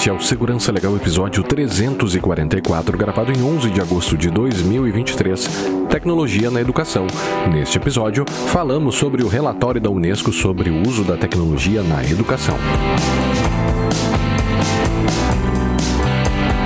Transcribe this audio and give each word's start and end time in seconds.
Este 0.00 0.08
é 0.08 0.12
o 0.14 0.18
Segurança 0.18 0.72
Legal 0.72 0.96
episódio 0.96 1.42
344, 1.42 2.96
gravado 2.96 3.30
em 3.30 3.42
11 3.42 3.68
de 3.68 3.82
agosto 3.82 4.16
de 4.16 4.30
2023. 4.30 5.46
Tecnologia 5.90 6.50
na 6.50 6.58
educação. 6.58 7.06
Neste 7.52 7.76
episódio, 7.76 8.24
falamos 8.46 8.94
sobre 8.94 9.22
o 9.22 9.28
relatório 9.28 9.78
da 9.78 9.90
Unesco 9.90 10.32
sobre 10.32 10.70
o 10.70 10.88
uso 10.88 11.04
da 11.04 11.18
tecnologia 11.18 11.82
na 11.82 12.02
educação. 12.02 12.56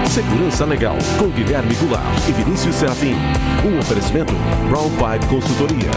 Segurança 0.09 0.65
Legal, 0.65 0.97
com 1.19 1.29
Guilherme 1.31 1.75
Goulart 1.75 2.29
e 2.29 2.33
Vinícius 2.33 2.77
Serafim. 2.77 3.17
Um 3.67 3.81
oferecimento 3.81 4.33
Brown 4.71 4.91
Pipe 4.91 5.27
Consultoria. 5.27 5.91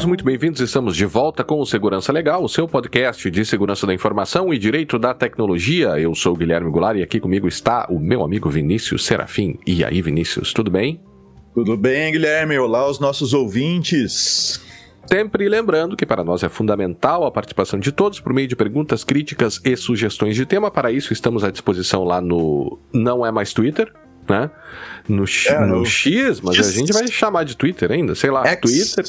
Todos 0.00 0.06
muito 0.06 0.24
bem-vindos. 0.24 0.62
Estamos 0.62 0.96
de 0.96 1.04
volta 1.04 1.44
com 1.44 1.60
o 1.60 1.66
Segurança 1.66 2.10
Legal, 2.10 2.42
o 2.42 2.48
seu 2.48 2.66
podcast 2.66 3.30
de 3.30 3.44
segurança 3.44 3.86
da 3.86 3.92
informação 3.92 4.52
e 4.52 4.58
direito 4.58 4.98
da 4.98 5.12
tecnologia. 5.12 5.88
Eu 5.98 6.14
sou 6.14 6.32
o 6.32 6.36
Guilherme 6.36 6.70
Goulart 6.70 6.96
e 6.96 7.02
aqui 7.02 7.20
comigo 7.20 7.46
está 7.46 7.86
o 7.90 7.98
meu 7.98 8.22
amigo 8.22 8.48
Vinícius 8.48 9.04
Serafim. 9.04 9.58
E 9.66 9.84
aí, 9.84 10.00
Vinícius, 10.00 10.54
tudo 10.54 10.70
bem? 10.70 11.02
Tudo 11.54 11.76
bem, 11.76 12.12
Guilherme? 12.12 12.56
Olá 12.58 12.80
aos 12.80 12.98
nossos 12.98 13.34
ouvintes. 13.34 14.62
Sempre 15.04 15.46
lembrando 15.50 15.94
que 15.94 16.06
para 16.06 16.24
nós 16.24 16.42
é 16.42 16.48
fundamental 16.48 17.26
a 17.26 17.30
participação 17.30 17.78
de 17.78 17.92
todos 17.92 18.20
por 18.20 18.32
meio 18.32 18.48
de 18.48 18.56
perguntas, 18.56 19.04
críticas 19.04 19.60
e 19.62 19.76
sugestões 19.76 20.34
de 20.34 20.46
tema. 20.46 20.70
Para 20.70 20.90
isso, 20.90 21.12
estamos 21.12 21.44
à 21.44 21.50
disposição 21.50 22.04
lá 22.04 22.22
no 22.22 22.78
Não 22.90 23.26
É 23.26 23.30
Mais 23.30 23.52
Twitter, 23.52 23.92
né? 24.26 24.50
No, 25.06 25.24
É, 25.46 25.60
no 25.60 25.80
no 25.80 25.84
X, 25.84 26.40
mas 26.40 26.58
a 26.58 26.62
X. 26.62 26.72
gente 26.72 26.92
vai 26.92 27.06
chamar 27.08 27.44
de 27.44 27.54
Twitter 27.54 27.92
ainda, 27.92 28.14
sei 28.14 28.30
lá, 28.30 28.46
X. 28.46 28.60
Twitter, 28.62 29.04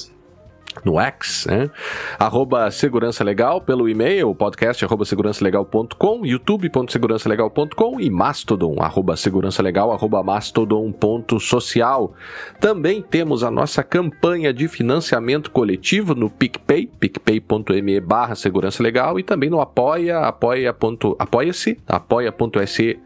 no 0.84 1.00
X, 1.00 1.46
né? 1.50 1.70
Arroba 2.18 2.70
Segurança 2.72 3.24
Legal 3.24 3.62
pelo 3.62 3.88
e-mail, 3.88 4.34
podcast 4.34 4.84
arroba 4.84 5.06
segurançalegal.com, 5.06 6.26
youtube.segurançalegal.com 6.26 8.00
e 8.00 8.10
Mastodon, 8.10 8.76
arroba 8.80 9.16
segurançalegal, 9.16 9.92
arroba 9.92 10.24
mastodon.social. 10.24 12.14
Também 12.60 13.02
temos 13.02 13.44
a 13.44 13.52
nossa 13.52 13.84
campanha 13.84 14.54
de 14.54 14.68
financiamento 14.68 15.52
coletivo 15.52 16.16
no 16.16 16.30
PicPay, 16.30 16.88
picpay.me 17.00 18.00
barra 18.00 18.36
segurança 18.36 18.82
legal 18.82 19.20
e 19.20 19.24
também 19.24 19.50
no 19.50 19.62
apoia, 19.62 20.20
apoia 20.20 20.76
apoia-se, 21.20 21.80
apoia.se 21.88 23.00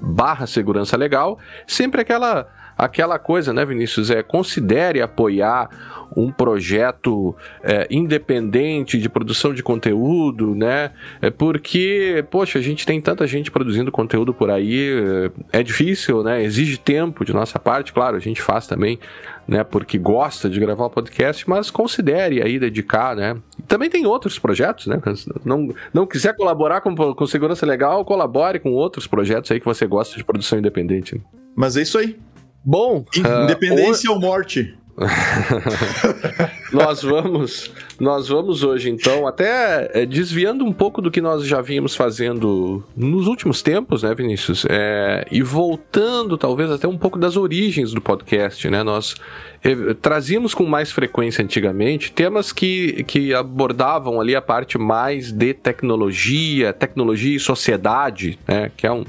barra 0.00 0.46
segurança 0.46 0.96
legal, 0.96 1.38
sempre 1.66 2.00
aquela 2.00 2.46
aquela 2.76 3.18
coisa, 3.18 3.52
né, 3.52 3.64
Vinícius? 3.64 4.10
É 4.10 4.22
considere 4.22 5.00
apoiar 5.00 5.68
um 6.16 6.30
projeto 6.30 7.34
é, 7.62 7.86
independente 7.90 8.98
de 8.98 9.08
produção 9.08 9.52
de 9.52 9.62
conteúdo, 9.62 10.54
né? 10.54 10.92
É 11.20 11.30
porque, 11.30 12.24
poxa, 12.30 12.58
a 12.58 12.62
gente 12.62 12.86
tem 12.86 13.00
tanta 13.00 13.26
gente 13.26 13.50
produzindo 13.50 13.90
conteúdo 13.90 14.32
por 14.32 14.50
aí, 14.50 15.30
é, 15.52 15.60
é 15.60 15.62
difícil, 15.62 16.22
né? 16.22 16.42
Exige 16.42 16.78
tempo 16.78 17.24
de 17.24 17.32
nossa 17.32 17.58
parte, 17.58 17.92
claro, 17.92 18.16
a 18.16 18.20
gente 18.20 18.40
faz 18.40 18.66
também, 18.66 18.98
né? 19.46 19.64
Porque 19.64 19.98
gosta 19.98 20.48
de 20.48 20.60
gravar 20.60 20.86
o 20.86 20.90
podcast, 20.90 21.48
mas 21.48 21.70
considere 21.70 22.42
aí 22.42 22.58
dedicar, 22.58 23.16
né? 23.16 23.36
Também 23.66 23.90
tem 23.90 24.06
outros 24.06 24.38
projetos, 24.38 24.86
né? 24.86 25.00
Não, 25.44 25.74
não 25.92 26.06
quiser 26.06 26.36
colaborar 26.36 26.80
com, 26.80 26.94
com 26.94 27.26
segurança 27.26 27.66
legal, 27.66 28.04
colabore 28.04 28.58
com 28.60 28.72
outros 28.72 29.06
projetos 29.06 29.50
aí 29.50 29.58
que 29.58 29.66
você 29.66 29.86
gosta 29.86 30.16
de 30.16 30.24
produção 30.24 30.58
independente. 30.58 31.16
né? 31.16 31.20
Mas 31.56 31.76
é 31.76 31.82
isso 31.82 31.98
aí. 31.98 32.16
Bom, 32.64 33.04
ah, 33.24 33.44
Independência 33.44 34.10
ou 34.10 34.18
morte? 34.18 34.74
nós 36.72 37.02
vamos 37.02 37.68
nós 37.98 38.28
vamos 38.28 38.62
hoje 38.62 38.88
então 38.88 39.26
até 39.26 39.90
é, 39.92 40.06
desviando 40.06 40.64
um 40.64 40.72
pouco 40.72 41.02
do 41.02 41.10
que 41.10 41.20
nós 41.20 41.44
já 41.44 41.60
vínhamos 41.60 41.96
fazendo 41.96 42.84
nos 42.96 43.26
últimos 43.26 43.60
tempos 43.60 44.04
né 44.04 44.14
Vinícius? 44.14 44.64
É, 44.70 45.26
e 45.32 45.42
voltando 45.42 46.38
talvez 46.38 46.70
até 46.70 46.86
um 46.86 46.96
pouco 46.96 47.18
das 47.18 47.36
origens 47.36 47.92
do 47.92 48.00
podcast 48.00 48.70
né? 48.70 48.84
Nós 48.84 49.16
eh, 49.64 49.94
trazíamos 50.00 50.54
com 50.54 50.64
mais 50.64 50.92
frequência 50.92 51.42
antigamente 51.42 52.12
temas 52.12 52.52
que, 52.52 53.02
que 53.02 53.34
abordavam 53.34 54.20
ali 54.20 54.36
a 54.36 54.42
parte 54.42 54.78
mais 54.78 55.32
de 55.32 55.54
tecnologia 55.54 56.72
tecnologia 56.72 57.36
e 57.36 57.40
sociedade 57.40 58.38
né? 58.46 58.70
Que 58.76 58.86
é 58.86 58.92
um 58.92 59.04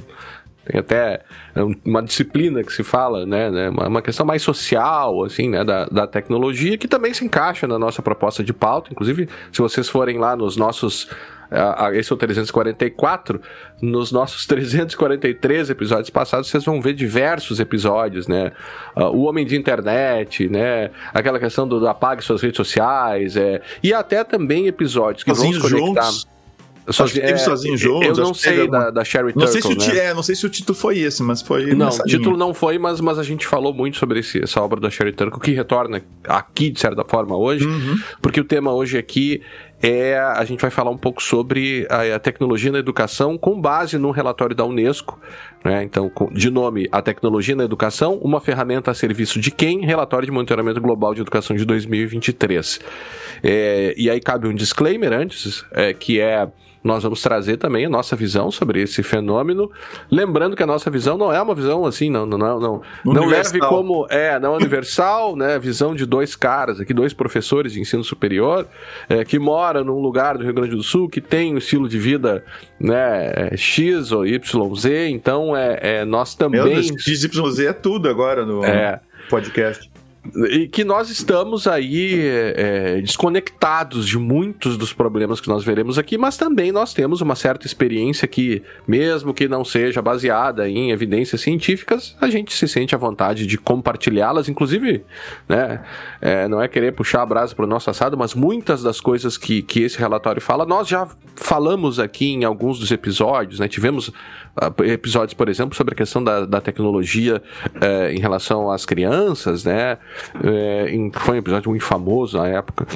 tem 0.65 0.79
até 0.79 1.21
uma 1.85 2.01
disciplina 2.01 2.63
que 2.63 2.73
se 2.73 2.83
fala, 2.83 3.25
né, 3.25 3.51
né, 3.51 3.69
uma 3.69 4.01
questão 4.01 4.25
mais 4.25 4.41
social, 4.41 5.23
assim, 5.23 5.49
né, 5.49 5.63
da, 5.63 5.85
da 5.85 6.07
tecnologia, 6.07 6.77
que 6.77 6.87
também 6.87 7.13
se 7.13 7.23
encaixa 7.23 7.67
na 7.67 7.77
nossa 7.77 8.01
proposta 8.01 8.43
de 8.43 8.51
pauta. 8.51 8.91
Inclusive, 8.91 9.29
se 9.51 9.61
vocês 9.61 9.87
forem 9.87 10.17
lá 10.17 10.35
nos 10.35 10.57
nossos. 10.57 11.07
esse 11.93 12.11
é 12.11 12.15
o 12.15 12.17
344. 12.17 13.39
Nos 13.79 14.11
nossos 14.11 14.45
343 14.47 15.69
episódios 15.69 16.09
passados, 16.09 16.49
vocês 16.49 16.65
vão 16.65 16.81
ver 16.81 16.93
diversos 16.93 17.59
episódios, 17.59 18.27
né? 18.27 18.51
Ah, 18.95 19.09
o 19.09 19.23
homem 19.23 19.45
de 19.45 19.55
internet, 19.55 20.49
né? 20.49 20.89
Aquela 21.13 21.39
questão 21.39 21.67
do, 21.67 21.79
do 21.79 21.87
apague 21.87 22.23
suas 22.23 22.41
redes 22.41 22.57
sociais, 22.57 23.37
é, 23.37 23.61
e 23.83 23.93
até 23.93 24.23
também 24.23 24.65
episódios 24.65 25.23
que 25.23 25.31
vão 25.31 25.35
Sozinhos 25.35 25.63
se 25.63 25.71
conectar. 25.71 26.01
juntos. 26.05 26.34
Acho 26.87 27.05
que 27.13 27.19
teve 27.19 27.37
Sozinhos 27.39 27.79
Juntos, 27.79 28.17
Eu 28.17 28.23
não 28.23 28.33
sei 28.33 28.67
da, 28.67 28.89
da 28.91 29.03
Sherry 29.03 29.33
Não 29.35 29.47
sei, 29.47 29.61
se 29.61 29.67
o 29.67 29.75
né? 29.75 29.97
é, 29.97 30.13
não 30.13 30.21
sei 30.21 30.35
se 30.35 30.45
o 30.45 30.49
título 30.49 30.77
foi 30.77 30.99
esse, 30.99 31.23
mas 31.23 31.41
foi. 31.41 31.73
Não, 31.73 31.89
o 31.89 32.03
título 32.03 32.37
não 32.37 32.53
foi, 32.53 32.77
mas, 32.77 33.01
mas 33.01 33.17
a 33.17 33.23
gente 33.23 33.45
falou 33.47 33.73
muito 33.73 33.97
sobre 33.97 34.19
esse- 34.19 34.43
essa 34.43 34.61
obra 34.61 34.79
da 34.79 34.89
Sherry 34.89 35.11
Turkle, 35.11 35.39
que 35.41 35.51
retorna 35.51 36.01
aqui, 36.23 36.69
de 36.69 36.79
certa 36.79 37.03
forma, 37.03 37.35
hoje, 37.35 37.65
Uhum. 37.65 37.95
porque 38.21 38.39
o 38.39 38.43
tema 38.43 38.71
hoje 38.73 38.97
aqui 38.97 39.41
é. 39.81 40.17
A 40.17 40.43
gente 40.45 40.61
vai 40.61 40.71
falar 40.71 40.91
um 40.91 40.97
pouco 40.97 41.21
sobre 41.21 41.87
a, 41.89 42.15
a 42.15 42.19
tecnologia 42.19 42.71
na 42.71 42.79
educação 42.79 43.37
com 43.37 43.59
base 43.59 43.97
num 43.97 44.11
relatório 44.11 44.55
da 44.55 44.65
Unesco, 44.65 45.19
né? 45.63 45.83
Então, 45.83 46.09
com- 46.09 46.31
de 46.31 46.49
nome 46.49 46.87
A 46.91 47.01
Tecnologia 47.01 47.55
na 47.55 47.63
Educação, 47.63 48.17
uma 48.21 48.39
ferramenta 48.39 48.91
a 48.91 48.93
serviço 48.93 49.39
de 49.39 49.51
quem? 49.51 49.85
Relatório 49.85 50.25
de 50.25 50.31
Monitoramento 50.31 50.81
Global 50.81 51.13
de 51.13 51.21
Educação 51.21 51.55
de 51.55 51.65
2023. 51.65 52.79
É, 53.43 53.93
e 53.97 54.09
aí 54.09 54.19
cabe 54.19 54.47
um 54.47 54.53
disclaimer 54.53 55.11
antes, 55.13 55.65
é, 55.71 55.93
que 55.93 56.19
é 56.19 56.47
nós 56.85 57.01
vamos 57.01 57.19
trazer 57.19 57.57
também 57.57 57.87
a 57.87 57.89
nossa 57.89 58.15
visão 58.15 58.51
sobre 58.51 58.79
esse 58.79 59.01
fenômeno, 59.01 59.71
lembrando 60.11 60.55
que 60.55 60.61
a 60.61 60.67
nossa 60.67 60.91
visão 60.91 61.17
não 61.17 61.33
é 61.33 61.41
uma 61.41 61.55
visão 61.55 61.83
assim, 61.83 62.11
não, 62.11 62.27
não, 62.27 62.37
não, 62.37 62.59
não, 62.59 62.81
não 63.03 63.25
leve 63.25 63.57
como 63.57 64.05
é, 64.07 64.39
não 64.39 64.53
é 64.53 64.57
universal, 64.57 65.35
né? 65.35 65.57
Visão 65.57 65.95
de 65.95 66.05
dois 66.05 66.35
caras 66.35 66.79
aqui, 66.79 66.93
dois 66.93 67.11
professores 67.11 67.73
de 67.73 67.81
ensino 67.81 68.03
superior 68.03 68.67
é, 69.09 69.25
que 69.25 69.39
moram 69.65 69.83
num 69.83 69.99
lugar 69.99 70.37
do 70.37 70.43
Rio 70.43 70.53
Grande 70.53 70.75
do 70.75 70.83
Sul 70.83 71.09
que 71.09 71.19
tem 71.19 71.53
um 71.53 71.57
estilo 71.57 71.89
de 71.89 71.97
vida, 71.97 72.43
né? 72.79 73.49
X 73.57 74.11
ou 74.11 74.25
Y, 74.25 74.75
Z, 74.75 75.09
então 75.09 75.55
é, 75.57 75.79
é 75.81 76.05
nós 76.05 76.37
Meu 76.39 76.49
também 76.49 76.73
Deus, 76.75 76.87
XYZ 77.01 77.59
é 77.61 77.73
tudo 77.73 78.07
agora 78.07 78.45
no 78.45 78.63
É. 78.63 78.99
podcast. 79.29 79.89
E 80.49 80.67
que 80.67 80.83
nós 80.83 81.09
estamos 81.09 81.67
aí 81.67 82.19
é, 82.19 82.53
é, 82.97 83.01
desconectados 83.01 84.07
de 84.07 84.17
muitos 84.17 84.77
dos 84.77 84.93
problemas 84.93 85.39
que 85.39 85.47
nós 85.47 85.63
veremos 85.63 85.97
aqui, 85.97 86.17
mas 86.17 86.37
também 86.37 86.71
nós 86.71 86.93
temos 86.93 87.21
uma 87.21 87.35
certa 87.35 87.65
experiência 87.67 88.27
que, 88.27 88.63
mesmo 88.87 89.33
que 89.33 89.47
não 89.47 89.63
seja 89.63 90.01
baseada 90.01 90.67
em 90.67 90.91
evidências 90.91 91.41
científicas, 91.41 92.15
a 92.19 92.29
gente 92.29 92.53
se 92.53 92.67
sente 92.67 92.95
à 92.95 92.97
vontade 92.97 93.45
de 93.45 93.57
compartilhá-las, 93.57 94.49
inclusive, 94.49 95.03
né, 95.47 95.83
é, 96.21 96.47
não 96.47 96.61
é 96.61 96.67
querer 96.67 96.93
puxar 96.93 97.21
a 97.21 97.25
brasa 97.25 97.55
para 97.55 97.65
o 97.65 97.67
nosso 97.67 97.89
assado, 97.89 98.17
mas 98.17 98.33
muitas 98.33 98.81
das 98.81 98.99
coisas 98.99 99.37
que, 99.37 99.61
que 99.61 99.81
esse 99.81 99.97
relatório 99.97 100.41
fala, 100.41 100.65
nós 100.65 100.87
já 100.87 101.07
falamos 101.35 101.99
aqui 101.99 102.31
em 102.31 102.43
alguns 102.43 102.79
dos 102.79 102.91
episódios, 102.91 103.59
né, 103.59 103.67
tivemos 103.67 104.11
episódios, 104.85 105.33
por 105.33 105.49
exemplo, 105.49 105.75
sobre 105.75 105.93
a 105.93 105.97
questão 105.97 106.23
da, 106.23 106.45
da 106.45 106.61
tecnologia 106.61 107.41
eh, 107.81 108.13
em 108.13 108.19
relação 108.19 108.69
às 108.71 108.85
crianças, 108.85 109.63
né? 109.65 109.97
Em- 110.89 111.11
foi 111.13 111.35
um 111.35 111.39
episódio 111.39 111.69
muito 111.69 111.83
famoso 111.83 112.37
na 112.37 112.47
época, 112.47 112.87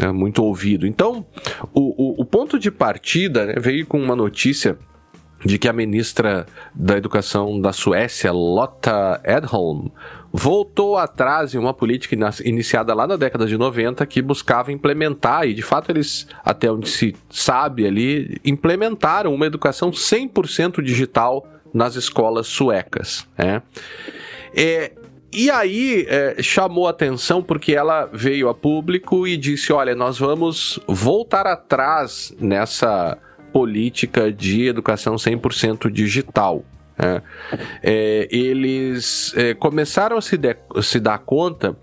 né, 0.00 0.10
muito 0.12 0.42
ouvido. 0.42 0.86
Então, 0.86 1.24
o, 1.72 2.20
o, 2.20 2.22
o 2.22 2.24
ponto 2.24 2.58
de 2.58 2.70
partida 2.70 3.46
né, 3.46 3.54
veio 3.58 3.86
com 3.86 3.98
uma 4.02 4.16
notícia 4.16 4.78
de 5.44 5.58
que 5.58 5.68
a 5.68 5.72
ministra 5.72 6.46
da 6.74 6.96
Educação 6.96 7.60
da 7.60 7.72
Suécia, 7.72 8.32
Lotta 8.32 9.20
Edholm, 9.24 9.90
voltou 10.32 10.96
atrás 10.96 11.54
em 11.54 11.58
uma 11.58 11.72
política 11.72 12.16
iniciada 12.44 12.92
lá 12.94 13.06
na 13.06 13.16
década 13.16 13.46
de 13.46 13.56
90 13.56 14.04
que 14.06 14.20
buscava 14.20 14.72
implementar, 14.72 15.46
e 15.46 15.54
de 15.54 15.62
fato 15.62 15.90
eles, 15.90 16.26
até 16.44 16.70
onde 16.70 16.88
se 16.88 17.14
sabe 17.30 17.86
ali, 17.86 18.40
implementaram 18.44 19.32
uma 19.32 19.46
educação 19.46 19.90
100% 19.90 20.82
digital 20.82 21.46
nas 21.72 21.94
escolas 21.96 22.46
suecas. 22.46 23.26
né? 23.36 23.62
É, 24.54 24.92
e 25.32 25.50
aí 25.50 26.06
é, 26.08 26.42
chamou 26.42 26.88
atenção 26.88 27.42
porque 27.42 27.74
ela 27.74 28.08
veio 28.12 28.48
a 28.48 28.54
público 28.54 29.26
e 29.26 29.36
disse: 29.36 29.72
olha, 29.72 29.94
nós 29.94 30.18
vamos 30.18 30.80
voltar 30.86 31.46
atrás 31.46 32.34
nessa 32.40 33.18
política 33.56 34.30
de 34.30 34.66
educação 34.66 35.14
100% 35.14 35.90
digital. 35.90 36.62
É, 36.98 37.22
é, 37.82 38.28
eles 38.30 39.32
é, 39.34 39.54
começaram 39.54 40.18
a 40.18 40.20
se, 40.20 40.36
de, 40.36 40.54
se 40.82 41.00
dar 41.00 41.16
conta 41.20 41.74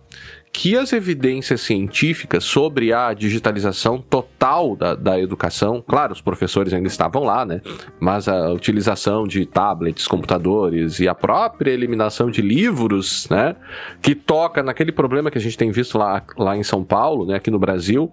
que 0.54 0.78
as 0.78 0.94
evidências 0.94 1.62
científicas 1.62 2.44
sobre 2.44 2.94
a 2.94 3.12
digitalização 3.12 3.98
total 3.98 4.76
da, 4.76 4.94
da 4.94 5.20
educação, 5.20 5.84
claro, 5.86 6.14
os 6.14 6.22
professores 6.22 6.72
ainda 6.72 6.88
estavam 6.88 7.24
lá, 7.24 7.44
né? 7.44 7.60
Mas 8.00 8.28
a 8.28 8.52
utilização 8.52 9.28
de 9.28 9.48
tablets, 9.48 10.06
computadores 10.06 11.00
e 11.00 11.08
a 11.08 11.16
própria 11.16 11.72
eliminação 11.72 12.30
de 12.30 12.44
livros, 12.44 13.28
né? 13.32 13.56
Que 14.00 14.14
toca 14.14 14.62
naquele 14.62 14.92
problema 14.92 15.32
que 15.32 15.40
a 15.40 15.42
gente 15.42 15.58
tem 15.58 15.72
visto 15.72 15.98
lá, 15.98 16.22
lá 16.38 16.56
em 16.56 16.64
São 16.64 16.84
Paulo, 16.84 17.26
né? 17.26 17.36
Aqui 17.36 17.50
no 17.50 17.58
Brasil, 17.58 18.12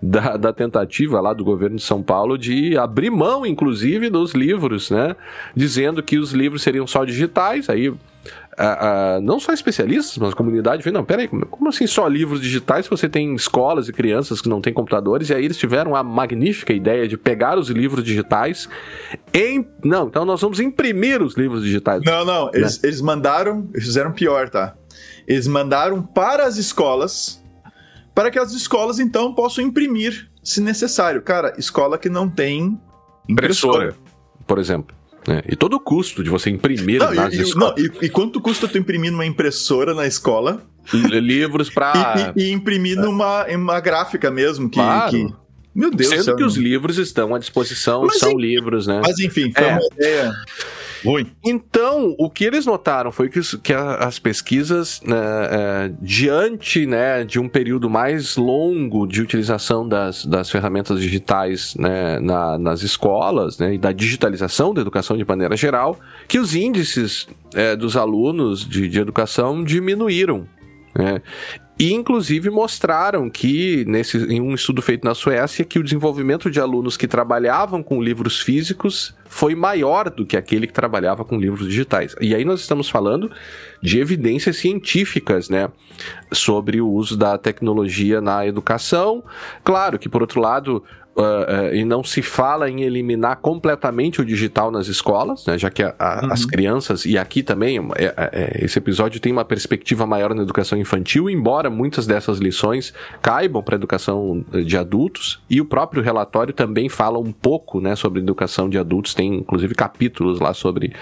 da, 0.00 0.36
da 0.36 0.52
tentativa 0.52 1.20
lá 1.20 1.34
do 1.34 1.44
governo 1.44 1.76
de 1.76 1.82
São 1.82 2.04
Paulo 2.04 2.38
de 2.38 2.78
abrir 2.78 3.10
mão, 3.10 3.44
inclusive, 3.44 4.08
dos 4.08 4.32
livros, 4.32 4.92
né? 4.92 5.16
Dizendo 5.56 6.04
que 6.04 6.18
os 6.18 6.32
livros 6.32 6.62
seriam 6.62 6.86
só 6.86 7.04
digitais, 7.04 7.68
aí 7.68 7.92
a, 8.56 9.14
a, 9.16 9.20
não 9.20 9.40
só 9.40 9.52
especialistas, 9.52 10.18
mas 10.18 10.32
a 10.32 10.36
comunidade 10.36 10.82
vê, 10.82 10.90
não, 10.90 11.02
peraí, 11.04 11.26
como 11.28 11.68
assim 11.68 11.86
só 11.86 12.06
livros 12.06 12.40
digitais 12.40 12.84
se 12.84 12.90
você 12.90 13.08
tem 13.08 13.34
escolas 13.34 13.88
e 13.88 13.92
crianças 13.92 14.42
que 14.42 14.48
não 14.48 14.60
têm 14.60 14.72
computadores? 14.72 15.30
E 15.30 15.34
aí 15.34 15.44
eles 15.44 15.56
tiveram 15.56 15.96
a 15.96 16.02
magnífica 16.02 16.72
ideia 16.72 17.08
de 17.08 17.16
pegar 17.16 17.58
os 17.58 17.70
livros 17.70 18.04
digitais 18.04 18.68
em... 19.32 19.66
Não, 19.82 20.08
então 20.08 20.26
nós 20.26 20.42
vamos 20.42 20.60
imprimir 20.60 21.22
os 21.22 21.36
livros 21.36 21.62
digitais. 21.62 22.02
Não, 22.04 22.24
não, 22.24 22.46
né? 22.46 22.50
eles, 22.54 22.84
eles 22.84 23.00
mandaram, 23.00 23.66
eles 23.72 23.86
fizeram 23.86 24.12
pior, 24.12 24.50
tá? 24.50 24.74
Eles 25.26 25.46
mandaram 25.46 26.02
para 26.02 26.44
as 26.44 26.58
escolas, 26.58 27.42
para 28.14 28.30
que 28.30 28.38
as 28.38 28.52
escolas 28.52 28.98
então 28.98 29.32
possam 29.34 29.64
imprimir, 29.64 30.28
se 30.42 30.60
necessário. 30.60 31.22
Cara, 31.22 31.54
escola 31.56 31.96
que 31.96 32.10
não 32.10 32.28
tem 32.28 32.78
impressora, 33.26 33.94
por 34.46 34.58
exemplo. 34.58 34.99
Né? 35.26 35.42
E 35.48 35.56
todo 35.56 35.74
o 35.74 35.80
custo 35.80 36.22
de 36.22 36.30
você 36.30 36.50
imprimir 36.50 37.00
não, 37.00 37.14
nas 37.14 37.34
e, 37.34 37.42
escolas. 37.42 37.74
Não, 37.76 37.84
e, 37.84 38.06
e, 38.06 38.08
quanto 38.08 38.40
custa 38.40 38.66
tu 38.66 38.78
imprimir 38.78 39.12
numa 39.12 39.26
impressora 39.26 39.94
na 39.94 40.06
escola? 40.06 40.62
Livros 40.92 41.70
para. 41.70 42.32
E, 42.36 42.42
e, 42.44 42.52
imprimir 42.52 42.96
numa 42.96 43.46
uma 43.46 43.80
gráfica 43.80 44.30
mesmo, 44.30 44.68
que, 44.68 44.78
claro. 44.78 45.10
que... 45.10 45.28
Meu 45.72 45.90
Deus 45.90 46.08
Sendo 46.08 46.24
céu, 46.24 46.36
que 46.36 46.42
os 46.42 46.56
livros 46.56 46.98
estão 46.98 47.32
à 47.32 47.38
disposição, 47.38 48.02
mas, 48.04 48.18
são 48.18 48.36
livros, 48.36 48.88
né? 48.88 49.00
Mas 49.04 49.20
enfim, 49.20 49.52
foi 49.52 49.64
é. 49.64 49.72
uma 49.72 49.86
ideia 49.92 50.32
ruim. 51.04 51.26
Então, 51.44 52.14
o 52.18 52.30
que 52.30 52.44
eles 52.44 52.66
notaram 52.66 53.10
foi 53.10 53.28
que, 53.28 53.40
que 53.58 53.72
as 53.72 54.18
pesquisas, 54.18 55.00
né, 55.04 55.16
é, 55.16 55.92
diante 56.00 56.86
né, 56.86 57.24
de 57.24 57.38
um 57.38 57.48
período 57.48 57.88
mais 57.88 58.36
longo 58.36 59.06
de 59.06 59.20
utilização 59.20 59.88
das, 59.88 60.24
das 60.24 60.50
ferramentas 60.50 61.00
digitais 61.00 61.74
né, 61.76 62.18
na, 62.20 62.58
nas 62.58 62.82
escolas 62.82 63.58
né, 63.58 63.74
e 63.74 63.78
da 63.78 63.92
digitalização 63.92 64.74
da 64.74 64.80
educação 64.80 65.16
de 65.16 65.24
maneira 65.24 65.56
geral, 65.56 65.98
que 66.28 66.38
os 66.38 66.54
índices 66.54 67.28
é, 67.54 67.74
dos 67.76 67.96
alunos 67.96 68.68
de, 68.68 68.88
de 68.88 69.00
educação 69.00 69.64
diminuíram. 69.64 70.46
Né? 70.94 71.22
E, 71.80 71.94
inclusive, 71.94 72.50
mostraram 72.50 73.30
que, 73.30 73.86
nesse, 73.86 74.18
em 74.18 74.38
um 74.38 74.54
estudo 74.54 74.82
feito 74.82 75.02
na 75.02 75.14
Suécia, 75.14 75.64
que 75.64 75.78
o 75.78 75.82
desenvolvimento 75.82 76.50
de 76.50 76.60
alunos 76.60 76.94
que 76.94 77.08
trabalhavam 77.08 77.82
com 77.82 78.02
livros 78.02 78.38
físicos 78.38 79.14
foi 79.24 79.54
maior 79.54 80.10
do 80.10 80.26
que 80.26 80.36
aquele 80.36 80.66
que 80.66 80.74
trabalhava 80.74 81.24
com 81.24 81.38
livros 81.38 81.66
digitais. 81.66 82.14
E 82.20 82.34
aí 82.34 82.44
nós 82.44 82.60
estamos 82.60 82.90
falando 82.90 83.30
de 83.82 83.98
evidências 83.98 84.58
científicas, 84.58 85.48
né, 85.48 85.70
sobre 86.30 86.82
o 86.82 86.88
uso 86.90 87.16
da 87.16 87.38
tecnologia 87.38 88.20
na 88.20 88.46
educação. 88.46 89.24
Claro 89.64 89.98
que, 89.98 90.08
por 90.08 90.20
outro 90.20 90.38
lado, 90.38 90.84
Uh, 91.16 91.22
uh, 91.22 91.74
e 91.74 91.84
não 91.84 92.04
se 92.04 92.22
fala 92.22 92.70
em 92.70 92.82
eliminar 92.82 93.38
completamente 93.38 94.20
o 94.20 94.24
digital 94.24 94.70
nas 94.70 94.86
escolas, 94.86 95.44
né, 95.44 95.58
já 95.58 95.68
que 95.68 95.82
a, 95.82 95.92
a, 95.98 96.20
uhum. 96.22 96.32
as 96.32 96.44
crianças, 96.44 97.04
e 97.04 97.18
aqui 97.18 97.42
também, 97.42 97.78
é, 97.96 98.04
é, 98.04 98.14
é, 98.16 98.64
esse 98.64 98.78
episódio 98.78 99.20
tem 99.20 99.32
uma 99.32 99.44
perspectiva 99.44 100.06
maior 100.06 100.32
na 100.34 100.42
educação 100.42 100.78
infantil, 100.78 101.28
embora 101.28 101.68
muitas 101.68 102.06
dessas 102.06 102.38
lições 102.38 102.94
caibam 103.20 103.60
para 103.60 103.74
a 103.74 103.78
educação 103.78 104.44
de 104.64 104.76
adultos, 104.76 105.42
e 105.50 105.60
o 105.60 105.64
próprio 105.64 106.00
relatório 106.00 106.54
também 106.54 106.88
fala 106.88 107.18
um 107.18 107.32
pouco 107.32 107.80
né, 107.80 107.96
sobre 107.96 108.20
educação 108.20 108.70
de 108.70 108.78
adultos, 108.78 109.12
tem 109.12 109.34
inclusive 109.34 109.74
capítulos 109.74 110.38
lá 110.38 110.54
sobre, 110.54 110.94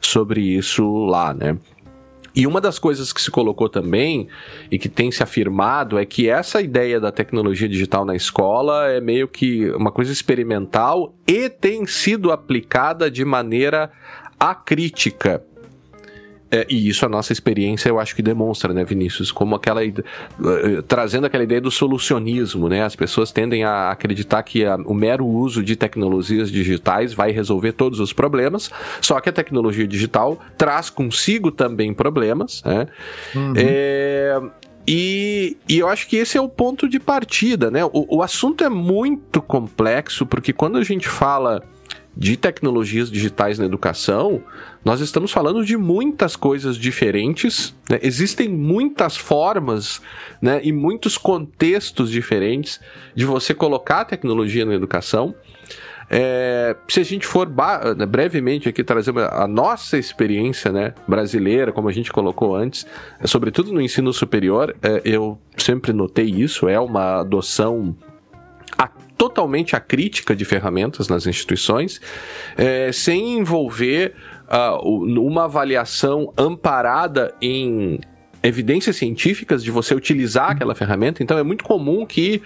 sobre 0.00 0.42
isso 0.42 1.04
lá, 1.06 1.34
né. 1.34 1.58
E 2.36 2.46
uma 2.46 2.60
das 2.60 2.78
coisas 2.78 3.14
que 3.14 3.22
se 3.22 3.30
colocou 3.30 3.66
também 3.66 4.28
e 4.70 4.78
que 4.78 4.90
tem 4.90 5.10
se 5.10 5.22
afirmado 5.22 5.98
é 5.98 6.04
que 6.04 6.28
essa 6.28 6.60
ideia 6.60 7.00
da 7.00 7.10
tecnologia 7.10 7.66
digital 7.66 8.04
na 8.04 8.14
escola 8.14 8.90
é 8.90 9.00
meio 9.00 9.26
que 9.26 9.70
uma 9.70 9.90
coisa 9.90 10.12
experimental 10.12 11.14
e 11.26 11.48
tem 11.48 11.86
sido 11.86 12.30
aplicada 12.30 13.10
de 13.10 13.24
maneira 13.24 13.90
acrítica. 14.38 15.42
É, 16.50 16.64
e 16.68 16.88
isso 16.88 17.04
a 17.04 17.08
nossa 17.08 17.32
experiência 17.32 17.88
eu 17.88 17.98
acho 17.98 18.14
que 18.14 18.22
demonstra, 18.22 18.72
né, 18.72 18.84
Vinícius? 18.84 19.32
Como 19.32 19.54
aquela. 19.54 19.82
Uh, 19.84 20.82
trazendo 20.86 21.26
aquela 21.26 21.42
ideia 21.42 21.60
do 21.60 21.70
solucionismo, 21.70 22.68
né? 22.68 22.84
As 22.84 22.94
pessoas 22.94 23.32
tendem 23.32 23.64
a 23.64 23.90
acreditar 23.90 24.42
que 24.44 24.64
a, 24.64 24.76
o 24.76 24.94
mero 24.94 25.26
uso 25.26 25.62
de 25.62 25.74
tecnologias 25.74 26.50
digitais 26.50 27.12
vai 27.12 27.32
resolver 27.32 27.72
todos 27.72 27.98
os 27.98 28.12
problemas, 28.12 28.70
só 29.00 29.20
que 29.20 29.28
a 29.28 29.32
tecnologia 29.32 29.86
digital 29.86 30.38
traz 30.56 30.88
consigo 30.88 31.50
também 31.50 31.92
problemas, 31.92 32.62
né? 32.64 32.86
Uhum. 33.34 33.52
É, 33.56 34.40
e, 34.86 35.56
e, 35.68 35.78
eu 35.78 35.88
acho 35.88 36.06
que 36.06 36.16
esse 36.16 36.38
é 36.38 36.40
o 36.40 36.48
ponto 36.48 36.88
de 36.88 37.00
partida, 37.00 37.72
né? 37.72 37.84
O, 37.86 38.18
o 38.18 38.22
assunto 38.22 38.62
é 38.62 38.68
muito 38.68 39.42
complexo, 39.42 40.24
porque 40.24 40.52
quando 40.52 40.78
a 40.78 40.84
gente 40.84 41.08
fala 41.08 41.60
de 42.16 42.36
tecnologias 42.36 43.10
digitais 43.10 43.58
na 43.58 43.66
educação, 43.66 44.42
nós 44.84 45.00
estamos 45.00 45.30
falando 45.30 45.64
de 45.64 45.76
muitas 45.76 46.34
coisas 46.34 46.76
diferentes, 46.76 47.74
né? 47.90 47.98
existem 48.02 48.48
muitas 48.48 49.16
formas 49.16 50.00
né? 50.40 50.60
e 50.62 50.72
muitos 50.72 51.18
contextos 51.18 52.10
diferentes 52.10 52.80
de 53.14 53.26
você 53.26 53.52
colocar 53.52 54.00
a 54.00 54.04
tecnologia 54.04 54.64
na 54.64 54.74
educação. 54.74 55.34
É, 56.08 56.76
se 56.88 57.00
a 57.00 57.04
gente 57.04 57.26
for 57.26 57.50
né, 57.96 58.06
brevemente 58.06 58.68
aqui 58.68 58.84
trazer 58.84 59.12
a 59.18 59.46
nossa 59.48 59.98
experiência 59.98 60.70
né, 60.70 60.94
brasileira, 61.06 61.72
como 61.72 61.88
a 61.88 61.92
gente 61.92 62.12
colocou 62.12 62.54
antes, 62.54 62.86
é, 63.20 63.26
sobretudo 63.26 63.72
no 63.72 63.80
ensino 63.80 64.12
superior, 64.12 64.74
é, 64.80 65.02
eu 65.04 65.36
sempre 65.56 65.92
notei 65.92 66.26
isso, 66.26 66.68
é 66.68 66.78
uma 66.78 67.20
adoção 67.20 67.94
totalmente 69.16 69.74
a 69.74 69.80
crítica 69.80 70.34
de 70.34 70.44
ferramentas 70.44 71.08
nas 71.08 71.26
instituições, 71.26 72.00
é, 72.56 72.90
sem 72.92 73.38
envolver 73.38 74.14
uh, 74.48 74.88
uma 75.20 75.44
avaliação 75.44 76.32
amparada 76.36 77.34
em 77.40 77.98
evidências 78.42 78.96
científicas 78.96 79.62
de 79.62 79.70
você 79.70 79.94
utilizar 79.94 80.50
aquela 80.50 80.74
ferramenta. 80.74 81.22
Então 81.22 81.38
é 81.38 81.42
muito 81.42 81.64
comum 81.64 82.06
que 82.06 82.42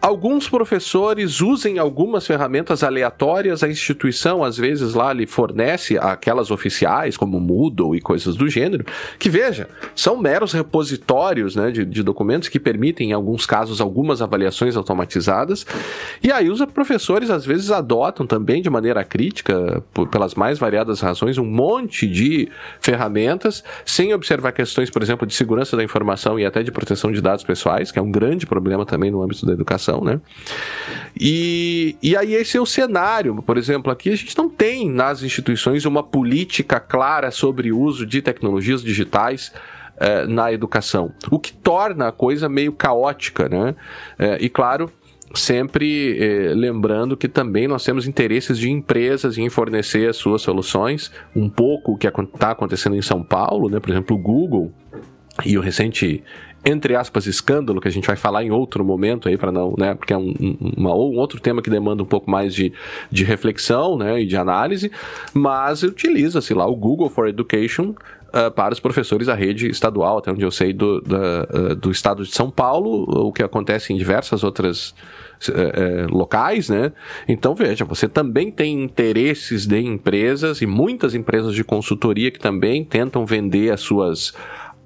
Alguns 0.00 0.48
professores 0.48 1.40
usem 1.40 1.76
algumas 1.76 2.24
ferramentas 2.24 2.84
aleatórias, 2.84 3.64
a 3.64 3.68
instituição 3.68 4.44
às 4.44 4.56
vezes 4.56 4.94
lá 4.94 5.12
lhe 5.12 5.26
fornece 5.26 5.98
aquelas 5.98 6.52
oficiais, 6.52 7.16
como 7.16 7.40
Moodle 7.40 7.96
e 7.96 8.00
coisas 8.00 8.36
do 8.36 8.48
gênero, 8.48 8.84
que 9.18 9.28
veja, 9.28 9.68
são 9.96 10.16
meros 10.16 10.52
repositórios 10.52 11.56
né, 11.56 11.72
de, 11.72 11.84
de 11.84 12.02
documentos 12.04 12.48
que 12.48 12.60
permitem, 12.60 13.10
em 13.10 13.12
alguns 13.12 13.44
casos, 13.44 13.80
algumas 13.80 14.22
avaliações 14.22 14.76
automatizadas. 14.76 15.66
E 16.22 16.30
aí 16.30 16.48
os 16.48 16.64
professores 16.66 17.28
às 17.28 17.44
vezes 17.44 17.72
adotam 17.72 18.24
também 18.24 18.62
de 18.62 18.70
maneira 18.70 19.02
crítica, 19.02 19.82
por, 19.92 20.06
pelas 20.06 20.36
mais 20.36 20.60
variadas 20.60 21.00
razões, 21.00 21.38
um 21.38 21.44
monte 21.44 22.06
de 22.06 22.48
ferramentas, 22.80 23.64
sem 23.84 24.14
observar 24.14 24.52
questões, 24.52 24.90
por 24.90 25.02
exemplo, 25.02 25.26
de 25.26 25.34
segurança 25.34 25.76
da 25.76 25.82
informação 25.82 26.38
e 26.38 26.46
até 26.46 26.62
de 26.62 26.70
proteção 26.70 27.10
de 27.10 27.20
dados 27.20 27.42
pessoais, 27.42 27.90
que 27.90 27.98
é 27.98 28.02
um 28.02 28.12
grande 28.12 28.46
problema 28.46 28.86
também 28.86 29.10
no 29.10 29.20
âmbito 29.20 29.44
da 29.44 29.52
educação 29.52 29.87
né? 30.02 30.20
E, 31.18 31.96
e 32.02 32.16
aí 32.16 32.34
esse 32.34 32.56
é 32.56 32.60
o 32.60 32.66
cenário. 32.66 33.42
Por 33.42 33.56
exemplo, 33.56 33.90
aqui 33.90 34.10
a 34.10 34.16
gente 34.16 34.36
não 34.36 34.48
tem 34.48 34.90
nas 34.90 35.22
instituições 35.22 35.84
uma 35.84 36.02
política 36.02 36.78
clara 36.78 37.30
sobre 37.30 37.72
o 37.72 37.78
uso 37.78 38.06
de 38.06 38.22
tecnologias 38.22 38.82
digitais 38.82 39.52
eh, 40.00 40.26
na 40.26 40.52
educação, 40.52 41.12
o 41.28 41.40
que 41.40 41.52
torna 41.52 42.08
a 42.08 42.12
coisa 42.12 42.48
meio 42.48 42.72
caótica, 42.72 43.48
né? 43.48 43.74
Eh, 44.16 44.38
e 44.42 44.48
claro, 44.48 44.88
sempre 45.34 46.16
eh, 46.20 46.54
lembrando 46.54 47.16
que 47.16 47.26
também 47.26 47.66
nós 47.66 47.84
temos 47.84 48.06
interesses 48.06 48.56
de 48.58 48.70
empresas 48.70 49.36
em 49.38 49.48
fornecer 49.48 50.08
as 50.08 50.16
suas 50.16 50.40
soluções, 50.40 51.10
um 51.34 51.48
pouco 51.48 51.92
o 51.92 51.98
que 51.98 52.06
está 52.06 52.52
acontecendo 52.52 52.94
em 52.94 53.02
São 53.02 53.24
Paulo, 53.24 53.68
né? 53.68 53.80
Por 53.80 53.90
exemplo, 53.90 54.14
o 54.14 54.18
Google 54.20 54.72
e 55.44 55.58
o 55.58 55.60
recente 55.60 56.22
entre 56.64 56.96
aspas, 56.96 57.26
escândalo, 57.26 57.80
que 57.80 57.88
a 57.88 57.90
gente 57.90 58.06
vai 58.06 58.16
falar 58.16 58.44
em 58.44 58.50
outro 58.50 58.84
momento 58.84 59.28
aí, 59.28 59.36
para 59.36 59.52
não, 59.52 59.74
né, 59.78 59.94
porque 59.94 60.12
é 60.12 60.18
um, 60.18 60.34
uma, 60.76 60.94
um 60.94 61.16
outro 61.16 61.40
tema 61.40 61.62
que 61.62 61.70
demanda 61.70 62.02
um 62.02 62.06
pouco 62.06 62.30
mais 62.30 62.54
de, 62.54 62.72
de 63.10 63.24
reflexão, 63.24 63.96
né, 63.96 64.20
e 64.20 64.26
de 64.26 64.36
análise, 64.36 64.90
mas 65.32 65.82
utiliza-se 65.82 66.52
lá 66.54 66.66
o 66.66 66.76
Google 66.76 67.08
for 67.08 67.28
Education 67.28 67.94
uh, 68.28 68.50
para 68.50 68.72
os 68.72 68.80
professores 68.80 69.26
da 69.26 69.34
rede 69.34 69.68
estadual, 69.68 70.18
até 70.18 70.30
onde 70.30 70.42
eu 70.42 70.50
sei, 70.50 70.72
do, 70.72 71.00
da, 71.00 71.48
uh, 71.54 71.74
do 71.76 71.90
estado 71.90 72.24
de 72.24 72.34
São 72.34 72.50
Paulo, 72.50 73.04
o 73.08 73.32
que 73.32 73.42
acontece 73.42 73.92
em 73.92 73.96
diversas 73.96 74.42
outras 74.44 74.94
uh, 75.48 76.12
locais, 76.14 76.68
né? 76.68 76.92
Então, 77.26 77.54
veja, 77.54 77.84
você 77.84 78.08
também 78.08 78.50
tem 78.50 78.82
interesses 78.82 79.66
de 79.66 79.80
empresas 79.80 80.60
e 80.60 80.66
muitas 80.66 81.14
empresas 81.14 81.54
de 81.54 81.64
consultoria 81.64 82.30
que 82.30 82.38
também 82.38 82.84
tentam 82.84 83.24
vender 83.24 83.72
as 83.72 83.80
suas 83.80 84.34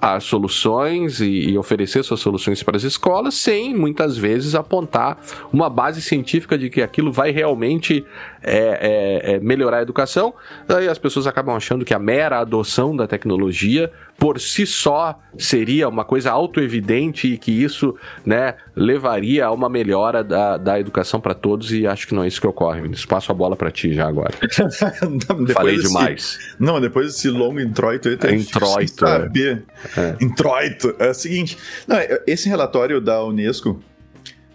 as 0.03 0.25
soluções 0.25 1.21
e, 1.21 1.51
e, 1.51 1.57
oferecer 1.57 2.03
suas 2.03 2.19
soluções 2.19 2.61
para 2.61 2.77
as 2.77 2.83
escolas, 2.83 3.35
sem 3.35 3.73
muitas 3.73 4.19
vezes 4.19 4.57
apontar 4.57 5.17
uma 5.53 5.71
base 5.71 6.03
científica 6.03 6.59
de 6.59 6.69
que 6.69 6.83
aquilo 6.83 7.13
vai 7.13 7.31
realmente 7.31 8.05
é, 8.43 9.23
é, 9.23 9.35
é 9.35 9.39
melhorar 9.39 9.79
a 9.79 9.83
educação. 9.83 10.35
Aí 10.69 10.89
as 10.89 10.99
pessoas 10.99 11.29
acabam 11.29 11.55
achando 11.55 11.85
que 11.85 11.95
a 11.95 12.01
mera 12.01 12.41
adoção 12.41 12.97
da 12.97 13.07
tecnologia 13.07 13.93
por 14.23 14.39
si 14.39 14.65
só 14.65 15.19
seria 15.37 15.89
uma 15.89 16.05
coisa 16.05 16.31
autoevidente 16.31 17.27
e 17.27 17.37
que 17.37 17.51
isso 17.51 17.97
né, 18.25 18.55
levaria 18.77 19.47
a 19.47 19.51
uma 19.51 19.69
melhora 19.69 20.23
da, 20.23 20.57
da 20.57 20.79
educação 20.79 21.21
para 21.21 21.35
todos 21.35 21.73
e 21.73 21.89
acho 21.89 22.07
que 22.07 22.15
não 22.15 22.23
é 22.23 22.29
isso 22.29 22.41
que 22.41 22.47
ocorre. 22.47 22.83
Vinícius. 22.83 23.05
Passo 23.05 23.33
a 23.33 23.35
bola 23.35 23.57
para 23.57 23.73
ti 23.73 23.93
já 23.93 24.07
agora. 24.07 24.33
não, 25.29 25.49
Falei 25.49 25.75
desse, 25.75 25.89
demais. 25.89 26.39
Não, 26.57 26.81
depois 26.81 27.07
desse 27.09 27.29
longo 27.31 27.59
introito 27.59 28.11
aí, 28.11 28.17
é 28.23 28.33
introito, 28.33 29.01
saber. 29.01 29.65
É. 29.97 30.15
Introito. 30.21 30.95
É 31.01 31.11
o 31.11 31.15
seguinte, 31.15 31.59
não, 31.89 31.97
esse 32.25 32.49
relatório 32.49 33.01
da 33.01 33.25
Unesco 33.25 33.83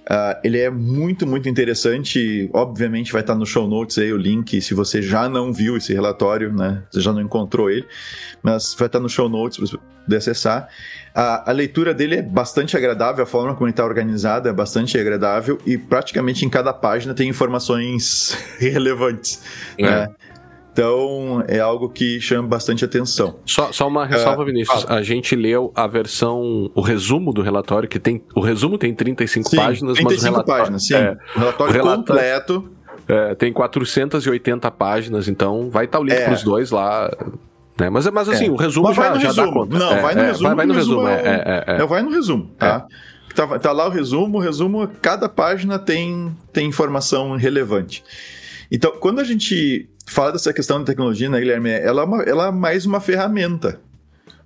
Uh, 0.09 0.39
ele 0.41 0.57
é 0.57 0.69
muito, 0.69 1.27
muito 1.27 1.49
interessante. 1.49 2.49
Obviamente 2.53 3.11
vai 3.11 3.21
estar 3.21 3.35
no 3.35 3.45
show 3.45 3.67
notes 3.67 3.97
aí 3.97 4.13
o 4.13 4.17
link, 4.17 4.61
se 4.61 4.73
você 4.73 5.01
já 5.01 5.27
não 5.27 5.51
viu 5.51 5.75
esse 5.75 5.93
relatório, 5.93 6.53
né? 6.53 6.83
Você 6.89 7.01
já 7.01 7.11
não 7.11 7.21
encontrou 7.21 7.69
ele, 7.69 7.85
mas 8.41 8.73
vai 8.73 8.87
estar 8.87 9.01
no 9.01 9.09
show 9.09 9.27
notes 9.27 9.69
para 9.69 9.79
poder 10.05 10.15
acessar. 10.15 10.69
A, 11.13 11.49
a, 11.49 11.53
leitura 11.53 11.93
dele 11.93 12.15
é 12.15 12.21
bastante 12.21 12.77
agradável, 12.77 13.21
a 13.21 13.27
forma 13.27 13.53
como 13.53 13.65
ele 13.65 13.71
está 13.71 13.83
organizada 13.83 14.49
é 14.49 14.53
bastante 14.53 14.97
agradável 14.97 15.59
e 15.65 15.77
praticamente 15.77 16.45
em 16.45 16.49
cada 16.49 16.71
página 16.71 17.13
tem 17.13 17.27
informações 17.27 18.37
relevantes. 18.59 19.41
É. 19.77 19.83
Né? 19.83 20.07
Então, 20.77 21.43
é 21.48 21.60
algo 21.60 21.89
que 21.89 22.22
chama 22.22 22.48
bastante 22.48 22.86
atenção. 22.86 23.39
Só, 23.48 23.72
só 23.72 23.88
uma 23.88 24.05
ressalva, 24.05 24.43
uh, 24.43 24.46
Vinícius. 24.46 24.86
A 24.88 25.01
gente 25.01 25.36
leu 25.36 25.72
a 25.74 25.88
versão, 25.88 26.69
o 26.75 26.81
resumo 26.81 27.34
do 27.34 27.41
relatório, 27.41 27.89
que 27.89 28.00
tem. 28.00 28.22
O 28.36 28.41
resumo 28.41 28.77
tem 28.77 28.93
35 28.93 29.50
sim, 29.50 29.55
páginas, 29.55 29.98
35 29.98 30.05
mas 30.05 30.22
o 30.22 30.25
relatório. 30.25 30.62
Páginas, 30.62 30.86
sim. 30.86 30.93
É, 30.93 31.17
o 31.36 31.39
relatório, 31.39 31.74
relatório 31.74 31.98
completo. 32.03 32.69
É, 33.07 33.34
tem 33.34 33.51
480 33.51 34.69
páginas, 34.69 35.27
então 35.27 35.72
vai 35.72 35.86
estar 35.86 36.00
o 36.00 36.03
link 36.03 36.13
é. 36.13 36.25
para 36.25 36.34
os 36.36 36.43
dois 36.43 36.69
lá. 36.69 37.10
Né? 37.79 37.89
Mas, 37.89 38.05
mas 38.12 38.29
assim, 38.29 38.46
é. 38.46 38.51
o 38.51 38.55
resumo 38.55 38.93
já, 38.93 39.15
já 39.17 39.29
resumo. 39.29 39.48
dá 39.48 39.53
conta. 39.53 39.79
Não, 39.79 40.00
vai 40.00 40.13
no 40.13 40.22
resumo. 40.22 40.48
Vai, 40.48 40.55
vai 40.55 40.65
no 40.67 40.74
resumo. 40.75 41.07
É, 41.07 41.63
é, 41.65 41.86
vai 41.88 42.01
no 42.03 42.12
resumo, 42.12 42.51
tá? 42.55 42.86
Tá, 43.34 43.57
tá 43.57 43.72
lá 43.72 43.88
o 43.88 43.89
resumo, 43.89 44.38
o 44.38 44.41
resumo, 44.41 44.88
cada 45.01 45.27
página 45.27 45.79
tem, 45.79 46.38
tem 46.53 46.67
informação 46.67 47.36
relevante. 47.36 48.03
Então, 48.72 48.91
quando 49.00 49.19
a 49.19 49.24
gente 49.24 49.89
fala 50.07 50.31
dessa 50.31 50.53
questão 50.53 50.79
da 50.79 50.85
tecnologia, 50.85 51.29
né, 51.29 51.39
Guilherme? 51.39 51.69
Ela 51.69 52.01
é, 52.01 52.05
uma, 52.05 52.23
ela 52.23 52.47
é 52.47 52.51
mais 52.51 52.85
uma 52.85 52.99
ferramenta. 52.99 53.79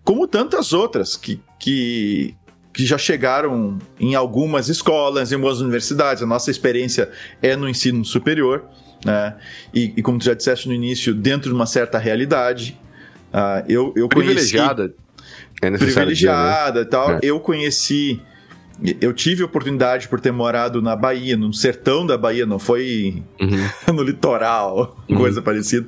Como 0.04 0.28
tantas 0.28 0.74
outras 0.74 1.16
que, 1.16 1.40
que, 1.60 2.36
que 2.74 2.86
já 2.86 2.98
chegaram 2.98 3.78
em 4.00 4.16
algumas 4.16 4.70
escolas, 4.70 5.32
em 5.32 5.36
algumas 5.36 5.62
universidades. 5.62 6.24
A 6.24 6.26
nossa 6.26 6.50
experiência 6.50 7.10
é 7.42 7.56
no 7.56 7.70
ensino 7.70 8.04
superior, 8.04 8.66
né? 9.06 9.36
E, 9.74 9.94
e 9.96 10.02
como 10.02 10.18
tu 10.18 10.26
já 10.26 10.34
disseste 10.34 10.68
no 10.68 10.74
início, 10.74 11.14
dentro 11.14 11.50
de 11.50 11.56
uma 11.56 11.66
certa 11.66 11.98
realidade. 11.98 12.80
Uh, 13.32 13.64
eu, 13.70 13.94
eu 13.96 14.10
privilegiada. 14.10 14.94
Conheci, 15.62 15.76
é 15.76 15.78
privilegiada 15.78 16.72
dizer, 16.72 16.80
né? 16.80 16.82
e 16.82 16.86
tal. 16.86 17.12
É. 17.12 17.20
Eu 17.22 17.40
conheci 17.40 18.22
eu 19.00 19.14
tive 19.14 19.44
oportunidade 19.44 20.08
por 20.08 20.20
ter 20.20 20.32
morado 20.32 20.82
na 20.82 20.96
Bahia, 20.96 21.38
no 21.38 21.54
sertão 21.54 22.06
da 22.06 22.18
Bahia, 22.18 22.46
não 22.46 22.58
foi 22.58 23.24
uhum. 23.40 23.70
no 23.94 24.04
litoral, 24.04 24.98
uhum. 25.08 25.18
coisa 25.18 25.42
parecida. 25.42 25.88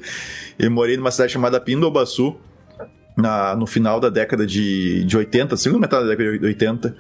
Eu 0.60 0.70
morei 0.70 0.96
numa 0.96 1.12
cidade 1.12 1.34
chamada 1.34 1.60
Pindobaçu, 1.60 2.36
na, 3.18 3.56
no 3.56 3.66
final 3.66 4.00
da 4.00 4.10
década 4.10 4.46
de, 4.46 5.04
de 5.06 5.18
80, 5.18 5.58
segunda 5.58 5.82
metade 5.82 6.04
da 6.04 6.10
década 6.10 6.38
de 6.38 6.46
80. 6.46 6.96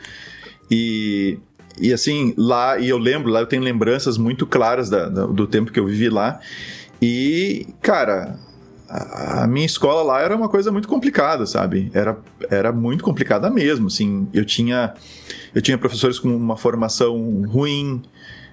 E, 0.69 1.37
e 1.79 1.93
assim, 1.93 2.33
lá, 2.37 2.77
e 2.79 2.89
eu 2.89 2.97
lembro, 2.97 3.31
lá 3.31 3.41
eu 3.41 3.47
tenho 3.47 3.61
lembranças 3.61 4.17
muito 4.17 4.45
claras 4.47 4.89
da, 4.89 5.09
da, 5.09 5.25
do 5.25 5.45
tempo 5.45 5.71
que 5.71 5.79
eu 5.79 5.85
vivi 5.85 6.09
lá. 6.09 6.39
E, 7.01 7.67
cara, 7.81 8.39
a, 8.89 9.47
minha 9.47 9.65
escola 9.65 10.03
lá 10.03 10.21
era 10.21 10.35
uma 10.35 10.49
coisa 10.49 10.71
muito 10.71 10.87
complicada, 10.87 11.45
sabe? 11.45 11.89
Era, 11.93 12.17
era 12.49 12.71
muito 12.71 13.03
complicada 13.03 13.49
mesmo, 13.49 13.87
assim. 13.87 14.27
Eu 14.33 14.45
tinha 14.45 14.93
eu 15.53 15.61
tinha 15.61 15.77
professores 15.77 16.19
com 16.19 16.35
uma 16.35 16.57
formação 16.57 17.43
ruim, 17.47 18.01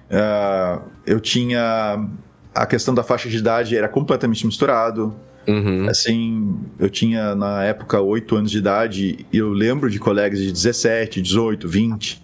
uh, 0.09 0.81
eu 1.05 1.19
tinha 1.19 2.07
a 2.53 2.65
questão 2.65 2.93
da 2.93 3.03
faixa 3.03 3.29
de 3.29 3.37
idade 3.37 3.75
era 3.75 3.87
completamente 3.87 4.45
misturado. 4.45 5.15
Uhum. 5.47 5.89
Assim, 5.89 6.59
eu 6.77 6.89
tinha 6.89 7.33
na 7.33 7.63
época 7.63 7.99
8 7.99 8.35
anos 8.35 8.51
de 8.51 8.59
idade 8.59 9.25
e 9.33 9.37
eu 9.37 9.49
lembro 9.51 9.89
de 9.89 9.97
colegas 9.97 10.39
de 10.39 10.51
17, 10.51 11.21
18, 11.21 11.67
20. 11.67 12.21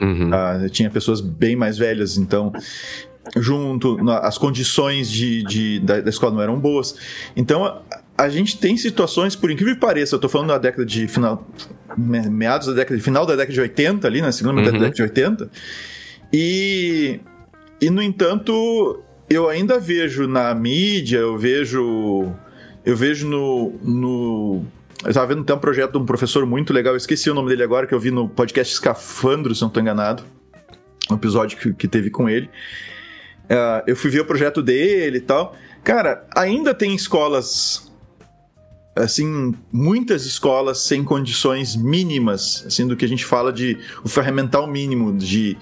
Uhum. 0.00 0.30
Uh, 0.30 0.64
eu 0.64 0.70
tinha 0.70 0.90
pessoas 0.90 1.20
bem 1.20 1.56
mais 1.56 1.78
velhas, 1.78 2.16
então 2.16 2.52
junto, 3.36 3.98
as 4.10 4.38
condições 4.38 5.10
de, 5.10 5.42
de 5.44 5.80
da, 5.80 6.00
da, 6.00 6.10
escola 6.10 6.34
não 6.34 6.42
eram 6.42 6.58
boas. 6.58 6.96
Então, 7.36 7.64
a, 7.64 7.82
a, 8.16 8.28
gente 8.28 8.58
tem 8.58 8.76
situações, 8.76 9.34
por 9.34 9.50
incrível 9.50 9.74
que 9.74 9.80
pareça, 9.80 10.14
eu 10.14 10.20
tô 10.20 10.28
falando 10.28 10.48
da 10.48 10.58
década 10.58 10.84
de 10.84 11.08
final, 11.08 11.46
meados 11.96 12.68
da 12.68 12.74
década, 12.74 13.00
final 13.00 13.26
da 13.26 13.34
década 13.34 13.52
de 13.52 13.60
80 13.60 14.06
ali, 14.06 14.20
na 14.20 14.32
segunda 14.32 14.54
metade 14.54 14.76
uhum. 14.76 14.82
da 14.82 14.88
década 14.88 14.96
de 14.96 15.20
80, 15.20 15.50
e, 16.32 17.20
e 17.80 17.90
no 17.90 18.02
entanto, 18.02 19.02
eu 19.28 19.48
ainda 19.48 19.78
vejo 19.78 20.26
na 20.26 20.54
mídia, 20.54 21.18
eu 21.18 21.38
vejo, 21.38 22.32
eu 22.84 22.96
vejo 22.96 23.26
no, 23.26 23.72
no 23.82 24.64
eu 25.04 25.10
estava 25.10 25.26
vendo 25.26 25.42
até 25.42 25.52
um 25.52 25.58
projeto 25.58 25.92
de 25.92 25.98
um 25.98 26.06
professor 26.06 26.46
muito 26.46 26.72
legal, 26.72 26.94
eu 26.94 26.96
esqueci 26.96 27.28
o 27.28 27.34
nome 27.34 27.50
dele 27.50 27.62
agora, 27.62 27.86
que 27.86 27.94
eu 27.94 28.00
vi 28.00 28.10
no 28.10 28.26
podcast 28.26 28.72
Escafandro, 28.72 29.54
se 29.54 29.60
não 29.60 29.68
estou 29.68 29.82
enganado. 29.82 30.22
Um 31.10 31.16
episódio 31.16 31.58
que, 31.58 31.74
que 31.74 31.86
teve 31.86 32.08
com 32.08 32.26
ele. 32.26 32.48
Uh, 33.44 33.82
eu 33.86 33.96
fui 33.96 34.10
ver 34.10 34.20
o 34.20 34.24
projeto 34.24 34.62
dele 34.62 35.18
e 35.18 35.20
tal. 35.20 35.54
Cara, 35.82 36.26
ainda 36.34 36.74
tem 36.74 36.94
escolas. 36.94 37.92
Assim, 38.96 39.52
muitas 39.72 40.24
escolas 40.24 40.78
sem 40.78 41.02
condições 41.02 41.74
mínimas, 41.74 42.64
assim, 42.64 42.86
do 42.86 42.96
que 42.96 43.04
a 43.04 43.08
gente 43.08 43.24
fala 43.24 43.52
de 43.52 43.76
o 44.04 44.08
ferramental 44.08 44.68
mínimo, 44.68 45.12
de 45.16 45.58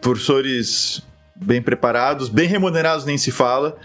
professores 0.00 1.00
bem 1.36 1.62
preparados, 1.62 2.28
bem 2.28 2.48
remunerados, 2.48 3.04
nem 3.04 3.16
se 3.16 3.30
fala. 3.30 3.76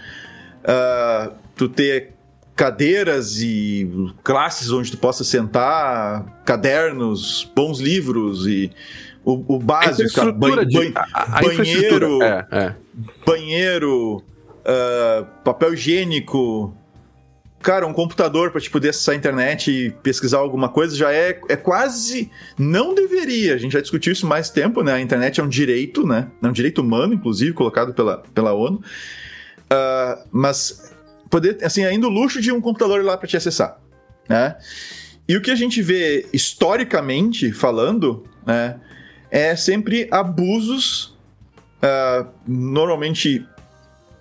Uh, 0.64 1.32
tu 1.54 1.68
ter 1.68 2.17
cadeiras 2.58 3.40
e 3.40 3.88
classes 4.24 4.72
onde 4.72 4.90
tu 4.90 4.98
possa 4.98 5.22
sentar, 5.22 6.42
cadernos, 6.44 7.48
bons 7.54 7.78
livros 7.78 8.48
e 8.48 8.72
o, 9.24 9.54
o 9.54 9.58
básico, 9.60 10.34
de, 10.66 10.92
a, 10.96 11.38
a 11.38 11.40
banheiro, 11.40 12.20
é, 12.20 12.46
é. 12.50 12.74
banheiro, 13.24 14.16
uh, 14.16 15.24
papel 15.44 15.74
higiênico, 15.74 16.74
cara, 17.60 17.86
um 17.86 17.92
computador 17.92 18.50
para 18.50 18.60
te 18.60 18.68
poder 18.68 18.88
acessar 18.88 19.14
a 19.14 19.18
internet 19.18 19.70
e 19.70 19.90
pesquisar 20.02 20.38
alguma 20.38 20.68
coisa 20.68 20.96
já 20.96 21.12
é, 21.12 21.40
é 21.48 21.56
quase. 21.56 22.28
Não 22.58 22.92
deveria. 22.92 23.54
A 23.54 23.58
gente 23.58 23.74
já 23.74 23.80
discutiu 23.80 24.12
isso 24.12 24.26
mais 24.26 24.50
tempo, 24.50 24.82
né? 24.82 24.94
A 24.94 25.00
internet 25.00 25.38
é 25.38 25.44
um 25.44 25.48
direito, 25.48 26.04
né? 26.04 26.28
É 26.42 26.48
um 26.48 26.52
direito 26.52 26.80
humano, 26.80 27.14
inclusive, 27.14 27.52
colocado 27.52 27.94
pela, 27.94 28.16
pela 28.34 28.52
ONU. 28.52 28.82
Uh, 29.70 30.26
mas 30.32 30.88
poder, 31.30 31.58
assim, 31.62 31.84
ainda 31.84 32.06
o 32.06 32.10
luxo 32.10 32.40
de 32.40 32.52
um 32.52 32.60
computador 32.60 33.04
lá 33.04 33.16
para 33.16 33.28
te 33.28 33.36
acessar, 33.36 33.78
né? 34.28 34.56
E 35.28 35.36
o 35.36 35.42
que 35.42 35.50
a 35.50 35.54
gente 35.54 35.82
vê 35.82 36.26
historicamente 36.32 37.52
falando, 37.52 38.24
né? 38.46 38.80
é 39.30 39.54
sempre 39.54 40.08
abusos, 40.10 41.16
uh, 41.82 42.26
normalmente 42.46 43.46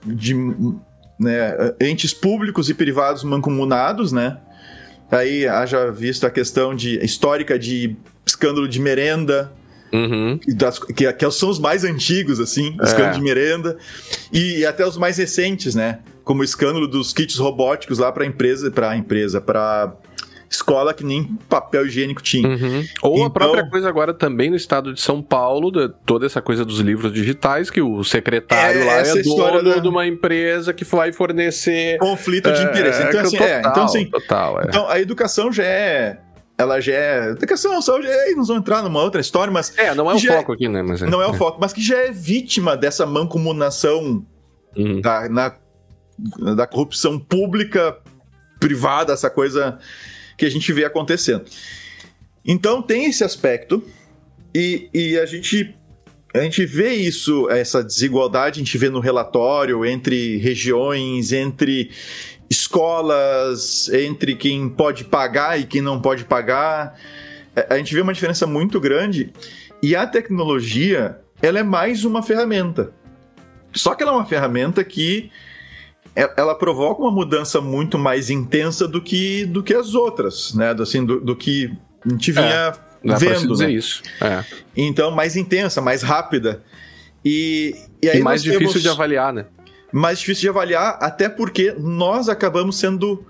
de 0.06 0.34
né, 1.20 1.74
entes 1.80 2.14
públicos 2.14 2.70
e 2.70 2.74
privados 2.74 3.24
mancomunados, 3.24 4.12
né? 4.12 4.38
Aí 5.10 5.48
haja 5.48 5.90
visto 5.92 6.26
a 6.26 6.30
questão 6.30 6.76
de 6.76 7.04
histórica 7.04 7.58
de 7.58 7.96
escândalo 8.26 8.68
de 8.68 8.80
merenda, 8.80 9.52
Uhum. 9.94 10.38
Das, 10.50 10.80
que, 10.80 11.14
que, 11.14 11.32
são 11.32 11.50
os 11.50 11.60
mais 11.60 11.86
antigos, 11.86 12.42
assim, 12.42 12.76
é. 12.82 12.84
escândalo 12.84 13.14
de 13.14 13.22
merenda, 13.22 13.78
e, 14.34 14.60
e, 14.60 14.66
até 14.66 14.86
os 14.86 14.98
mais 14.98 15.18
recentes, 15.18 15.76
né? 15.76 16.00
Como 16.28 16.42
o 16.42 16.44
escândalo 16.44 16.88
dos 16.88 17.14
kits 17.14 17.38
robóticos 17.38 18.00
lá 18.00 18.12
para 18.12 18.26
empresa, 18.26 18.70
para 18.70 18.96
empresa, 18.98 19.40
para 19.40 19.94
escola 20.50 20.94
que 20.94 21.04
nem 21.04 21.24
papel 21.50 21.86
higiênico 21.88 22.22
tinha. 22.22 22.48
Uhum. 22.48 22.84
Ou 23.02 23.14
Então- 23.16 23.26
a 23.28 23.30
própria 23.30 23.70
coisa 23.70 23.88
agora 23.90 24.14
também 24.14 24.50
no 24.50 24.56
estado 24.56 24.94
de 24.94 25.00
São 25.02 25.22
Paulo, 25.22 25.72
de- 25.72 25.90
toda 26.06 26.26
essa 26.26 26.42
coisa 26.42 26.64
dos 26.66 26.80
livros 26.80 27.12
digitais, 27.14 27.70
que 27.70 27.82
o 27.82 28.04
secretário 28.04 28.82
É, 28.82 28.86
lá 28.86 28.94
essa 28.98 29.18
é 29.18 29.22
história 29.22 29.62
dono 29.64 29.76
da- 29.76 29.82
de 29.82 29.88
uma 29.88 30.06
empresa 30.06 30.74
que 30.74 30.84
vai 30.86 31.12
fornecer. 31.14 31.98
Conflito 32.00 32.52
de 32.52 32.62
interesse. 32.64 33.00
Então, 33.04 33.12
que 33.12 33.18
assim, 33.18 33.38
total, 33.38 33.48
é, 33.50 33.60
então, 33.60 33.84
assim, 33.86 34.06
total, 34.06 34.62
é. 34.62 34.64
então 34.68 34.90
a 34.90 35.00
educação 35.00 35.52
já 35.52 35.64
é. 35.64 36.20
Ela 36.58 36.80
já 36.82 36.94
é. 36.94 37.30
Educação, 37.32 37.82
saúde, 37.82 38.08
aí 38.08 38.34
nós 38.36 38.48
vamos 38.48 38.62
entrar 38.62 38.82
numa 38.82 39.02
outra 39.04 39.22
história, 39.22 39.52
mas 39.54 39.78
É, 39.78 39.94
não 39.94 40.10
é 40.10 40.16
o 40.16 40.18
já- 40.18 40.38
foco 40.38 40.54
aqui, 40.54 40.68
né? 40.68 40.82
Mas 40.82 41.02
é. 41.02 41.06
não 41.08 41.22
é 41.22 41.28
o 41.28 41.34
foco, 41.34 41.58
mas 41.62 41.72
que 41.72 41.82
já 41.82 41.98
é 41.98 42.12
vítima 42.12 42.76
dessa 42.76 43.06
mancomunação 43.06 44.26
Uhum. 44.76 45.02
da, 45.02 45.30
na- 45.30 45.54
da 46.56 46.66
corrupção 46.66 47.20
pública, 47.20 47.98
privada, 48.60 49.14
essa 49.14 49.30
coisa 49.30 49.78
que 50.38 50.46
a 50.46 50.50
gente 50.50 50.72
vê 50.74 50.86
acontecendo. 50.86 51.46
Então 52.46 52.82
tem 52.82 53.06
esse 53.06 53.24
aspecto, 53.24 53.84
e, 54.56 54.90
e 54.94 55.20
a 55.20 55.26
gente. 55.26 55.76
A 56.34 56.40
gente 56.42 56.66
vê 56.66 56.94
isso, 56.94 57.50
essa 57.50 57.84
desigualdade, 57.84 58.60
a 58.60 58.64
gente 58.64 58.78
vê 58.78 58.90
no 58.90 59.00
relatório 59.00 59.84
entre 59.86 60.38
regiões, 60.38 61.32
entre 61.32 61.90
escolas, 62.50 63.90
entre 63.90 64.36
quem 64.36 64.70
pode 64.70 65.06
pagar 65.06 65.60
e 65.60 65.66
quem 65.66 65.82
não 65.82 66.00
pode 66.02 66.26
pagar. 66.26 67.00
A- 67.56 67.74
A 67.76 67.78
gente 67.78 67.94
vê 67.94 68.02
uma 68.02 68.14
diferença 68.14 68.46
muito 68.46 68.80
grande 68.80 69.32
e 69.82 69.96
a 69.96 70.06
tecnologia, 70.06 71.20
ela 71.42 71.60
é 71.60 71.64
mais 71.64 72.04
uma 72.06 72.22
ferramenta. 72.22 72.92
Só 73.74 73.96
que 73.96 74.04
ela 74.04 74.12
é 74.12 74.16
uma 74.16 74.26
ferramenta 74.26 74.84
que 74.84 75.32
ela 76.36 76.56
provoca 76.56 77.02
uma 77.02 77.12
mudança 77.12 77.62
muito 77.62 77.98
mais 77.98 78.30
intensa 78.30 78.88
do 78.88 79.02
que, 79.02 79.46
do 79.46 79.62
que 79.62 79.74
as 79.74 79.94
outras, 79.94 80.54
né? 80.56 80.74
Do, 80.74 80.84
assim, 80.84 81.06
do, 81.06 81.20
do 81.20 81.36
que 81.36 81.72
a 82.06 82.10
gente 82.10 82.32
vinha 82.32 82.74
se 83.18 83.26
vendo, 83.26 83.52
dizer 83.54 83.68
né? 83.68 83.72
isso. 83.74 84.02
É. 84.20 84.44
Então, 84.76 85.12
mais 85.12 85.36
intensa, 85.36 85.80
mais 85.82 86.02
rápida. 86.02 86.64
E, 87.24 87.76
e 88.02 88.08
E, 88.08 88.20
mais 88.20 88.42
difícil 88.42 88.68
temos- 88.70 88.82
de 88.82 88.90
avaliar, 88.90 89.32
né? 89.34 89.46
mais 89.92 90.20
difícil 90.20 90.42
de 90.42 90.50
avaliar, 90.50 90.98
até 91.02 91.30
porque 91.30 91.74
nós 91.78 92.28
acabamos 92.30 92.78
sendo 92.80 93.24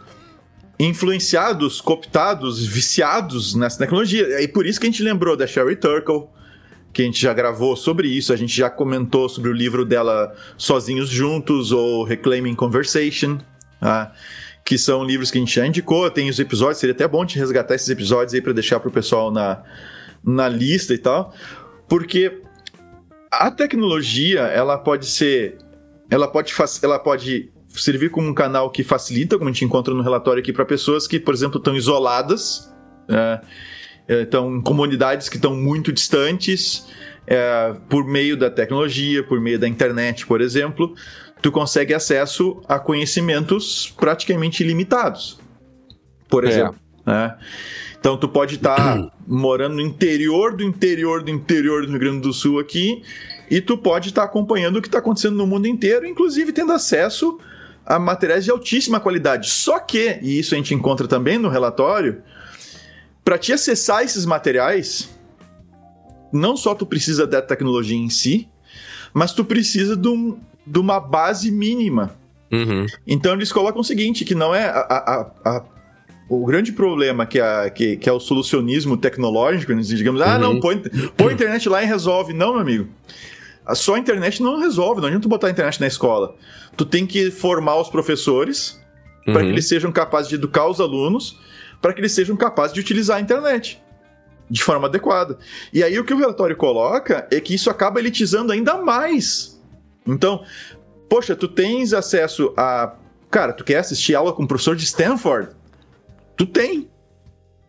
influenciados, 0.79 1.81
cooptados, 1.81 2.65
viciados 2.65 3.55
nessa 3.55 3.77
tecnologia. 3.79 4.41
E 4.41 4.47
por 4.47 4.65
isso 4.65 4.79
que 4.79 4.87
a 4.87 4.89
gente 4.89 5.03
lembrou 5.03 5.35
da 5.35 5.47
Sherry 5.47 5.75
Turkle, 5.75 6.27
que 6.93 7.01
a 7.01 7.05
gente 7.05 7.21
já 7.21 7.33
gravou 7.33 7.75
sobre 7.75 8.07
isso, 8.07 8.33
a 8.33 8.35
gente 8.35 8.55
já 8.55 8.69
comentou 8.69 9.29
sobre 9.29 9.49
o 9.49 9.53
livro 9.53 9.85
dela 9.85 10.33
Sozinhos 10.57 11.09
Juntos 11.09 11.71
ou 11.71 12.03
Reclaiming 12.03 12.55
Conversation, 12.55 13.39
tá? 13.79 14.13
que 14.65 14.77
são 14.77 15.03
livros 15.03 15.31
que 15.31 15.37
a 15.37 15.41
gente 15.41 15.55
já 15.55 15.65
indicou, 15.65 16.09
tem 16.09 16.29
os 16.29 16.39
episódios, 16.39 16.79
seria 16.79 16.93
até 16.93 17.07
bom 17.07 17.25
te 17.25 17.37
resgatar 17.37 17.75
esses 17.75 17.89
episódios 17.89 18.33
aí 18.33 18.41
para 18.41 18.53
deixar 18.53 18.79
pro 18.79 18.91
pessoal 18.91 19.31
na, 19.31 19.63
na 20.23 20.49
lista 20.49 20.93
e 20.93 20.97
tal, 20.97 21.33
porque 21.87 22.41
a 23.31 23.51
tecnologia, 23.51 24.41
ela 24.41 24.77
pode 24.77 25.05
ser 25.05 25.57
ela 26.09 26.27
pode, 26.27 26.53
ela 26.81 26.99
pode 26.99 27.51
servir 27.69 28.09
como 28.09 28.27
um 28.27 28.33
canal 28.33 28.69
que 28.69 28.83
facilita, 28.83 29.37
como 29.37 29.49
a 29.49 29.53
gente 29.53 29.65
encontra 29.65 29.93
no 29.93 30.01
relatório 30.01 30.41
aqui, 30.41 30.53
para 30.53 30.65
pessoas 30.65 31.07
que, 31.07 31.19
por 31.19 31.33
exemplo, 31.33 31.57
estão 31.57 31.75
isoladas, 31.75 32.73
é, 33.09 33.15
é, 33.15 33.41
estão 34.07 34.57
em 34.57 34.61
comunidades 34.61 35.29
que 35.29 35.35
estão 35.35 35.55
muito 35.55 35.91
distantes, 35.91 36.85
é, 37.25 37.75
por 37.89 38.05
meio 38.05 38.37
da 38.37 38.49
tecnologia, 38.49 39.21
por 39.23 39.39
meio 39.41 39.59
da 39.59 39.67
internet, 39.67 40.25
por 40.25 40.39
exemplo, 40.41 40.95
tu 41.41 41.51
consegue 41.51 41.93
acesso 41.93 42.61
a 42.67 42.79
conhecimentos 42.79 43.93
praticamente 43.97 44.63
ilimitados. 44.63 45.39
Por 46.29 46.45
É. 46.45 46.49
exemplo. 46.49 46.75
né? 47.05 47.35
Então 47.99 48.17
tu 48.17 48.27
pode 48.29 48.55
estar 48.55 48.97
morando 49.27 49.75
no 49.75 49.81
interior 49.81 50.55
do 50.55 50.63
interior 50.63 51.23
do 51.23 51.31
interior 51.31 51.85
do 51.85 51.91
Rio 51.91 51.99
Grande 51.99 52.21
do 52.21 52.31
Sul 52.33 52.59
aqui 52.59 53.01
e 53.49 53.59
tu 53.61 53.77
pode 53.77 54.09
estar 54.09 54.23
acompanhando 54.23 54.77
o 54.77 54.81
que 54.81 54.87
está 54.87 54.99
acontecendo 54.99 55.35
no 55.35 55.47
mundo 55.47 55.67
inteiro, 55.67 56.05
inclusive 56.05 56.51
tendo 56.53 56.71
acesso 56.73 57.39
a 57.85 57.97
materiais 57.97 58.43
de 58.43 58.51
altíssima 58.51 58.99
qualidade. 58.99 59.49
Só 59.49 59.79
que, 59.79 60.19
e 60.21 60.39
isso 60.39 60.53
a 60.53 60.57
gente 60.57 60.73
encontra 60.73 61.07
também 61.07 61.37
no 61.37 61.47
relatório, 61.47 62.21
para 63.27 63.37
te 63.37 63.51
acessar 63.51 64.03
esses 64.05 64.25
materiais, 64.25 65.09
não 66.31 66.55
só 66.55 66.73
tu 66.73 66.85
precisa 66.85 67.27
da 67.27 67.41
tecnologia 67.41 67.97
em 67.97 68.09
si, 68.09 68.47
mas 69.13 69.33
tu 69.33 69.43
precisa 69.43 69.97
de, 69.97 70.07
um- 70.07 70.39
de 70.65 70.79
uma 70.79 70.97
base 70.97 71.51
mínima. 71.51 72.15
Uhum. 72.49 72.85
Então 73.05 73.33
eles 73.33 73.51
colocam 73.51 73.81
o 73.81 73.83
seguinte, 73.83 74.23
que 74.23 74.33
não 74.33 74.55
é 74.55 74.63
a- 74.63 74.79
a- 74.79 75.31
a- 75.57 75.63
o 76.29 76.45
grande 76.45 76.71
problema 76.71 77.25
que, 77.25 77.37
que- 77.75 77.97
que 77.97 78.07
é 78.07 78.13
o 78.13 78.19
solucionismo 78.21 78.95
tecnológico, 78.95 79.73
né? 79.73 79.81
digamos, 79.81 80.21
ah, 80.21 80.35
Uhum. 80.35 80.39
não, 80.39 80.59
põe, 80.61 80.81
põe 81.17 81.31
a 81.31 81.33
internet 81.33 81.67
lá 81.67 81.83
e 81.83 81.85
resolve. 81.85 82.31
Não, 82.31 82.53
meu 82.53 82.61
amigo. 82.61 82.87
A- 83.65 83.75
Só 83.75 83.95
a 83.95 83.99
internet 83.99 84.41
não 84.41 84.57
resolve, 84.57 85.01
não 85.01 85.07
adianta 85.09 85.23
tu 85.23 85.27
botar 85.29 85.47
a 85.47 85.51
internet 85.51 85.81
na 85.81 85.87
escola. 85.87 86.33
Tu 86.77 86.85
tem 86.85 87.05
que 87.05 87.29
formar 87.29 87.75
os 87.75 87.89
professores 87.89 88.79
para 89.25 89.39
que 89.39 89.47
Uhum. 89.47 89.49
eles 89.49 89.67
sejam 89.67 89.91
capazes 89.91 90.29
de 90.29 90.35
educar 90.35 90.65
os 90.69 90.79
alunos, 90.79 91.37
para 91.81 91.93
que 91.93 92.01
eles 92.01 92.11
sejam 92.11 92.35
capazes 92.35 92.73
de 92.73 92.79
utilizar 92.79 93.17
a 93.17 93.21
internet 93.21 93.81
de 94.49 94.63
forma 94.63 94.87
adequada. 94.87 95.37
E 95.73 95.83
aí 95.83 95.99
o 95.99 96.05
que 96.05 96.13
o 96.13 96.17
relatório 96.17 96.55
coloca 96.55 97.27
é 97.31 97.39
que 97.39 97.53
isso 97.53 97.69
acaba 97.69 97.99
elitizando 97.99 98.51
ainda 98.51 98.77
mais. 98.77 99.61
Então, 100.05 100.43
poxa, 101.09 101.35
tu 101.35 101.47
tens 101.47 101.93
acesso 101.93 102.53
a. 102.55 102.95
Cara, 103.29 103.51
tu 103.51 103.63
quer 103.63 103.79
assistir 103.79 104.15
aula 104.15 104.31
com 104.31 104.43
um 104.43 104.47
professor 104.47 104.75
de 104.75 104.85
Stanford? 104.85 105.49
Tu 106.37 106.45
tem. 106.45 106.89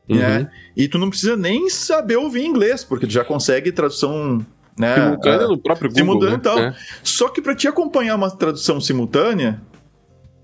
Uhum. 0.09 0.17
Né? 0.17 0.51
E 0.77 0.89
tu 0.89 0.99
não 0.99 1.11
precisa 1.11 1.37
nem 1.37 1.69
saber 1.69 2.17
ouvir 2.17 2.45
inglês, 2.45 2.85
porque 2.85 3.07
tu 3.07 3.13
já 3.13 3.25
consegue 3.25 3.73
tradução. 3.73 4.45
Né, 4.79 4.95
Simultânea 4.95 5.45
ah, 5.45 5.49
no 5.49 5.59
próprio 5.59 5.91
Google, 5.91 6.05
simultânea, 6.05 6.35
né? 6.35 6.41
então. 6.41 6.59
É. 6.61 6.75
só 7.03 7.29
que 7.29 7.43
para 7.43 7.53
te 7.53 7.67
acompanhar 7.67 8.15
uma 8.15 8.31
tradução 8.31 8.81
simultânea, 8.81 9.61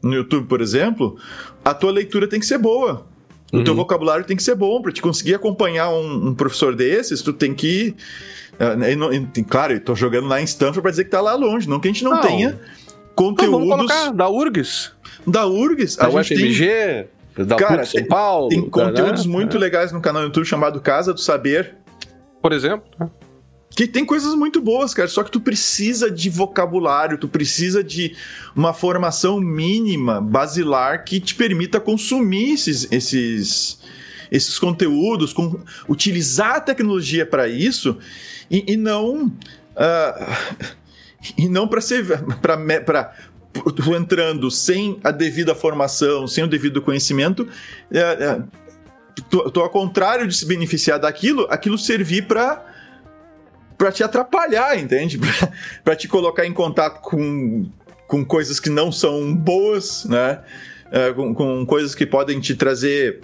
no 0.02 0.12
YouTube, 0.12 0.48
por 0.48 0.60
exemplo, 0.60 1.16
a 1.64 1.72
tua 1.72 1.92
leitura 1.92 2.26
tem 2.26 2.40
que 2.40 2.46
ser 2.46 2.58
boa. 2.58 3.06
O 3.60 3.64
teu 3.64 3.72
Uhum. 3.72 3.78
vocabulário 3.78 4.24
tem 4.24 4.36
que 4.36 4.42
ser 4.42 4.54
bom. 4.54 4.80
Para 4.82 4.92
te 4.92 5.00
conseguir 5.02 5.34
acompanhar 5.34 5.90
um, 5.90 6.28
um 6.28 6.34
professor 6.34 6.74
desses, 6.74 7.22
tu 7.22 7.32
tem 7.32 7.54
que. 7.54 7.94
ah, 8.58 8.90
e 8.90 8.96
não- 8.96 9.10
claro, 9.48 9.72
eu 9.74 9.80
tô 9.80 9.94
jogando 9.94 10.26
lá 10.28 10.40
em 10.40 10.44
Stanford 10.44 10.80
para 10.82 10.90
dizer 10.90 11.04
que 11.04 11.10
tá 11.10 11.20
lá 11.20 11.34
longe, 11.34 11.68
não 11.68 11.78
que 11.80 11.88
a 11.88 11.92
gente 11.92 12.04
não, 12.04 12.12
Não. 12.12 12.20
tenha 12.20 12.58
conteúdos 13.14 13.68
vamos 13.68 13.68
colocar 13.92 14.10
da 14.12 14.28
URGS, 14.28 14.92
da 15.26 15.46
URGS. 15.46 15.96
da 15.96 16.06
a 16.06 16.10
gente 16.22 16.34
tem, 16.34 16.50
UFMG, 16.50 17.06
da 17.46 17.56
Cara, 17.56 17.78
PUC 17.78 17.86
São 17.90 18.00
tem- 18.00 18.08
Paulo. 18.08 18.48
tem 18.48 18.60
da- 18.64 18.70
conteúdos 18.70 19.26
né? 19.26 19.32
muito 19.32 19.58
legais 19.58 19.92
no 19.92 20.00
canal 20.00 20.22
do 20.22 20.26
YouTube 20.26 20.44
chamado 20.46 20.80
Casa 20.80 21.12
do 21.14 21.20
Saber. 21.20 21.74
Por 22.42 22.52
exemplo. 22.52 22.84
Que 23.74 23.88
tem 23.88 24.04
coisas 24.04 24.34
muito 24.34 24.60
boas, 24.60 24.94
cara. 24.94 25.08
Só 25.08 25.24
que 25.24 25.30
tu 25.30 25.40
precisa 25.40 26.10
de 26.10 26.30
vocabulário, 26.30 27.18
tu 27.18 27.28
precisa 27.28 27.82
de 27.82 28.14
uma 28.54 28.72
formação 28.72 29.40
mínima, 29.40 30.20
basilar, 30.20 31.04
que 31.04 31.18
te 31.18 31.34
permita 31.34 31.80
consumir 31.80 32.52
esses, 32.52 32.86
esses, 32.92 33.80
esses 34.30 34.58
conteúdos, 34.58 35.32
com, 35.32 35.60
utilizar 35.88 36.56
a 36.56 36.60
tecnologia 36.60 37.26
para 37.26 37.48
isso 37.48 37.98
e, 38.50 38.72
e 38.74 38.76
não. 38.76 39.32
ah, 39.76 40.36
e 41.36 41.48
não 41.48 41.66
para 41.66 41.80
ser. 41.80 42.04
para 42.40 43.12
entrando 43.96 44.50
sem 44.50 44.98
a 45.02 45.10
devida 45.10 45.54
formação, 45.54 46.26
sem 46.26 46.42
o 46.42 46.48
devido 46.48 46.82
conhecimento, 46.82 47.48
é, 47.90 47.98
é, 48.00 48.42
tu, 49.30 49.50
tu, 49.50 49.60
ao 49.60 49.70
contrário 49.70 50.26
de 50.26 50.34
se 50.34 50.44
beneficiar 50.44 50.98
daquilo, 50.98 51.46
aquilo 51.48 51.78
servir 51.78 52.26
para 52.26 52.73
para 53.76 53.90
te 53.92 54.02
atrapalhar, 54.02 54.78
entende? 54.78 55.18
Pra 55.84 55.96
te 55.96 56.08
colocar 56.08 56.46
em 56.46 56.52
contato 56.52 57.00
com, 57.00 57.68
com 58.06 58.24
coisas 58.24 58.60
que 58.60 58.70
não 58.70 58.92
são 58.92 59.34
boas, 59.34 60.04
né? 60.04 60.40
É, 60.90 61.12
com, 61.12 61.34
com 61.34 61.66
coisas 61.66 61.94
que 61.94 62.06
podem 62.06 62.40
te 62.40 62.54
trazer 62.54 63.20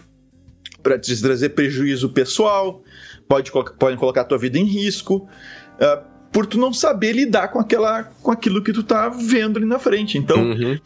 para 0.82 0.98
te 0.98 1.20
trazer 1.20 1.50
prejuízo 1.50 2.08
pessoal, 2.08 2.82
pode, 3.28 3.52
podem 3.78 3.96
colocar 3.98 4.22
a 4.22 4.24
tua 4.24 4.38
vida 4.38 4.58
em 4.58 4.64
risco, 4.64 5.28
é, 5.78 6.00
por 6.32 6.46
tu 6.46 6.58
não 6.58 6.72
saber 6.72 7.12
lidar 7.12 7.48
com 7.48 7.58
aquela 7.58 8.04
com 8.04 8.30
aquilo 8.30 8.62
que 8.62 8.72
tu 8.72 8.82
tá 8.82 9.08
vendo 9.08 9.58
ali 9.58 9.66
na 9.66 9.78
frente. 9.78 10.16
Então, 10.16 10.38
Uhum. 10.42 10.78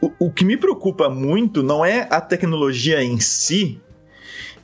o, 0.00 0.26
o 0.26 0.30
que 0.30 0.44
me 0.44 0.56
preocupa 0.56 1.08
muito 1.08 1.62
não 1.62 1.84
é 1.84 2.06
a 2.10 2.20
tecnologia 2.20 3.02
em 3.02 3.18
si, 3.18 3.80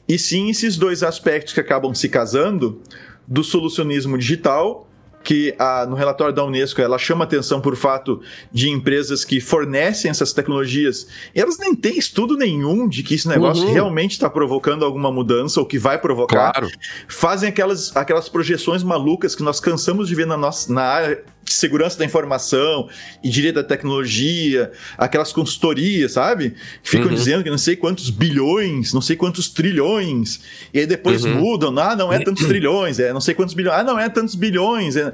e 0.09 0.19
sim 0.19 0.51
esses 0.51 0.77
dois 0.77 1.03
aspectos 1.03 1.53
que 1.53 1.61
acabam 1.61 1.93
se 1.95 2.09
casando 2.09 2.83
do 3.27 3.43
solucionismo 3.45 4.17
digital, 4.19 4.89
que 5.25 5.53
ah, 5.59 5.85
no 5.89 5.97
relatório 5.97 6.33
da 6.33 6.45
Unesco 6.45 6.81
ela 6.81 6.97
chama 6.99 7.25
atenção 7.25 7.61
por 7.61 7.75
fato 7.75 8.21
de 8.53 8.71
empresas 8.71 9.25
que 9.25 9.41
fornecem 9.41 10.09
essas 10.09 10.33
tecnologias, 10.33 11.09
e 11.35 11.41
elas 11.41 11.59
nem 11.59 11.75
têm 11.75 11.99
estudo 11.99 12.37
nenhum 12.37 12.89
de 12.89 13.03
que 13.03 13.17
esse 13.17 13.27
negócio 13.27 13.65
Uhum. 13.67 13.73
realmente 13.73 14.13
está 14.13 14.31
provocando 14.31 14.85
alguma 14.85 15.11
mudança 15.11 15.59
ou 15.59 15.67
que 15.67 15.81
vai 15.81 15.99
provocar 15.99 16.53
Claro. 16.53 16.69
fazem 17.09 17.49
aquelas, 17.49 17.97
aquelas 17.97 18.29
projeções 18.29 18.85
malucas 18.85 19.35
que 19.35 19.43
nós 19.43 19.59
cansamos 19.59 20.07
de 20.07 20.15
ver 20.15 20.29
na, 20.29 20.37
nossa, 20.37 20.73
na 20.73 20.83
área 20.83 21.25
segurança 21.53 21.99
da 21.99 22.05
informação 22.05 22.89
e 23.23 23.29
direito 23.29 23.57
da 23.57 23.65
tecnologia, 23.65 24.73
aquelas 24.99 25.33
consultorias, 25.33 26.13
sabe? 26.13 26.55
Que 26.83 26.91
ficam 26.91 27.09
uhum. 27.09 27.15
dizendo 27.15 27.45
que 27.45 27.51
não 27.51 27.59
sei 27.59 27.77
quantos 27.77 28.11
bilhões, 28.11 28.93
não 28.93 29.01
sei 29.01 29.17
quantos 29.17 29.49
trilhões, 29.49 30.41
e 30.73 30.81
aí 30.81 30.87
depois 30.87 31.25
uhum. 31.25 31.41
mudam, 31.41 31.77
ah, 31.79 31.95
não 31.95 32.13
é 32.13 32.19
tantos 32.19 32.47
trilhões, 32.47 32.99
é 32.99 33.13
não 33.13 33.21
sei 33.21 33.35
quantos 33.35 33.55
bilhões, 33.55 33.79
ah, 33.79 33.85
não 33.85 33.99
é 33.99 34.09
tantos 34.09 34.35
bilhões, 34.35 34.97
é... 34.97 35.13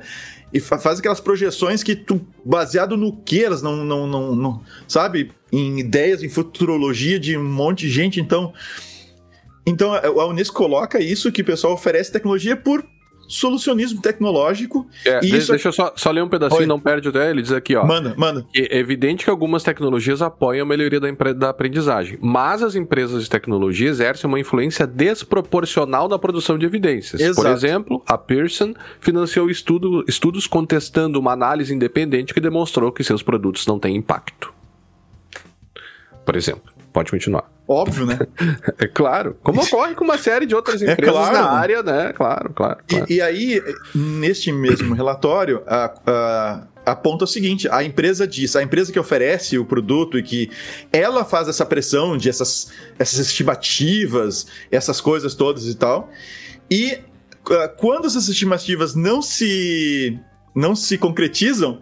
e 0.53 0.61
faz 0.61 0.99
aquelas 0.99 1.21
projeções 1.21 1.83
que 1.83 1.95
tu, 1.95 2.21
baseado 2.45 2.97
no 2.97 3.17
que 3.17 3.45
elas 3.45 3.63
não, 3.63 3.85
não, 3.85 4.07
não, 4.07 4.35
não, 4.35 4.63
sabe? 4.89 5.31
Em 5.53 5.81
ideias, 5.81 6.23
em 6.23 6.29
futurologia 6.29 7.19
de 7.19 7.37
um 7.37 7.45
monte 7.45 7.87
de 7.87 7.91
gente, 7.91 8.21
então... 8.21 8.53
Então 9.65 9.95
a 9.95 10.27
Unesco 10.27 10.57
coloca 10.57 11.01
isso 11.01 11.31
que 11.31 11.41
o 11.41 11.45
pessoal 11.45 11.75
oferece 11.75 12.11
tecnologia 12.11 12.57
por 12.57 12.85
solucionismo 13.33 14.01
tecnológico. 14.01 14.87
É, 15.07 15.21
e 15.23 15.37
isso... 15.37 15.51
Deixa 15.51 15.69
eu 15.69 15.73
só, 15.73 15.93
só 15.97 16.11
ler 16.11 16.23
um 16.23 16.29
pedacinho, 16.29 16.61
Oi. 16.61 16.67
não 16.67 16.79
perde 16.79 17.09
o 17.09 17.19
Ele 17.19 17.41
diz 17.41 17.53
aqui, 17.53 17.75
ó. 17.75 17.85
Manda, 17.85 18.15
manda. 18.17 18.47
É 18.55 18.79
evidente 18.79 19.25
que 19.25 19.31
algumas 19.31 19.63
tecnologias 19.63 20.21
apoiam 20.21 20.65
a 20.65 20.69
melhoria 20.69 21.01
da, 21.01 21.11
da 21.33 21.49
aprendizagem, 21.49 22.19
mas 22.21 22.63
as 22.63 22.75
empresas 22.75 23.25
de 23.25 23.31
tecnologia 23.31 23.89
exercem 23.89 24.29
uma 24.29 24.39
influência 24.39 24.87
desproporcional 24.87 26.09
na 26.09 26.19
produção 26.19 26.59
de 26.59 26.67
evidências. 26.67 27.21
Exato. 27.21 27.37
Por 27.37 27.51
exemplo, 27.51 28.03
a 28.07 28.19
Pearson 28.19 28.75
financiou 29.01 29.49
estudo, 29.49 30.05
estudos 30.07 30.47
contestando 30.47 31.19
uma 31.19 31.33
análise 31.33 31.75
independente 31.75 32.35
que 32.35 32.41
demonstrou 32.41 32.93
que 32.93 33.03
seus 33.03 33.23
produtos 33.23 33.67
não 33.67 33.79
têm 33.79 33.97
impacto. 33.97 34.53
Por 36.25 36.37
exemplo. 36.37 36.72
Pode 36.93 37.11
continuar. 37.11 37.51
Óbvio, 37.67 38.05
né? 38.05 38.19
é 38.79 38.87
claro. 38.87 39.37
Como 39.43 39.63
ocorre 39.65 39.95
com 39.95 40.05
uma 40.05 40.19
série 40.19 40.47
de 40.47 40.55
outras 40.55 40.83
é 40.83 40.93
empresas 40.93 41.15
é 41.15 41.31
claro. 41.31 41.37
na 41.37 41.51
área, 41.51 41.83
né? 41.83 42.13
Claro, 42.13 42.53
claro. 42.55 42.79
claro. 42.87 43.07
E, 43.09 43.15
e, 43.15 43.21
aí, 43.21 43.63
neste 43.95 44.53
mesmo 44.53 44.95
relatório, 44.95 45.63
a, 45.67 45.95
a, 46.07 46.67
aponta 46.85 47.25
o 47.25 47.27
seguinte: 47.27 47.69
a 47.69 47.83
empresa 47.83 48.27
diz, 48.27 48.55
a 48.57 48.63
empresa 48.63 48.93
que 48.93 48.99
oferece 48.99 49.59
o 49.59 49.65
produto 49.65 50.19
e 50.19 50.23
que 50.23 50.51
ela 50.93 51.25
faz 51.25 51.49
essa 51.49 51.65
pressão 51.65 52.17
de 52.17 52.29
essas, 52.29 52.71
essas 52.99 53.19
estimativas, 53.19 54.47
essas 54.71 55.01
coisas 55.01 55.35
todas 55.35 55.67
e 55.67 55.75
tal. 55.75 56.11
E 56.71 56.99
uh, 57.49 57.77
quando 57.79 58.07
essas 58.07 58.29
estimativas 58.29 58.95
não 58.95 59.23
se 59.23 60.19
não 60.55 60.77
se 60.77 60.99
concretizam, 60.99 61.81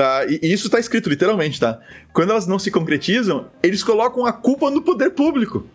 Tá? 0.00 0.24
E 0.24 0.50
isso 0.50 0.68
está 0.68 0.80
escrito 0.80 1.10
literalmente, 1.10 1.60
tá? 1.60 1.78
Quando 2.14 2.30
elas 2.30 2.46
não 2.46 2.58
se 2.58 2.70
concretizam, 2.70 3.50
eles 3.62 3.82
colocam 3.82 4.24
a 4.24 4.32
culpa 4.32 4.70
no 4.70 4.80
poder 4.80 5.10
público. 5.10 5.66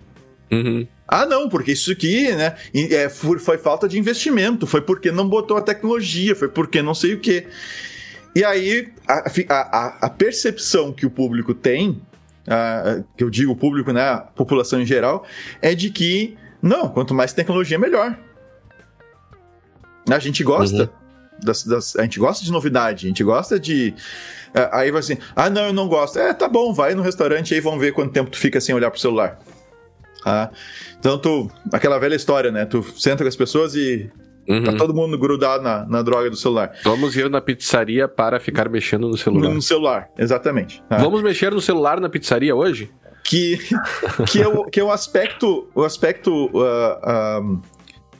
Uhum. 0.51 0.87
Ah, 1.07 1.27
não, 1.27 1.47
porque 1.47 1.73
isso 1.73 1.91
aqui, 1.91 2.31
né? 2.31 2.55
É, 2.73 3.07
foi 3.07 3.59
falta 3.59 3.87
de 3.87 3.99
investimento, 3.99 4.65
foi 4.65 4.81
porque 4.81 5.11
não 5.11 5.29
botou 5.29 5.57
a 5.57 5.61
tecnologia, 5.61 6.35
foi 6.35 6.47
porque 6.47 6.81
não 6.81 6.95
sei 6.95 7.13
o 7.13 7.19
quê. 7.19 7.45
E 8.35 8.43
aí, 8.43 8.91
a, 9.07 9.29
a, 9.53 9.97
a 10.07 10.09
percepção 10.09 10.91
que 10.91 11.05
o 11.05 11.11
público 11.11 11.53
tem, 11.53 12.01
a, 12.47 13.03
que 13.15 13.23
eu 13.23 13.29
digo 13.29 13.51
o 13.51 13.55
público, 13.55 13.91
né? 13.91 14.09
A 14.09 14.17
população 14.17 14.81
em 14.81 14.87
geral, 14.87 15.23
é 15.61 15.75
de 15.75 15.91
que, 15.91 16.35
não, 16.63 16.89
quanto 16.89 17.13
mais 17.13 17.31
tecnologia, 17.31 17.77
melhor. 17.77 18.17
A 20.09 20.17
gente 20.17 20.43
gosta. 20.43 20.85
Uhum. 20.85 21.04
Das, 21.43 21.63
das, 21.63 21.95
a 21.95 22.03
gente 22.03 22.19
gosta 22.19 22.43
de 22.43 22.51
novidade, 22.51 23.05
a 23.05 23.09
gente 23.09 23.23
gosta 23.23 23.59
de. 23.59 23.93
É, 24.53 24.69
aí 24.71 24.91
vai 24.91 24.99
assim, 24.99 25.17
ah, 25.35 25.49
não, 25.49 25.65
eu 25.65 25.73
não 25.73 25.87
gosto. 25.87 26.17
É, 26.17 26.33
tá 26.33 26.47
bom, 26.47 26.73
vai 26.73 26.95
no 26.95 27.01
restaurante 27.01 27.53
aí, 27.53 27.59
vamos 27.59 27.79
ver 27.79 27.91
quanto 27.91 28.13
tempo 28.13 28.29
tu 28.29 28.37
fica 28.37 28.61
sem 28.61 28.73
olhar 28.73 28.89
pro 28.89 28.99
celular. 28.99 29.37
Ah, 30.25 30.49
então 30.97 31.17
tu. 31.17 31.51
Aquela 31.71 31.99
velha 31.99 32.15
história, 32.15 32.51
né? 32.51 32.65
Tu 32.65 32.83
senta 32.97 33.23
com 33.23 33.27
as 33.27 33.35
pessoas 33.35 33.75
e. 33.75 34.09
Uhum. 34.47 34.63
Tá 34.63 34.73
todo 34.73 34.93
mundo 34.93 35.17
grudado 35.17 35.63
na, 35.63 35.85
na 35.85 36.01
droga 36.03 36.29
do 36.29 36.35
celular. 36.35 36.71
Vamos 36.83 37.15
ir 37.15 37.29
na 37.29 37.41
pizzaria 37.41 38.07
para 38.07 38.39
ficar 38.39 38.69
mexendo 38.69 39.07
no 39.07 39.17
celular. 39.17 39.51
No 39.51 39.61
celular, 39.61 40.09
exatamente. 40.17 40.83
Ah. 40.89 40.97
Vamos 40.97 41.21
mexer 41.23 41.51
no 41.51 41.59
celular 41.59 41.99
na 41.99 42.09
pizzaria 42.09 42.55
hoje? 42.55 42.91
Que, 43.23 43.57
que, 44.29 44.39
é, 44.39 44.47
o, 44.47 44.65
que 44.65 44.79
é 44.79 44.83
o 44.83 44.91
aspecto, 44.91 45.67
o 45.73 45.83
aspecto 45.83 46.45
uh, 46.53 47.41
uh, 47.41 47.61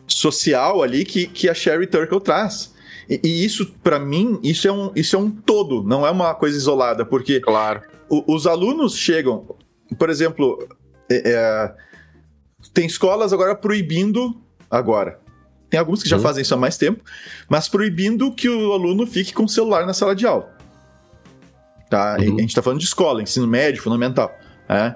social 0.08 0.82
ali 0.82 1.06
que, 1.06 1.28
que 1.28 1.48
a 1.48 1.54
Sherry 1.54 1.86
Turkle 1.86 2.20
traz. 2.20 2.74
E, 3.10 3.20
e 3.24 3.46
isso, 3.46 3.74
para 3.84 4.00
mim, 4.00 4.40
isso 4.44 4.68
é, 4.68 4.72
um, 4.72 4.92
isso 4.96 5.16
é 5.16 5.20
um 5.20 5.30
todo, 5.30 5.84
não 5.84 6.06
é 6.06 6.12
uma 6.12 6.34
coisa 6.34 6.58
isolada, 6.58 7.06
porque 7.06 7.40
claro. 7.40 7.82
o, 8.10 8.34
os 8.34 8.48
alunos 8.48 8.98
chegam, 8.98 9.46
por 9.98 10.10
exemplo, 10.10 10.68
é, 11.10 11.22
é, 11.26 11.76
tem 12.74 12.86
escolas 12.86 13.34
agora 13.34 13.56
proibindo 13.56 14.36
agora. 14.70 15.20
Tem 15.70 15.80
alguns 15.80 16.02
que 16.02 16.10
já 16.10 16.18
hum. 16.18 16.22
fazem 16.22 16.42
isso 16.42 16.54
há 16.54 16.58
mais 16.58 16.78
tempo, 16.78 17.04
mas 17.50 17.68
proibindo 17.68 18.32
que 18.32 18.48
o 18.50 18.72
aluno 18.72 19.06
fique 19.06 19.34
com 19.34 19.44
o 19.44 19.50
celular 19.50 19.86
na 19.86 19.94
sala 19.94 20.16
de 20.16 20.26
aula. 20.26 20.56
Tá? 21.90 22.18
Uhum. 22.20 22.38
A 22.38 22.42
gente 22.42 22.50
está 22.50 22.62
falando 22.62 22.80
de 22.80 22.86
escola, 22.86 23.22
ensino 23.22 23.48
médio, 23.48 23.82
fundamental. 23.82 24.36
Né? 24.68 24.96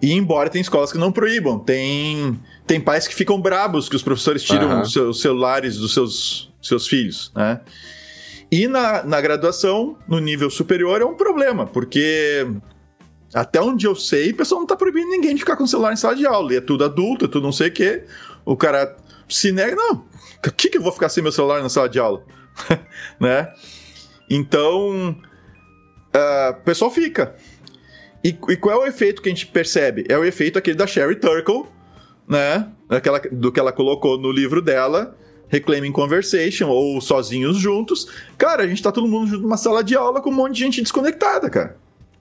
E 0.00 0.12
embora 0.12 0.50
tem 0.50 0.60
escolas 0.60 0.92
que 0.92 0.98
não 0.98 1.12
proíbam, 1.12 1.58
tem, 1.58 2.38
tem 2.66 2.80
pais 2.80 3.06
que 3.06 3.14
ficam 3.14 3.40
brabos 3.40 3.88
que 3.88 3.96
os 3.96 4.02
professores 4.02 4.42
tiram 4.42 4.68
uhum. 4.68 4.80
os, 4.82 4.92
seus 4.92 5.20
celulares 5.20 5.76
dos 5.76 5.94
seus 5.94 6.51
seus 6.62 6.86
filhos, 6.86 7.32
né? 7.34 7.60
E 8.50 8.68
na, 8.68 9.02
na 9.02 9.20
graduação, 9.20 9.98
no 10.06 10.18
nível 10.18 10.50
superior, 10.50 11.00
é 11.00 11.04
um 11.04 11.14
problema, 11.14 11.66
porque 11.66 12.46
até 13.32 13.60
onde 13.60 13.86
eu 13.86 13.96
sei, 13.96 14.30
o 14.30 14.36
pessoal 14.36 14.60
não 14.60 14.66
tá 14.66 14.76
proibindo 14.76 15.08
ninguém 15.08 15.34
de 15.34 15.40
ficar 15.40 15.56
com 15.56 15.64
o 15.64 15.68
celular 15.68 15.92
em 15.92 15.96
sala 15.96 16.14
de 16.14 16.26
aula. 16.26 16.52
E 16.52 16.56
é 16.56 16.60
tudo 16.60 16.84
adulto, 16.84 17.24
é 17.24 17.28
tudo 17.28 17.44
não 17.44 17.52
sei 17.52 17.68
o 17.68 17.72
quê. 17.72 18.04
O 18.44 18.56
cara 18.56 18.94
se 19.26 19.50
nega, 19.52 19.74
não. 19.74 20.04
O 20.46 20.52
que, 20.52 20.68
que 20.68 20.76
eu 20.76 20.82
vou 20.82 20.92
ficar 20.92 21.08
sem 21.08 21.22
meu 21.22 21.32
celular 21.32 21.62
na 21.62 21.68
sala 21.70 21.88
de 21.88 21.98
aula? 21.98 22.22
né? 23.18 23.50
Então, 24.28 25.16
uh, 26.14 26.50
o 26.50 26.64
pessoal 26.64 26.90
fica. 26.90 27.34
E, 28.22 28.36
e, 28.48 28.56
qual 28.56 28.82
é 28.82 28.84
o 28.84 28.86
efeito 28.86 29.22
que 29.22 29.28
a 29.28 29.32
gente 29.32 29.46
percebe? 29.46 30.04
É 30.08 30.18
o 30.18 30.24
efeito 30.24 30.58
aquele 30.58 30.76
da 30.76 30.86
Sherry 30.86 31.16
Turkle, 31.16 31.64
né? 32.28 32.68
Daquela, 32.88 33.18
do 33.32 33.50
que 33.50 33.58
ela 33.58 33.72
colocou 33.72 34.18
no 34.18 34.30
livro 34.30 34.60
dela, 34.60 35.16
Reclaiming 35.52 35.92
Conversation 35.92 36.68
ou 36.68 36.98
Sozinhos 36.98 37.58
Juntos. 37.58 38.08
Cara, 38.38 38.62
a 38.62 38.66
gente 38.66 38.82
tá 38.82 38.90
todo 38.90 39.06
mundo 39.06 39.28
junto 39.28 39.42
numa 39.42 39.58
sala 39.58 39.84
de 39.84 39.94
aula 39.94 40.22
com 40.22 40.30
um 40.30 40.34
monte 40.34 40.54
de 40.54 40.60
gente 40.60 40.80
desconectada, 40.80 41.50
cara. 41.50 41.76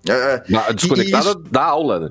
É, 0.08 0.44
é 0.70 0.74
desconectada 0.74 1.30
isso, 1.30 1.39
da 1.50 1.63
aula, 1.63 2.00
né? 2.00 2.10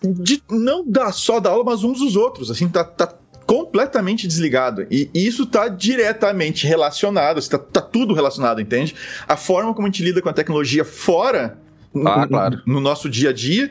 De, 0.00 0.40
não 0.48 0.88
da, 0.88 1.10
só 1.10 1.40
da 1.40 1.50
aula, 1.50 1.64
mas 1.64 1.82
uns 1.82 1.98
dos 1.98 2.14
outros. 2.14 2.52
Assim, 2.52 2.68
tá, 2.68 2.84
tá 2.84 3.12
completamente 3.44 4.28
desligado. 4.28 4.86
E 4.88 5.10
isso 5.12 5.44
tá 5.44 5.66
diretamente 5.66 6.68
relacionado, 6.68 7.46
tá, 7.48 7.58
tá 7.58 7.80
tudo 7.80 8.14
relacionado, 8.14 8.60
entende? 8.60 8.94
A 9.26 9.36
forma 9.36 9.74
como 9.74 9.88
a 9.88 9.90
gente 9.90 10.04
lida 10.04 10.22
com 10.22 10.28
a 10.28 10.32
tecnologia 10.32 10.84
fora 10.84 11.58
ah, 12.06 12.22
no, 12.22 12.28
claro. 12.28 12.62
no, 12.64 12.80
nosso 12.80 13.08
dia 13.08 13.30
a 13.30 13.32
dia 13.32 13.70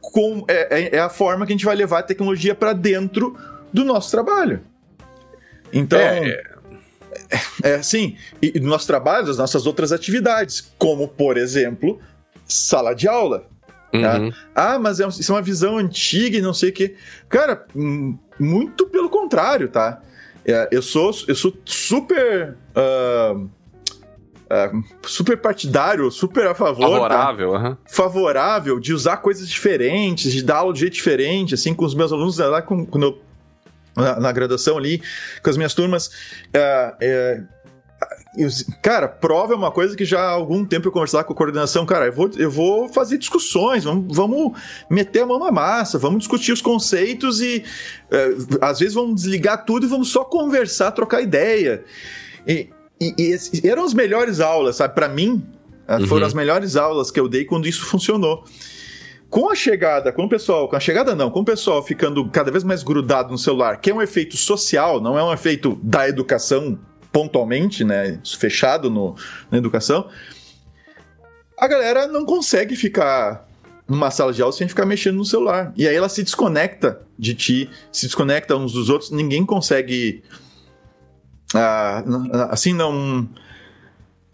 com, 0.00 0.44
é, 0.48 0.80
é, 0.80 0.96
é 0.96 0.98
a 0.98 1.08
forma 1.08 1.44
que 1.44 1.52
a 1.52 1.56
gente 1.56 1.64
vai 1.64 1.76
levar 1.76 1.98
a 1.98 2.02
tecnologia 2.02 2.54
para 2.54 2.72
dentro 2.72 3.36
do 3.72 3.84
nosso 3.84 4.10
trabalho. 4.10 4.62
Então, 5.78 5.98
é, 5.98 6.42
é, 7.30 7.70
é 7.70 7.74
assim, 7.74 8.16
e 8.40 8.58
no 8.60 8.68
nosso 8.68 8.86
trabalho, 8.86 9.30
as 9.30 9.38
nossas 9.38 9.66
outras 9.66 9.92
atividades, 9.92 10.72
como, 10.78 11.08
por 11.08 11.36
exemplo, 11.36 12.00
sala 12.46 12.94
de 12.94 13.08
aula. 13.08 13.46
Tá? 13.92 14.18
Uhum. 14.18 14.32
Ah, 14.54 14.78
mas 14.78 15.00
é, 15.00 15.06
isso 15.06 15.32
é 15.32 15.34
uma 15.34 15.42
visão 15.42 15.78
antiga 15.78 16.36
e 16.36 16.42
não 16.42 16.52
sei 16.52 16.70
o 16.70 16.72
quê. 16.72 16.94
Cara, 17.28 17.66
muito 18.38 18.86
pelo 18.86 19.08
contrário, 19.08 19.68
tá? 19.68 20.00
É, 20.44 20.68
eu, 20.70 20.82
sou, 20.82 21.10
eu 21.26 21.34
sou 21.34 21.56
super. 21.64 22.56
Uh, 22.76 23.48
uh, 24.46 24.84
super 25.02 25.36
partidário, 25.36 26.10
super 26.10 26.46
a 26.46 26.54
favor. 26.54 26.82
Tá? 26.82 26.94
Favorável, 26.94 27.52
tá? 27.52 27.58
uhum. 27.58 27.76
Favorável 27.86 28.80
de 28.80 28.92
usar 28.92 29.18
coisas 29.18 29.48
diferentes, 29.48 30.32
de 30.32 30.42
dar 30.42 30.58
aula 30.58 30.72
de 30.72 30.80
jeito 30.80 30.94
diferente, 30.94 31.54
assim, 31.54 31.74
com 31.74 31.84
os 31.84 31.94
meus 31.94 32.12
alunos 32.12 32.38
lá, 32.38 32.62
quando 32.62 33.02
eu 33.02 33.25
na, 33.96 34.20
na 34.20 34.32
graduação 34.32 34.76
ali, 34.76 35.02
com 35.42 35.50
as 35.50 35.56
minhas 35.56 35.74
turmas. 35.74 36.10
É, 36.52 37.42
eu, 38.36 38.50
cara, 38.82 39.08
prova 39.08 39.54
é 39.54 39.56
uma 39.56 39.70
coisa 39.70 39.96
que 39.96 40.04
já 40.04 40.20
há 40.20 40.30
algum 40.30 40.64
tempo 40.64 40.88
eu 40.88 40.92
conversar 40.92 41.24
com 41.24 41.32
a 41.32 41.36
coordenação, 41.36 41.86
cara, 41.86 42.06
eu 42.06 42.12
vou, 42.12 42.30
eu 42.36 42.50
vou 42.50 42.88
fazer 42.88 43.16
discussões, 43.16 43.84
vamos, 43.84 44.14
vamos 44.14 44.52
meter 44.90 45.22
a 45.22 45.26
mão 45.26 45.38
na 45.38 45.50
massa, 45.50 45.98
vamos 45.98 46.18
discutir 46.18 46.52
os 46.52 46.60
conceitos 46.60 47.40
e 47.40 47.64
é, 48.10 48.28
às 48.60 48.78
vezes 48.78 48.94
vamos 48.94 49.22
desligar 49.22 49.64
tudo 49.64 49.86
e 49.86 49.88
vamos 49.88 50.08
só 50.08 50.22
conversar, 50.22 50.92
trocar 50.92 51.22
ideia. 51.22 51.82
E, 52.46 52.68
e, 53.00 53.36
e 53.54 53.68
eram 53.68 53.84
as 53.84 53.94
melhores 53.94 54.40
aulas, 54.40 54.76
sabe? 54.76 54.94
Para 54.94 55.08
mim, 55.08 55.42
uhum. 55.88 56.06
foram 56.06 56.26
as 56.26 56.34
melhores 56.34 56.76
aulas 56.76 57.10
que 57.10 57.18
eu 57.18 57.28
dei 57.28 57.46
quando 57.46 57.66
isso 57.66 57.86
funcionou. 57.86 58.44
Com 59.36 59.50
a 59.50 59.54
chegada, 59.54 60.10
com 60.12 60.24
o 60.24 60.28
pessoal, 60.30 60.66
com 60.66 60.76
a 60.76 60.80
chegada 60.80 61.14
não, 61.14 61.30
com 61.30 61.40
o 61.40 61.44
pessoal 61.44 61.82
ficando 61.82 62.26
cada 62.30 62.50
vez 62.50 62.64
mais 62.64 62.82
grudado 62.82 63.30
no 63.30 63.36
celular, 63.36 63.78
que 63.78 63.90
é 63.90 63.94
um 63.94 64.00
efeito 64.00 64.34
social, 64.34 64.98
não 64.98 65.18
é 65.18 65.22
um 65.22 65.30
efeito 65.30 65.78
da 65.82 66.08
educação 66.08 66.78
pontualmente, 67.12 67.84
né, 67.84 68.18
fechado 68.38 68.88
no, 68.88 69.14
na 69.50 69.58
educação, 69.58 70.08
a 71.58 71.68
galera 71.68 72.06
não 72.06 72.24
consegue 72.24 72.74
ficar 72.76 73.46
numa 73.86 74.10
sala 74.10 74.32
de 74.32 74.40
aula 74.40 74.54
sem 74.54 74.66
ficar 74.68 74.86
mexendo 74.86 75.16
no 75.16 75.24
celular. 75.26 75.70
E 75.76 75.86
aí 75.86 75.94
ela 75.94 76.08
se 76.08 76.22
desconecta 76.22 77.02
de 77.18 77.34
ti, 77.34 77.70
se 77.92 78.06
desconecta 78.06 78.56
uns 78.56 78.72
dos 78.72 78.88
outros, 78.88 79.10
ninguém 79.10 79.44
consegue. 79.44 80.24
Ah, 81.54 82.02
assim, 82.50 82.72
não 82.72 83.28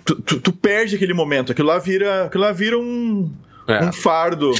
tu, 0.04 0.14
tu, 0.22 0.40
tu, 0.40 0.52
perde 0.52 0.94
aquele 0.94 1.12
momento. 1.12 1.50
Aquilo 1.50 1.66
lá 1.66 1.78
vira, 1.80 2.26
aquilo 2.26 2.44
lá 2.44 2.52
vira 2.52 2.78
um, 2.78 3.28
é. 3.66 3.84
um 3.84 3.92
fardo. 3.92 4.52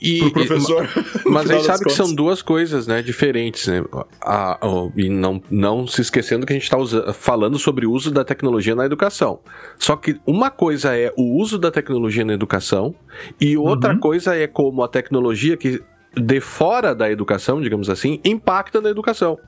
E, 0.00 0.18
pro 0.20 0.32
professor. 0.32 0.88
E, 1.24 1.28
mas 1.28 1.50
aí 1.50 1.62
sabe 1.62 1.84
que 1.84 1.90
são 1.90 2.14
duas 2.14 2.42
coisas, 2.42 2.86
né, 2.86 3.02
diferentes, 3.02 3.66
né? 3.66 3.84
A, 4.20 4.54
a, 4.54 4.90
e 4.96 5.08
não, 5.08 5.42
não 5.50 5.86
se 5.86 6.00
esquecendo 6.00 6.46
que 6.46 6.52
a 6.52 6.56
gente 6.56 6.64
está 6.64 7.12
falando 7.12 7.58
sobre 7.58 7.86
o 7.86 7.92
uso 7.92 8.10
da 8.10 8.24
tecnologia 8.24 8.74
na 8.74 8.84
educação. 8.84 9.40
Só 9.78 9.96
que 9.96 10.20
uma 10.26 10.50
coisa 10.50 10.96
é 10.96 11.12
o 11.16 11.36
uso 11.36 11.58
da 11.58 11.70
tecnologia 11.70 12.24
na 12.24 12.32
educação 12.32 12.94
e 13.40 13.56
outra 13.56 13.92
uhum. 13.92 14.00
coisa 14.00 14.34
é 14.34 14.46
como 14.46 14.82
a 14.82 14.88
tecnologia 14.88 15.56
que 15.56 15.82
de 16.14 16.40
fora 16.40 16.94
da 16.94 17.10
educação, 17.10 17.60
digamos 17.60 17.88
assim, 17.88 18.20
impacta 18.24 18.80
na 18.80 18.90
educação. 18.90 19.38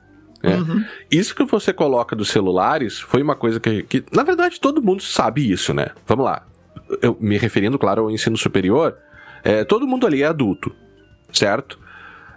É. 0.43 0.57
Uhum. 0.57 0.85
Isso 1.11 1.35
que 1.35 1.45
você 1.45 1.73
coloca 1.73 2.17
dos 2.17 2.29
celulares 2.29 2.99
foi 2.99 3.23
uma 3.23 3.37
coisa 3.37 3.61
que, 3.61 3.83
que, 3.85 4.05
na 4.13 4.23
verdade, 4.23 4.61
todo 4.61 4.83
mundo 4.83 5.03
sabe 5.03 5.51
isso, 5.51 5.73
né? 5.73 5.89
Vamos 6.07 6.25
lá. 6.25 6.45
Eu 7.01 7.17
me 7.21 7.39
referindo, 7.39 7.79
claro, 7.79 8.03
ao 8.03 8.11
ensino 8.11 8.37
superior, 8.37 8.97
é, 9.43 9.65
todo 9.65 9.87
mundo 9.87 10.07
ali 10.07 10.23
é 10.23 10.27
adulto, 10.27 10.75
certo? 11.33 11.83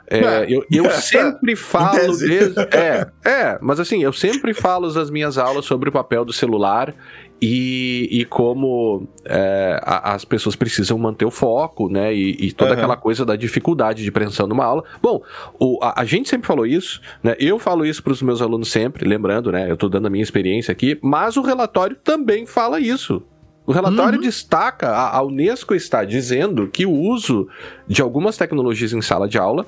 É, 0.08 0.20
é. 0.20 0.46
eu, 0.48 0.64
eu 0.72 0.90
sempre 0.92 1.56
falo. 1.56 2.18
Desde, 2.18 2.60
é, 2.76 3.08
é, 3.26 3.60
mas 3.62 3.80
assim, 3.80 4.04
eu 4.04 4.14
sempre 4.14 4.54
falo 4.54 4.92
nas 4.94 5.10
minhas 5.10 5.38
aulas 5.38 5.66
sobre 5.66 5.90
o 5.90 5.92
papel 5.92 6.24
do 6.24 6.32
celular 6.32 6.94
e, 7.42 8.08
e 8.12 8.26
como 8.26 9.08
é, 9.26 9.80
a, 9.84 10.14
as 10.14 10.24
pessoas 10.24 10.56
precisam 10.56 10.98
manter 10.98 11.26
o 11.26 11.32
foco, 11.32 11.90
né? 11.90 12.14
E, 12.14 12.48
e 12.48 12.52
toda 12.52 12.72
uhum. 12.72 12.78
aquela 12.78 12.98
coisa 12.98 13.26
da 13.26 13.36
dificuldade 13.36 14.04
de 14.04 14.12
preensão 14.12 14.48
numa 14.48 14.64
aula. 14.64 14.84
Bom, 15.02 15.22
o, 15.60 15.80
a, 15.82 16.02
a, 16.02 16.06
gente 16.06 16.30
sempre 16.30 16.48
falou 16.48 16.66
isso, 16.66 17.02
né? 17.24 17.36
Eu 17.40 17.58
falo 17.58 17.86
isso 17.86 18.04
para 18.04 18.14
os 18.14 18.22
meus 18.22 18.42
alunos 18.42 18.72
sempre, 18.72 19.08
lembrando, 19.08 19.52
né? 19.52 19.70
Eu 19.70 19.74
estou 19.74 19.90
dando 19.90 20.06
a 20.08 20.10
minha 20.10 20.24
experiência 20.24 20.72
aqui, 20.72 20.98
mas 21.02 21.36
o 21.36 21.42
relatório 21.42 21.96
também 22.04 22.46
fala 22.46 22.80
isso. 22.80 23.24
O 23.66 23.72
relatório 23.72 24.20
uhum. 24.20 24.26
destaca, 24.26 24.90
a, 24.90 25.18
a 25.18 25.24
Unesco 25.24 25.74
está 25.74 26.04
dizendo 26.06 26.68
que 26.68 26.86
o 26.86 26.92
uso 26.92 27.48
de 27.88 28.02
algumas 28.02 28.38
tecnologias 28.38 28.94
em 28.94 29.02
sala 29.02 29.28
de 29.28 29.38
aula 29.38 29.66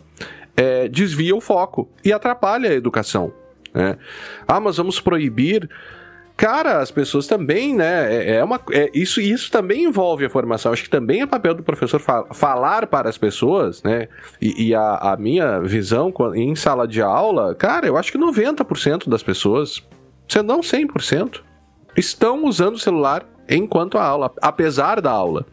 é, 0.56 0.88
desvia 0.88 1.36
o 1.36 1.42
foco 1.42 1.90
e 2.04 2.14
atrapalha 2.14 2.70
a 2.70 2.74
educação. 2.74 3.34
Né? 3.74 3.98
Ah, 4.48 4.60
mas 4.60 4.78
vamos 4.78 5.00
proibir 5.00 5.70
cara, 6.38 6.80
as 6.80 6.92
pessoas 6.92 7.26
também, 7.26 7.76
né? 7.76 8.16
É, 8.16 8.36
é 8.36 8.44
uma, 8.44 8.62
é, 8.72 8.92
isso, 8.94 9.20
isso 9.20 9.52
também 9.52 9.86
envolve 9.86 10.24
a 10.24 10.30
formação. 10.30 10.72
Acho 10.72 10.84
que 10.84 10.90
também 10.90 11.22
é 11.22 11.26
papel 11.26 11.56
do 11.56 11.64
professor 11.64 12.00
fa 12.00 12.26
falar 12.32 12.86
para 12.86 13.10
as 13.10 13.18
pessoas, 13.18 13.82
né? 13.82 14.08
E, 14.40 14.68
e 14.68 14.76
a, 14.76 14.96
a, 15.14 15.18
minha 15.18 15.60
visão 15.62 16.14
em 16.36 16.56
sala 16.56 16.88
de 16.88 17.02
aula, 17.02 17.56
cara, 17.56 17.88
eu 17.88 17.98
acho 17.98 18.12
que 18.12 18.20
90% 18.20 19.10
das 19.10 19.24
pessoas, 19.24 19.84
se 20.30 20.42
não 20.44 20.60
100%, 20.60 21.42
estão 21.98 22.46
usando 22.46 22.76
o 22.76 22.80
celular 22.80 23.26
enquanto 23.50 23.98
a 23.98 24.04
aula, 24.04 24.32
apesar 24.42 25.02
da 25.02 25.12
aula. 25.12 25.46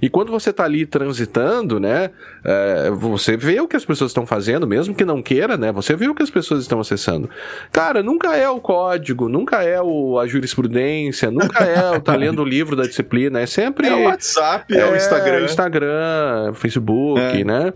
E 0.00 0.08
quando 0.08 0.30
você 0.30 0.50
está 0.50 0.64
ali 0.64 0.86
transitando, 0.86 1.80
né, 1.80 2.10
é, 2.44 2.90
você 2.90 3.36
vê 3.36 3.60
o 3.60 3.66
que 3.66 3.76
as 3.76 3.84
pessoas 3.84 4.10
estão 4.10 4.26
fazendo, 4.26 4.66
mesmo 4.66 4.94
que 4.94 5.04
não 5.04 5.22
queira, 5.22 5.56
né, 5.56 5.72
você 5.72 5.96
vê 5.96 6.08
o 6.08 6.14
que 6.14 6.22
as 6.22 6.30
pessoas 6.30 6.62
estão 6.62 6.80
acessando. 6.80 7.28
Cara, 7.72 8.02
nunca 8.02 8.36
é 8.36 8.48
o 8.48 8.60
código, 8.60 9.28
nunca 9.28 9.62
é 9.62 9.80
o, 9.80 10.18
a 10.18 10.26
jurisprudência, 10.26 11.30
nunca 11.30 11.64
é 11.64 11.96
o 11.96 12.00
tá 12.00 12.14
lendo 12.14 12.42
o 12.42 12.44
livro 12.46 12.76
da 12.76 12.84
disciplina, 12.84 13.40
é 13.40 13.46
sempre... 13.46 13.88
É 13.88 13.94
o 13.94 14.04
WhatsApp, 14.04 14.74
é, 14.74 14.80
é 14.80 14.90
o 14.90 14.96
Instagram. 14.96 15.44
Instagram, 15.44 16.52
Facebook, 16.54 17.20
é. 17.20 17.44
né? 17.44 17.72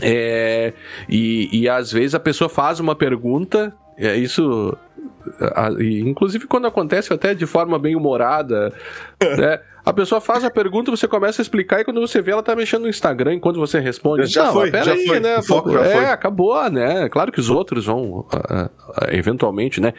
É, 0.00 0.72
e, 1.08 1.48
e 1.52 1.68
às 1.68 1.92
vezes 1.92 2.14
a 2.14 2.20
pessoa 2.20 2.48
faz 2.48 2.80
uma 2.80 2.94
pergunta, 2.94 3.74
é, 3.98 4.16
isso 4.16 4.74
inclusive 5.80 6.46
quando 6.46 6.66
acontece 6.66 7.12
até 7.12 7.34
de 7.34 7.46
forma 7.46 7.78
bem 7.78 7.96
humorada, 7.96 8.72
né? 9.20 9.60
A 9.84 9.92
pessoa 9.92 10.20
faz 10.20 10.44
a 10.44 10.50
pergunta, 10.50 10.92
você 10.92 11.08
começa 11.08 11.40
a 11.40 11.42
explicar 11.42 11.80
e 11.80 11.84
quando 11.84 12.00
você 12.00 12.22
vê 12.22 12.30
ela 12.30 12.42
tá 12.42 12.54
mexendo 12.54 12.82
no 12.82 12.88
Instagram 12.88 13.34
enquanto 13.34 13.58
você 13.58 13.80
responde. 13.80 14.26
Já 14.26 14.44
não, 14.44 14.52
foi, 14.52 14.70
já 14.70 14.92
aí, 14.92 15.06
foi. 15.06 15.18
né? 15.18 15.42
Foco, 15.42 15.76
é, 15.76 15.92
foi. 15.92 16.04
acabou, 16.06 16.70
né? 16.70 17.08
Claro 17.08 17.32
que 17.32 17.40
os 17.40 17.50
outros 17.50 17.86
vão 17.86 18.20
uh, 18.20 18.24
uh, 18.24 18.70
eventualmente, 19.10 19.80
né? 19.80 19.92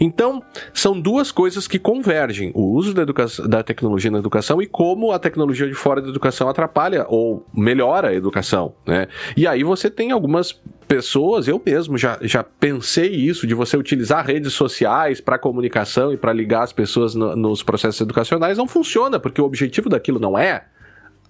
Então, 0.00 0.42
são 0.72 0.98
duas 0.98 1.30
coisas 1.30 1.68
que 1.68 1.78
convergem: 1.78 2.50
o 2.54 2.72
uso 2.72 2.94
da, 2.94 3.04
da 3.46 3.62
tecnologia 3.62 4.10
na 4.10 4.18
educação 4.18 4.62
e 4.62 4.66
como 4.66 5.12
a 5.12 5.18
tecnologia 5.18 5.68
de 5.68 5.74
fora 5.74 6.00
da 6.00 6.08
educação 6.08 6.48
atrapalha 6.48 7.04
ou 7.06 7.46
melhora 7.54 8.08
a 8.08 8.14
educação, 8.14 8.74
né? 8.86 9.08
E 9.36 9.46
aí 9.46 9.62
você 9.62 9.90
tem 9.90 10.10
algumas 10.10 10.58
pessoas, 10.88 11.46
eu 11.46 11.62
mesmo 11.64 11.98
já, 11.98 12.18
já 12.22 12.42
pensei 12.42 13.10
isso, 13.10 13.46
de 13.46 13.54
você 13.54 13.76
utilizar 13.76 14.26
redes 14.26 14.54
sociais 14.54 15.20
para 15.20 15.38
comunicação 15.38 16.12
e 16.12 16.16
para 16.16 16.32
ligar 16.32 16.62
as 16.62 16.72
pessoas 16.72 17.14
no, 17.14 17.36
nos 17.36 17.62
processos 17.62 18.00
educacionais, 18.00 18.56
não 18.56 18.66
funciona, 18.66 19.20
porque 19.20 19.40
o 19.40 19.44
objetivo 19.44 19.90
daquilo 19.90 20.18
não 20.18 20.36
é 20.36 20.64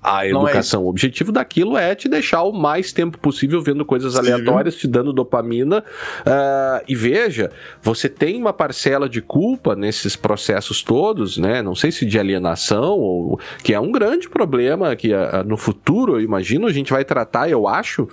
a 0.03 0.25
é 0.25 0.31
educação. 0.31 0.83
É 0.83 0.85
o 0.85 0.89
objetivo 0.89 1.33
daquilo 1.33 1.77
é 1.77 1.95
te 1.95 2.09
deixar 2.09 2.43
o 2.43 2.53
mais 2.53 2.93
tempo 2.93 3.19
possível 3.19 3.61
vendo 3.61 3.85
coisas 3.85 4.17
aleatórias, 4.17 4.77
te 4.77 4.87
dando 4.87 5.13
dopamina. 5.13 5.85
Uh, 6.21 6.85
e 6.87 6.95
veja, 6.95 7.51
você 7.83 8.09
tem 8.09 8.41
uma 8.41 8.53
parcela 8.53 9.09
de 9.09 9.21
culpa 9.21 9.75
nesses 9.75 10.17
processos 10.17 10.83
todos, 10.83 11.37
né? 11.37 11.63
Não 11.63 11.75
sei 11.75 11.91
se 11.91 12.07
de 12.07 12.19
alienação, 12.19 12.99
ou 12.99 13.41
que 13.63 13.75
é 13.75 13.81
um 13.81 13.91
grande 13.91 14.29
problema 14.29 14.95
que 14.95 15.13
uh, 15.13 15.45
no 15.45 15.57
futuro, 15.57 16.17
eu 16.17 16.21
imagino, 16.21 16.67
a 16.67 16.73
gente 16.73 16.93
vai 16.93 17.05
tratar, 17.05 17.51
eu 17.51 17.67
acho, 17.67 18.09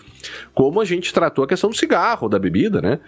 como 0.54 0.82
a 0.82 0.86
gente 0.86 1.14
tratou 1.14 1.44
a 1.44 1.48
questão 1.48 1.70
do 1.70 1.76
cigarro, 1.76 2.28
da 2.28 2.40
bebida, 2.40 2.82
né? 2.82 3.00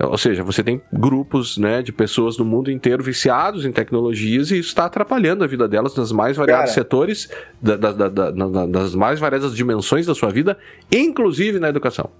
Ou 0.00 0.16
seja, 0.16 0.44
você 0.44 0.62
tem 0.62 0.80
grupos 0.92 1.58
né, 1.58 1.82
de 1.82 1.90
pessoas 1.90 2.38
no 2.38 2.44
mundo 2.44 2.70
inteiro 2.70 3.02
viciados 3.02 3.64
em 3.64 3.72
tecnologias 3.72 4.50
e 4.52 4.58
isso 4.58 4.68
está 4.68 4.84
atrapalhando 4.84 5.42
a 5.42 5.46
vida 5.46 5.66
delas 5.66 5.94
nos 5.96 6.12
mais 6.12 6.36
variados 6.36 6.70
Cara. 6.70 6.74
setores, 6.74 7.28
da, 7.60 7.76
da, 7.76 8.08
da, 8.08 8.30
das 8.66 8.94
mais 8.94 9.18
variadas 9.18 9.56
dimensões 9.56 10.06
da 10.06 10.14
sua 10.14 10.30
vida, 10.30 10.56
inclusive 10.92 11.58
na 11.58 11.68
educação. 11.68 12.10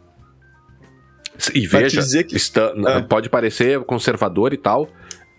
E 1.55 1.69
veja, 1.69 2.03
que... 2.25 2.37
está, 2.37 2.73
é. 2.75 3.01
pode 3.03 3.29
parecer 3.29 3.79
conservador 3.85 4.53
e 4.53 4.57
tal, 4.57 4.89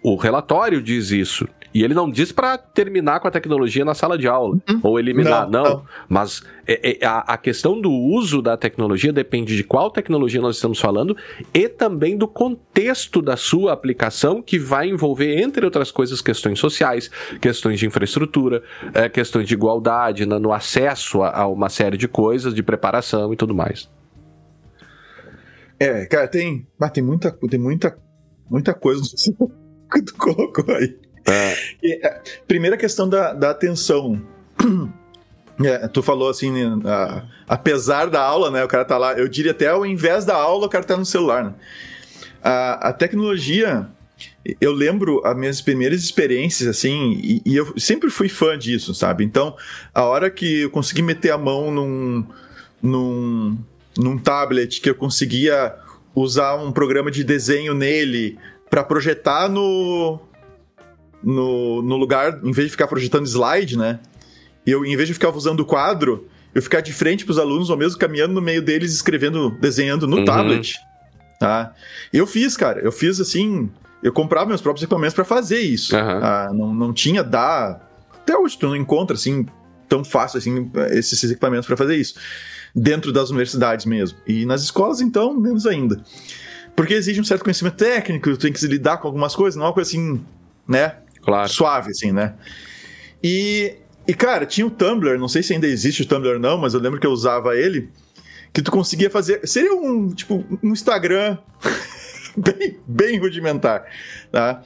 o 0.01 0.15
relatório 0.15 0.81
diz 0.81 1.11
isso. 1.11 1.45
E 1.73 1.83
ele 1.83 1.93
não 1.93 2.09
diz 2.09 2.31
para 2.31 2.57
terminar 2.57 3.19
com 3.19 3.27
a 3.27 3.31
tecnologia 3.31 3.85
na 3.85 3.93
sala 3.93 4.17
de 4.17 4.27
aula 4.27 4.57
uhum. 4.69 4.79
ou 4.81 4.99
eliminar, 4.99 5.49
não. 5.49 5.63
não. 5.63 5.69
não. 5.69 5.85
Mas 6.07 6.41
é, 6.65 6.97
é, 7.01 7.05
a, 7.05 7.19
a, 7.19 7.37
questão 7.37 7.79
do 7.79 7.91
uso 7.91 8.41
da 8.41 8.57
tecnologia 8.57 9.13
depende 9.13 9.55
de 9.55 9.63
qual 9.63 9.91
tecnologia 9.91 10.41
nós 10.41 10.55
estamos 10.55 10.79
falando 10.79 11.15
e 11.53 11.69
também 11.69 12.17
do 12.17 12.27
contexto 12.27 13.21
da 13.21 13.37
sua 13.37 13.73
aplicação, 13.73 14.41
que 14.41 14.57
vai 14.57 14.89
envolver, 14.89 15.39
entre 15.39 15.63
outras 15.63 15.91
coisas, 15.91 16.21
questões 16.21 16.59
sociais, 16.59 17.09
questões 17.39 17.79
de 17.79 17.85
infraestrutura, 17.85 18.63
é, 18.93 19.07
questões 19.07 19.47
de 19.47 19.53
igualdade, 19.53 20.25
no, 20.25 20.39
no 20.39 20.51
acesso 20.51 21.21
a, 21.21 21.41
a 21.41 21.47
uma 21.47 21.69
série 21.69 21.97
de 21.97 22.07
coisas, 22.07 22.53
de 22.53 22.63
preparação 22.63 23.31
e 23.31 23.35
tudo 23.35 23.53
mais. 23.53 23.89
É, 25.79 26.05
cara, 26.07 26.27
tem, 26.27 26.67
mas 26.77 26.91
tem 26.91 27.03
muita, 27.03 27.31
tem 27.31 27.59
muita, 27.59 27.97
muita 28.49 28.73
coisa 28.73 29.01
que 29.91 30.01
tu 30.01 30.13
colocou 30.17 30.65
aí. 30.75 31.08
É. 31.31 31.57
E, 31.81 32.05
a, 32.05 32.21
primeira 32.47 32.75
questão 32.77 33.07
da, 33.07 33.33
da 33.33 33.51
atenção. 33.51 34.21
É, 35.61 35.89
tu 35.89 36.01
falou 36.01 36.29
assim, 36.29 36.53
né, 36.53 36.89
a, 36.89 37.23
apesar 37.45 38.09
da 38.09 38.21
aula, 38.21 38.49
né? 38.49 38.63
O 38.63 38.67
cara 38.69 38.85
tá 38.85 38.97
lá, 38.97 39.11
eu 39.19 39.27
diria 39.27 39.51
até 39.51 39.67
ao 39.67 39.85
invés 39.85 40.23
da 40.23 40.33
aula, 40.33 40.67
o 40.67 40.69
cara 40.69 40.85
tá 40.85 40.95
no 40.95 41.05
celular, 41.05 41.43
né? 41.43 41.53
A, 42.41 42.87
a 42.87 42.93
tecnologia, 42.93 43.85
eu 44.61 44.71
lembro 44.71 45.21
as 45.25 45.35
minhas 45.35 45.59
primeiras 45.59 46.01
experiências, 46.01 46.69
assim, 46.69 47.19
e, 47.21 47.41
e, 47.45 47.57
eu 47.57 47.77
sempre 47.77 48.09
fui 48.09 48.29
fã 48.29 48.57
disso, 48.57 48.95
sabe? 48.95 49.25
Então, 49.25 49.53
a 49.93 50.05
hora 50.05 50.29
que 50.29 50.61
eu 50.61 50.69
consegui 50.69 51.01
meter 51.01 51.31
a 51.31 51.37
mão 51.37 51.69
num, 51.69 52.25
num, 52.81 53.57
num 53.97 54.17
tablet, 54.17 54.79
que 54.79 54.89
eu 54.89 54.95
conseguia 54.95 55.75
usar 56.15 56.55
um 56.55 56.71
programa 56.71 57.11
de 57.11 57.21
desenho 57.21 57.73
nele 57.73 58.37
para 58.69 58.81
projetar 58.81 59.49
no, 59.49 60.21
no, 61.23 61.81
no 61.81 61.95
lugar, 61.95 62.39
em 62.43 62.51
vez 62.51 62.67
de 62.67 62.71
ficar 62.71 62.87
projetando 62.87 63.25
slide, 63.25 63.77
né? 63.77 63.99
Eu, 64.65 64.85
em 64.85 64.95
vez 64.95 65.07
de 65.07 65.13
ficar 65.13 65.29
usando 65.29 65.61
o 65.61 65.65
quadro, 65.65 66.27
eu 66.53 66.61
ficar 66.61 66.81
de 66.81 66.93
frente 66.93 67.25
para 67.25 67.31
os 67.31 67.39
alunos, 67.39 67.69
ou 67.69 67.77
mesmo 67.77 67.99
caminhando 67.99 68.33
no 68.33 68.41
meio 68.41 68.61
deles, 68.61 68.93
escrevendo, 68.93 69.51
desenhando 69.59 70.07
no 70.07 70.17
uhum. 70.17 70.25
tablet. 70.25 70.77
Tá? 71.39 71.73
Eu 72.11 72.27
fiz, 72.27 72.57
cara. 72.57 72.81
Eu 72.81 72.91
fiz 72.91 73.19
assim. 73.19 73.69
Eu 74.03 74.11
comprava 74.11 74.47
meus 74.47 74.61
próprios 74.61 74.83
equipamentos 74.83 75.13
para 75.13 75.25
fazer 75.25 75.59
isso. 75.59 75.95
Uhum. 75.95 76.01
Ah, 76.01 76.51
não, 76.53 76.73
não 76.73 76.93
tinha 76.93 77.23
dá. 77.23 77.79
Até 78.13 78.37
hoje 78.37 78.57
tu 78.57 78.67
não 78.67 78.75
encontra 78.75 79.15
assim 79.15 79.45
tão 79.87 80.03
fácil 80.03 80.37
assim 80.37 80.71
esses 80.91 81.23
equipamentos 81.23 81.65
para 81.65 81.75
fazer 81.75 81.95
isso 81.95 82.13
dentro 82.75 83.11
das 83.11 83.29
universidades 83.29 83.85
mesmo. 83.85 84.17
E 84.27 84.45
nas 84.45 84.61
escolas 84.61 85.01
então 85.01 85.33
menos 85.33 85.65
ainda. 85.65 86.01
Porque 86.75 86.93
exige 86.93 87.19
um 87.19 87.23
certo 87.23 87.43
conhecimento 87.43 87.75
técnico, 87.75 88.29
tu 88.29 88.37
tem 88.37 88.53
que 88.53 88.59
se 88.59 88.67
lidar 88.67 88.97
com 88.97 89.07
algumas 89.07 89.35
coisas, 89.35 89.57
não 89.57 89.65
é 89.65 89.67
uma 89.67 89.73
coisa 89.73 89.89
assim, 89.89 90.21
né? 90.67 90.95
Claro. 91.29 91.49
Suave, 91.49 91.91
assim, 91.91 92.11
né? 92.11 92.33
E, 93.23 93.75
e, 94.07 94.13
cara, 94.15 94.47
tinha 94.47 94.65
o 94.65 94.71
Tumblr, 94.71 95.19
não 95.19 95.27
sei 95.27 95.43
se 95.43 95.53
ainda 95.53 95.67
existe 95.67 96.01
o 96.01 96.05
Tumblr 96.05 96.39
não, 96.39 96.57
mas 96.57 96.73
eu 96.73 96.79
lembro 96.79 96.99
que 96.99 97.05
eu 97.05 97.11
usava 97.11 97.55
ele, 97.55 97.89
que 98.51 98.63
tu 98.63 98.71
conseguia 98.71 99.11
fazer... 99.11 99.47
Seria 99.47 99.73
um, 99.73 100.09
tipo, 100.09 100.43
um 100.63 100.73
Instagram 100.73 101.37
bem, 102.35 102.79
bem 102.87 103.19
rudimentar, 103.19 103.85
tá? 104.31 104.63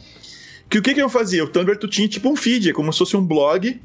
Que 0.69 0.78
o 0.78 0.82
que, 0.82 0.93
que 0.93 1.02
eu 1.02 1.10
fazia? 1.10 1.43
O 1.43 1.47
Tumblr 1.49 1.78
tu 1.78 1.88
tinha 1.88 2.08
tipo 2.08 2.30
um 2.30 2.36
feed, 2.36 2.69
é 2.69 2.73
como 2.73 2.93
se 2.93 2.99
fosse 2.99 3.17
um 3.17 3.26
blog 3.26 3.82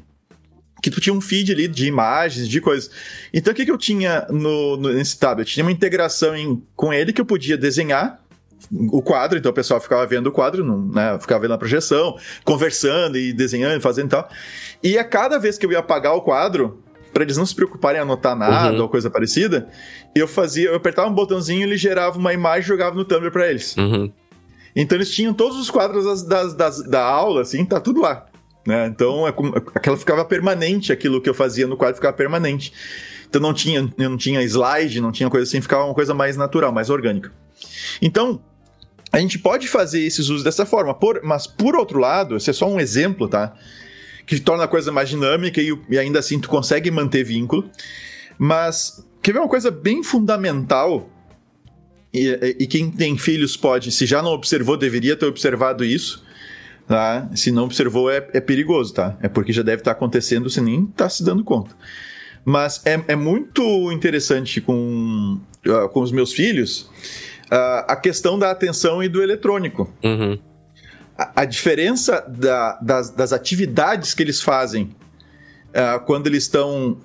que 0.81 0.89
tu 0.89 1.01
tinha 1.01 1.13
um 1.13 1.19
feed 1.19 1.51
ali 1.51 1.67
de 1.67 1.85
imagens, 1.85 2.47
de 2.47 2.61
coisas. 2.61 2.89
Então 3.33 3.51
o 3.51 3.55
que, 3.55 3.65
que 3.65 3.71
eu 3.71 3.77
tinha 3.77 4.25
no, 4.29 4.77
no, 4.77 4.93
nesse 4.93 5.19
tablet? 5.19 5.51
Tinha 5.51 5.65
uma 5.65 5.71
integração 5.71 6.33
em, 6.33 6.63
com 6.77 6.93
ele 6.93 7.11
que 7.11 7.19
eu 7.19 7.25
podia 7.25 7.57
desenhar 7.57 8.23
o 8.91 9.01
quadro, 9.01 9.37
então 9.37 9.51
o 9.51 9.55
pessoal 9.55 9.79
ficava 9.79 10.05
vendo 10.05 10.27
o 10.27 10.31
quadro, 10.31 10.65
né, 10.91 11.17
ficava 11.19 11.41
vendo 11.41 11.53
a 11.53 11.57
projeção, 11.57 12.17
conversando 12.43 13.17
e 13.17 13.33
desenhando, 13.33 13.81
fazendo 13.81 14.07
e 14.07 14.09
tal. 14.09 14.29
E 14.83 14.97
a 14.97 15.03
cada 15.03 15.37
vez 15.37 15.57
que 15.57 15.65
eu 15.65 15.71
ia 15.71 15.79
apagar 15.79 16.15
o 16.15 16.21
quadro, 16.21 16.83
para 17.13 17.23
eles 17.23 17.37
não 17.37 17.45
se 17.45 17.55
preocuparem 17.55 17.99
em 17.99 18.01
anotar 18.01 18.35
nada 18.35 18.75
uhum. 18.75 18.83
ou 18.83 18.89
coisa 18.89 19.09
parecida, 19.09 19.67
eu 20.15 20.27
fazia, 20.27 20.69
eu 20.69 20.75
apertava 20.75 21.09
um 21.09 21.13
botãozinho, 21.13 21.63
ele 21.63 21.77
gerava 21.77 22.17
uma 22.17 22.33
imagem 22.33 22.61
e 22.61 22.67
jogava 22.67 22.95
no 22.95 23.05
Tumblr 23.05 23.31
para 23.31 23.49
eles. 23.49 23.75
Uhum. 23.77 24.11
Então 24.75 24.97
eles 24.97 25.11
tinham 25.11 25.33
todos 25.33 25.57
os 25.57 25.69
quadros 25.69 26.05
das, 26.05 26.23
das, 26.23 26.53
das, 26.53 26.83
da 26.83 27.03
aula, 27.03 27.41
assim, 27.41 27.65
tá 27.65 27.79
tudo 27.79 28.01
lá. 28.01 28.25
Né? 28.65 28.87
Então 28.87 29.27
é 29.27 29.33
aquela 29.73 29.97
ficava 29.97 30.23
permanente, 30.23 30.91
aquilo 30.91 31.21
que 31.21 31.29
eu 31.29 31.33
fazia 31.33 31.65
no 31.65 31.75
quadro 31.75 31.95
ficava 31.95 32.15
permanente. 32.15 32.71
Então 33.29 33.39
não 33.39 33.53
tinha, 33.53 33.87
não 33.95 34.17
tinha 34.17 34.41
slide, 34.41 34.99
não 34.99 35.11
tinha 35.11 35.29
coisa 35.29 35.47
assim, 35.47 35.61
ficava 35.61 35.85
uma 35.85 35.93
coisa 35.93 36.13
mais 36.13 36.35
natural, 36.35 36.71
mais 36.71 36.89
orgânica. 36.89 37.31
Então, 38.01 38.41
a 39.11 39.19
gente 39.19 39.37
pode 39.37 39.67
fazer 39.67 40.01
esses 40.01 40.29
usos 40.29 40.43
dessa 40.43 40.65
forma, 40.65 40.93
por, 40.93 41.21
mas 41.23 41.45
por 41.45 41.75
outro 41.75 41.99
lado, 41.99 42.35
esse 42.35 42.49
é 42.49 42.53
só 42.53 42.67
um 42.67 42.79
exemplo, 42.79 43.27
tá? 43.27 43.53
Que 44.25 44.39
torna 44.39 44.63
a 44.63 44.67
coisa 44.67 44.91
mais 44.91 45.09
dinâmica 45.09 45.61
e, 45.61 45.77
e 45.89 45.97
ainda 45.97 46.19
assim 46.19 46.39
tu 46.39 46.49
consegue 46.49 46.89
manter 46.91 47.23
vínculo. 47.23 47.69
Mas 48.37 49.05
quer 49.21 49.33
ver 49.33 49.39
uma 49.39 49.47
coisa 49.47 49.69
bem 49.69 50.03
fundamental? 50.03 51.09
E, 52.13 52.55
e, 52.59 52.65
quem 52.67 52.89
tem 52.89 53.17
filhos 53.17 53.55
pode, 53.55 53.91
se 53.91 54.05
já 54.05 54.21
não 54.21 54.31
observou, 54.31 54.75
deveria 54.75 55.15
ter 55.15 55.25
observado 55.25 55.85
isso. 55.85 56.23
Tá? 56.87 57.29
Se 57.35 57.51
não 57.51 57.65
observou, 57.65 58.09
é, 58.09 58.27
é 58.33 58.41
perigoso, 58.41 58.95
tá? 58.95 59.15
É 59.21 59.29
porque 59.29 59.53
já 59.53 59.61
deve 59.61 59.81
estar 59.81 59.91
acontecendo, 59.91 60.49
você 60.49 60.59
nem 60.59 60.85
está 60.85 61.07
se 61.07 61.23
dando 61.23 61.43
conta. 61.43 61.75
Mas 62.45 62.81
é, 62.85 63.01
é 63.07 63.15
muito 63.15 63.91
interessante 63.91 64.61
com, 64.61 65.39
uh, 65.65 65.89
com 65.89 66.01
os 66.01 66.11
meus 66.11 66.33
filhos 66.33 66.89
uh, 67.51 67.85
a 67.87 67.95
questão 67.95 68.39
da 68.39 68.51
atenção 68.51 69.03
e 69.03 69.09
do 69.09 69.21
eletrônico. 69.21 69.93
Uhum. 70.03 70.39
A, 71.17 71.41
a, 71.41 71.45
diferença 71.45 72.21
da, 72.27 72.79
das, 72.81 73.09
das, 73.09 73.33
atividades 73.33 74.13
que 74.13 74.23
eles 74.23 74.41
fazem 74.41 74.95
uh, 75.69 75.99
quando 76.05 76.27
eles 76.27 76.43
estão 76.43 76.97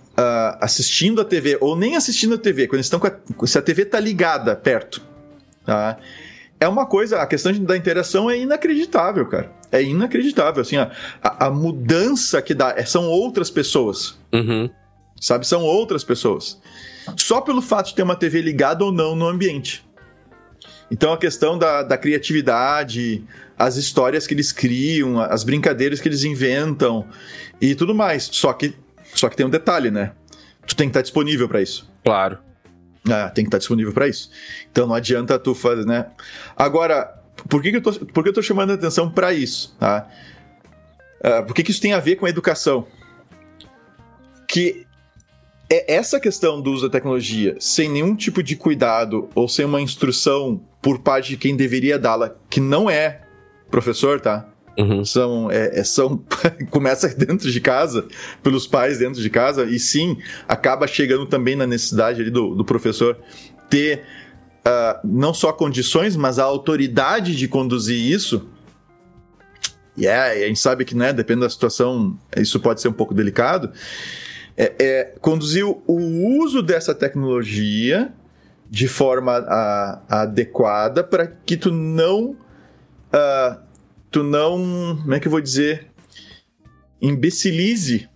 assistindo 0.60 1.20
a 1.20 1.24
TV, 1.24 1.58
ou 1.60 1.74
nem 1.74 1.96
assistindo 1.96 2.36
a 2.36 2.38
TV, 2.38 2.68
quando 2.68 2.74
eles 2.74 2.86
estão 2.86 3.00
com 3.00 3.08
a, 3.08 3.46
se 3.48 3.58
a 3.58 3.62
TV 3.62 3.82
está 3.82 3.98
ligada 3.98 4.54
perto, 4.54 5.02
tá? 5.66 5.98
é 6.64 6.68
uma 6.68 6.86
coisa, 6.86 7.20
a 7.20 7.26
questão 7.26 7.52
da 7.52 7.76
interação 7.76 8.30
é 8.30 8.38
inacreditável, 8.38 9.26
cara. 9.26 9.50
É 9.70 9.82
inacreditável, 9.82 10.62
assim, 10.62 10.76
a, 10.76 10.90
a, 11.22 11.46
a 11.46 11.50
mudança 11.50 12.40
que 12.40 12.54
dá, 12.54 12.74
é, 12.76 12.84
são 12.84 13.04
outras 13.04 13.50
pessoas. 13.50 14.18
Uhum. 14.32 14.70
Sabe, 15.20 15.46
são 15.46 15.62
outras 15.62 16.04
pessoas. 16.04 16.60
Só 17.16 17.40
pelo 17.40 17.62
fato 17.62 17.88
de 17.88 17.94
ter 17.94 18.02
uma 18.02 18.16
TV 18.16 18.40
ligada 18.40 18.84
ou 18.84 18.92
não 18.92 19.14
no 19.14 19.26
ambiente. 19.26 19.84
Então 20.90 21.12
a 21.12 21.18
questão 21.18 21.58
da, 21.58 21.82
da 21.82 21.96
criatividade, 21.96 23.24
as 23.58 23.76
histórias 23.76 24.26
que 24.26 24.34
eles 24.34 24.52
criam, 24.52 25.20
as 25.20 25.44
brincadeiras 25.44 26.00
que 26.00 26.08
eles 26.08 26.24
inventam 26.24 27.06
e 27.60 27.74
tudo 27.74 27.94
mais. 27.94 28.28
Só 28.32 28.52
que, 28.52 28.74
só 29.14 29.28
que 29.28 29.36
tem 29.36 29.46
um 29.46 29.50
detalhe, 29.50 29.90
né? 29.90 30.12
Tu 30.66 30.76
tem 30.76 30.88
que 30.88 30.90
estar 30.90 31.02
disponível 31.02 31.48
para 31.48 31.62
isso. 31.62 31.90
Claro. 32.02 32.38
Ah, 33.08 33.28
tem 33.28 33.44
que 33.44 33.48
estar 33.48 33.58
disponível 33.58 33.92
para 33.92 34.08
isso. 34.08 34.30
Então 34.70 34.86
não 34.86 34.94
adianta 34.94 35.38
tu 35.38 35.54
fazer, 35.54 35.84
né? 35.84 36.06
Agora, 36.56 37.22
por 37.48 37.62
que, 37.62 37.70
que, 37.70 37.76
eu, 37.76 37.82
tô, 37.82 37.92
por 37.92 38.22
que 38.22 38.30
eu 38.30 38.34
tô 38.34 38.42
chamando 38.42 38.70
a 38.70 38.74
atenção 38.74 39.10
para 39.10 39.32
isso? 39.32 39.76
Tá? 39.78 40.08
Uh, 41.20 41.46
por 41.46 41.54
que, 41.54 41.62
que 41.62 41.70
isso 41.70 41.80
tem 41.80 41.92
a 41.92 42.00
ver 42.00 42.16
com 42.16 42.26
a 42.26 42.30
educação? 42.30 42.86
Que 44.48 44.86
é 45.68 45.94
essa 45.94 46.20
questão 46.20 46.60
do 46.60 46.70
uso 46.72 46.88
da 46.88 46.92
tecnologia 46.92 47.56
sem 47.58 47.88
nenhum 47.88 48.14
tipo 48.14 48.42
de 48.42 48.56
cuidado 48.56 49.28
ou 49.34 49.48
sem 49.48 49.64
uma 49.64 49.80
instrução 49.80 50.60
por 50.82 50.98
parte 50.98 51.30
de 51.30 51.36
quem 51.36 51.56
deveria 51.56 51.98
dá-la, 51.98 52.34
que 52.50 52.60
não 52.60 52.90
é 52.90 53.22
professor, 53.70 54.20
tá? 54.20 54.48
Uhum. 54.76 55.04
São, 55.04 55.50
é, 55.50 55.80
é 55.80 55.84
são 55.84 56.22
começa 56.70 57.08
dentro 57.08 57.50
de 57.50 57.60
casa, 57.60 58.06
pelos 58.42 58.66
pais 58.66 58.98
dentro 58.98 59.22
de 59.22 59.30
casa, 59.30 59.64
e 59.64 59.78
sim, 59.78 60.18
acaba 60.46 60.86
chegando 60.86 61.26
também 61.26 61.56
na 61.56 61.66
necessidade 61.66 62.20
ali 62.20 62.30
do, 62.30 62.54
do 62.54 62.64
professor 62.64 63.16
ter 63.70 64.02
uh, 64.66 65.00
não 65.04 65.32
só 65.32 65.52
condições, 65.52 66.16
mas 66.16 66.38
a 66.38 66.44
autoridade 66.44 67.34
de 67.34 67.48
conduzir 67.48 67.98
isso. 67.98 68.48
E 69.96 70.02
yeah, 70.02 70.32
a 70.32 70.48
gente 70.48 70.58
sabe 70.58 70.84
que, 70.84 70.94
né, 70.94 71.12
depende 71.12 71.40
da 71.40 71.48
situação, 71.48 72.18
isso 72.36 72.58
pode 72.58 72.80
ser 72.80 72.88
um 72.88 72.92
pouco 72.92 73.14
delicado 73.14 73.72
é, 74.56 74.74
é 74.78 75.14
conduzir 75.20 75.64
o 75.66 76.42
uso 76.42 76.62
dessa 76.62 76.94
tecnologia 76.94 78.12
de 78.70 78.88
forma 78.88 79.32
a, 79.32 80.02
a 80.08 80.22
adequada 80.22 81.04
para 81.04 81.26
que 81.26 81.56
tu 81.56 81.70
não 81.70 82.30
uh, 82.30 83.60
tu 84.10 84.22
não 84.22 84.98
como 85.02 85.14
é 85.14 85.20
que 85.20 85.26
eu 85.26 85.30
vou 85.30 85.40
dizer 85.40 85.88
imbecilize 87.00 88.08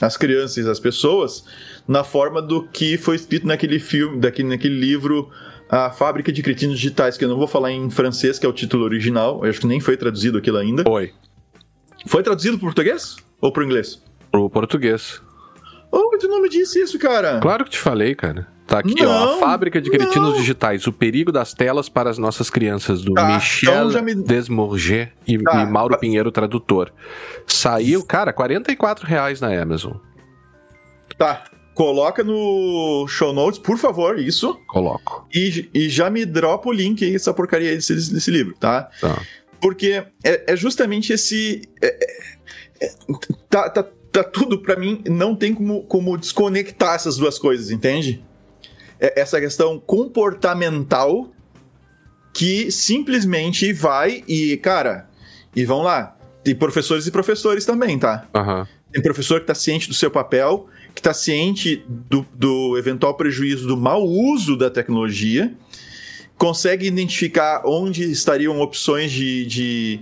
as 0.00 0.16
crianças 0.16 0.66
as 0.66 0.80
pessoas 0.80 1.44
na 1.86 2.02
forma 2.02 2.40
do 2.40 2.66
que 2.68 2.96
foi 2.96 3.16
escrito 3.16 3.46
naquele 3.46 3.78
filme 3.78 4.20
daquele, 4.20 4.48
naquele 4.48 4.78
livro 4.78 5.30
a 5.68 5.90
Fábrica 5.90 6.32
de 6.32 6.42
Cretinos 6.42 6.76
Digitais 6.76 7.16
que 7.16 7.24
eu 7.24 7.28
não 7.28 7.36
vou 7.36 7.46
falar 7.46 7.72
em 7.72 7.90
francês 7.90 8.38
que 8.38 8.46
é 8.46 8.48
o 8.48 8.52
título 8.52 8.84
original 8.84 9.44
eu 9.44 9.50
acho 9.50 9.60
que 9.60 9.66
nem 9.66 9.80
foi 9.80 9.96
traduzido 9.96 10.38
aquilo 10.38 10.58
ainda. 10.58 10.82
Foi. 10.82 11.12
Foi 12.06 12.22
traduzido 12.22 12.58
para 12.58 12.66
português 12.66 13.16
ou 13.40 13.52
para 13.52 13.64
inglês? 13.64 14.02
Para 14.30 14.48
português 14.48 15.20
Oh, 15.92 16.16
tu 16.18 16.26
não 16.26 16.40
me 16.40 16.48
disse 16.48 16.80
isso, 16.80 16.98
cara. 16.98 17.38
Claro 17.38 17.64
que 17.64 17.72
te 17.72 17.78
falei, 17.78 18.14
cara. 18.14 18.48
Tá 18.66 18.78
aqui, 18.78 18.94
não, 19.02 19.10
ó. 19.10 19.34
A 19.34 19.38
Fábrica 19.38 19.82
de 19.82 19.90
Cretinos 19.90 20.30
não. 20.30 20.36
Digitais. 20.38 20.86
O 20.86 20.92
perigo 20.92 21.30
das 21.30 21.52
telas 21.52 21.90
para 21.90 22.08
as 22.08 22.16
nossas 22.16 22.48
crianças, 22.48 23.02
do 23.02 23.12
tá, 23.12 23.34
Michel 23.34 23.90
então 23.90 24.02
me... 24.02 24.14
Desmourget 24.14 25.12
e, 25.26 25.38
tá, 25.38 25.62
e 25.62 25.66
Mauro 25.66 25.98
Pinheiro, 25.98 26.32
tradutor. 26.32 26.90
Saiu, 27.46 28.02
cara, 28.02 28.32
44 28.32 29.06
reais 29.06 29.42
na 29.42 29.48
Amazon. 29.60 29.92
Tá. 31.18 31.44
Coloca 31.74 32.22
no 32.22 33.06
show 33.08 33.32
notes, 33.32 33.58
por 33.58 33.76
favor, 33.76 34.18
isso. 34.18 34.58
Coloco. 34.66 35.26
E, 35.34 35.68
e 35.74 35.88
já 35.88 36.08
me 36.08 36.24
dropa 36.24 36.68
o 36.68 36.72
link 36.72 37.04
aí, 37.04 37.14
essa 37.14 37.32
porcaria 37.32 37.74
desse, 37.74 37.94
desse 37.94 38.30
livro, 38.30 38.54
tá? 38.58 38.90
Tá. 39.00 39.22
Porque 39.60 40.04
é, 40.24 40.52
é 40.52 40.56
justamente 40.56 41.12
esse. 41.12 41.62
É, 41.80 41.86
é, 41.86 42.86
é 42.86 42.92
tá, 43.48 43.70
tá 43.70 43.86
tá 44.12 44.22
tudo 44.22 44.58
para 44.58 44.76
mim 44.76 45.02
não 45.08 45.34
tem 45.34 45.54
como, 45.54 45.82
como 45.84 46.18
desconectar 46.18 46.94
essas 46.94 47.16
duas 47.16 47.38
coisas, 47.38 47.70
entende? 47.70 48.22
É 49.00 49.20
essa 49.20 49.40
questão 49.40 49.80
comportamental 49.80 51.32
que 52.32 52.70
simplesmente 52.70 53.72
vai 53.72 54.22
e, 54.28 54.56
cara, 54.58 55.08
e 55.56 55.64
vão 55.64 55.82
lá. 55.82 56.16
Tem 56.44 56.54
professores 56.54 57.06
e 57.06 57.10
professores 57.10 57.64
também, 57.64 57.98
tá? 57.98 58.26
Uhum. 58.34 58.66
Tem 58.92 59.02
professor 59.02 59.40
que 59.40 59.46
tá 59.46 59.54
ciente 59.54 59.88
do 59.88 59.94
seu 59.94 60.10
papel, 60.10 60.68
que 60.94 61.00
tá 61.00 61.14
ciente 61.14 61.82
do, 61.88 62.26
do 62.34 62.76
eventual 62.76 63.14
prejuízo 63.14 63.66
do 63.66 63.76
mau 63.76 64.04
uso 64.04 64.56
da 64.56 64.70
tecnologia, 64.70 65.54
consegue 66.36 66.86
identificar 66.86 67.62
onde 67.64 68.10
estariam 68.10 68.60
opções 68.60 69.10
de, 69.12 69.46
de 69.46 70.00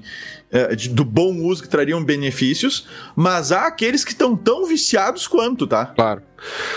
é, 0.53 0.75
de, 0.75 0.89
do 0.89 1.05
bom 1.05 1.37
uso 1.37 1.63
que 1.63 1.69
trariam 1.69 2.03
benefícios, 2.03 2.89
mas 3.15 3.53
há 3.53 3.67
aqueles 3.67 4.05
que 4.05 4.13
estão 4.13 4.37
tão 4.37 4.67
viciados 4.67 5.27
quanto, 5.27 5.67
tá? 5.67 5.87
Claro. 5.87 6.23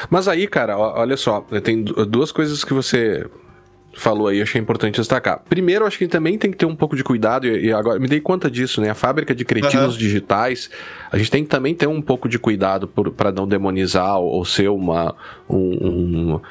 Mas 0.10 0.28
aí, 0.28 0.48
cara, 0.48 0.78
olha 0.78 1.18
só, 1.18 1.42
tem 1.64 1.84
duas 1.84 2.32
coisas 2.32 2.64
que 2.64 2.74
você 2.74 3.26
falou 3.96 4.28
aí, 4.28 4.42
achei 4.42 4.60
importante 4.60 4.96
destacar. 4.96 5.42
Primeiro, 5.48 5.86
acho 5.86 5.98
que 5.98 6.08
também 6.08 6.38
tem 6.38 6.52
que 6.52 6.58
ter 6.58 6.66
um 6.66 6.76
pouco 6.76 6.96
de 6.96 7.04
cuidado, 7.04 7.48
e 7.48 7.72
agora 7.72 8.00
me 8.00 8.08
dei 8.08 8.20
conta 8.20 8.50
disso, 8.50 8.82
né? 8.82 8.90
A 8.90 8.96
fábrica 8.96 9.34
de 9.34 9.46
cretinos 9.46 9.94
uhum. 9.94 10.00
digitais, 10.00 10.70
a 11.12 11.18
gente 11.18 11.32
tem 11.32 11.44
que 11.44 11.50
também 11.50 11.76
ter 11.76 11.88
um 11.88 12.02
pouco 12.02 12.28
de 12.28 12.40
cuidado 12.40 12.88
para 12.88 13.32
não 13.32 13.48
demonizar 13.48 14.18
ou, 14.18 14.28
ou 14.28 14.46
ser 14.46 14.70
uma. 14.70 15.16
Um, 15.50 15.58
um, 15.58 16.42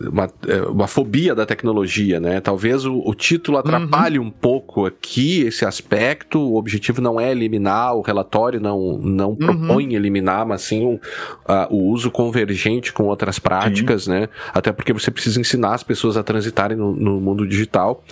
uma, 0.00 0.30
é, 0.46 0.62
uma 0.62 0.86
fobia 0.86 1.34
da 1.34 1.44
tecnologia, 1.44 2.18
né? 2.18 2.40
Talvez 2.40 2.86
o, 2.86 3.02
o 3.04 3.14
título 3.14 3.58
atrapalhe 3.58 4.18
uhum. 4.18 4.26
um 4.26 4.30
pouco 4.30 4.86
aqui 4.86 5.42
esse 5.42 5.64
aspecto. 5.64 6.38
O 6.38 6.56
objetivo 6.56 7.02
não 7.02 7.20
é 7.20 7.30
eliminar, 7.30 7.94
o 7.94 8.00
relatório 8.00 8.60
não, 8.60 8.98
não 8.98 9.30
uhum. 9.30 9.36
propõe 9.36 9.94
eliminar, 9.94 10.46
mas 10.46 10.62
sim 10.62 10.84
o, 10.84 11.00
a, 11.46 11.68
o 11.70 11.90
uso 11.90 12.10
convergente 12.10 12.92
com 12.92 13.04
outras 13.04 13.38
práticas, 13.38 14.04
sim. 14.04 14.10
né? 14.10 14.28
Até 14.54 14.72
porque 14.72 14.92
você 14.92 15.10
precisa 15.10 15.40
ensinar 15.40 15.74
as 15.74 15.82
pessoas 15.82 16.16
a 16.16 16.22
transitarem 16.22 16.76
no, 16.76 16.94
no 16.94 17.20
mundo 17.20 17.46
digital. 17.46 18.02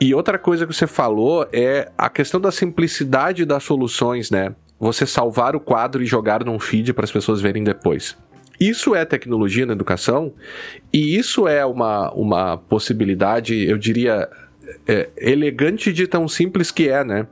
E 0.00 0.12
outra 0.14 0.38
coisa 0.38 0.66
que 0.66 0.74
você 0.74 0.86
falou 0.86 1.46
é 1.52 1.90
a 1.96 2.10
questão 2.10 2.40
da 2.40 2.50
simplicidade 2.50 3.44
das 3.44 3.62
soluções, 3.62 4.30
né? 4.30 4.54
Você 4.80 5.06
salvar 5.06 5.54
o 5.54 5.60
quadro 5.60 6.02
e 6.02 6.06
jogar 6.06 6.44
num 6.44 6.58
feed 6.58 6.92
para 6.92 7.04
as 7.04 7.12
pessoas 7.12 7.40
verem 7.40 7.62
depois. 7.62 8.16
Isso 8.58 8.94
é 8.94 9.04
tecnologia 9.04 9.66
na 9.66 9.72
educação 9.72 10.32
e 10.92 11.16
isso 11.16 11.48
é 11.48 11.64
uma, 11.64 12.12
uma 12.12 12.56
possibilidade, 12.56 13.64
eu 13.64 13.76
diria, 13.76 14.28
é, 14.86 15.08
elegante 15.16 15.92
de 15.92 16.06
tão 16.06 16.28
simples 16.28 16.70
que 16.70 16.88
é, 16.88 17.04
né? 17.04 17.26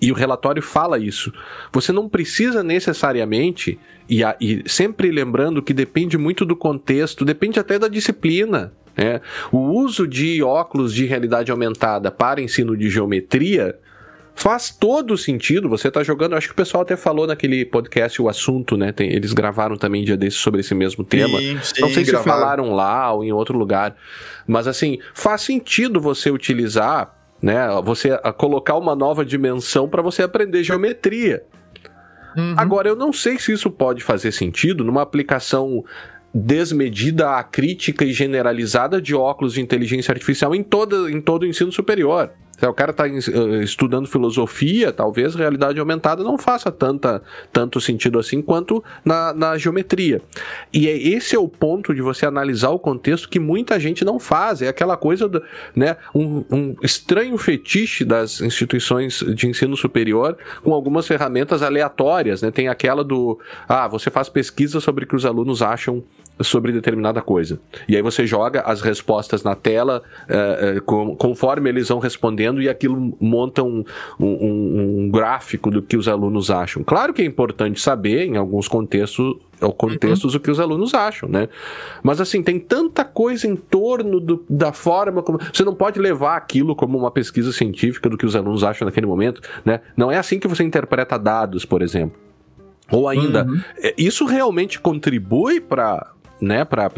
E 0.00 0.10
o 0.10 0.14
relatório 0.14 0.62
fala 0.62 0.98
isso. 0.98 1.30
Você 1.72 1.92
não 1.92 2.08
precisa 2.08 2.62
necessariamente, 2.62 3.78
e, 4.08 4.24
a, 4.24 4.34
e 4.40 4.62
sempre 4.66 5.10
lembrando 5.10 5.62
que 5.62 5.74
depende 5.74 6.16
muito 6.16 6.46
do 6.46 6.56
contexto, 6.56 7.22
depende 7.22 7.60
até 7.60 7.78
da 7.78 7.86
disciplina. 7.86 8.72
Né? 8.96 9.20
O 9.52 9.58
uso 9.58 10.08
de 10.08 10.42
óculos 10.42 10.94
de 10.94 11.04
realidade 11.04 11.50
aumentada 11.50 12.10
para 12.10 12.40
ensino 12.40 12.74
de 12.76 12.88
geometria 12.88 13.78
faz 14.34 14.70
todo 14.70 15.16
sentido. 15.16 15.68
Você 15.68 15.88
está 15.88 16.02
jogando, 16.02 16.34
acho 16.34 16.48
que 16.48 16.52
o 16.52 16.56
pessoal 16.56 16.82
até 16.82 16.96
falou 16.96 17.26
naquele 17.26 17.64
podcast 17.64 18.20
o 18.20 18.28
assunto, 18.28 18.76
né? 18.76 18.92
Tem, 18.92 19.12
eles 19.12 19.32
gravaram 19.32 19.76
também 19.76 20.04
dia 20.04 20.16
desses 20.16 20.40
sobre 20.40 20.60
esse 20.60 20.74
mesmo 20.74 21.04
tema. 21.04 21.38
Sim, 21.38 21.58
sim, 21.62 21.80
Não 21.80 21.90
sei 21.90 22.04
gravaram. 22.04 22.22
se 22.22 22.28
falaram 22.28 22.72
lá 22.74 23.12
ou 23.12 23.24
em 23.24 23.32
outro 23.32 23.56
lugar, 23.56 23.96
mas 24.46 24.66
assim 24.66 24.98
faz 25.14 25.42
sentido 25.42 26.00
você 26.00 26.30
utilizar, 26.30 27.14
né? 27.42 27.68
Você 27.84 28.16
colocar 28.36 28.76
uma 28.76 28.94
nova 28.94 29.24
dimensão 29.24 29.88
para 29.88 30.02
você 30.02 30.22
aprender 30.22 30.62
geometria. 30.62 31.42
Uhum. 32.36 32.54
Agora 32.56 32.88
eu 32.88 32.96
não 32.96 33.12
sei 33.12 33.38
se 33.38 33.52
isso 33.52 33.70
pode 33.70 34.02
fazer 34.02 34.32
sentido 34.32 34.84
numa 34.84 35.02
aplicação 35.02 35.84
desmedida, 36.32 37.32
acrítica 37.32 38.04
e 38.04 38.12
generalizada 38.12 39.00
de 39.00 39.14
óculos 39.14 39.54
de 39.54 39.60
inteligência 39.60 40.12
artificial 40.12 40.54
em, 40.54 40.62
toda, 40.62 41.10
em 41.10 41.20
todo 41.20 41.42
o 41.42 41.46
ensino 41.46 41.72
superior. 41.72 42.30
O 42.68 42.74
cara 42.74 42.90
está 42.90 43.08
eh, 43.08 43.62
estudando 43.62 44.06
filosofia, 44.06 44.92
talvez 44.92 45.34
realidade 45.34 45.78
aumentada 45.78 46.22
não 46.22 46.36
faça 46.36 46.70
tanta, 46.70 47.22
tanto 47.52 47.80
sentido 47.80 48.18
assim 48.18 48.42
quanto 48.42 48.82
na, 49.04 49.32
na 49.32 49.58
geometria. 49.58 50.20
E 50.72 50.88
é, 50.88 50.96
esse 50.96 51.34
é 51.34 51.38
o 51.38 51.48
ponto 51.48 51.94
de 51.94 52.02
você 52.02 52.26
analisar 52.26 52.70
o 52.70 52.78
contexto 52.78 53.28
que 53.28 53.38
muita 53.38 53.80
gente 53.80 54.04
não 54.04 54.18
faz. 54.18 54.62
É 54.62 54.68
aquela 54.68 54.96
coisa, 54.96 55.28
do, 55.28 55.42
né, 55.74 55.96
um, 56.14 56.44
um 56.50 56.76
estranho 56.82 57.36
fetiche 57.38 58.04
das 58.04 58.40
instituições 58.40 59.24
de 59.34 59.48
ensino 59.48 59.76
superior 59.76 60.36
com 60.62 60.72
algumas 60.74 61.06
ferramentas 61.06 61.62
aleatórias. 61.62 62.42
Né? 62.42 62.50
Tem 62.50 62.68
aquela 62.68 63.02
do, 63.02 63.38
ah, 63.68 63.88
você 63.88 64.10
faz 64.10 64.28
pesquisa 64.28 64.80
sobre 64.80 65.04
o 65.04 65.06
que 65.06 65.16
os 65.16 65.24
alunos 65.24 65.62
acham 65.62 66.02
sobre 66.42 66.72
determinada 66.72 67.20
coisa. 67.20 67.60
E 67.88 67.96
aí 67.96 68.02
você 68.02 68.26
joga 68.26 68.62
as 68.62 68.80
respostas 68.80 69.42
na 69.42 69.54
tela 69.54 70.02
uh, 70.24 70.80
com, 70.82 71.16
conforme 71.16 71.68
eles 71.68 71.88
vão 71.88 71.98
respondendo 71.98 72.62
e 72.62 72.68
aquilo 72.68 73.16
monta 73.20 73.62
um, 73.62 73.84
um, 74.18 75.04
um, 75.04 75.10
gráfico 75.10 75.70
do 75.70 75.82
que 75.82 75.96
os 75.96 76.08
alunos 76.08 76.50
acham. 76.50 76.82
Claro 76.82 77.12
que 77.12 77.22
é 77.22 77.24
importante 77.24 77.80
saber, 77.80 78.24
em 78.24 78.36
alguns 78.36 78.68
contextos, 78.68 79.36
contextos, 79.76 80.32
uhum. 80.32 80.38
o 80.38 80.42
que 80.42 80.50
os 80.50 80.58
alunos 80.58 80.94
acham, 80.94 81.28
né? 81.28 81.48
Mas 82.02 82.20
assim, 82.20 82.42
tem 82.42 82.58
tanta 82.58 83.04
coisa 83.04 83.46
em 83.46 83.56
torno 83.56 84.18
do, 84.18 84.44
da 84.48 84.72
forma 84.72 85.22
como. 85.22 85.38
Você 85.52 85.64
não 85.64 85.74
pode 85.74 86.00
levar 86.00 86.36
aquilo 86.36 86.74
como 86.74 86.96
uma 86.96 87.10
pesquisa 87.10 87.52
científica 87.52 88.08
do 88.08 88.16
que 88.16 88.24
os 88.24 88.34
alunos 88.34 88.64
acham 88.64 88.86
naquele 88.86 89.06
momento, 89.06 89.42
né? 89.64 89.80
Não 89.96 90.10
é 90.10 90.16
assim 90.16 90.38
que 90.38 90.48
você 90.48 90.62
interpreta 90.62 91.18
dados, 91.18 91.64
por 91.64 91.82
exemplo. 91.82 92.18
Ou 92.90 93.08
ainda, 93.08 93.44
uhum. 93.44 93.60
É, 93.78 93.94
isso 93.96 94.24
realmente 94.24 94.80
contribui 94.80 95.60
para 95.60 96.12
né, 96.40 96.64
para 96.64 96.90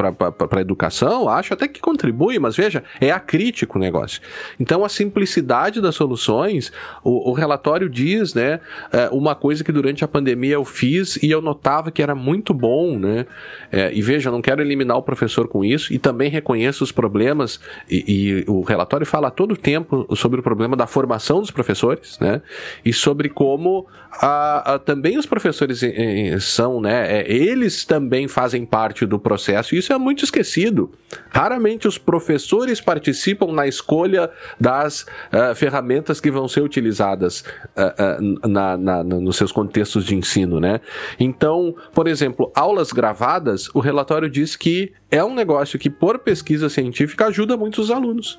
a 0.51 0.61
educação, 0.61 1.29
acho 1.29 1.53
até 1.53 1.67
que 1.67 1.81
contribui, 1.81 2.39
mas 2.39 2.57
veja, 2.57 2.83
é 3.01 3.11
acrítico 3.11 3.79
o 3.79 3.81
negócio. 3.81 4.23
Então, 4.59 4.85
a 4.85 4.89
simplicidade 4.89 5.81
das 5.81 5.95
soluções, 5.95 6.73
o, 7.03 7.31
o 7.31 7.33
relatório 7.33 7.89
diz, 7.89 8.35
né, 8.35 8.61
é, 8.93 9.09
uma 9.11 9.35
coisa 9.35 9.65
que 9.65 9.73
durante 9.73 10.05
a 10.05 10.09
pandemia 10.09 10.55
eu 10.55 10.65
fiz 10.65 11.17
e 11.17 11.31
eu 11.31 11.43
notava 11.43 11.91
que 11.91 12.03
era 12.03 12.15
muito 12.15 12.55
bom, 12.55 12.99
né, 12.99 13.27
é, 13.71 13.93
e 13.93 14.01
veja, 14.01 14.31
não 14.31 14.41
quero 14.41 14.63
eliminar 14.63 14.97
o 14.97 15.03
professor 15.03 15.49
com 15.49 15.65
isso, 15.65 15.93
e 15.93 15.99
também 15.99 16.31
reconheço 16.31 16.85
os 16.85 16.93
problemas, 16.93 17.61
e, 17.91 18.05
e 18.07 18.45
o 18.49 18.63
relatório 18.63 19.07
fala 19.07 19.31
todo 19.31 19.53
o 19.53 19.57
tempo 19.57 20.07
sobre 20.17 20.41
o 20.41 20.43
problema 20.43 20.77
da 20.77 20.87
formação 20.87 21.41
dos 21.41 21.51
professores, 21.51 22.19
né, 22.21 22.41
e 22.85 22.93
sobre 22.93 23.29
como 23.29 23.87
a, 24.13 24.75
a, 24.75 24.79
também 24.79 25.19
os 25.19 25.27
professores 25.27 25.83
eh, 25.83 26.37
são, 26.39 26.81
né, 26.81 27.21
é, 27.21 27.33
eles 27.33 27.85
também 27.85 28.29
fazem 28.29 28.65
parte 28.65 29.07
do 29.07 29.19
processo 29.19 29.32
processo, 29.33 29.75
isso 29.75 29.93
é 29.93 29.99
muito 29.99 30.25
esquecido. 30.25 30.91
Raramente 31.31 31.89
os 31.89 31.97
professores 31.97 32.81
participam 32.83 33.51
na 33.51 33.67
escolha 33.67 34.31
das 34.61 35.03
uh, 35.03 35.55
ferramentas 35.55 36.21
que 36.21 36.31
vão 36.31 36.47
ser 36.47 36.61
utilizadas 36.61 37.41
uh, 37.75 38.45
uh, 38.45 38.49
na, 38.49 38.77
na, 38.77 39.03
nos 39.03 39.37
seus 39.37 39.51
contextos 39.51 40.05
de 40.05 40.15
ensino, 40.15 40.61
né? 40.61 40.81
Então, 41.19 41.75
por 41.95 42.07
exemplo, 42.07 42.53
aulas 42.55 42.93
gravadas, 42.93 43.71
o 43.75 43.81
relatório 43.81 44.29
diz 44.29 44.55
que 44.55 44.93
é 45.11 45.25
um 45.25 45.35
negócio 45.35 45.79
que, 45.79 45.89
por 45.89 46.19
pesquisa 46.19 46.69
científica, 46.69 47.27
ajuda 47.27 47.57
muitos 47.57 47.91
alunos. 47.91 48.39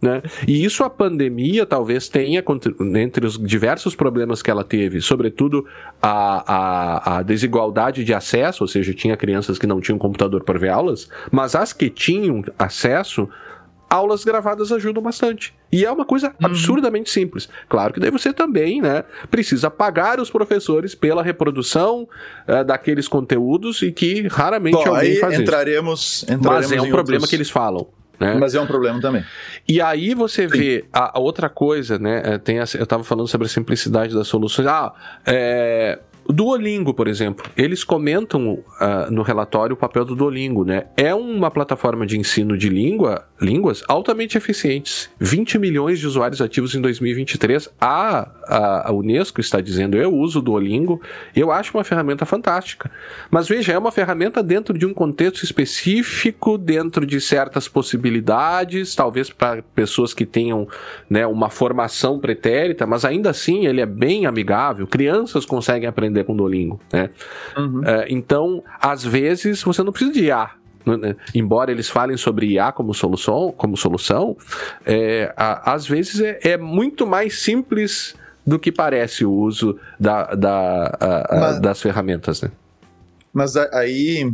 Né? 0.00 0.22
E 0.48 0.64
isso 0.64 0.82
a 0.82 0.88
pandemia 0.88 1.66
talvez 1.66 2.08
tenha, 2.08 2.42
entre 2.96 3.26
os 3.26 3.38
diversos 3.38 3.94
problemas 3.94 4.40
que 4.40 4.50
ela 4.50 4.64
teve, 4.64 5.00
sobretudo 5.02 5.66
a, 6.00 6.54
a, 6.54 7.18
a, 7.18 7.22
desigualdade 7.22 8.02
de 8.02 8.14
acesso, 8.14 8.64
ou 8.64 8.68
seja, 8.68 8.94
tinha 8.94 9.16
crianças 9.16 9.58
que 9.58 9.66
não 9.66 9.80
tinham 9.80 9.98
computador 9.98 10.42
para 10.42 10.58
ver 10.58 10.70
aulas, 10.70 11.08
mas 11.30 11.54
as 11.54 11.74
que 11.74 11.90
tinham 11.90 12.42
acesso, 12.58 13.28
aulas 13.90 14.24
gravadas 14.24 14.72
ajudam 14.72 15.02
bastante. 15.02 15.52
E 15.70 15.84
é 15.84 15.92
uma 15.92 16.06
coisa 16.06 16.28
uhum. 16.28 16.46
absurdamente 16.46 17.10
simples. 17.10 17.46
Claro 17.68 17.92
que 17.92 18.00
daí 18.00 18.10
você 18.10 18.32
também, 18.32 18.80
né, 18.80 19.04
precisa 19.30 19.70
pagar 19.70 20.18
os 20.18 20.30
professores 20.30 20.94
pela 20.94 21.22
reprodução 21.22 22.08
uh, 22.48 22.64
daqueles 22.64 23.06
conteúdos 23.06 23.82
e 23.82 23.92
que 23.92 24.26
raramente 24.28 24.82
Bom, 24.82 24.94
alguém 24.94 25.16
faz 25.16 25.38
entraremos, 25.38 26.24
isso. 26.26 26.38
Mas 26.42 26.72
é 26.72 26.80
um 26.80 26.88
problema 26.88 27.16
outros... 27.16 27.28
que 27.28 27.36
eles 27.36 27.50
falam. 27.50 27.86
Né? 28.20 28.34
Mas 28.34 28.54
é 28.54 28.60
um 28.60 28.66
problema 28.66 29.00
também. 29.00 29.24
E 29.66 29.80
aí 29.80 30.14
você 30.14 30.46
vê 30.46 30.84
a, 30.92 31.16
a, 31.18 31.20
outra 31.20 31.48
coisa, 31.48 31.98
né? 31.98 32.20
É, 32.22 32.38
tem 32.38 32.58
a, 32.58 32.64
eu 32.74 32.84
estava 32.84 33.02
falando 33.02 33.26
sobre 33.26 33.46
a 33.46 33.50
simplicidade 33.50 34.14
das 34.14 34.28
soluções. 34.28 34.68
Ah, 34.68 34.92
é, 35.24 35.98
Duolingo, 36.32 36.92
por 36.92 37.08
exemplo, 37.08 37.44
eles 37.56 37.82
comentam 37.82 38.54
uh, 38.54 39.10
no 39.10 39.22
relatório 39.22 39.74
o 39.74 39.76
papel 39.76 40.04
do 40.04 40.14
Duolingo, 40.14 40.64
né? 40.64 40.86
É 40.96 41.14
uma 41.14 41.50
plataforma 41.50 42.06
de 42.06 42.18
ensino 42.18 42.56
de 42.56 42.68
língua, 42.68 43.26
línguas 43.40 43.82
altamente 43.88 44.36
eficientes. 44.36 45.10
20 45.18 45.58
milhões 45.58 45.98
de 45.98 46.06
usuários 46.06 46.40
ativos 46.40 46.74
em 46.74 46.80
2023. 46.80 47.70
A, 47.80 48.28
a, 48.46 48.88
a 48.88 48.92
Unesco 48.92 49.40
está 49.40 49.60
dizendo, 49.60 49.96
eu 49.96 50.14
uso 50.14 50.40
o 50.40 50.42
Duolingo, 50.42 51.00
eu 51.34 51.50
acho 51.50 51.76
uma 51.76 51.84
ferramenta 51.84 52.26
fantástica. 52.26 52.90
Mas 53.30 53.48
veja, 53.48 53.72
é 53.72 53.78
uma 53.78 53.92
ferramenta 53.92 54.42
dentro 54.42 54.76
de 54.76 54.84
um 54.84 54.92
contexto 54.92 55.42
específico, 55.42 56.58
dentro 56.58 57.06
de 57.06 57.20
certas 57.20 57.68
possibilidades, 57.68 58.94
talvez 58.94 59.30
para 59.30 59.62
pessoas 59.62 60.12
que 60.12 60.26
tenham 60.26 60.68
né, 61.08 61.26
uma 61.26 61.48
formação 61.48 62.18
pretérita, 62.18 62.86
mas 62.86 63.04
ainda 63.04 63.30
assim 63.30 63.66
ele 63.66 63.80
é 63.80 63.86
bem 63.86 64.26
amigável. 64.26 64.86
Crianças 64.86 65.46
conseguem 65.46 65.88
aprender 65.88 66.19
aprender 66.20 66.24
com 66.24 66.36
Duolingo, 66.36 66.80
né? 66.92 67.10
Uhum. 67.56 67.84
É, 67.84 68.06
então, 68.08 68.62
às 68.80 69.04
vezes, 69.04 69.62
você 69.62 69.82
não 69.82 69.92
precisa 69.92 70.12
de 70.12 70.24
IA. 70.24 70.50
Né? 70.84 71.16
Embora 71.34 71.70
eles 71.70 71.88
falem 71.88 72.16
sobre 72.16 72.52
IA 72.52 72.72
como 72.72 72.94
solução, 72.94 73.52
como 73.56 73.76
solução 73.76 74.36
é, 74.86 75.32
a, 75.36 75.74
às 75.74 75.86
vezes 75.86 76.20
é, 76.20 76.38
é, 76.42 76.56
muito 76.56 77.06
mais 77.06 77.42
simples 77.42 78.14
do 78.46 78.58
que 78.58 78.72
parece 78.72 79.24
o 79.24 79.30
uso 79.30 79.78
da, 79.98 80.34
da, 80.34 80.86
a, 80.98 81.36
mas, 81.38 81.60
das 81.60 81.82
ferramentas, 81.82 82.40
né? 82.42 82.50
Mas 83.32 83.56
aí... 83.56 84.32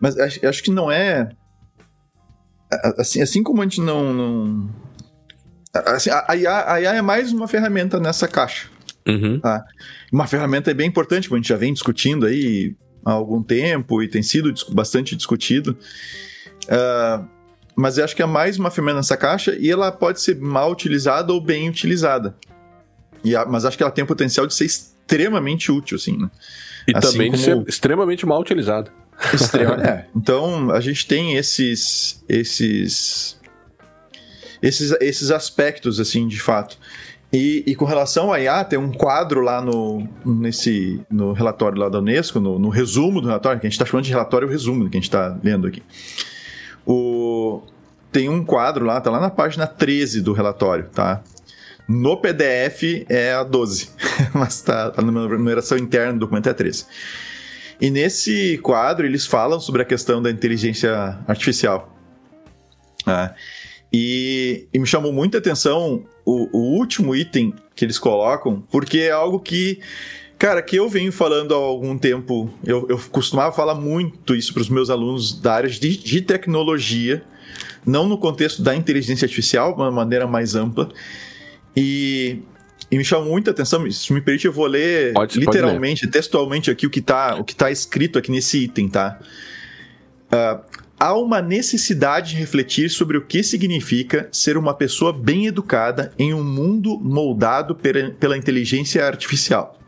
Mas 0.00 0.16
acho, 0.18 0.62
que 0.62 0.70
não 0.70 0.90
é... 0.90 1.30
Assim, 2.98 3.22
assim 3.22 3.42
como 3.42 3.60
a 3.60 3.64
gente 3.64 3.80
não... 3.80 4.12
não 4.12 4.70
assim, 5.72 6.10
a, 6.10 6.34
IA, 6.34 6.72
a 6.72 6.80
IA 6.80 6.94
é 6.94 7.02
mais 7.02 7.32
uma 7.32 7.46
ferramenta 7.46 8.00
nessa 8.00 8.26
caixa. 8.26 8.68
Uhum. 9.06 9.40
Tá? 9.40 9.64
Uma 10.12 10.26
ferramenta 10.26 10.72
bem 10.74 10.88
importante, 10.88 11.28
como 11.28 11.36
a 11.36 11.40
gente 11.40 11.48
já 11.48 11.56
vem 11.56 11.72
discutindo 11.72 12.26
aí 12.26 12.74
há 13.04 13.12
algum 13.12 13.42
tempo 13.42 14.02
e 14.02 14.08
tem 14.08 14.22
sido 14.22 14.52
bastante 14.72 15.14
discutido. 15.14 15.76
Uh, 16.64 17.26
mas 17.76 17.98
eu 17.98 18.04
acho 18.04 18.16
que 18.16 18.22
é 18.22 18.26
mais 18.26 18.58
uma 18.58 18.70
ferramenta 18.70 18.96
nessa 18.96 19.16
caixa 19.16 19.54
e 19.58 19.70
ela 19.70 19.92
pode 19.92 20.20
ser 20.20 20.36
mal 20.40 20.72
utilizada 20.72 21.32
ou 21.32 21.40
bem 21.40 21.68
utilizada. 21.68 22.34
A, 23.36 23.44
mas 23.44 23.64
acho 23.64 23.76
que 23.76 23.82
ela 23.82 23.92
tem 23.92 24.04
o 24.04 24.06
potencial 24.06 24.46
de 24.46 24.54
ser 24.54 24.64
extremamente 24.64 25.70
útil, 25.70 25.96
assim, 25.96 26.16
né? 26.16 26.30
E 26.88 26.96
assim 26.96 27.12
também 27.12 27.30
como... 27.30 27.42
ser 27.42 27.62
extremamente 27.68 28.24
mal 28.24 28.40
utilizada. 28.40 28.90
Extrema, 29.32 29.74
é. 29.84 30.06
Então, 30.14 30.70
a 30.70 30.80
gente 30.80 31.06
tem 31.06 31.36
esses, 31.36 32.24
esses, 32.28 33.38
esses, 34.62 34.92
esses 35.00 35.30
aspectos, 35.30 36.00
assim, 36.00 36.26
de 36.26 36.40
fato. 36.40 36.78
E, 37.36 37.62
e, 37.66 37.74
com 37.74 37.84
relação 37.84 38.32
à 38.32 38.40
IA, 38.40 38.64
tem 38.64 38.78
um 38.78 38.90
quadro 38.90 39.42
lá 39.42 39.60
no, 39.60 40.08
nesse, 40.24 41.02
no 41.10 41.34
relatório 41.34 41.78
lá 41.78 41.90
da 41.90 41.98
Unesco, 41.98 42.40
no, 42.40 42.58
no 42.58 42.70
resumo 42.70 43.20
do 43.20 43.26
relatório, 43.26 43.60
que 43.60 43.66
a 43.66 43.68
gente 43.68 43.74
está 43.74 43.84
chamando 43.84 44.06
de 44.06 44.10
relatório 44.10 44.48
resumo, 44.48 44.88
que 44.88 44.96
a 44.96 44.98
gente 44.98 45.10
está 45.10 45.38
lendo 45.44 45.66
aqui. 45.66 45.82
O, 46.86 47.60
tem 48.10 48.30
um 48.30 48.42
quadro 48.42 48.86
lá, 48.86 48.98
tá 49.02 49.10
lá 49.10 49.20
na 49.20 49.28
página 49.28 49.66
13 49.66 50.22
do 50.22 50.32
relatório, 50.32 50.88
tá? 50.88 51.22
No 51.86 52.16
PDF 52.16 53.04
é 53.06 53.34
a 53.34 53.44
12, 53.44 53.90
mas 54.32 54.62
tá, 54.62 54.90
tá 54.90 55.02
na 55.02 55.12
numeração 55.12 55.76
interna 55.76 56.14
do 56.14 56.20
documento 56.20 56.46
é 56.46 56.52
a 56.52 56.54
13. 56.54 56.86
E 57.78 57.90
nesse 57.90 58.56
quadro 58.62 59.04
eles 59.04 59.26
falam 59.26 59.60
sobre 59.60 59.82
a 59.82 59.84
questão 59.84 60.22
da 60.22 60.30
inteligência 60.30 61.18
artificial. 61.28 61.94
Ah, 63.06 63.34
E, 63.92 64.66
e 64.72 64.78
me 64.78 64.86
chamou 64.86 65.12
muita 65.12 65.38
atenção 65.38 66.04
o, 66.24 66.48
o 66.56 66.78
último 66.78 67.14
item 67.14 67.54
que 67.74 67.84
eles 67.84 67.98
colocam, 67.98 68.62
porque 68.70 68.98
é 68.98 69.10
algo 69.10 69.38
que 69.38 69.80
Cara, 70.38 70.60
que 70.60 70.76
eu 70.76 70.88
venho 70.88 71.10
falando 71.10 71.54
há 71.54 71.56
algum 71.56 71.96
tempo, 71.96 72.50
eu, 72.62 72.86
eu 72.90 72.98
costumava 73.10 73.54
falar 73.56 73.74
muito 73.74 74.34
isso 74.34 74.52
para 74.52 74.60
os 74.60 74.68
meus 74.68 74.90
alunos 74.90 75.40
da 75.40 75.54
área 75.54 75.70
de, 75.70 75.96
de, 75.96 76.20
tecnologia, 76.20 77.24
não 77.86 78.06
no 78.06 78.18
contexto 78.18 78.62
da 78.62 78.76
inteligência 78.76 79.24
artificial, 79.24 79.74
de 79.74 79.80
uma 79.80 79.90
maneira 79.90 80.26
mais 80.26 80.54
ampla. 80.54 80.90
E, 81.74 82.40
e 82.90 82.98
me 82.98 83.04
chamou 83.04 83.30
muita 83.30 83.50
atenção, 83.50 83.90
se 83.90 84.12
me 84.12 84.20
permite, 84.20 84.46
eu 84.46 84.52
vou 84.52 84.66
ler 84.66 85.14
pode, 85.14 85.38
literalmente, 85.38 86.02
pode 86.02 86.06
ler. 86.06 86.12
textualmente 86.12 86.70
aqui 86.70 86.86
o 86.86 86.90
que 86.90 87.00
está 87.00 87.42
tá 87.56 87.70
escrito 87.70 88.18
aqui 88.18 88.30
nesse 88.30 88.58
item, 88.58 88.88
tá? 88.88 89.18
Uh, 90.26 90.75
há 90.98 91.14
uma 91.14 91.42
necessidade 91.42 92.30
de 92.30 92.36
refletir 92.36 92.90
sobre 92.90 93.16
o 93.16 93.26
que 93.26 93.42
significa 93.42 94.28
ser 94.32 94.56
uma 94.56 94.74
pessoa 94.74 95.12
bem 95.12 95.46
educada 95.46 96.12
em 96.18 96.32
um 96.32 96.42
mundo 96.42 96.98
moldado 96.98 97.74
pela 97.74 98.36
inteligência 98.36 99.06
artificial. 99.06 99.78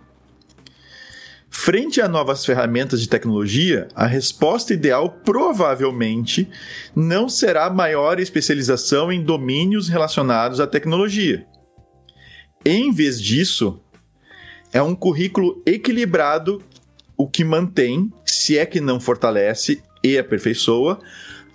Frente 1.51 2.01
a 2.01 2.07
novas 2.07 2.45
ferramentas 2.45 3.01
de 3.01 3.09
tecnologia, 3.09 3.89
a 3.95 4.07
resposta 4.07 4.75
ideal 4.75 5.09
provavelmente 5.25 6.49
não 6.95 7.29
será 7.29 7.71
maior 7.71 8.21
especialização 8.21 9.11
em 9.11 9.23
domínios 9.23 9.89
relacionados 9.89 10.61
à 10.61 10.67
tecnologia. 10.67 11.47
Em 12.65 12.93
vez 12.93 13.21
disso, 13.21 13.81
é 14.73 14.83
um 14.83 14.95
currículo 14.95 15.63
equilibrado 15.65 16.63
o 17.17 17.29
que 17.29 17.43
mantém, 17.43 18.13
se 18.25 18.57
é 18.57 18.65
que 18.65 18.81
não 18.81 19.01
fortalece 19.01 19.83
e 20.03 20.19
aperfeiçoa, 20.19 20.99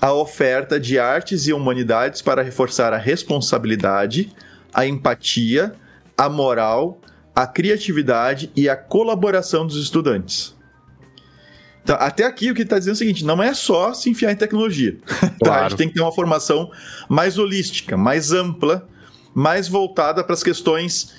a 0.01 0.13
oferta 0.13 0.79
de 0.79 0.99
artes 0.99 1.47
e 1.47 1.53
humanidades 1.53 2.21
para 2.21 2.41
reforçar 2.41 2.93
a 2.93 2.97
responsabilidade, 2.97 4.31
a 4.73 4.85
empatia, 4.85 5.73
a 6.17 6.27
moral 6.29 6.99
a 7.35 7.47
criatividade 7.47 8.51
e 8.55 8.69
a 8.69 8.75
colaboração 8.75 9.65
dos 9.65 9.77
estudantes. 9.77 10.55
Então, 11.83 11.97
até 11.99 12.23
aqui 12.23 12.49
o 12.49 12.55
que 12.55 12.61
está 12.61 12.77
dizendo 12.77 12.93
é 12.93 12.95
o 12.95 12.99
seguinte: 12.99 13.25
não 13.25 13.41
é 13.41 13.53
só 13.53 13.93
se 13.93 14.09
enfiar 14.09 14.31
em 14.31 14.35
tecnologia. 14.35 14.97
Claro. 15.05 15.35
tá? 15.43 15.65
A 15.65 15.69
gente 15.69 15.77
tem 15.77 15.87
que 15.87 15.95
ter 15.95 16.01
uma 16.01 16.11
formação 16.11 16.71
mais 17.09 17.37
holística, 17.37 17.97
mais 17.97 18.31
ampla, 18.31 18.87
mais 19.33 19.67
voltada 19.67 20.23
para 20.23 20.33
as 20.33 20.43
questões 20.43 21.13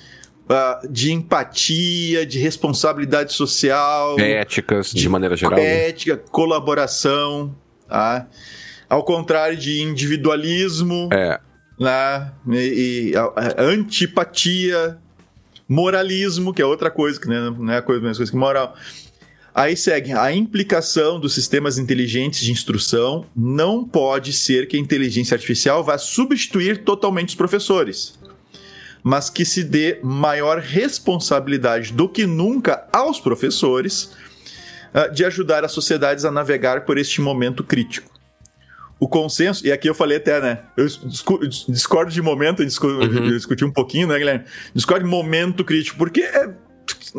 uh, 0.49 0.87
de 0.91 1.11
empatia, 1.11 2.25
de 2.25 2.39
responsabilidade 2.39 3.33
social, 3.33 4.19
éticas, 4.19 4.91
de, 4.91 5.01
de 5.01 5.09
maneira 5.09 5.35
geral. 5.35 5.57
Né? 5.57 5.89
Ética, 5.89 6.17
colaboração, 6.17 7.55
tá? 7.87 8.27
ao 8.89 9.03
contrário 9.03 9.57
de 9.57 9.81
individualismo, 9.81 11.09
é. 11.11 11.39
né? 11.79 12.31
e, 12.49 13.11
e 13.11 13.15
a, 13.15 13.23
a 13.57 13.61
antipatia 13.63 14.97
Moralismo, 15.67 16.53
que 16.53 16.61
é 16.61 16.65
outra 16.65 16.91
coisa, 16.91 17.19
que 17.19 17.27
não 17.27 17.71
é 17.71 17.77
a 17.77 17.81
coisa, 17.81 18.01
mesma 18.01 18.17
coisa 18.17 18.31
que 18.31 18.37
moral. 18.37 18.75
Aí 19.53 19.75
segue, 19.77 20.11
a 20.11 20.31
implicação 20.33 21.19
dos 21.19 21.33
sistemas 21.33 21.77
inteligentes 21.77 22.41
de 22.41 22.51
instrução 22.51 23.25
não 23.35 23.85
pode 23.85 24.33
ser 24.33 24.67
que 24.67 24.75
a 24.75 24.79
inteligência 24.79 25.33
artificial 25.33 25.83
vá 25.83 25.97
substituir 25.97 26.83
totalmente 26.83 27.29
os 27.29 27.35
professores, 27.35 28.19
mas 29.05 29.29
que 29.29 29.45
se 29.45 29.63
dê 29.63 29.99
maior 30.01 30.57
responsabilidade 30.57 31.93
do 31.93 32.09
que 32.09 32.25
nunca 32.25 32.87
aos 32.91 33.19
professores 33.19 34.11
uh, 34.95 35.13
de 35.13 35.23
ajudar 35.23 35.63
as 35.63 35.71
sociedades 35.71 36.25
a 36.25 36.31
navegar 36.31 36.85
por 36.85 36.97
este 36.97 37.21
momento 37.21 37.63
crítico 37.63 38.15
o 38.97 39.07
consenso, 39.07 39.67
e 39.67 39.71
aqui 39.71 39.89
eu 39.89 39.93
falei 39.93 40.17
até, 40.17 40.39
né? 40.39 40.59
Eu 40.77 40.87
discordo 41.67 42.11
de 42.11 42.21
momento, 42.21 42.61
eu 42.61 42.65
discuti, 42.65 42.93
uhum. 42.93 43.27
discuti 43.27 43.65
um 43.65 43.71
pouquinho, 43.71 44.07
né, 44.07 44.17
Guilherme? 44.17 44.45
Discordo 44.73 45.03
de 45.03 45.11
momento 45.11 45.65
crítico, 45.65 45.97
porque 45.97 46.21
é, 46.21 46.55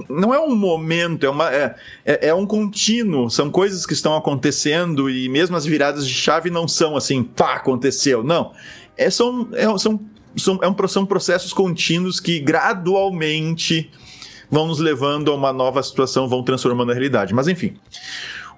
não 0.09 0.35
é 0.35 0.41
um 0.41 0.57
momento, 0.57 1.27
é, 1.27 1.29
uma, 1.29 1.55
é, 1.55 1.77
é, 2.05 2.29
é, 2.29 2.35
um 2.35 2.47
contínuo, 2.47 3.29
são 3.29 3.51
coisas 3.51 3.85
que 3.85 3.93
estão 3.93 4.17
acontecendo 4.17 5.11
e 5.11 5.29
mesmo 5.29 5.55
as 5.55 5.67
viradas 5.67 6.09
de 6.09 6.15
chave 6.15 6.49
não 6.49 6.67
são 6.67 6.97
assim, 6.97 7.23
pá, 7.23 7.57
aconteceu. 7.57 8.25
Não. 8.25 8.53
É, 8.97 9.11
são, 9.11 9.51
é, 9.53 9.67
são, 9.79 10.01
são, 10.37 10.59
é 10.63 10.69
um, 10.69 10.89
são 10.89 11.07
processos 11.07 11.53
contínuos 11.53 12.21
que 12.21 12.39
gradualmente 12.39 13.91
vão 14.51 14.67
nos 14.67 14.79
levando 14.79 15.31
a 15.31 15.35
uma 15.35 15.53
nova 15.53 15.83
situação, 15.83 16.29
vão 16.29 16.43
transformando 16.43 16.91
a 16.91 16.95
realidade. 16.95 17.35
Mas 17.35 17.49
enfim. 17.49 17.75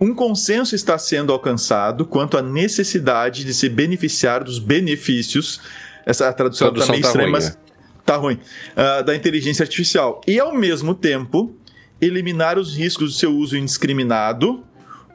Um 0.00 0.14
consenso 0.14 0.76
está 0.76 0.96
sendo 0.96 1.32
alcançado 1.32 2.06
quanto 2.06 2.38
à 2.38 2.42
necessidade 2.42 3.44
de 3.44 3.52
se 3.52 3.68
beneficiar 3.68 4.44
dos 4.44 4.60
benefícios. 4.60 5.60
Essa 6.06 6.32
tradução, 6.32 6.68
está 6.68 6.92
meio 6.92 7.02
tá 7.02 7.08
estranha, 7.08 7.28
mas 7.28 7.48
é. 7.48 7.56
tá 8.04 8.16
ruim. 8.16 8.38
Uh, 8.76 9.02
da 9.02 9.16
inteligência 9.16 9.64
artificial. 9.64 10.20
E, 10.24 10.38
ao 10.38 10.54
mesmo 10.54 10.94
tempo, 10.94 11.52
eliminar 12.00 12.58
os 12.58 12.76
riscos 12.76 13.12
do 13.12 13.18
seu 13.18 13.34
uso 13.34 13.56
indiscriminado 13.56 14.64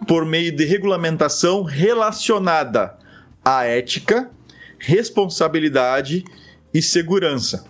por 0.05 0.25
meio 0.25 0.51
de 0.51 0.65
regulamentação 0.65 1.63
relacionada 1.63 2.97
à 3.43 3.63
ética, 3.63 4.29
responsabilidade 4.77 6.25
e 6.73 6.81
segurança. 6.81 7.65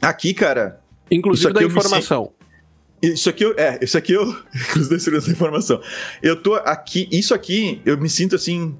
Aqui, 0.00 0.34
cara. 0.34 0.80
Inclusive 1.10 1.52
da 1.52 1.62
informação. 1.62 2.32
Isso 3.00 3.30
aqui, 3.30 3.44
eu, 3.44 3.54
é, 3.56 3.78
isso 3.82 3.96
aqui 3.96 4.12
eu. 4.12 4.24
Os 4.76 4.88
dois 4.88 5.02
segurança 5.02 5.28
da 5.28 5.32
informação. 5.32 5.80
Eu 6.22 6.40
tô 6.40 6.54
aqui. 6.54 7.08
Isso 7.10 7.32
aqui, 7.32 7.80
eu 7.84 7.96
me 7.98 8.10
sinto 8.10 8.36
assim. 8.36 8.76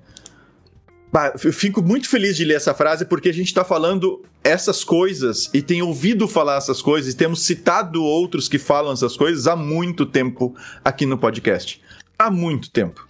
Eu 1.43 1.53
fico 1.53 1.81
muito 1.81 2.07
feliz 2.07 2.37
de 2.37 2.45
ler 2.45 2.55
essa 2.55 2.75
frase 2.75 3.07
porque 3.07 3.31
a 3.31 3.33
gente 3.33 3.47
está 3.47 3.65
falando 3.65 4.23
essas 4.45 4.85
coisas 4.85 5.49
e 5.55 5.63
tem 5.63 5.81
ouvido 5.81 6.29
falar 6.29 6.59
essas 6.59 6.83
coisas 6.83 7.15
e 7.15 7.17
temos 7.17 7.45
citado 7.45 8.05
outros 8.05 8.47
que 8.47 8.59
falam 8.59 8.93
essas 8.93 9.17
coisas 9.17 9.47
há 9.47 9.57
muito 9.57 10.05
tempo 10.05 10.55
aqui 10.85 11.07
no 11.07 11.17
podcast. 11.17 11.81
Há 12.19 12.31
muito 12.31 12.71
tempo 12.71 13.08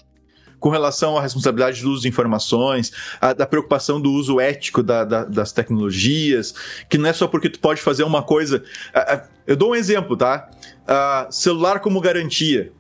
com 0.59 0.68
relação 0.68 1.16
à 1.16 1.22
responsabilidade 1.22 1.82
do 1.82 1.90
uso 1.90 2.02
de 2.02 2.09
informações, 2.09 2.92
a, 3.20 3.32
da 3.32 3.46
preocupação 3.46 4.00
do 4.00 4.12
uso 4.12 4.40
ético 4.40 4.82
da, 4.82 5.04
da, 5.04 5.24
das 5.24 5.52
tecnologias, 5.52 6.54
que 6.88 6.98
não 6.98 7.09
é 7.09 7.12
só 7.12 7.26
porque 7.26 7.48
tu 7.48 7.59
pode 7.59 7.80
fazer 7.80 8.04
uma 8.04 8.22
coisa. 8.22 8.62
eu 9.46 9.56
dou 9.56 9.70
um 9.70 9.74
exemplo, 9.74 10.16
tá? 10.16 10.48
celular 11.30 11.80
como 11.80 12.00
garantia. 12.00 12.72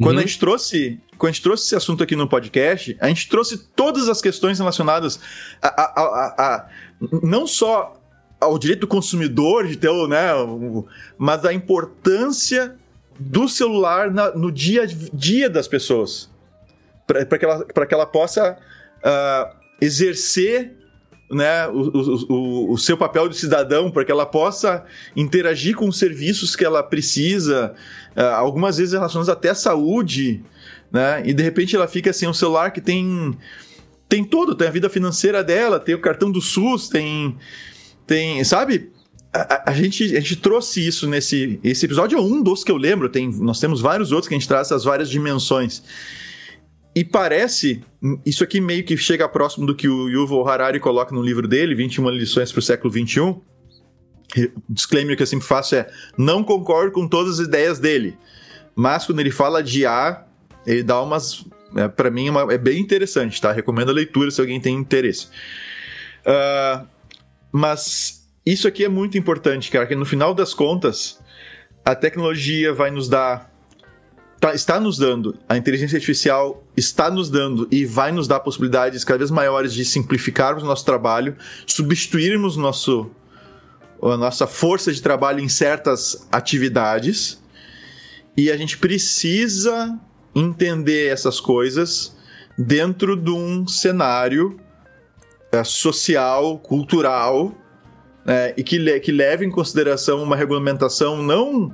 Quando 0.00 0.16
uhum. 0.16 0.22
a 0.22 0.26
gente 0.26 0.38
trouxe. 0.38 1.00
Quando 1.16 1.30
a 1.30 1.32
gente 1.32 1.42
trouxe 1.42 1.64
esse 1.64 1.74
assunto 1.74 2.02
aqui 2.02 2.14
no 2.14 2.28
podcast, 2.28 2.94
a 3.00 3.08
gente 3.08 3.26
trouxe 3.26 3.56
todas 3.74 4.06
as 4.06 4.20
questões 4.20 4.58
relacionadas 4.58 5.18
a, 5.62 5.68
a, 5.68 6.02
a, 6.02 6.56
a 6.56 6.68
não 7.22 7.46
só 7.46 7.98
ao 8.38 8.58
direito 8.58 8.80
do 8.80 8.86
consumidor 8.86 9.66
de 9.66 9.76
ter, 9.76 9.90
né, 10.08 10.28
mas 11.16 11.42
a 11.46 11.54
importância 11.54 12.76
do 13.18 13.48
celular 13.48 14.10
na, 14.10 14.30
no 14.32 14.52
dia 14.52 14.82
a 14.82 14.86
dia 14.86 15.48
das 15.48 15.66
pessoas 15.66 16.28
para 17.06 17.38
que, 17.38 17.44
ela, 17.44 17.64
que 17.64 17.94
ela 17.94 18.06
possa 18.06 18.58
uh, 18.98 19.56
exercer 19.80 20.76
né, 21.30 21.66
o, 21.68 21.90
o, 22.28 22.72
o, 22.72 22.78
seu 22.78 22.96
papel 22.96 23.28
de 23.28 23.36
cidadão, 23.36 23.90
para 23.90 24.04
que 24.04 24.12
ela 24.12 24.26
possa 24.26 24.84
interagir 25.14 25.74
com 25.74 25.88
os 25.88 25.98
serviços 25.98 26.54
que 26.54 26.64
ela 26.64 26.82
precisa, 26.82 27.74
uh, 28.16 28.20
algumas 28.36 28.78
vezes 28.78 28.92
relacionados 28.92 29.28
até 29.28 29.50
à 29.50 29.54
saúde, 29.54 30.42
né, 30.90 31.22
e 31.24 31.34
de 31.34 31.42
repente 31.42 31.74
ela 31.74 31.88
fica 31.88 32.12
sem 32.12 32.28
um 32.28 32.34
celular 32.34 32.70
que 32.70 32.80
tem 32.80 33.36
tem 34.08 34.22
tudo, 34.22 34.54
tem 34.54 34.68
a 34.68 34.70
vida 34.70 34.88
financeira 34.88 35.42
dela, 35.42 35.80
tem 35.80 35.92
o 35.92 36.00
cartão 36.00 36.30
do 36.30 36.40
SUS, 36.40 36.88
tem 36.88 37.36
tem, 38.06 38.42
sabe? 38.44 38.92
A, 39.32 39.70
a, 39.70 39.74
gente, 39.74 40.16
a 40.16 40.20
gente 40.20 40.36
trouxe 40.36 40.86
isso 40.86 41.08
nesse 41.08 41.58
esse 41.62 41.84
episódio 41.84 42.16
é 42.16 42.20
um 42.20 42.40
dos 42.40 42.62
que 42.62 42.70
eu 42.70 42.76
lembro, 42.76 43.08
tem, 43.08 43.28
nós 43.40 43.58
temos 43.58 43.80
vários 43.80 44.12
outros 44.12 44.28
que 44.28 44.34
a 44.34 44.38
gente 44.38 44.46
traz 44.46 44.68
essas 44.68 44.84
várias 44.84 45.10
dimensões. 45.10 45.82
E 46.96 47.04
parece, 47.04 47.84
isso 48.24 48.42
aqui 48.42 48.58
meio 48.58 48.82
que 48.82 48.96
chega 48.96 49.28
próximo 49.28 49.66
do 49.66 49.76
que 49.76 49.86
o 49.86 50.08
Yuval 50.08 50.48
Harari 50.48 50.80
coloca 50.80 51.14
no 51.14 51.20
livro 51.20 51.46
dele, 51.46 51.74
21 51.74 52.08
lições 52.08 52.50
para 52.50 52.58
o 52.58 52.62
século 52.62 52.90
21. 52.90 53.32
O 53.32 53.42
disclaimer 54.70 55.14
que 55.14 55.22
eu 55.22 55.26
sempre 55.26 55.46
faço 55.46 55.74
é: 55.74 55.86
não 56.16 56.42
concordo 56.42 56.92
com 56.92 57.06
todas 57.06 57.38
as 57.38 57.46
ideias 57.46 57.78
dele, 57.78 58.16
mas 58.74 59.04
quando 59.04 59.20
ele 59.20 59.30
fala 59.30 59.62
de 59.62 59.84
A, 59.84 60.24
ele 60.66 60.82
dá 60.82 61.02
umas. 61.02 61.44
É, 61.76 61.86
para 61.86 62.10
mim 62.10 62.28
é, 62.30 62.54
é, 62.54 62.56
bem 62.56 62.80
interessante, 62.80 63.42
tá? 63.42 63.52
Recomendo 63.52 63.90
a 63.90 63.92
leitura 63.94 64.30
se 64.30 64.40
alguém 64.40 64.58
tem 64.58 64.74
interesse. 64.74 65.26
Uh, 66.24 66.86
mas 67.52 68.26
isso 68.44 68.66
aqui 68.66 68.82
é 68.82 68.88
muito 68.88 69.18
importante, 69.18 69.70
cara, 69.70 69.86
que 69.86 69.94
no 69.94 70.06
final 70.06 70.32
das 70.32 70.54
contas, 70.54 71.20
a 71.84 71.94
tecnologia 71.94 72.72
vai 72.72 72.90
nos 72.90 73.06
dar 73.06 73.54
tá, 74.40 74.54
está 74.54 74.78
nos 74.78 74.98
dando, 74.98 75.36
a 75.48 75.56
inteligência 75.56 75.96
artificial 75.96 76.64
está 76.76 77.10
nos 77.10 77.30
dando 77.30 77.66
e 77.70 77.84
vai 77.84 78.12
nos 78.12 78.28
dar 78.28 78.40
possibilidades 78.40 79.04
cada 79.04 79.18
vez 79.18 79.30
maiores 79.30 79.72
de 79.72 79.84
simplificarmos 79.84 80.62
o 80.62 80.66
nosso 80.66 80.84
trabalho, 80.84 81.36
substituirmos 81.66 82.56
nosso, 82.56 83.10
a 84.02 84.16
nossa 84.16 84.46
força 84.46 84.92
de 84.92 85.00
trabalho 85.00 85.40
em 85.40 85.48
certas 85.48 86.26
atividades. 86.30 87.42
E 88.36 88.50
a 88.50 88.56
gente 88.56 88.76
precisa 88.76 89.98
entender 90.34 91.08
essas 91.08 91.40
coisas 91.40 92.14
dentro 92.58 93.16
de 93.16 93.30
um 93.30 93.66
cenário 93.66 94.60
social, 95.64 96.58
cultural, 96.58 97.54
né, 98.24 98.52
e 98.56 98.62
que, 98.62 98.78
le 98.78 98.98
que 99.00 99.12
leve 99.12 99.46
em 99.46 99.50
consideração 99.50 100.22
uma 100.22 100.36
regulamentação 100.36 101.22
não 101.22 101.72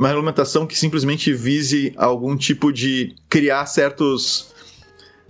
uma 0.00 0.08
regulamentação 0.08 0.66
que 0.66 0.78
simplesmente 0.78 1.30
vise 1.30 1.92
algum 1.94 2.34
tipo 2.34 2.72
de 2.72 3.14
criar 3.28 3.66
certos 3.66 4.50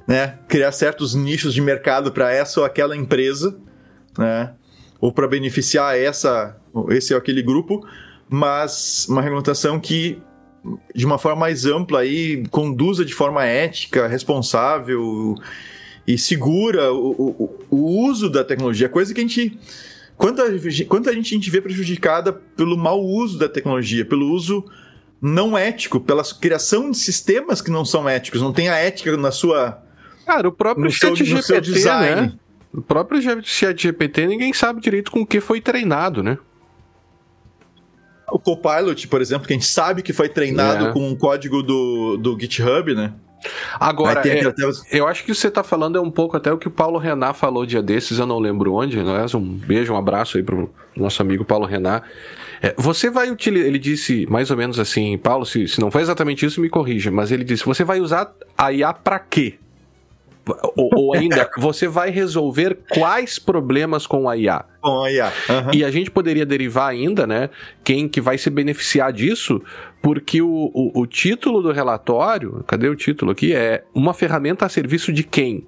né, 0.07 0.39
criar 0.49 0.71
certos 0.71 1.13
nichos 1.13 1.53
de 1.53 1.61
mercado 1.61 2.13
para 2.13 2.33
essa 2.33 2.61
ou 2.61 2.67
aquela 2.67 2.97
empresa, 2.97 3.59
né, 4.17 4.53
ou 5.01 5.13
para 5.13 5.27
beneficiar 5.27 5.99
essa 5.99 6.57
esse 6.91 7.13
ou 7.13 7.19
aquele 7.19 7.43
grupo, 7.43 7.85
mas 8.29 9.09
uma 9.09 9.21
regulamentação 9.21 9.81
que 9.81 10.23
de 10.95 11.05
uma 11.05 11.19
forma 11.19 11.41
mais 11.41 11.67
ampla 11.67 12.01
aí 12.01 12.45
conduza 12.51 13.05
de 13.05 13.13
forma 13.13 13.45
ética, 13.45 14.07
responsável 14.07 15.35
e 16.07 16.17
segura 16.17 16.93
o, 16.93 17.11
o, 17.11 17.67
o 17.71 18.07
uso 18.07 18.31
da 18.31 18.45
tecnologia, 18.45 18.89
coisa 18.89 19.13
que 19.13 19.21
a 19.21 19.25
gente 19.25 19.59
quanta, 20.21 20.43
quanta 20.87 21.13
gente 21.15 21.35
a 21.35 21.39
gente 21.39 21.51
vê 21.51 21.63
prejudicada 21.63 22.31
pelo 22.31 22.77
mau 22.77 23.03
uso 23.03 23.39
da 23.39 23.49
tecnologia, 23.49 24.05
pelo 24.05 24.31
uso 24.31 24.63
não 25.21 25.57
ético, 25.57 25.99
pela 25.99 26.23
criação 26.23 26.91
de 26.91 26.99
sistemas 26.99 27.63
que 27.63 27.71
não 27.71 27.87
são 27.87 28.07
éticos, 28.07 28.43
não 28.43 28.53
tem 28.53 28.69
a 28.69 28.77
ética 28.77 29.17
na 29.17 29.31
sua. 29.31 29.83
Cara, 30.27 30.47
o 30.47 30.53
próprio 30.53 30.91
chat 30.91 31.17
seu, 31.17 31.27
GPT, 31.27 31.61
design. 31.63 32.21
Né? 32.21 32.33
O 32.73 32.83
próprio 32.83 33.21
chat 33.43 33.83
GPT, 33.83 34.27
ninguém 34.27 34.53
sabe 34.53 34.81
direito 34.81 35.11
com 35.11 35.23
o 35.23 35.27
que 35.27 35.41
foi 35.41 35.61
treinado, 35.61 36.23
né? 36.23 36.39
O 38.31 38.39
Copilot, 38.39 39.09
por 39.09 39.21
exemplo, 39.21 39.47
que 39.47 39.55
a 39.55 39.57
gente 39.57 39.67
sabe 39.67 40.03
que 40.03 40.13
foi 40.13 40.29
treinado 40.29 40.89
é. 40.89 40.93
com 40.93 41.09
um 41.09 41.17
código 41.17 41.63
do, 41.63 42.17
do 42.19 42.39
GitHub, 42.39 42.95
né? 42.95 43.13
Agora, 43.79 44.23
é, 44.29 44.43
eu 44.91 45.07
acho 45.07 45.25
que 45.25 45.35
você 45.35 45.51
tá 45.51 45.63
falando 45.63 45.97
é 45.97 46.01
um 46.01 46.11
pouco 46.11 46.37
até 46.37 46.53
o 46.53 46.59
que 46.59 46.69
o 46.69 46.71
Paulo 46.71 46.99
Renan 46.99 47.33
falou 47.33 47.65
dia 47.65 47.83
desses, 47.83 48.19
eu 48.19 48.27
não 48.27 48.39
lembro 48.39 48.75
onde, 48.75 48.99
aliás, 48.99 49.35
um 49.35 49.43
beijo, 49.43 49.93
um 49.93 49.97
abraço 49.97 50.37
aí 50.37 50.43
pro 50.43 50.71
nosso 50.97 51.23
amigo 51.23 51.45
Paulo 51.45 51.67
Renan. 51.67 52.03
É, 52.63 52.75
você 52.77 53.09
vai 53.09 53.31
utilizar, 53.31 53.67
ele 53.67 53.79
disse 53.79 54.27
mais 54.29 54.51
ou 54.51 54.57
menos 54.57 54.79
assim, 54.79 55.17
Paulo, 55.17 55.47
se, 55.47 55.67
se 55.67 55.81
não 55.81 55.91
foi 55.91 56.03
exatamente 56.03 56.45
isso, 56.45 56.61
me 56.61 56.69
corrija, 56.69 57.11
mas 57.11 57.33
ele 57.33 57.45
disse, 57.45 57.65
você 57.65 57.85
vai 57.85 58.01
usar 58.01 58.33
a 58.57 58.73
IA 58.73 58.93
para 58.93 59.19
quê? 59.19 59.59
Ou, 60.77 60.91
ou, 60.95 61.15
ainda, 61.15 61.49
você 61.59 61.87
vai 61.87 62.11
resolver 62.11 62.79
quais 62.91 63.39
problemas 63.39 64.07
com 64.07 64.29
a 64.29 64.37
IA? 64.37 64.65
Com 64.81 65.03
a 65.03 65.13
IA. 65.13 65.33
Uhum. 65.49 65.75
E 65.75 65.85
a 65.85 65.91
gente 65.91 66.11
poderia 66.11 66.47
derivar 66.47 66.91
ainda, 66.91 67.27
né, 67.27 67.51
quem 67.85 68.09
que 68.09 68.21
vai 68.21 68.39
se 68.39 68.49
beneficiar 68.49 69.13
disso, 69.13 69.63
porque 70.03 70.41
o, 70.41 70.71
o, 70.75 71.03
o 71.03 71.07
título 71.07 71.63
do 71.63 71.73
relatório, 71.73 72.65
cadê 72.67 72.89
o 72.89 72.97
título 72.97 73.33
aqui? 73.33 73.55
É 73.55 73.85
uma 73.95 74.15
ferramenta 74.15 74.65
a 74.65 74.69
serviço 74.69 75.13
de 75.13 75.23
quem? 75.23 75.67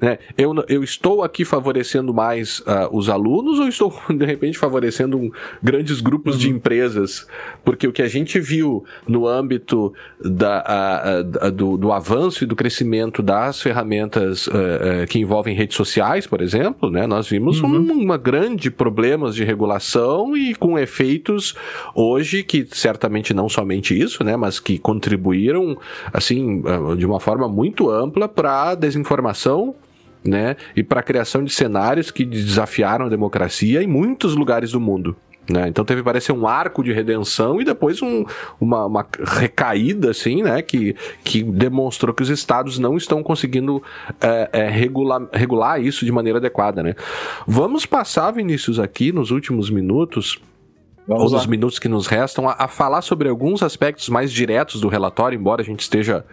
Né? 0.00 0.18
Eu, 0.36 0.54
eu 0.68 0.82
estou 0.82 1.22
aqui 1.22 1.44
favorecendo 1.44 2.14
mais 2.14 2.60
uh, 2.60 2.88
os 2.90 3.10
alunos 3.10 3.58
ou 3.58 3.68
estou, 3.68 3.94
de 4.08 4.24
repente, 4.24 4.56
favorecendo 4.56 5.18
um, 5.18 5.30
grandes 5.62 6.00
grupos 6.00 6.34
uhum. 6.34 6.40
de 6.40 6.50
empresas? 6.50 7.26
Porque 7.62 7.86
o 7.86 7.92
que 7.92 8.00
a 8.00 8.08
gente 8.08 8.40
viu 8.40 8.82
no 9.06 9.26
âmbito 9.26 9.92
da, 10.18 10.64
uh, 10.64 11.46
uh, 11.46 11.50
do, 11.50 11.76
do, 11.76 11.92
avanço 11.92 12.44
e 12.44 12.46
do 12.46 12.56
crescimento 12.56 13.22
das 13.22 13.60
ferramentas 13.60 14.48
que 15.08 15.18
envolvem 15.18 15.54
redes 15.54 15.76
sociais, 15.76 16.26
por 16.26 16.40
exemplo, 16.40 16.90
né? 16.90 17.06
nós 17.06 17.28
vimos 17.28 17.60
uhum. 17.60 17.68
um, 17.68 18.04
uma 18.04 18.16
grande 18.16 18.70
problemas 18.70 19.34
de 19.34 19.44
regulação 19.44 20.36
e 20.36 20.54
com 20.54 20.78
efeitos 20.78 21.54
hoje 21.94 22.42
que 22.42 22.66
certamente 22.70 23.34
não 23.34 23.48
somente 23.48 23.98
isso, 23.98 24.22
né? 24.22 24.36
mas 24.36 24.60
que 24.60 24.78
contribuíram 24.78 25.76
assim 26.12 26.62
de 26.96 27.04
uma 27.04 27.18
forma 27.18 27.48
muito 27.48 27.90
ampla 27.90 28.28
para 28.28 28.70
a 28.70 28.74
desinformação 28.74 29.74
né? 30.24 30.56
E 30.76 30.82
para 30.82 31.00
a 31.00 31.02
criação 31.02 31.42
de 31.44 31.52
cenários 31.52 32.10
que 32.10 32.24
desafiaram 32.24 33.06
a 33.06 33.08
democracia 33.08 33.82
em 33.82 33.86
muitos 33.86 34.34
lugares 34.34 34.72
do 34.72 34.80
mundo. 34.80 35.16
Né? 35.50 35.66
Então 35.66 35.84
teve 35.84 36.02
parece 36.02 36.30
um 36.30 36.46
arco 36.46 36.82
de 36.82 36.92
redenção 36.92 37.60
e 37.60 37.64
depois 37.64 38.00
um, 38.02 38.24
uma, 38.60 38.86
uma, 38.86 39.06
recaída 39.24 40.10
assim, 40.10 40.42
né? 40.42 40.62
Que, 40.62 40.94
que 41.24 41.42
demonstrou 41.42 42.14
que 42.14 42.22
os 42.22 42.28
estados 42.28 42.78
não 42.78 42.96
estão 42.96 43.22
conseguindo 43.22 43.82
é, 44.20 44.48
é, 44.52 44.68
regular, 44.68 45.22
regular 45.32 45.82
isso 45.82 46.04
de 46.04 46.12
maneira 46.12 46.38
adequada, 46.38 46.82
né? 46.82 46.94
Vamos 47.46 47.84
passar, 47.84 48.30
Vinícius, 48.30 48.78
aqui 48.78 49.12
nos 49.12 49.32
últimos 49.32 49.70
minutos 49.70 50.38
Vamos 51.08 51.24
ou 51.24 51.30
nos 51.32 51.46
minutos 51.46 51.80
que 51.80 51.88
nos 51.88 52.06
restam 52.06 52.48
a, 52.48 52.54
a 52.56 52.68
falar 52.68 53.02
sobre 53.02 53.28
alguns 53.28 53.62
aspectos 53.62 54.08
mais 54.08 54.30
diretos 54.30 54.80
do 54.80 54.88
relatório, 54.88 55.36
embora 55.36 55.62
a 55.62 55.64
gente 55.64 55.80
esteja 55.80 56.24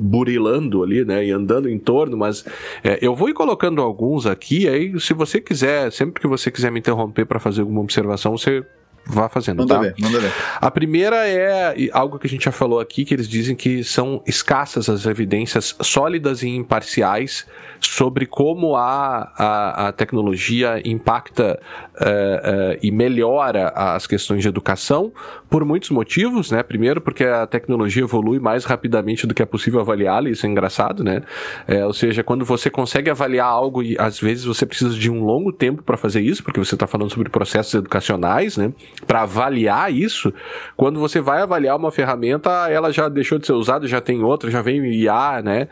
burilando 0.00 0.82
ali, 0.82 1.04
né, 1.04 1.24
e 1.24 1.30
andando 1.30 1.68
em 1.68 1.78
torno, 1.78 2.16
mas 2.16 2.44
é, 2.82 2.98
eu 3.00 3.14
vou 3.14 3.28
ir 3.28 3.34
colocando 3.34 3.80
alguns 3.82 4.26
aqui, 4.26 4.68
aí 4.68 4.98
se 4.98 5.12
você 5.12 5.40
quiser, 5.40 5.92
sempre 5.92 6.20
que 6.20 6.26
você 6.26 6.50
quiser 6.50 6.72
me 6.72 6.80
interromper 6.80 7.26
para 7.26 7.38
fazer 7.38 7.60
alguma 7.60 7.80
observação, 7.80 8.36
você 8.36 8.64
vá 9.10 9.28
fazendo, 9.28 9.58
manda 9.58 9.74
tá? 9.74 9.80
Ver, 9.80 9.94
manda 9.98 10.20
ver. 10.20 10.32
A 10.60 10.70
primeira 10.70 11.28
é 11.28 11.90
algo 11.92 12.18
que 12.18 12.26
a 12.26 12.30
gente 12.30 12.44
já 12.44 12.52
falou 12.52 12.80
aqui, 12.80 13.04
que 13.04 13.14
eles 13.14 13.28
dizem 13.28 13.56
que 13.56 13.82
são 13.84 14.22
escassas 14.26 14.88
as 14.88 15.06
evidências 15.06 15.76
sólidas 15.80 16.42
e 16.42 16.48
imparciais 16.48 17.46
sobre 17.80 18.26
como 18.26 18.76
a, 18.76 19.32
a, 19.36 19.88
a 19.88 19.92
tecnologia 19.92 20.80
impacta 20.84 21.58
uh, 21.94 22.04
uh, 22.04 22.78
e 22.82 22.90
melhora 22.90 23.68
as 23.68 24.06
questões 24.06 24.42
de 24.42 24.48
educação 24.48 25.12
por 25.48 25.64
muitos 25.64 25.90
motivos, 25.90 26.50
né? 26.50 26.62
Primeiro, 26.62 27.00
porque 27.00 27.24
a 27.24 27.46
tecnologia 27.46 28.02
evolui 28.02 28.38
mais 28.38 28.64
rapidamente 28.64 29.26
do 29.26 29.34
que 29.34 29.42
é 29.42 29.46
possível 29.46 29.80
avaliá-la, 29.80 30.28
isso 30.28 30.46
é 30.46 30.48
engraçado, 30.48 31.02
né? 31.02 31.22
É, 31.66 31.84
ou 31.84 31.92
seja, 31.92 32.22
quando 32.22 32.44
você 32.44 32.70
consegue 32.70 33.10
avaliar 33.10 33.46
algo 33.46 33.82
e 33.82 33.96
às 33.98 34.20
vezes 34.20 34.44
você 34.44 34.64
precisa 34.64 34.94
de 34.94 35.10
um 35.10 35.24
longo 35.24 35.52
tempo 35.52 35.82
para 35.82 35.96
fazer 35.96 36.20
isso, 36.20 36.44
porque 36.44 36.60
você 36.60 36.74
está 36.74 36.86
falando 36.86 37.10
sobre 37.10 37.28
processos 37.28 37.74
educacionais, 37.74 38.56
né? 38.56 38.72
Para 39.06 39.22
avaliar 39.22 39.92
isso, 39.92 40.32
quando 40.76 41.00
você 41.00 41.20
vai 41.20 41.40
avaliar 41.40 41.76
uma 41.76 41.90
ferramenta, 41.90 42.50
ela 42.68 42.92
já 42.92 43.08
deixou 43.08 43.38
de 43.38 43.46
ser 43.46 43.52
usada, 43.52 43.86
já 43.86 44.00
tem 44.00 44.22
outra, 44.22 44.50
já 44.50 44.62
vem 44.62 44.84
IA, 44.84 45.42
né? 45.42 45.68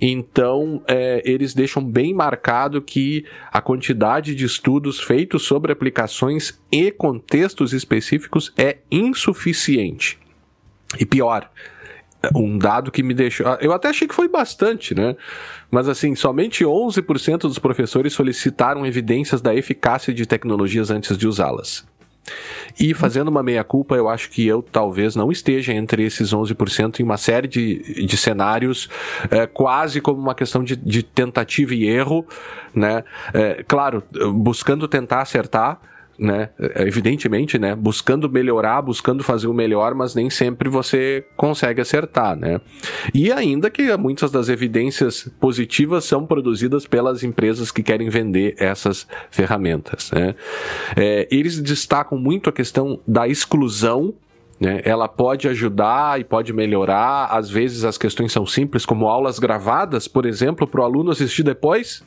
Então, 0.00 0.82
é, 0.86 1.22
eles 1.24 1.54
deixam 1.54 1.84
bem 1.84 2.14
marcado 2.14 2.80
que 2.80 3.24
a 3.52 3.60
quantidade 3.60 4.34
de 4.34 4.44
estudos 4.44 5.00
feitos 5.00 5.42
sobre 5.42 5.72
aplicações 5.72 6.60
e 6.70 6.90
contextos 6.90 7.72
específicos 7.72 8.52
é 8.56 8.78
insuficiente. 8.90 10.18
E 10.98 11.06
pior, 11.06 11.50
um 12.34 12.58
dado 12.58 12.90
que 12.92 13.02
me 13.02 13.14
deixou. 13.14 13.46
Eu 13.60 13.72
até 13.72 13.88
achei 13.88 14.06
que 14.06 14.14
foi 14.14 14.28
bastante, 14.28 14.94
né? 14.94 15.16
Mas 15.70 15.88
assim, 15.88 16.14
somente 16.14 16.64
11% 16.64 17.38
dos 17.38 17.58
professores 17.58 18.12
solicitaram 18.12 18.86
evidências 18.86 19.40
da 19.40 19.54
eficácia 19.54 20.12
de 20.14 20.26
tecnologias 20.26 20.90
antes 20.90 21.16
de 21.16 21.26
usá-las. 21.26 21.84
E 22.78 22.94
fazendo 22.94 23.28
uma 23.28 23.42
meia-culpa, 23.42 23.94
eu 23.94 24.08
acho 24.08 24.30
que 24.30 24.46
eu 24.46 24.62
talvez 24.62 25.16
não 25.16 25.30
esteja 25.30 25.72
entre 25.72 26.04
esses 26.04 26.32
11% 26.32 27.00
em 27.00 27.02
uma 27.02 27.16
série 27.16 27.48
de, 27.48 28.06
de 28.06 28.16
cenários, 28.16 28.88
é, 29.30 29.46
quase 29.46 30.00
como 30.00 30.20
uma 30.20 30.34
questão 30.34 30.62
de, 30.62 30.76
de 30.76 31.02
tentativa 31.02 31.74
e 31.74 31.84
erro, 31.84 32.26
né? 32.74 33.04
É, 33.34 33.64
claro, 33.66 34.02
buscando 34.34 34.88
tentar 34.88 35.20
acertar, 35.20 35.80
né? 36.22 36.50
Evidentemente, 36.76 37.58
né? 37.58 37.74
Buscando 37.74 38.30
melhorar, 38.30 38.80
buscando 38.80 39.22
fazer 39.24 39.48
o 39.48 39.52
melhor, 39.52 39.94
mas 39.94 40.14
nem 40.14 40.30
sempre 40.30 40.68
você 40.68 41.24
consegue 41.36 41.80
acertar, 41.80 42.36
né? 42.36 42.60
E 43.12 43.32
ainda 43.32 43.68
que 43.68 43.94
muitas 43.96 44.30
das 44.30 44.48
evidências 44.48 45.28
positivas 45.40 46.04
são 46.04 46.24
produzidas 46.24 46.86
pelas 46.86 47.24
empresas 47.24 47.70
que 47.70 47.82
querem 47.82 48.08
vender 48.08 48.54
essas 48.58 49.06
ferramentas, 49.30 50.10
né? 50.12 50.34
É, 50.96 51.26
eles 51.30 51.60
destacam 51.60 52.16
muito 52.16 52.48
a 52.48 52.52
questão 52.52 53.00
da 53.06 53.26
exclusão 53.26 54.14
né? 54.60 54.80
Ela 54.84 55.08
pode 55.08 55.48
ajudar 55.48 56.20
e 56.20 56.24
pode 56.24 56.52
melhorar. 56.52 57.26
Às 57.32 57.50
vezes 57.50 57.84
as 57.84 57.98
questões 57.98 58.30
são 58.30 58.46
simples, 58.46 58.86
como 58.86 59.08
aulas 59.08 59.40
gravadas, 59.40 60.06
por 60.06 60.24
exemplo, 60.24 60.68
para 60.68 60.82
o 60.82 60.84
aluno 60.84 61.10
assistir 61.10 61.42
depois. 61.42 62.04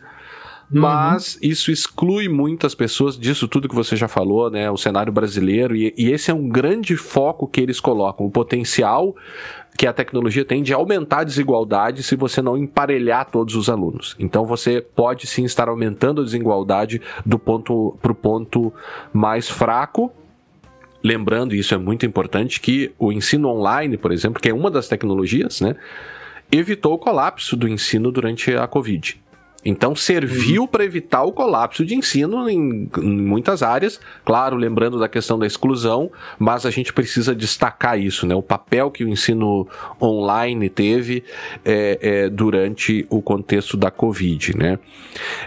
Uhum. 0.71 0.81
Mas 0.81 1.37
isso 1.41 1.71
exclui 1.71 2.27
muitas 2.27 2.73
pessoas 2.73 3.17
disso 3.17 3.47
tudo 3.47 3.69
que 3.69 3.75
você 3.75 3.95
já 3.95 4.07
falou, 4.07 4.49
né? 4.49 4.69
O 4.71 4.77
cenário 4.77 5.13
brasileiro, 5.13 5.75
e, 5.75 5.93
e 5.97 6.11
esse 6.11 6.31
é 6.31 6.33
um 6.33 6.49
grande 6.49 6.95
foco 6.95 7.47
que 7.47 7.61
eles 7.61 7.79
colocam, 7.79 8.25
o 8.25 8.31
potencial 8.31 9.15
que 9.77 9.85
a 9.85 9.93
tecnologia 9.93 10.45
tem 10.45 10.63
de 10.63 10.73
aumentar 10.73 11.19
a 11.19 11.23
desigualdade 11.23 12.01
se 12.01 12.15
você 12.15 12.41
não 12.41 12.57
emparelhar 12.57 13.29
todos 13.29 13.55
os 13.55 13.69
alunos. 13.69 14.15
Então 14.17 14.45
você 14.45 14.81
pode 14.81 15.27
sim 15.27 15.43
estar 15.43 15.67
aumentando 15.67 16.21
a 16.21 16.23
desigualdade 16.23 17.01
do 17.25 17.37
ponto 17.37 17.97
para 18.01 18.11
o 18.11 18.15
ponto 18.15 18.73
mais 19.13 19.49
fraco. 19.49 20.11
Lembrando, 21.03 21.53
e 21.53 21.59
isso 21.59 21.75
é 21.75 21.77
muito 21.77 22.05
importante, 22.05 22.59
que 22.59 22.91
o 22.97 23.11
ensino 23.11 23.49
online, 23.49 23.97
por 23.97 24.11
exemplo, 24.11 24.41
que 24.41 24.49
é 24.49 24.53
uma 24.53 24.71
das 24.71 24.87
tecnologias, 24.87 25.61
né, 25.61 25.75
evitou 26.51 26.93
o 26.93 26.97
colapso 26.97 27.55
do 27.55 27.67
ensino 27.67 28.11
durante 28.11 28.55
a 28.55 28.65
Covid. 28.65 29.21
Então 29.65 29.95
serviu 29.95 30.61
uhum. 30.61 30.67
para 30.67 30.85
evitar 30.85 31.23
o 31.23 31.31
colapso 31.31 31.83
de 31.83 31.95
ensino 31.95 32.47
em, 32.47 32.87
em, 32.97 33.21
muitas 33.21 33.63
áreas, 33.63 33.99
claro, 34.23 34.55
lembrando 34.55 34.99
da 34.99 35.09
questão 35.09 35.39
da 35.39 35.47
exclusão, 35.47 36.11
mas 36.37 36.67
a 36.67 36.69
gente 36.69 36.93
precisa 36.93 37.33
destacar 37.33 37.99
isso, 37.99 38.27
né? 38.27 38.35
O 38.35 38.43
papel 38.43 38.91
que 38.91 39.03
o 39.03 39.09
ensino 39.09 39.67
online 39.99 40.69
teve 40.69 41.23
é, 41.63 41.97
é, 41.99 42.29
durante 42.29 43.07
o 43.09 43.21
contexto 43.23 43.75
da 43.75 43.89
Covid, 43.89 44.55
né? 44.55 44.77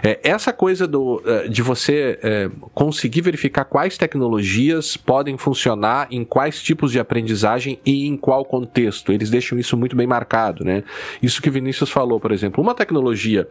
É, 0.03 0.19
essa 0.21 0.51
coisa 0.51 0.85
do, 0.85 1.21
é, 1.25 1.47
de 1.47 1.61
você 1.61 2.19
é, 2.21 2.49
conseguir 2.73 3.21
verificar 3.21 3.63
quais 3.63 3.97
tecnologias 3.97 4.97
podem 4.97 5.37
funcionar 5.37 6.07
em 6.11 6.25
quais 6.25 6.61
tipos 6.61 6.91
de 6.91 6.99
aprendizagem 6.99 7.79
e 7.85 8.05
em 8.05 8.17
qual 8.17 8.43
contexto, 8.43 9.13
eles 9.13 9.29
deixam 9.29 9.57
isso 9.57 9.77
muito 9.77 9.95
bem 9.95 10.07
marcado, 10.07 10.65
né? 10.65 10.83
Isso 11.21 11.41
que 11.41 11.47
o 11.47 11.51
Vinícius 11.51 11.89
falou, 11.89 12.19
por 12.19 12.33
exemplo, 12.33 12.61
uma 12.61 12.75
tecnologia 12.75 13.47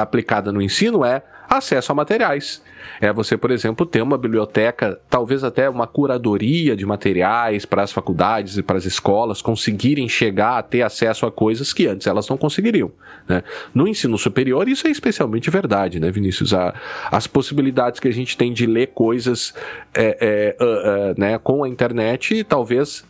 aplicada 0.00 0.50
no 0.50 0.62
ensino 0.62 1.04
é 1.04 1.22
acesso 1.48 1.92
a 1.92 1.94
materiais. 1.94 2.62
É 3.00 3.12
você, 3.12 3.36
por 3.36 3.50
exemplo, 3.50 3.84
ter 3.84 4.02
uma 4.02 4.16
biblioteca, 4.16 4.98
talvez 5.08 5.44
até 5.44 5.68
uma 5.68 5.86
curadoria 5.86 6.74
de 6.74 6.84
materiais 6.86 7.64
para 7.64 7.82
as 7.82 7.92
faculdades 7.92 8.56
e 8.56 8.62
para 8.62 8.78
as 8.78 8.84
escolas 8.84 9.42
conseguirem 9.42 10.08
chegar 10.08 10.58
a 10.58 10.62
ter 10.62 10.82
acesso 10.82 11.26
a 11.26 11.32
coisas 11.32 11.72
que 11.72 11.86
antes 11.86 12.06
elas 12.06 12.28
não 12.28 12.36
conseguiriam. 12.36 12.90
Né? 13.28 13.42
No 13.74 13.86
ensino 13.86 14.16
superior, 14.16 14.68
isso 14.68 14.86
é 14.86 14.90
especialmente 14.90 15.50
verdade, 15.50 16.00
né, 16.00 16.10
Vinícius? 16.10 16.54
A, 16.54 16.74
as 17.10 17.26
possibilidades 17.26 18.00
que 18.00 18.08
a 18.08 18.12
gente 18.12 18.36
tem 18.36 18.52
de 18.52 18.66
ler 18.66 18.88
coisas 18.88 19.54
é, 19.94 20.56
é, 20.58 20.64
uh, 20.64 21.12
uh, 21.12 21.20
né, 21.20 21.38
com 21.38 21.64
a 21.64 21.68
internet, 21.68 22.42
talvez 22.44 23.04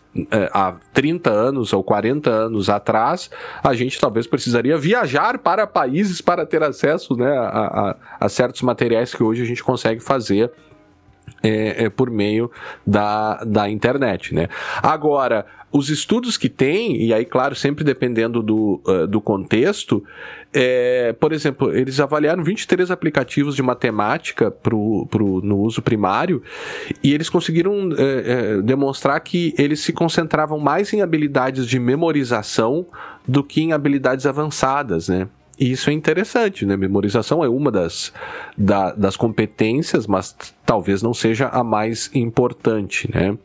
há 0.52 0.74
30 0.92 1.30
anos 1.30 1.72
ou 1.72 1.82
40 1.82 2.28
anos 2.28 2.68
atrás, 2.68 3.30
a 3.62 3.74
gente 3.74 3.98
talvez 3.98 4.26
precisaria 4.26 4.76
viajar 4.76 5.38
para 5.38 5.66
países 5.66 6.20
para 6.20 6.44
ter 6.44 6.62
acesso 6.62 7.16
né, 7.16 7.30
a, 7.30 7.46
a, 7.48 7.96
a 8.20 8.28
certos 8.28 8.62
materiais 8.62 9.14
que 9.14 9.22
hoje 9.22 9.42
a 9.42 9.46
gente 9.46 9.64
consegue 9.64 10.00
fazer 10.00 10.50
é, 11.42 11.84
é, 11.84 11.90
por 11.90 12.10
meio 12.10 12.50
da, 12.86 13.42
da 13.44 13.68
internet, 13.68 14.34
né? 14.34 14.48
Agora, 14.82 15.46
os 15.72 15.88
estudos 15.88 16.36
que 16.36 16.48
tem, 16.48 17.02
e 17.02 17.14
aí, 17.14 17.24
claro, 17.24 17.54
sempre 17.54 17.82
dependendo 17.82 18.42
do, 18.42 18.80
uh, 18.86 19.06
do 19.06 19.20
contexto, 19.20 20.04
é, 20.52 21.14
por 21.14 21.32
exemplo, 21.32 21.74
eles 21.74 21.98
avaliaram 21.98 22.44
23 22.44 22.90
aplicativos 22.90 23.56
de 23.56 23.62
matemática 23.62 24.50
pro, 24.50 25.06
pro, 25.10 25.40
no 25.40 25.58
uso 25.60 25.80
primário 25.80 26.42
e 27.02 27.14
eles 27.14 27.30
conseguiram 27.30 27.90
é, 27.96 28.02
é, 28.02 28.62
demonstrar 28.62 29.18
que 29.20 29.54
eles 29.56 29.80
se 29.80 29.94
concentravam 29.94 30.58
mais 30.58 30.92
em 30.92 31.00
habilidades 31.00 31.66
de 31.66 31.78
memorização 31.78 32.86
do 33.26 33.42
que 33.42 33.62
em 33.62 33.72
habilidades 33.72 34.26
avançadas, 34.26 35.08
né? 35.08 35.26
Isso 35.62 35.90
é 35.90 35.92
interessante, 35.92 36.66
né? 36.66 36.76
Memorização 36.76 37.44
é 37.44 37.48
uma 37.48 37.70
das, 37.70 38.12
da, 38.58 38.90
das 38.92 39.16
competências, 39.16 40.08
mas 40.08 40.34
talvez 40.66 41.02
não 41.02 41.14
seja 41.14 41.46
a 41.46 41.62
mais 41.62 42.10
importante, 42.12 43.08
né? 43.12 43.38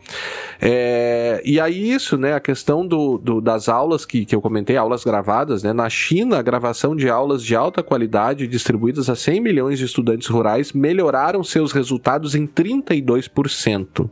É, 0.59 1.39
e 1.45 1.59
aí 1.59 1.91
isso, 1.91 2.17
né? 2.17 2.33
A 2.33 2.39
questão 2.39 2.87
do, 2.87 3.19
do, 3.19 3.39
das 3.39 3.69
aulas 3.69 4.03
que, 4.03 4.25
que 4.25 4.33
eu 4.33 4.41
comentei, 4.41 4.75
aulas 4.75 5.03
gravadas, 5.03 5.61
né? 5.61 5.71
Na 5.73 5.87
China, 5.91 6.39
a 6.39 6.41
gravação 6.41 6.95
de 6.95 7.07
aulas 7.07 7.43
de 7.43 7.55
alta 7.55 7.83
qualidade 7.83 8.47
distribuídas 8.47 9.11
a 9.11 9.15
100 9.15 9.39
milhões 9.39 9.77
de 9.77 9.85
estudantes 9.85 10.27
rurais 10.27 10.73
melhoraram 10.73 11.43
seus 11.43 11.71
resultados 11.71 12.33
em 12.33 12.47
32%. 12.47 14.09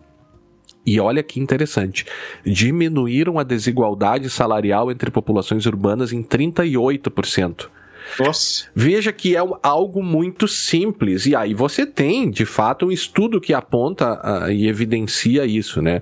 E 0.86 1.00
olha 1.00 1.24
que 1.24 1.40
interessante, 1.40 2.06
diminuíram 2.46 3.40
a 3.40 3.44
desigualdade 3.44 4.30
salarial 4.30 4.92
entre 4.92 5.10
populações 5.10 5.66
urbanas 5.66 6.14
em 6.14 6.22
38%. 6.22 7.74
Nossa. 8.20 8.66
Veja 8.74 9.12
que 9.12 9.36
é 9.36 9.40
algo 9.62 10.04
muito 10.04 10.48
simples. 10.48 11.26
E 11.26 11.36
aí 11.36 11.54
você 11.54 11.86
tem, 11.86 12.30
de 12.30 12.46
fato, 12.46 12.88
um 12.88 12.92
estudo 12.92 13.42
que 13.42 13.54
aponta 13.54 14.46
uh, 14.46 14.52
e 14.52 14.68
evidencia 14.68 15.46
isso, 15.46 15.82
né? 15.82 16.02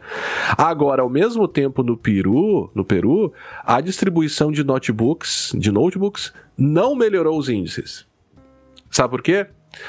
Agora, 0.57 1.01
ao 1.01 1.09
mesmo 1.09 1.47
tempo, 1.47 1.83
no 1.83 1.97
Peru, 1.97 2.71
no 2.75 2.85
Peru, 2.85 3.33
a 3.65 3.81
distribuição 3.81 4.51
de 4.51 4.63
notebooks, 4.63 5.53
de 5.57 5.71
notebooks, 5.71 6.33
não 6.57 6.95
melhorou 6.95 7.37
os 7.37 7.49
índices. 7.49 8.05
Sabe 8.89 9.09
por 9.09 9.21
quê? 9.21 9.47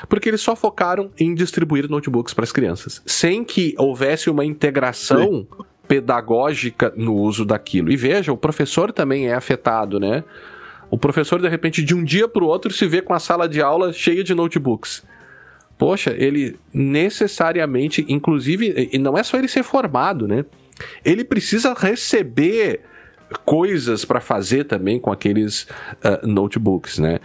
Porque 0.09 0.29
eles 0.29 0.41
só 0.41 0.57
focaram 0.57 1.11
em 1.19 1.35
distribuir 1.35 1.89
notebooks 1.89 2.33
para 2.33 2.45
as 2.45 2.53
crianças, 2.53 3.03
sem 3.05 3.45
que 3.45 3.75
houvesse 3.77 4.31
uma 4.31 4.45
integração 4.45 5.29
Sim. 5.29 5.65
pedagógica 5.87 6.93
no 6.97 7.15
uso 7.15 7.45
daquilo. 7.45 7.91
E 7.93 7.97
veja, 7.97 8.33
o 8.33 8.37
professor 8.37 8.93
também 8.93 9.29
é 9.29 9.35
afetado, 9.35 10.01
né? 10.01 10.25
O 10.91 10.99
professor, 10.99 11.41
de 11.41 11.49
repente, 11.49 11.83
de 11.83 11.95
um 11.95 12.05
dia 12.05 12.29
para 12.29 12.45
o 12.45 12.47
outro, 12.47 12.73
se 12.73 12.87
vê 12.87 13.03
com 13.03 13.15
a 13.15 13.19
sala 13.19 13.49
de 13.49 13.61
aula 13.61 13.93
cheia 13.93 14.23
de 14.23 14.35
notebooks. 14.35 15.03
Poxa, 15.77 16.15
ele 16.17 16.57
necessariamente, 16.73 18.05
inclusive, 18.09 18.91
e 18.93 18.99
não 18.99 19.19
é 19.19 19.23
só 19.23 19.37
ele 19.37 19.49
ser 19.49 19.63
formado, 19.63 20.29
né? 20.29 20.45
Ele 21.05 21.25
precisa 21.25 21.75
receber 21.75 22.83
coisas 23.45 24.05
para 24.05 24.21
fazer 24.21 24.65
também 24.65 25.01
com 25.01 25.11
aqueles 25.11 25.63
uh, 25.63 26.27
notebooks, 26.27 26.99
né? 26.99 27.19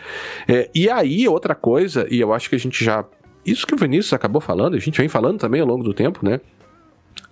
É, 0.47 0.69
e 0.73 0.89
aí, 0.89 1.27
outra 1.27 1.53
coisa, 1.53 2.07
e 2.09 2.19
eu 2.19 2.33
acho 2.33 2.49
que 2.49 2.55
a 2.55 2.59
gente 2.59 2.83
já. 2.83 3.05
Isso 3.45 3.65
que 3.67 3.73
o 3.73 3.77
Vinícius 3.77 4.13
acabou 4.13 4.41
falando, 4.41 4.75
a 4.75 4.79
gente 4.79 4.99
vem 4.99 5.07
falando 5.07 5.39
também 5.39 5.61
ao 5.61 5.67
longo 5.67 5.83
do 5.83 5.93
tempo, 5.93 6.19
né? 6.23 6.39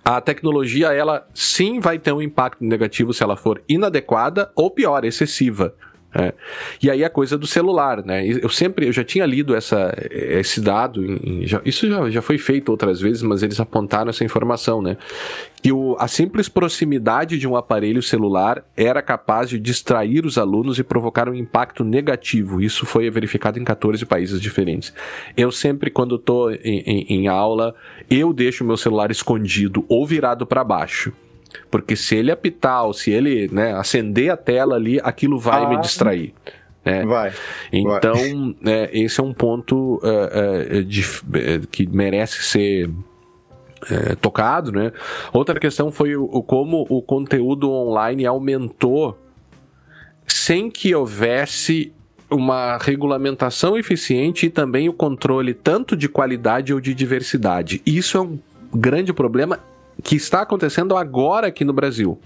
A 0.04 0.20
tecnologia, 0.20 0.92
ela 0.92 1.26
sim 1.34 1.80
vai 1.80 1.98
ter 1.98 2.12
um 2.12 2.22
impacto 2.22 2.64
negativo 2.64 3.12
se 3.12 3.22
ela 3.22 3.36
for 3.36 3.62
inadequada 3.68 4.50
ou 4.54 4.70
pior, 4.70 5.04
excessiva. 5.04 5.74
É. 6.14 6.32
E 6.82 6.90
aí 6.90 7.04
a 7.04 7.10
coisa 7.10 7.36
do 7.36 7.46
celular, 7.46 8.02
né? 8.02 8.26
Eu 8.26 8.48
sempre, 8.48 8.86
eu 8.86 8.92
já 8.92 9.04
tinha 9.04 9.26
lido 9.26 9.54
essa, 9.54 9.94
esse 10.10 10.58
dado, 10.58 11.04
em, 11.04 11.46
já, 11.46 11.60
isso 11.66 11.86
já, 11.86 12.08
já 12.08 12.22
foi 12.22 12.38
feito 12.38 12.70
outras 12.70 12.98
vezes, 12.98 13.22
mas 13.22 13.42
eles 13.42 13.60
apontaram 13.60 14.08
essa 14.08 14.24
informação, 14.24 14.80
né? 14.80 14.96
Que 15.62 15.70
o, 15.70 15.96
a 15.98 16.08
simples 16.08 16.48
proximidade 16.48 17.38
de 17.38 17.46
um 17.46 17.56
aparelho 17.56 18.02
celular 18.02 18.64
era 18.74 19.02
capaz 19.02 19.50
de 19.50 19.58
distrair 19.58 20.24
os 20.24 20.38
alunos 20.38 20.78
e 20.78 20.82
provocar 20.82 21.28
um 21.28 21.34
impacto 21.34 21.84
negativo. 21.84 22.62
Isso 22.62 22.86
foi 22.86 23.10
verificado 23.10 23.58
em 23.58 23.64
14 23.64 24.06
países 24.06 24.40
diferentes. 24.40 24.94
Eu 25.36 25.52
sempre, 25.52 25.90
quando 25.90 26.16
estou 26.16 26.50
em, 26.50 26.58
em, 26.64 27.06
em 27.10 27.28
aula, 27.28 27.74
eu 28.08 28.32
deixo 28.32 28.64
meu 28.64 28.78
celular 28.78 29.10
escondido 29.10 29.84
ou 29.88 30.06
virado 30.06 30.46
para 30.46 30.64
baixo. 30.64 31.12
Porque 31.70 31.96
se 31.96 32.16
ele 32.16 32.30
apitar 32.30 32.84
ou 32.84 32.92
se 32.92 33.10
ele 33.10 33.48
né, 33.52 33.72
acender 33.74 34.30
a 34.30 34.36
tela 34.36 34.76
ali, 34.76 35.00
aquilo 35.02 35.38
vai 35.38 35.64
ah, 35.64 35.68
me 35.68 35.80
distrair. 35.80 36.32
Né? 36.84 37.04
Vai. 37.04 37.32
Então, 37.72 38.14
vai. 38.14 38.54
É, 38.72 38.90
esse 38.98 39.20
é 39.20 39.22
um 39.22 39.32
ponto 39.32 40.00
é, 40.02 40.78
é, 40.78 40.82
de, 40.82 41.02
é, 41.34 41.60
que 41.70 41.86
merece 41.86 42.42
ser 42.42 42.90
é, 43.90 44.14
tocado, 44.16 44.72
né? 44.72 44.92
Outra 45.32 45.58
questão 45.60 45.90
foi 45.92 46.16
o, 46.16 46.24
o, 46.24 46.42
como 46.42 46.86
o 46.88 47.00
conteúdo 47.00 47.70
online 47.70 48.26
aumentou 48.26 49.16
sem 50.26 50.70
que 50.70 50.94
houvesse 50.94 51.92
uma 52.30 52.76
regulamentação 52.78 53.76
eficiente 53.78 54.46
e 54.46 54.50
também 54.50 54.88
o 54.88 54.92
controle 54.92 55.54
tanto 55.54 55.96
de 55.96 56.08
qualidade 56.08 56.74
ou 56.74 56.80
de 56.80 56.94
diversidade. 56.94 57.80
Isso 57.86 58.18
é 58.18 58.20
um 58.20 58.38
grande 58.74 59.12
problema 59.12 59.58
que 60.02 60.16
está 60.16 60.42
acontecendo 60.42 60.96
agora 60.96 61.48
aqui 61.48 61.64
no 61.64 61.72
Brasil. 61.72 62.20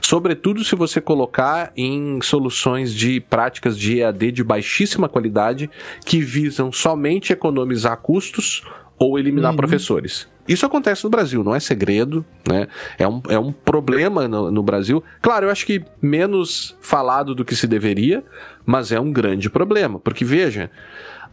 Sobretudo 0.00 0.64
se 0.64 0.74
você 0.74 1.00
colocar 1.00 1.72
em 1.76 2.20
soluções 2.20 2.92
de 2.92 3.20
práticas 3.20 3.78
de 3.78 4.00
EAD 4.00 4.32
de 4.32 4.44
baixíssima 4.44 5.08
qualidade 5.08 5.70
que 6.04 6.20
visam 6.20 6.72
somente 6.72 7.32
economizar 7.32 7.96
custos 7.98 8.62
ou 8.98 9.18
eliminar 9.18 9.52
uhum. 9.52 9.56
professores. 9.56 10.28
Isso 10.46 10.66
acontece 10.66 11.04
no 11.04 11.10
Brasil, 11.10 11.44
não 11.44 11.54
é 11.54 11.60
segredo, 11.60 12.24
né? 12.48 12.66
É 12.98 13.06
um, 13.06 13.22
é 13.28 13.38
um 13.38 13.52
problema 13.52 14.26
no, 14.26 14.50
no, 14.50 14.62
Brasil. 14.62 15.02
Claro, 15.20 15.46
eu 15.46 15.50
acho 15.50 15.64
que 15.64 15.84
menos 16.00 16.76
falado 16.80 17.32
do 17.32 17.44
que 17.44 17.54
se 17.54 17.68
deveria, 17.68 18.24
mas 18.66 18.90
é 18.90 18.98
um 18.98 19.12
grande 19.12 19.48
problema. 19.48 20.00
Porque, 20.00 20.24
veja, 20.24 20.68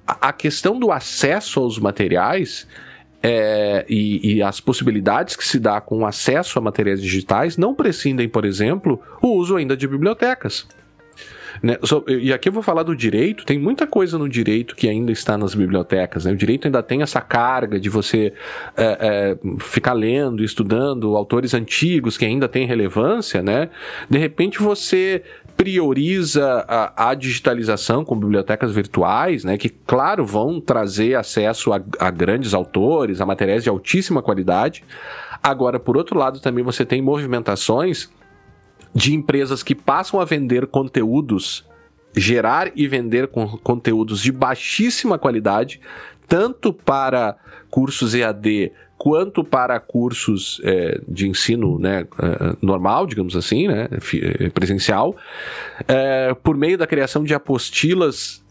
a, 0.06 0.30
a 0.30 0.34
questão 0.34 0.80
do 0.80 0.92
acesso 0.92 1.60
aos 1.60 1.80
materiais 1.80 2.68
é, 3.22 3.86
e, 3.90 4.36
e, 4.36 4.44
as 4.44 4.60
possibilidades 4.62 5.36
que 5.36 5.46
se 5.46 5.60
dá 5.60 5.82
com 5.82 6.06
acesso 6.06 6.58
a 6.58 6.62
materiais 6.62 7.02
digitais 7.02 7.58
não 7.58 7.76
prescindem, 7.76 8.30
por 8.30 8.46
exemplo, 8.46 9.02
o 9.22 9.30
uso 9.36 9.58
ainda 9.58 9.76
de 9.76 9.88
bibliotecas. 9.88 10.66
Né? 11.62 11.78
E 12.08 12.32
aqui 12.32 12.48
eu 12.48 12.54
vou 12.54 12.64
falar 12.64 12.84
do 12.84 12.96
direito, 12.96 13.46
tem 13.46 13.60
muita 13.60 13.86
coisa 13.86 14.18
no 14.18 14.30
direito 14.30 14.76
que 14.76 14.88
ainda 14.88 15.12
está 15.12 15.38
nas 15.38 15.54
bibliotecas. 15.54 16.26
Né? 16.26 16.32
O 16.32 16.36
direito 16.36 16.66
ainda 16.66 16.82
tem 16.82 17.02
essa 17.02 17.22
carga 17.22 17.80
de 17.80 17.90
você 17.90 18.34
é, 18.78 18.98
é, 19.00 19.38
ficar 19.60 19.94
lendo, 19.94 20.44
estudando 20.44 21.16
autores 21.16 21.54
antigos 21.54 22.18
que 22.18 22.26
ainda 22.26 22.48
têm 22.48 22.66
relevância, 22.66 23.42
né? 23.42 23.70
De 24.10 24.18
repente 24.18 24.60
você 24.60 25.24
prioriza 25.60 26.64
a, 26.70 27.10
a, 27.10 27.14
digitalização 27.14 28.06
com 28.06 28.18
bibliotecas 28.18 28.72
virtuais, 28.72 29.44
né, 29.44 29.58
que, 29.58 29.68
claro, 29.68 30.26
vão 30.26 30.62
trazer 30.62 31.16
acesso 31.16 31.74
a, 31.74 31.82
a, 32.00 32.10
grandes 32.10 32.54
autores, 32.54 33.20
a 33.20 33.26
materiais 33.26 33.64
de 33.64 33.70
altíssima 33.70 34.22
qualidade. 34.22 34.86
Agora, 35.44 35.78
por 35.78 35.98
outro 35.98 36.18
lado, 36.18 36.40
também 36.40 36.64
você 36.64 36.86
tem 36.86 37.02
movimentações 37.02 38.10
de 38.96 39.14
empresas 39.14 39.62
que 39.62 39.76
passam 39.76 40.22
a 40.22 40.24
vender 40.24 40.66
conteúdos 40.66 41.68
gerar 42.16 42.72
e 42.74 42.88
vender 42.88 43.28
con 43.28 43.46
conteúdos 43.58 44.22
de 44.22 44.32
baixíssima 44.32 45.20
qualidade, 45.20 45.82
tanto 46.26 46.72
para 46.72 47.36
cursos 47.70 48.16
EAD 48.16 48.72
quanto 49.00 49.46
para 49.46 49.80
cursos 49.80 50.60
é, 50.66 51.00
de 51.08 51.30
ensino 51.30 51.80
né, 51.80 52.06
é, 52.22 52.56
normal, 52.62 53.08
digamos 53.08 53.34
assim, 53.34 53.66
né, 53.66 53.88
é, 53.90 54.50
presencial, 54.50 55.16
é, 55.88 56.36
por 56.44 56.58
meio 56.58 56.78
da 56.78 56.86
criação 56.86 57.24
de 57.24 57.34
apostilas, 57.34 58.44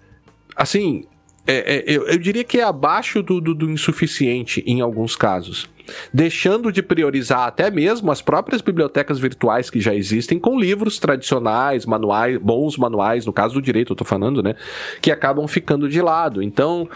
assim, 0.56 1.06
é, 1.46 1.76
é, 1.76 1.84
eu, 1.86 2.08
eu, 2.08 2.18
diria 2.18 2.44
que 2.44 2.58
é 2.58 2.62
abaixo 2.62 3.22
do, 3.22 3.42
do, 3.42 3.54
do 3.54 3.70
insuficiente 3.70 4.64
em 4.66 4.80
alguns 4.80 5.14
casos 5.14 5.68
deixando 6.12 6.70
de 6.70 6.82
priorizar 6.82 7.48
até 7.48 7.70
mesmo 7.70 8.12
as 8.12 8.20
próprias 8.20 8.60
bibliotecas 8.60 9.18
virtuais 9.18 9.70
que 9.70 9.80
já 9.80 9.94
existem 9.94 10.38
com 10.38 10.60
livros 10.60 10.98
tradicionais, 10.98 11.86
manuais, 11.86 12.36
bons 12.36 12.76
manuais, 12.76 13.24
no 13.24 13.32
caso 13.32 13.54
do 13.54 13.62
direito 13.62 13.94
eu 13.94 13.96
tô 13.96 14.04
falando, 14.04 14.42
né, 14.42 14.54
que 15.00 15.10
acabam 15.10 15.48
ficando 15.48 15.88
de 15.88 16.02
lado. 16.02 16.42
Então, 16.42 16.86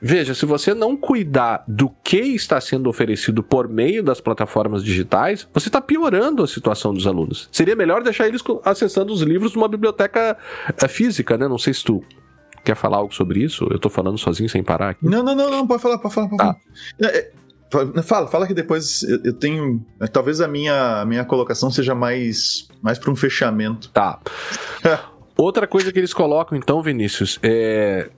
Veja, 0.00 0.34
se 0.34 0.46
você 0.46 0.72
não 0.72 0.96
cuidar 0.96 1.62
do 1.68 1.90
que 2.02 2.18
está 2.18 2.60
sendo 2.60 2.88
oferecido 2.88 3.42
por 3.42 3.68
meio 3.68 4.02
das 4.02 4.20
plataformas 4.20 4.82
digitais, 4.82 5.46
você 5.52 5.68
está 5.68 5.80
piorando 5.80 6.42
a 6.42 6.46
situação 6.46 6.94
dos 6.94 7.06
alunos. 7.06 7.48
Seria 7.52 7.76
melhor 7.76 8.02
deixar 8.02 8.26
eles 8.26 8.42
acessando 8.64 9.12
os 9.12 9.20
livros 9.20 9.52
de 9.52 9.58
uma 9.58 9.68
biblioteca 9.68 10.36
eh, 10.68 10.88
física, 10.88 11.36
né? 11.36 11.46
Não 11.46 11.58
sei 11.58 11.74
se 11.74 11.84
tu 11.84 12.02
quer 12.64 12.74
falar 12.74 12.98
algo 12.98 13.14
sobre 13.14 13.42
isso. 13.42 13.66
Eu 13.70 13.76
estou 13.76 13.90
falando 13.90 14.16
sozinho 14.16 14.48
sem 14.48 14.62
parar 14.62 14.90
aqui. 14.90 15.04
Não, 15.04 15.22
não, 15.22 15.34
não, 15.34 15.50
não 15.50 15.66
pode 15.66 15.82
falar, 15.82 15.98
pode 15.98 16.14
falar, 16.14 16.28
pode 16.28 16.38
tá. 16.38 16.56
falar. 16.98 17.12
É, 17.12 17.18
é 17.18 17.30
Fala, 18.02 18.26
fala 18.26 18.48
que 18.48 18.54
depois 18.54 19.04
eu 19.04 19.32
tenho. 19.32 19.80
Talvez 20.12 20.40
a 20.40 20.48
minha, 20.48 21.02
a 21.02 21.04
minha 21.04 21.24
colocação 21.24 21.70
seja 21.70 21.94
mais, 21.94 22.66
mais 22.82 22.98
para 22.98 23.12
um 23.12 23.16
fechamento. 23.16 23.90
Tá. 23.90 24.18
Outra 25.38 25.68
coisa 25.68 25.92
que 25.92 25.98
eles 25.98 26.12
colocam, 26.12 26.58
então, 26.58 26.82
Vinícius, 26.82 27.38
é. 27.42 28.10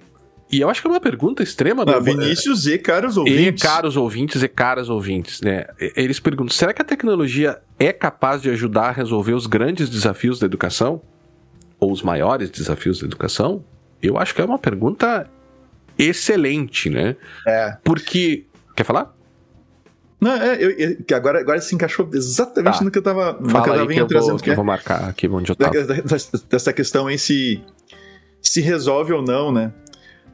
E 0.53 0.61
eu 0.61 0.69
acho 0.69 0.83
que 0.83 0.87
é 0.87 0.91
uma 0.91 1.01
pergunta 1.01 1.43
extrema. 1.43 1.83
Ah, 1.89 1.99
Vinícius 1.99 2.67
e 2.67 2.77
caros 2.77 3.17
ouvintes. 3.17 3.63
E 3.63 3.67
caros 3.67 3.97
ouvintes 3.97 4.43
e 4.43 4.49
caras 4.49 4.91
ouvintes, 4.91 5.41
né? 5.41 5.65
Eles 5.97 6.21
perguntam: 6.21 6.55
será 6.55 6.75
que 6.75 6.83
a 6.83 6.85
tecnologia 6.85 7.59
é 7.79 7.91
capaz 7.91 8.43
de 8.43 8.51
ajudar 8.51 8.89
a 8.89 8.93
resolver 8.93 9.33
os 9.33 9.47
grandes 9.47 9.89
desafios 9.89 10.39
da 10.39 10.45
educação? 10.45 11.01
Ou 11.81 11.91
os 11.91 12.03
maiores 12.03 12.51
desafios 12.51 13.01
da 13.01 13.07
educação? 13.07 13.65
Eu 14.03 14.19
acho 14.19 14.35
que 14.35 14.43
é 14.43 14.45
uma 14.45 14.59
pergunta 14.59 15.27
excelente, 15.99 16.91
né? 16.91 17.17
É. 17.47 17.79
Porque. 17.83 18.45
Quer 18.77 18.85
falar? 18.85 19.15
Não, 20.21 20.33
é, 20.33 20.63
eu, 20.63 20.71
eu, 20.71 20.97
agora, 21.17 21.41
agora 21.41 21.61
se 21.61 21.75
encaixou 21.75 22.09
exatamente 22.13 22.79
tá. 22.79 22.85
no 22.85 22.91
que 22.91 22.99
eu 22.99 23.03
tava, 23.03 23.33
no 23.41 23.49
Fala 23.49 23.65
que 23.65 23.71
eu 23.71 23.75
tava 23.75 23.87
que 23.89 24.05
trazendo. 24.05 24.31
Vou, 24.33 24.39
que 24.39 24.51
eu 24.51 24.55
vou 24.55 24.65
marcar 24.65 25.09
aqui 25.09 25.27
onde 25.27 25.51
eu 25.51 25.57
tava. 25.57 25.73
Dessa 26.49 26.73
questão 26.75 27.07
aí 27.07 27.19
se, 27.19 27.61
se 28.41 28.61
resolve 28.61 29.15
ou 29.15 29.23
não, 29.23 29.51
né? 29.51 29.73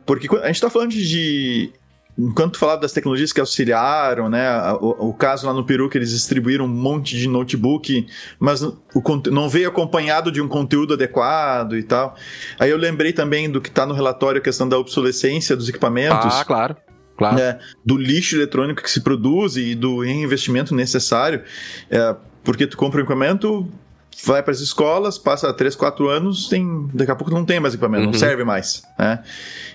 Porque 0.08 0.26
a 0.38 0.46
gente 0.46 0.60
tá 0.60 0.70
falando 0.70 0.92
de. 0.92 1.70
Enquanto 2.18 2.58
falava 2.58 2.80
das 2.80 2.92
tecnologias 2.92 3.30
que 3.30 3.38
auxiliaram, 3.38 4.28
né? 4.28 4.48
O, 4.80 5.10
o, 5.10 5.14
caso 5.14 5.46
lá 5.46 5.52
no 5.52 5.62
Peru 5.62 5.88
que 5.88 5.96
eles 5.98 6.10
distribuíram 6.10 6.64
um 6.64 6.68
monte 6.68 7.16
de 7.16 7.28
notebook, 7.28 8.06
mas 8.40 8.62
o, 8.62 8.74
não 9.30 9.48
veio 9.48 9.68
acompanhado 9.68 10.32
de 10.32 10.40
um 10.40 10.48
conteúdo 10.48 10.94
adequado 10.94 11.76
e 11.76 11.82
tal. 11.82 12.16
Aí 12.58 12.70
eu 12.70 12.78
lembrei 12.78 13.12
também 13.12 13.48
do 13.48 13.60
que 13.60 13.70
tá 13.70 13.86
no 13.86 13.94
relatório 13.94 14.40
a 14.40 14.42
questão 14.42 14.66
da 14.66 14.78
obsolescência 14.78 15.54
dos 15.54 15.68
equipamentos. 15.68 16.34
Ah, 16.40 16.44
claro 16.44 16.76
Claro. 17.18 17.36
Né, 17.36 17.58
do 17.84 17.96
lixo 17.96 18.36
eletrônico 18.36 18.80
que 18.80 18.88
se 18.88 19.00
produz 19.00 19.56
e 19.56 19.74
do 19.74 20.04
investimento 20.04 20.72
necessário. 20.72 21.42
É, 21.90 22.14
porque 22.44 22.64
tu 22.64 22.76
compra 22.76 23.00
um 23.00 23.02
equipamento, 23.02 23.68
vai 24.24 24.42
para 24.42 24.52
as 24.52 24.60
escolas, 24.60 25.18
passa 25.18 25.52
3, 25.52 25.76
4 25.76 26.08
anos, 26.08 26.48
tem, 26.48 26.88
daqui 26.92 27.10
a 27.10 27.14
pouco 27.14 27.32
não 27.32 27.44
tem 27.44 27.60
mais 27.60 27.74
equipamento, 27.74 28.06
uhum. 28.06 28.12
não 28.12 28.18
serve 28.18 28.44
mais. 28.44 28.82
Né? 28.98 29.22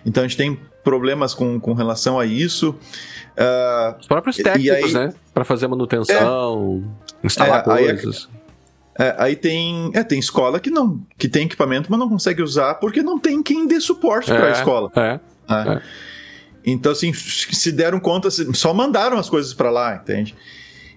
Então 0.06 0.24
a 0.24 0.28
gente 0.28 0.38
tem 0.38 0.60
problemas 0.84 1.34
com, 1.34 1.60
com 1.60 1.74
relação 1.74 2.20
a 2.20 2.26
isso. 2.26 2.72
Uh, 2.72 4.00
Os 4.00 4.08
próprios 4.08 4.36
técnicos, 4.38 4.96
aí, 4.96 5.08
né? 5.08 5.14
Para 5.34 5.44
fazer 5.44 5.68
manutenção, 5.68 6.84
é, 7.24 7.26
instalar 7.26 7.60
é, 7.60 7.64
coisas. 7.64 8.30
Aí, 8.98 9.08
é, 9.08 9.16
aí 9.18 9.36
tem, 9.36 9.91
é, 9.94 10.04
tem 10.04 10.20
escola 10.20 10.60
que 10.60 10.70
não 10.70 11.00
que 11.18 11.28
tem 11.28 11.46
equipamento, 11.46 11.89
mas 11.89 12.00
não 12.00 12.08
consegue 12.08 12.44
usar 12.44 12.76
porque 12.76 13.02
não 13.02 13.18
tem 13.18 13.41
quem 13.41 13.66
dê 13.66 13.80
suporte 13.82 14.28
para 14.28 14.46
a 14.46 14.50
é, 14.50 14.52
escola. 14.52 14.91
É, 14.96 15.02
né? 15.02 15.20
é. 15.50 15.82
Então, 16.66 16.91
assim, 16.91 17.12
se 17.14 17.72
deram 17.72 18.00
conta, 18.00 18.30
só 18.32 18.74
mandaram 18.74 19.18
as 19.18 19.30
coisas 19.30 19.54
para 19.54 19.70
lá, 19.70 19.96
entende? 19.96 20.34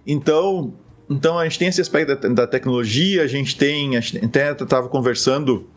Então, 0.06 0.74
então, 1.08 1.38
a 1.38 1.44
gente 1.44 1.58
tem 1.58 1.68
esse 1.68 1.80
aspecto 1.80 2.16
da, 2.16 2.28
da 2.28 2.46
tecnologia, 2.46 3.22
a 3.22 3.26
gente 3.26 3.56
tem, 3.56 3.96
a 3.96 4.00
gente 4.00 4.24
até 4.24 4.50
estava 4.50 4.88
conversando, 4.88 5.68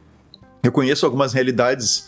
eu 0.63 0.71
conheço 0.71 1.05
algumas 1.05 1.34
realidades 1.34 2.07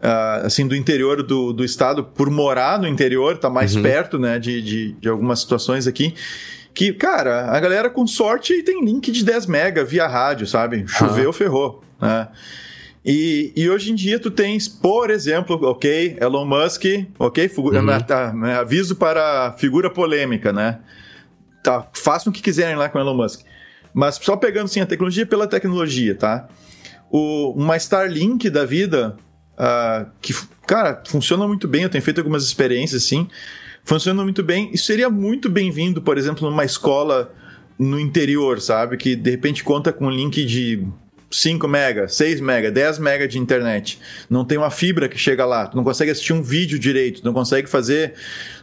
uh, 0.00 0.46
assim 0.46 0.66
do 0.66 0.76
interior 0.76 1.22
do, 1.22 1.52
do 1.52 1.64
estado, 1.64 2.04
por 2.04 2.30
morar 2.30 2.78
no 2.78 2.86
interior, 2.86 3.38
tá 3.38 3.50
mais 3.50 3.74
uhum. 3.74 3.82
perto, 3.82 4.18
né, 4.18 4.38
de, 4.38 4.62
de, 4.62 4.92
de, 4.92 5.08
algumas 5.08 5.40
situações 5.40 5.86
aqui, 5.86 6.14
que, 6.72 6.92
cara, 6.92 7.50
a 7.50 7.58
galera 7.58 7.90
com 7.90 8.06
sorte 8.06 8.62
tem 8.62 8.84
link 8.84 9.10
de 9.10 9.24
10 9.24 9.46
mega 9.46 9.84
via 9.84 10.06
rádio, 10.06 10.46
sabe? 10.46 10.84
Choveu, 10.86 11.26
uhum. 11.26 11.32
ferrou, 11.32 11.84
né? 12.00 12.28
E, 13.04 13.52
e, 13.56 13.68
hoje 13.68 13.90
em 13.90 13.94
dia 13.94 14.18
tu 14.18 14.30
tens, 14.30 14.68
por 14.68 15.08
exemplo, 15.08 15.58
ok, 15.62 16.18
Elon 16.20 16.44
Musk, 16.44 16.84
ok, 17.18 17.50
uhum. 17.56 18.44
aviso 18.44 18.94
para 18.94 19.54
figura 19.58 19.88
polêmica, 19.88 20.52
né? 20.52 20.80
Tá, 21.62 21.86
façam 21.92 22.30
o 22.30 22.34
que 22.34 22.42
quiserem 22.42 22.76
lá 22.76 22.88
com 22.88 22.98
Elon 22.98 23.14
Musk. 23.14 23.42
Mas 23.92 24.16
só 24.16 24.36
pegando 24.36 24.68
sim 24.68 24.80
a 24.80 24.86
tecnologia 24.86 25.26
pela 25.26 25.46
tecnologia, 25.46 26.14
tá? 26.14 26.48
O, 27.10 27.52
uma 27.56 27.76
Starlink 27.76 28.48
da 28.48 28.64
vida, 28.64 29.16
uh, 29.58 30.10
que, 30.20 30.34
cara, 30.66 31.02
funciona 31.06 31.46
muito 31.46 31.66
bem, 31.66 31.82
eu 31.82 31.88
tenho 31.88 32.02
feito 32.02 32.18
algumas 32.18 32.44
experiências 32.44 33.02
assim, 33.02 33.28
funciona 33.84 34.22
muito 34.22 34.42
bem. 34.42 34.70
Isso 34.72 34.86
seria 34.86 35.10
muito 35.10 35.50
bem-vindo, 35.50 36.00
por 36.00 36.16
exemplo, 36.16 36.48
numa 36.48 36.64
escola 36.64 37.34
no 37.78 37.98
interior, 37.98 38.60
sabe? 38.60 38.96
Que 38.96 39.16
de 39.16 39.30
repente 39.30 39.64
conta 39.64 39.92
com 39.92 40.06
um 40.06 40.10
link 40.10 40.44
de 40.44 40.86
5 41.30 41.68
mega, 41.68 42.08
6 42.08 42.40
mega, 42.40 42.70
10 42.70 42.98
mega 42.98 43.28
de 43.28 43.38
internet. 43.38 44.00
Não 44.28 44.44
tem 44.44 44.58
uma 44.58 44.70
fibra 44.70 45.08
que 45.08 45.16
chega 45.16 45.46
lá. 45.46 45.66
Tu 45.66 45.76
não 45.76 45.84
consegue 45.84 46.10
assistir 46.10 46.32
um 46.32 46.42
vídeo 46.42 46.78
direito. 46.78 47.20
Tu 47.20 47.24
não 47.24 47.32
consegue 47.32 47.68
fazer. 47.68 48.14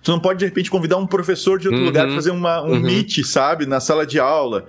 Tu 0.03 0.11
não 0.11 0.19
pode, 0.19 0.39
de 0.39 0.45
repente, 0.45 0.69
convidar 0.69 0.97
um 0.97 1.07
professor 1.07 1.57
de 1.57 1.67
outro 1.67 1.79
uhum. 1.79 1.87
lugar 1.87 2.05
para 2.05 2.15
fazer 2.15 2.31
uma, 2.31 2.61
um 2.63 2.73
uhum. 2.73 2.81
meet, 2.81 3.23
sabe? 3.23 3.65
Na 3.65 3.79
sala 3.79 4.05
de 4.05 4.19
aula. 4.19 4.65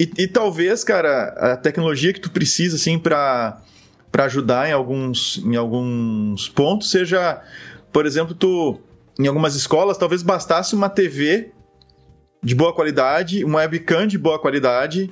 E, 0.00 0.10
e, 0.18 0.26
talvez, 0.26 0.82
cara, 0.82 1.28
a 1.38 1.56
tecnologia 1.56 2.12
que 2.12 2.20
tu 2.20 2.30
precisa, 2.30 2.74
assim, 2.74 2.98
para 2.98 3.62
para 4.10 4.24
ajudar 4.24 4.68
em 4.68 4.72
alguns, 4.72 5.38
em 5.42 5.56
alguns 5.56 6.46
pontos 6.46 6.90
seja, 6.90 7.40
por 7.90 8.04
exemplo, 8.04 8.34
tu 8.34 8.78
em 9.18 9.26
algumas 9.26 9.54
escolas 9.54 9.96
talvez 9.96 10.22
bastasse 10.22 10.74
uma 10.74 10.90
TV 10.90 11.50
de 12.42 12.54
boa 12.54 12.74
qualidade, 12.74 13.42
uma 13.42 13.60
webcam 13.60 14.06
de 14.06 14.18
boa 14.18 14.38
qualidade 14.38 15.10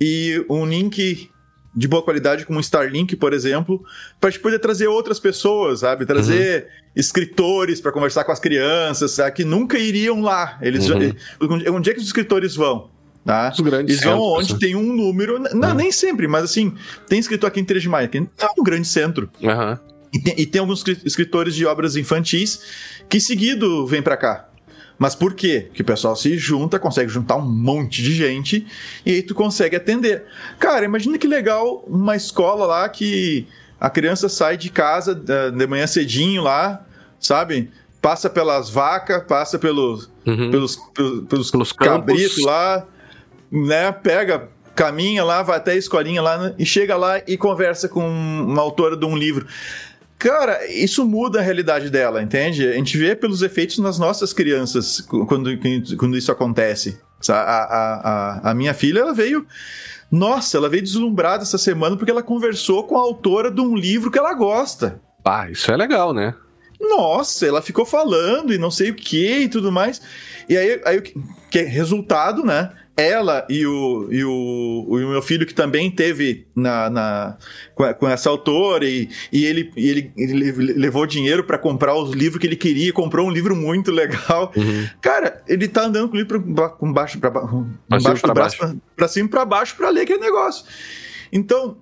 e 0.00 0.44
um 0.50 0.66
link 0.66 1.30
de 1.74 1.88
boa 1.88 2.02
qualidade, 2.02 2.46
como 2.46 2.58
o 2.58 2.60
Starlink, 2.60 3.16
por 3.16 3.32
exemplo, 3.32 3.84
para 4.20 4.28
a 4.28 4.30
gente 4.30 4.40
poder 4.40 4.58
trazer 4.58 4.86
outras 4.86 5.18
pessoas, 5.18 5.80
sabe? 5.80 6.06
Trazer 6.06 6.64
uhum. 6.64 6.70
escritores 6.94 7.80
para 7.80 7.90
conversar 7.90 8.24
com 8.24 8.32
as 8.32 8.38
crianças, 8.38 9.10
sabe? 9.12 9.32
que 9.32 9.44
nunca 9.44 9.78
iriam 9.78 10.20
lá. 10.20 10.58
Eles 10.62 10.88
uhum. 10.88 11.12
já, 11.40 11.70
onde 11.72 11.90
é 11.90 11.94
que 11.94 12.00
os 12.00 12.06
escritores 12.06 12.54
vão? 12.54 12.90
Tá? 13.24 13.50
Os 13.52 13.60
grandes 13.60 13.96
Eles 13.96 14.04
vão 14.04 14.20
centros, 14.20 14.44
onde 14.44 14.52
né? 14.52 14.58
tem 14.60 14.76
um 14.76 14.94
número. 14.94 15.38
Não, 15.54 15.70
uhum. 15.70 15.74
nem 15.74 15.90
sempre, 15.90 16.28
mas 16.28 16.44
assim, 16.44 16.74
tem 17.08 17.18
escritor 17.18 17.48
aqui 17.48 17.60
em 17.60 17.64
Três 17.64 17.82
de 17.82 17.88
Maio, 17.88 18.08
que 18.08 18.18
é 18.18 18.22
um 18.58 18.62
grande 18.62 18.86
centro. 18.86 19.30
E, 20.12 20.20
tem, 20.20 20.34
e 20.38 20.46
tem 20.46 20.60
alguns 20.60 20.84
escritores 21.04 21.56
de 21.56 21.66
obras 21.66 21.96
infantis 21.96 22.60
que 23.08 23.18
seguido 23.18 23.84
vêm 23.86 24.00
para 24.00 24.16
cá. 24.16 24.48
Mas 24.98 25.14
por 25.14 25.34
quê? 25.34 25.68
Que 25.74 25.82
o 25.82 25.84
pessoal 25.84 26.14
se 26.14 26.38
junta, 26.38 26.78
consegue 26.78 27.10
juntar 27.10 27.36
um 27.36 27.46
monte 27.46 28.02
de 28.02 28.14
gente 28.14 28.66
e 29.04 29.12
aí 29.12 29.22
tu 29.22 29.34
consegue 29.34 29.76
atender. 29.76 30.24
Cara, 30.58 30.84
imagina 30.84 31.18
que 31.18 31.26
legal 31.26 31.84
uma 31.86 32.14
escola 32.14 32.64
lá 32.66 32.88
que 32.88 33.46
a 33.80 33.90
criança 33.90 34.28
sai 34.28 34.56
de 34.56 34.70
casa 34.70 35.14
de 35.14 35.66
manhã 35.66 35.86
cedinho 35.86 36.42
lá, 36.42 36.84
sabe? 37.18 37.70
Passa 38.00 38.30
pelas 38.30 38.70
vacas, 38.70 39.24
passa 39.24 39.58
pelos, 39.58 40.10
uhum. 40.26 40.50
pelos, 40.50 40.76
pelos, 40.94 41.26
pelos, 41.26 41.50
pelos 41.50 41.72
cabritos 41.72 42.42
lá, 42.44 42.86
né? 43.50 43.90
Pega, 43.90 44.48
caminha 44.74 45.24
lá, 45.24 45.42
vai 45.42 45.56
até 45.56 45.72
a 45.72 45.76
escolinha 45.76 46.20
lá 46.20 46.38
né? 46.38 46.54
e 46.58 46.66
chega 46.66 46.96
lá 46.96 47.20
e 47.26 47.36
conversa 47.36 47.88
com 47.88 48.06
uma 48.06 48.62
autora 48.62 48.96
de 48.96 49.06
um 49.06 49.16
livro. 49.16 49.46
Cara, 50.18 50.66
isso 50.70 51.06
muda 51.06 51.38
a 51.38 51.42
realidade 51.42 51.90
dela, 51.90 52.22
entende? 52.22 52.66
A 52.66 52.74
gente 52.74 52.96
vê 52.96 53.14
pelos 53.14 53.42
efeitos 53.42 53.78
nas 53.78 53.98
nossas 53.98 54.32
crianças 54.32 55.00
quando, 55.00 55.50
quando 55.98 56.16
isso 56.16 56.32
acontece. 56.32 56.98
A, 57.28 57.34
a, 57.34 57.94
a, 58.48 58.50
a 58.50 58.54
minha 58.54 58.74
filha, 58.74 59.00
ela 59.00 59.14
veio. 59.14 59.46
Nossa, 60.10 60.56
ela 60.56 60.68
veio 60.68 60.82
deslumbrada 60.82 61.42
essa 61.42 61.58
semana 61.58 61.96
porque 61.96 62.10
ela 62.10 62.22
conversou 62.22 62.84
com 62.84 62.96
a 62.96 63.00
autora 63.00 63.50
de 63.50 63.60
um 63.60 63.74
livro 63.74 64.10
que 64.10 64.18
ela 64.18 64.32
gosta. 64.34 65.00
Ah, 65.24 65.50
isso 65.50 65.70
é 65.70 65.76
legal, 65.76 66.12
né? 66.12 66.34
Nossa, 66.80 67.46
ela 67.46 67.62
ficou 67.62 67.84
falando 67.84 68.52
e 68.52 68.58
não 68.58 68.70
sei 68.70 68.90
o 68.90 68.94
que 68.94 69.38
e 69.40 69.48
tudo 69.48 69.72
mais. 69.72 70.00
E 70.48 70.56
aí, 70.56 70.80
aí 70.84 71.00
que 71.50 71.58
é 71.58 71.62
resultado, 71.62 72.44
né? 72.44 72.70
Ela 72.96 73.44
e 73.48 73.66
o, 73.66 74.08
e 74.10 74.24
o, 74.24 74.86
o 74.88 74.96
meu 74.96 75.20
filho, 75.20 75.44
que 75.44 75.54
também 75.54 75.90
teve 75.90 76.46
na, 76.54 76.88
na 76.88 77.36
com, 77.74 77.92
com, 77.94 78.08
essa 78.08 78.30
autora, 78.30 78.84
e, 78.84 79.08
e, 79.32 79.44
ele, 79.44 79.72
e 79.76 79.88
ele, 79.88 80.12
ele 80.16 80.72
levou 80.74 81.04
dinheiro 81.06 81.42
para 81.42 81.58
comprar 81.58 81.94
os 81.96 82.12
livros 82.12 82.40
que 82.40 82.46
ele 82.46 82.56
queria, 82.56 82.92
comprou 82.92 83.26
um 83.26 83.30
livro 83.30 83.56
muito 83.56 83.90
legal. 83.90 84.52
Uhum. 84.56 84.88
Cara, 85.00 85.42
ele 85.48 85.66
tá 85.66 85.82
andando 85.82 86.08
com 86.08 86.14
o 86.14 86.18
livro 86.18 86.40
com 86.78 86.92
baixo, 86.92 87.18
pra, 87.18 87.30
com 87.30 87.66
baixo 87.88 88.26
do 88.26 88.34
braço, 88.34 88.56
pra, 88.56 88.74
pra 88.96 89.08
cima 89.08 89.26
e 89.26 89.30
pra 89.30 89.44
baixo 89.44 89.76
para 89.76 89.90
ler 89.90 90.02
aquele 90.02 90.20
negócio. 90.20 90.64
Então, 91.32 91.76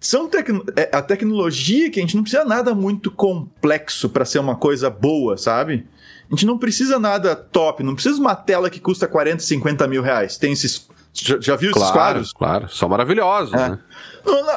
são 0.00 0.28
tec... 0.28 0.48
É, 0.76 0.90
a 0.92 1.00
tecnologia 1.00 1.90
que 1.90 2.00
a 2.00 2.02
gente 2.02 2.16
não 2.16 2.22
precisa 2.22 2.44
nada 2.44 2.74
muito 2.74 3.10
complexo 3.10 4.08
para 4.08 4.24
ser 4.24 4.40
uma 4.40 4.56
coisa 4.56 4.90
boa, 4.90 5.36
sabe? 5.36 5.86
A 6.30 6.34
gente 6.34 6.46
não 6.46 6.56
precisa 6.56 6.98
nada 6.98 7.34
top, 7.34 7.82
não 7.82 7.94
precisa 7.94 8.20
uma 8.20 8.36
tela 8.36 8.70
que 8.70 8.78
custa 8.78 9.08
40, 9.08 9.42
50 9.42 9.88
mil 9.88 10.00
reais. 10.00 10.36
Tem 10.36 10.52
esses. 10.52 10.88
Já, 11.12 11.40
já 11.40 11.56
viu 11.56 11.72
claro, 11.72 11.82
esses 11.82 11.92
quadros? 11.92 12.32
Claro, 12.32 12.68
são 12.68 12.88
maravilhosos, 12.88 13.52
é. 13.52 13.70
né? 13.70 13.78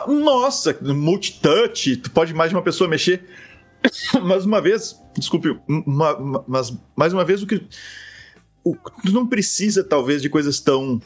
Nossa, 0.07 0.77
multitouch, 0.81 1.97
tu 1.97 2.11
pode 2.11 2.31
mais 2.31 2.51
de 2.51 2.55
uma 2.55 2.61
pessoa 2.61 2.87
mexer. 2.87 3.25
mais 4.21 4.45
uma 4.45 4.61
vez, 4.61 4.95
desculpe, 5.17 5.59
uma, 5.67 6.15
uma, 6.15 6.45
mas 6.47 6.77
mais 6.95 7.11
uma 7.11 7.25
vez 7.25 7.41
o 7.41 7.47
que. 7.47 7.65
O, 8.63 8.75
tu 8.75 9.11
não 9.11 9.25
precisa, 9.25 9.83
talvez, 9.83 10.21
de 10.21 10.29
coisas 10.29 10.59
tão 10.59 11.01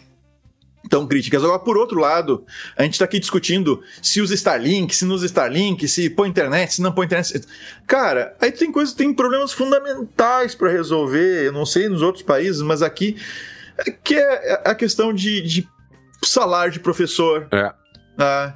tão 0.87 1.07
críticas. 1.07 1.43
Agora, 1.43 1.59
por 1.59 1.77
outro 1.77 1.99
lado, 1.99 2.45
a 2.75 2.83
gente 2.83 2.93
está 2.93 3.05
aqui 3.05 3.19
discutindo 3.19 3.81
se 4.01 4.21
usa 4.21 4.33
Starlink, 4.33 4.95
se 4.95 5.05
não 5.05 5.15
usa 5.15 5.25
Starlink, 5.25 5.87
se 5.87 6.09
põe 6.09 6.29
internet, 6.29 6.75
se 6.75 6.81
não 6.81 6.91
põe 6.91 7.05
internet. 7.05 7.41
Cara, 7.85 8.35
aí 8.41 8.51
tem 8.51 8.71
coisas, 8.71 8.93
tem 8.93 9.13
problemas 9.13 9.51
fundamentais 9.53 10.55
para 10.55 10.71
resolver. 10.71 11.45
Eu 11.45 11.51
não 11.51 11.65
sei 11.65 11.89
nos 11.89 12.01
outros 12.01 12.23
países, 12.23 12.61
mas 12.61 12.81
aqui 12.81 13.17
que 14.03 14.15
é 14.15 14.61
a 14.65 14.73
questão 14.73 15.13
de, 15.13 15.41
de 15.41 15.67
salário 16.23 16.71
de 16.71 16.79
professor. 16.79 17.47
É. 17.51 17.73
Ah, 18.17 18.53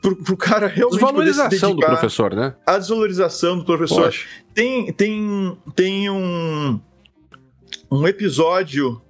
pro, 0.00 0.16
pro 0.16 0.36
cara 0.36 0.66
realmente 0.66 0.98
desvalorização 0.98 1.74
do 1.74 1.80
professor, 1.84 2.34
né? 2.34 2.54
A 2.66 2.78
desvalorização 2.78 3.58
do 3.58 3.64
professor. 3.64 4.04
Poxa. 4.04 4.26
Tem 4.54 4.92
tem 4.92 5.58
tem 5.74 6.10
um 6.10 6.80
um 7.90 8.06
episódio 8.06 9.00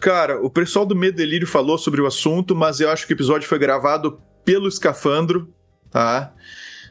Cara, 0.00 0.40
o 0.40 0.50
pessoal 0.50 0.86
do 0.86 0.96
Medo 0.96 1.16
Delírio 1.16 1.46
falou 1.46 1.78
sobre 1.78 2.00
o 2.00 2.06
assunto, 2.06 2.54
mas 2.54 2.80
eu 2.80 2.90
acho 2.90 3.06
que 3.06 3.12
o 3.12 3.16
episódio 3.16 3.48
foi 3.48 3.58
gravado 3.58 4.20
pelo 4.44 4.68
Escafandro, 4.68 5.52
tá? 5.90 6.32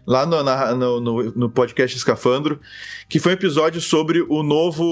Lá 0.06 0.26
no, 0.26 0.42
na, 0.42 0.74
no, 0.74 1.02
no, 1.02 1.24
no, 1.32 1.50
podcast 1.50 1.98
Escafandro, 1.98 2.62
que 3.10 3.20
foi 3.20 3.34
um 3.34 3.36
episódio 3.36 3.82
sobre 3.82 4.22
o 4.22 4.42
novo, 4.42 4.84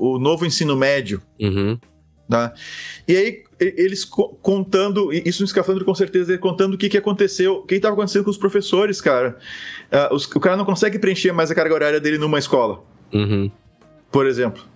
o 0.00 0.18
novo 0.18 0.46
ensino 0.46 0.76
médio. 0.76 1.20
Uhum. 1.40 1.78
Tá? 2.28 2.54
E 3.08 3.16
aí, 3.16 3.42
eles 3.58 4.04
contando, 4.04 5.12
isso 5.12 5.42
no 5.42 5.46
Escafandro 5.46 5.84
com 5.84 5.94
certeza, 5.94 6.36
contando 6.38 6.74
o 6.74 6.78
que, 6.78 6.88
que 6.88 6.96
aconteceu, 6.96 7.56
o 7.56 7.66
que 7.66 7.74
estava 7.74 7.94
acontecendo 7.94 8.24
com 8.24 8.30
os 8.30 8.38
professores, 8.38 9.00
cara. 9.00 9.36
Uh, 9.90 10.14
os, 10.14 10.26
o 10.26 10.40
cara 10.40 10.56
não 10.56 10.64
consegue 10.64 10.98
preencher 10.98 11.32
mais 11.32 11.50
a 11.50 11.54
carga 11.54 11.74
horária 11.74 12.00
dele 12.00 12.18
numa 12.18 12.38
escola. 12.38 12.84
Uhum. 13.12 13.50
Por 14.10 14.26
exemplo. 14.26 14.71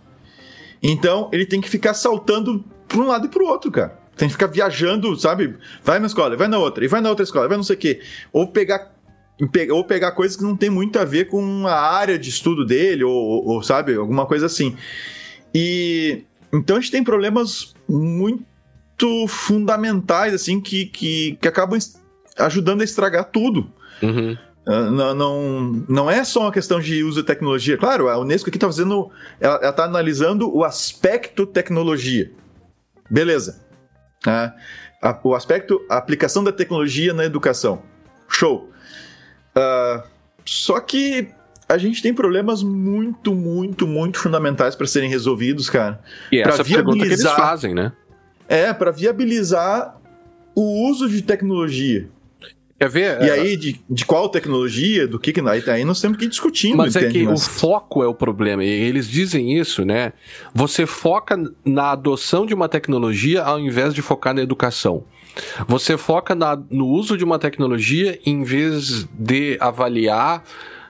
Então, 0.82 1.28
ele 1.32 1.46
tem 1.46 1.60
que 1.60 1.68
ficar 1.68 1.94
saltando 1.94 2.64
para 2.86 2.98
um 2.98 3.06
lado 3.06 3.26
e 3.26 3.28
para 3.28 3.42
o 3.42 3.46
outro, 3.46 3.70
cara. 3.70 3.98
Tem 4.16 4.28
que 4.28 4.34
ficar 4.34 4.46
viajando, 4.46 5.14
sabe? 5.16 5.56
Vai 5.84 5.98
na 5.98 6.06
escola, 6.06 6.36
vai 6.36 6.48
na 6.48 6.58
outra, 6.58 6.84
e 6.84 6.88
vai 6.88 7.00
na 7.00 7.10
outra 7.10 7.24
escola, 7.24 7.48
vai 7.48 7.56
não 7.56 7.64
sei 7.64 7.76
o 7.76 7.78
quê. 7.78 8.00
Ou 8.32 8.46
pegar 8.46 8.94
ou 9.70 9.84
pegar 9.84 10.12
coisas 10.12 10.34
que 10.34 10.42
não 10.42 10.56
tem 10.56 10.70
muito 10.70 10.98
a 10.98 11.04
ver 11.04 11.26
com 11.26 11.66
a 11.66 11.78
área 11.78 12.18
de 12.18 12.30
estudo 12.30 12.64
dele, 12.64 13.04
ou, 13.04 13.46
ou, 13.46 13.62
sabe, 13.62 13.94
alguma 13.94 14.24
coisa 14.24 14.46
assim. 14.46 14.74
E 15.54 16.22
então 16.50 16.76
a 16.76 16.80
gente 16.80 16.90
tem 16.90 17.04
problemas 17.04 17.74
muito 17.86 19.28
fundamentais, 19.28 20.32
assim, 20.32 20.58
que, 20.58 20.86
que, 20.86 21.36
que 21.38 21.48
acabam 21.48 21.78
ajudando 22.38 22.80
a 22.80 22.84
estragar 22.84 23.26
tudo. 23.26 23.70
Uhum. 24.02 24.36
Ah, 24.66 24.90
não, 24.90 25.14
não, 25.14 25.84
não 25.88 26.10
é 26.10 26.24
só 26.24 26.40
uma 26.42 26.52
questão 26.52 26.80
de 26.80 27.04
uso 27.04 27.20
de 27.20 27.26
tecnologia. 27.26 27.76
Claro, 27.76 28.08
a 28.08 28.18
Unesco 28.18 28.48
aqui 28.48 28.56
está 28.56 28.66
fazendo. 28.66 29.10
Ela 29.40 29.70
está 29.70 29.84
analisando 29.84 30.54
o 30.54 30.64
aspecto 30.64 31.46
tecnologia. 31.46 32.32
Beleza. 33.08 33.64
Uh, 34.26 34.52
a, 35.00 35.20
o 35.22 35.34
aspecto, 35.34 35.80
a 35.88 35.96
aplicação 35.96 36.42
da 36.42 36.50
tecnologia 36.50 37.12
na 37.12 37.24
educação. 37.24 37.82
Show. 38.28 38.70
Só 40.44 40.80
que 40.80 41.28
a 41.68 41.78
gente 41.78 42.02
tem 42.02 42.14
problemas 42.14 42.62
muito, 42.62 43.34
muito, 43.34 43.86
muito 43.86 44.18
fundamentais 44.18 44.74
para 44.74 44.86
serem 44.86 45.08
resolvidos, 45.08 45.70
cara. 45.70 46.00
E 46.30 46.40
essa 46.40 46.62
viabilizar, 46.62 46.84
pergunta 46.84 47.06
que 47.06 47.12
eles 47.12 47.22
fazem, 47.22 47.74
né? 47.74 47.92
É, 48.48 48.72
para 48.72 48.90
viabilizar 48.90 49.96
o 50.54 50.88
uso 50.88 51.08
de 51.08 51.22
tecnologia. 51.22 52.08
Quer 52.78 52.90
ver? 52.90 53.22
E 53.22 53.30
aí, 53.30 53.56
de, 53.56 53.80
de 53.88 54.04
qual 54.04 54.28
tecnologia, 54.28 55.08
do 55.08 55.18
que 55.18 55.32
que. 55.32 55.40
Aí, 55.40 55.62
aí 55.66 55.84
nós 55.84 55.98
temos 56.00 56.18
que 56.18 56.26
ir 56.26 56.28
discutindo. 56.28 56.76
Mas 56.76 56.94
entende? 56.94 57.18
é 57.18 57.20
que 57.20 57.26
Mas... 57.26 57.46
o 57.46 57.50
foco 57.50 58.02
é 58.02 58.06
o 58.06 58.14
problema. 58.14 58.62
E 58.62 58.68
eles 58.68 59.08
dizem 59.08 59.58
isso, 59.58 59.84
né? 59.84 60.12
Você 60.54 60.84
foca 60.84 61.42
na 61.64 61.92
adoção 61.92 62.44
de 62.44 62.52
uma 62.52 62.68
tecnologia 62.68 63.42
ao 63.42 63.58
invés 63.58 63.94
de 63.94 64.02
focar 64.02 64.34
na 64.34 64.42
educação. 64.42 65.04
Você 65.66 65.96
foca 65.96 66.34
na, 66.34 66.58
no 66.70 66.86
uso 66.86 67.16
de 67.16 67.24
uma 67.24 67.38
tecnologia 67.38 68.18
em 68.26 68.42
vez 68.42 69.06
de 69.12 69.56
avaliar. 69.58 70.44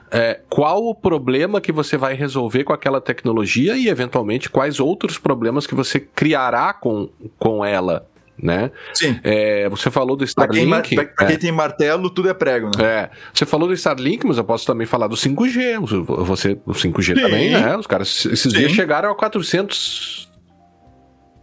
É, 0.09 0.39
qual 0.49 0.85
o 0.85 0.95
problema 0.95 1.59
que 1.59 1.69
você 1.69 1.97
vai 1.97 2.13
resolver 2.13 2.63
com 2.63 2.71
aquela 2.71 3.01
tecnologia 3.01 3.75
e, 3.75 3.89
eventualmente, 3.89 4.49
quais 4.49 4.79
outros 4.79 5.17
problemas 5.17 5.67
que 5.67 5.75
você 5.75 5.99
criará 5.99 6.73
com, 6.73 7.09
com 7.37 7.63
ela 7.63 8.07
né? 8.41 8.71
Sim. 8.93 9.19
É, 9.23 9.67
você 9.69 9.89
falou 9.89 10.15
do 10.15 10.23
Starlink. 10.23 10.69
Pra 10.69 10.81
quem, 10.81 10.95
pra, 10.95 11.25
quem 11.27 11.35
é. 11.35 11.39
tem 11.39 11.51
martelo, 11.51 12.09
tudo 12.09 12.29
é 12.29 12.33
prego, 12.33 12.67
né? 12.77 12.83
É. 12.83 13.09
Você 13.33 13.45
falou 13.45 13.67
do 13.67 13.73
Starlink, 13.73 14.25
mas 14.25 14.37
eu 14.37 14.43
posso 14.43 14.65
também 14.65 14.85
falar 14.85 15.07
do 15.07 15.15
5G. 15.15 16.05
Você, 16.25 16.59
o 16.65 16.71
5G 16.71 17.15
Sim. 17.15 17.21
também, 17.21 17.51
né? 17.51 17.75
Os 17.75 17.87
caras 17.87 18.25
esses 18.25 18.41
Sim. 18.41 18.49
dias 18.49 18.71
chegaram 18.71 19.09
a 19.11 19.15
400 19.15 20.27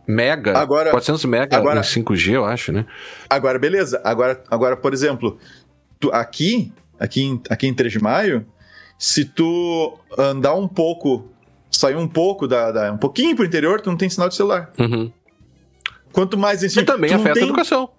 mega, 0.07 0.59
agora, 0.59 0.91
400 0.91 1.25
mega 1.25 1.57
agora, 1.57 1.81
em 1.81 1.83
5G, 1.83 2.35
eu 2.35 2.45
acho, 2.45 2.73
né? 2.73 2.87
Agora, 3.29 3.59
beleza. 3.59 4.01
Agora, 4.05 4.43
agora 4.51 4.77
por 4.77 4.93
exemplo, 4.93 5.39
tu, 5.99 6.11
aqui, 6.13 6.73
aqui 6.99 7.23
em, 7.23 7.43
aqui 7.51 7.67
em 7.67 7.75
3 7.75 7.93
de 7.93 7.99
maio, 8.01 8.47
se 8.99 9.25
tu 9.25 9.99
andar 10.17 10.55
um 10.55 10.69
pouco, 10.69 11.31
sair 11.71 11.97
um 11.97 12.07
pouco 12.07 12.47
da, 12.47 12.71
da 12.71 12.93
um 12.93 12.99
pouquinho 12.99 13.35
pro 13.35 13.45
interior, 13.45 13.81
tu 13.81 13.91
não 13.91 13.97
tem 13.97 14.09
sinal 14.09 14.29
de 14.29 14.37
celular. 14.37 14.71
Uhum. 14.79 15.11
Quanto 16.15 16.39
mais 16.39 16.63
em 16.63 16.69
cima. 16.69 16.87
também 16.87 17.13
afeta 17.13 17.35
tem... 17.35 17.43
a 17.43 17.47
educação. 17.47 17.91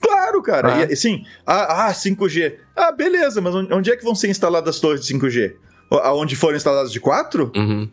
Claro, 0.00 0.42
cara. 0.42 0.74
Ah. 0.74 0.86
E, 0.86 0.92
assim, 0.94 1.24
ah, 1.46 1.86
ah, 1.86 1.92
5G. 1.92 2.54
Ah, 2.74 2.90
beleza, 2.90 3.40
mas 3.40 3.54
onde 3.54 3.90
é 3.92 3.96
que 3.96 4.02
vão 4.02 4.14
ser 4.14 4.28
instaladas 4.28 4.76
as 4.76 4.80
torres 4.80 5.04
de 5.04 5.14
5G? 5.14 5.54
Aonde 5.90 6.34
foram 6.34 6.56
instaladas 6.56 6.90
de 6.90 6.98
4? 6.98 7.52
Uhum. 7.54 7.90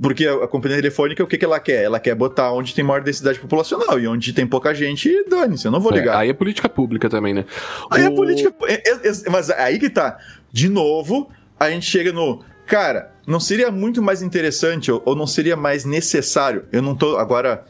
Porque 0.00 0.26
a, 0.26 0.48
companhia 0.48 0.78
telefônica, 0.78 1.22
o 1.22 1.26
que, 1.26 1.38
que 1.38 1.44
ela 1.44 1.60
quer? 1.60 1.84
Ela 1.84 2.00
quer 2.00 2.16
botar 2.16 2.50
onde 2.50 2.74
tem 2.74 2.84
maior 2.84 3.00
densidade 3.00 3.38
populacional. 3.38 4.00
E 4.00 4.08
onde 4.08 4.32
tem 4.32 4.44
pouca 4.44 4.74
gente, 4.74 5.24
dane-se, 5.28 5.66
eu 5.66 5.70
não 5.70 5.78
vou 5.78 5.92
é, 5.92 5.96
ligar. 5.96 6.14
É, 6.14 6.16
aí 6.22 6.30
é 6.30 6.32
política 6.32 6.68
pública 6.68 7.08
também, 7.08 7.32
né? 7.32 7.44
Aí 7.90 8.02
é 8.02 8.08
o... 8.08 8.12
é 8.12 8.16
política. 8.16 8.52
É, 8.64 9.08
é, 9.08 9.30
mas 9.30 9.50
aí 9.50 9.78
que 9.78 9.88
tá. 9.88 10.18
De 10.50 10.68
novo, 10.68 11.30
a 11.58 11.70
gente 11.70 11.86
chega 11.86 12.12
no. 12.12 12.42
Cara, 12.66 13.12
não 13.26 13.38
seria 13.38 13.70
muito 13.70 14.02
mais 14.02 14.22
interessante 14.22 14.90
ou, 14.90 15.00
ou 15.04 15.14
não 15.14 15.26
seria 15.26 15.56
mais 15.56 15.84
necessário? 15.84 16.64
Eu 16.72 16.82
não 16.82 16.96
tô. 16.96 17.16
Agora 17.16 17.64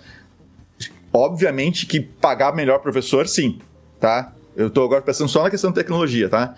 Obviamente 1.14 1.86
que 1.86 2.00
pagar 2.00 2.54
melhor 2.54 2.80
professor, 2.80 3.28
sim, 3.28 3.60
tá? 4.00 4.32
Eu 4.56 4.68
tô 4.68 4.82
agora 4.82 5.00
pensando 5.00 5.28
só 5.28 5.44
na 5.44 5.50
questão 5.50 5.70
da 5.70 5.76
tecnologia, 5.76 6.28
tá? 6.28 6.54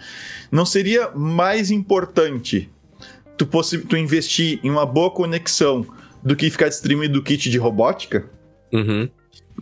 Não 0.50 0.64
seria 0.64 1.10
mais 1.14 1.70
importante 1.70 2.70
tu, 3.36 3.46
tu 3.88 3.96
investir 3.96 4.58
em 4.62 4.70
uma 4.70 4.86
boa 4.86 5.10
conexão 5.10 5.86
do 6.22 6.34
que 6.34 6.50
ficar 6.50 6.68
distribuindo 6.68 7.22
kit 7.22 7.50
de 7.50 7.58
robótica? 7.58 8.28
Uhum. 8.72 9.08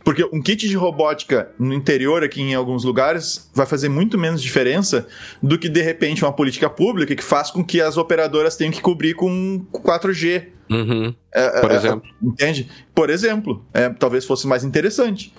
Porque 0.03 0.25
um 0.33 0.43
kit 0.43 0.69
de 0.69 0.77
robótica 0.77 1.51
no 1.59 1.73
interior, 1.73 2.25
aqui 2.25 2.43
em 2.43 2.55
alguns 2.55 2.85
lugares, 2.85 3.49
vai 3.55 3.65
fazer 3.65 3.89
muito 3.89 4.19
menos 4.19 4.43
diferença 4.43 5.07
do 5.43 5.59
que, 5.59 5.69
de 5.69 5.81
repente, 5.81 6.25
uma 6.25 6.33
política 6.33 6.69
pública 6.69 7.15
que 7.15 7.23
faz 7.23 7.51
com 7.51 7.65
que 7.65 7.81
as 7.81 7.97
operadoras 7.97 8.57
tenham 8.57 8.73
que 8.73 8.81
cobrir 8.81 9.15
com 9.15 9.65
4G. 9.73 10.47
Uhum. 10.71 11.15
É, 11.33 11.61
Por 11.61 11.71
é, 11.71 11.77
exemplo. 11.77 12.03
É, 12.05 12.27
entende? 12.27 12.71
Por 12.95 13.11
exemplo. 13.11 13.65
É, 13.73 13.89
talvez 13.91 14.25
fosse 14.25 14.47
mais 14.47 14.65
interessante. 14.65 15.33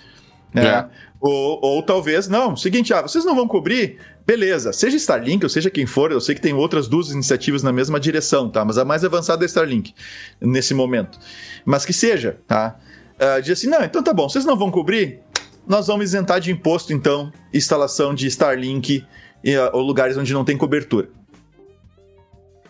Né? 0.53 0.65
É. 0.65 0.85
Ou, 1.19 1.59
ou 1.61 1.83
talvez, 1.83 2.27
não, 2.27 2.55
seguinte, 2.55 2.93
ah, 2.93 3.01
vocês 3.01 3.25
não 3.25 3.35
vão 3.35 3.47
cobrir? 3.47 3.97
Beleza, 4.25 4.71
seja 4.71 4.95
Starlink 4.97 5.43
ou 5.43 5.49
seja 5.49 5.69
quem 5.69 5.85
for, 5.85 6.11
eu 6.11 6.21
sei 6.21 6.33
que 6.33 6.41
tem 6.41 6.53
outras 6.53 6.87
duas 6.87 7.09
iniciativas 7.09 7.61
na 7.61 7.71
mesma 7.71 7.99
direção, 7.99 8.49
tá? 8.49 8.63
Mas 8.63 8.77
a 8.77 8.85
mais 8.85 9.03
avançada 9.03 9.43
é 9.43 9.47
Starlink 9.47 9.93
nesse 10.39 10.73
momento. 10.73 11.19
Mas 11.65 11.85
que 11.85 11.93
seja, 11.93 12.37
tá? 12.47 12.79
Uh, 13.19 13.41
diz 13.41 13.51
assim: 13.51 13.67
não, 13.67 13.83
então 13.83 14.03
tá 14.03 14.13
bom, 14.13 14.29
vocês 14.29 14.45
não 14.45 14.57
vão 14.57 14.71
cobrir? 14.71 15.19
Nós 15.67 15.87
vamos 15.87 16.05
isentar 16.05 16.39
de 16.39 16.51
imposto, 16.51 16.93
então, 16.93 17.31
instalação 17.53 18.13
de 18.13 18.27
Starlink 18.27 19.05
em 19.43 19.57
uh, 19.57 19.77
lugares 19.77 20.17
onde 20.17 20.33
não 20.33 20.45
tem 20.45 20.57
cobertura. 20.57 21.09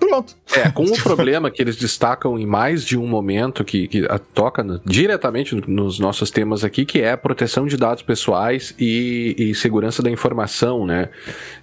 Pronto. 0.07 0.35
É, 0.55 0.69
com 0.69 0.83
o 0.83 0.97
problema 1.03 1.51
que 1.51 1.61
eles 1.61 1.75
destacam 1.75 2.37
em 2.39 2.45
mais 2.45 2.83
de 2.83 2.97
um 2.97 3.07
momento, 3.07 3.63
que, 3.63 3.87
que 3.87 4.05
toca 4.33 4.63
no, 4.63 4.79
diretamente 4.85 5.55
nos 5.67 5.99
nossos 5.99 6.31
temas 6.31 6.63
aqui, 6.63 6.85
que 6.85 7.01
é 7.01 7.11
a 7.11 7.17
proteção 7.17 7.65
de 7.65 7.77
dados 7.77 8.03
pessoais 8.03 8.73
e, 8.79 9.35
e 9.37 9.55
segurança 9.55 10.01
da 10.01 10.09
informação, 10.09 10.85
né? 10.85 11.09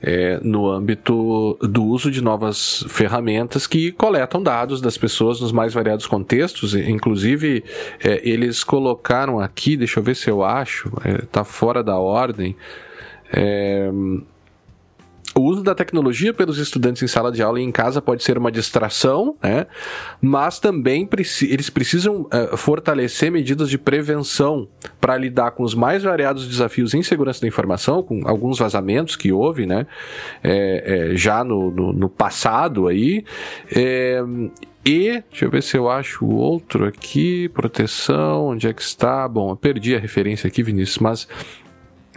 É, 0.02 0.40
no 0.42 0.70
âmbito 0.70 1.58
do 1.60 1.84
uso 1.84 2.10
de 2.10 2.20
novas 2.20 2.84
ferramentas 2.88 3.66
que 3.66 3.92
coletam 3.92 4.42
dados 4.42 4.80
das 4.80 4.96
pessoas 4.96 5.40
nos 5.40 5.52
mais 5.52 5.72
variados 5.72 6.06
contextos. 6.06 6.74
Inclusive, 6.74 7.64
é, 8.02 8.20
eles 8.28 8.64
colocaram 8.64 9.40
aqui, 9.40 9.76
deixa 9.76 10.00
eu 10.00 10.04
ver 10.04 10.16
se 10.16 10.28
eu 10.28 10.42
acho, 10.42 10.90
é, 11.04 11.22
tá 11.30 11.44
fora 11.44 11.82
da 11.82 11.98
ordem. 11.98 12.56
É, 13.32 13.90
o 15.34 15.40
uso 15.40 15.62
da 15.62 15.74
tecnologia 15.74 16.34
pelos 16.34 16.58
estudantes 16.58 17.02
em 17.02 17.06
sala 17.06 17.32
de 17.32 17.42
aula 17.42 17.60
e 17.60 17.62
em 17.62 17.72
casa 17.72 18.02
pode 18.02 18.22
ser 18.22 18.36
uma 18.36 18.52
distração, 18.52 19.36
né? 19.42 19.66
mas 20.20 20.58
também 20.58 21.06
preci 21.06 21.50
eles 21.50 21.70
precisam 21.70 22.22
uh, 22.22 22.56
fortalecer 22.56 23.30
medidas 23.30 23.70
de 23.70 23.78
prevenção 23.78 24.68
para 25.00 25.16
lidar 25.16 25.52
com 25.52 25.62
os 25.62 25.74
mais 25.74 26.02
variados 26.02 26.46
desafios 26.46 26.94
em 26.94 27.02
segurança 27.02 27.40
da 27.40 27.48
informação, 27.48 28.02
com 28.02 28.28
alguns 28.28 28.58
vazamentos 28.58 29.16
que 29.16 29.32
houve 29.32 29.62
né? 29.66 29.86
É, 30.42 31.10
é, 31.12 31.16
já 31.16 31.44
no, 31.44 31.70
no, 31.70 31.92
no, 31.92 32.08
passado 32.08 32.88
aí. 32.88 33.24
É, 33.74 34.22
e, 34.84 35.22
deixa 35.30 35.44
eu 35.44 35.50
ver 35.50 35.62
se 35.62 35.76
eu 35.76 35.88
acho 35.88 36.24
o 36.24 36.34
outro 36.34 36.86
aqui, 36.86 37.48
proteção, 37.50 38.46
onde 38.46 38.66
é 38.66 38.72
que 38.72 38.82
está? 38.82 39.28
Bom, 39.28 39.50
eu 39.50 39.56
perdi 39.56 39.94
a 39.94 39.98
referência 39.98 40.48
aqui, 40.48 40.62
Vinícius, 40.62 40.98
mas 40.98 41.28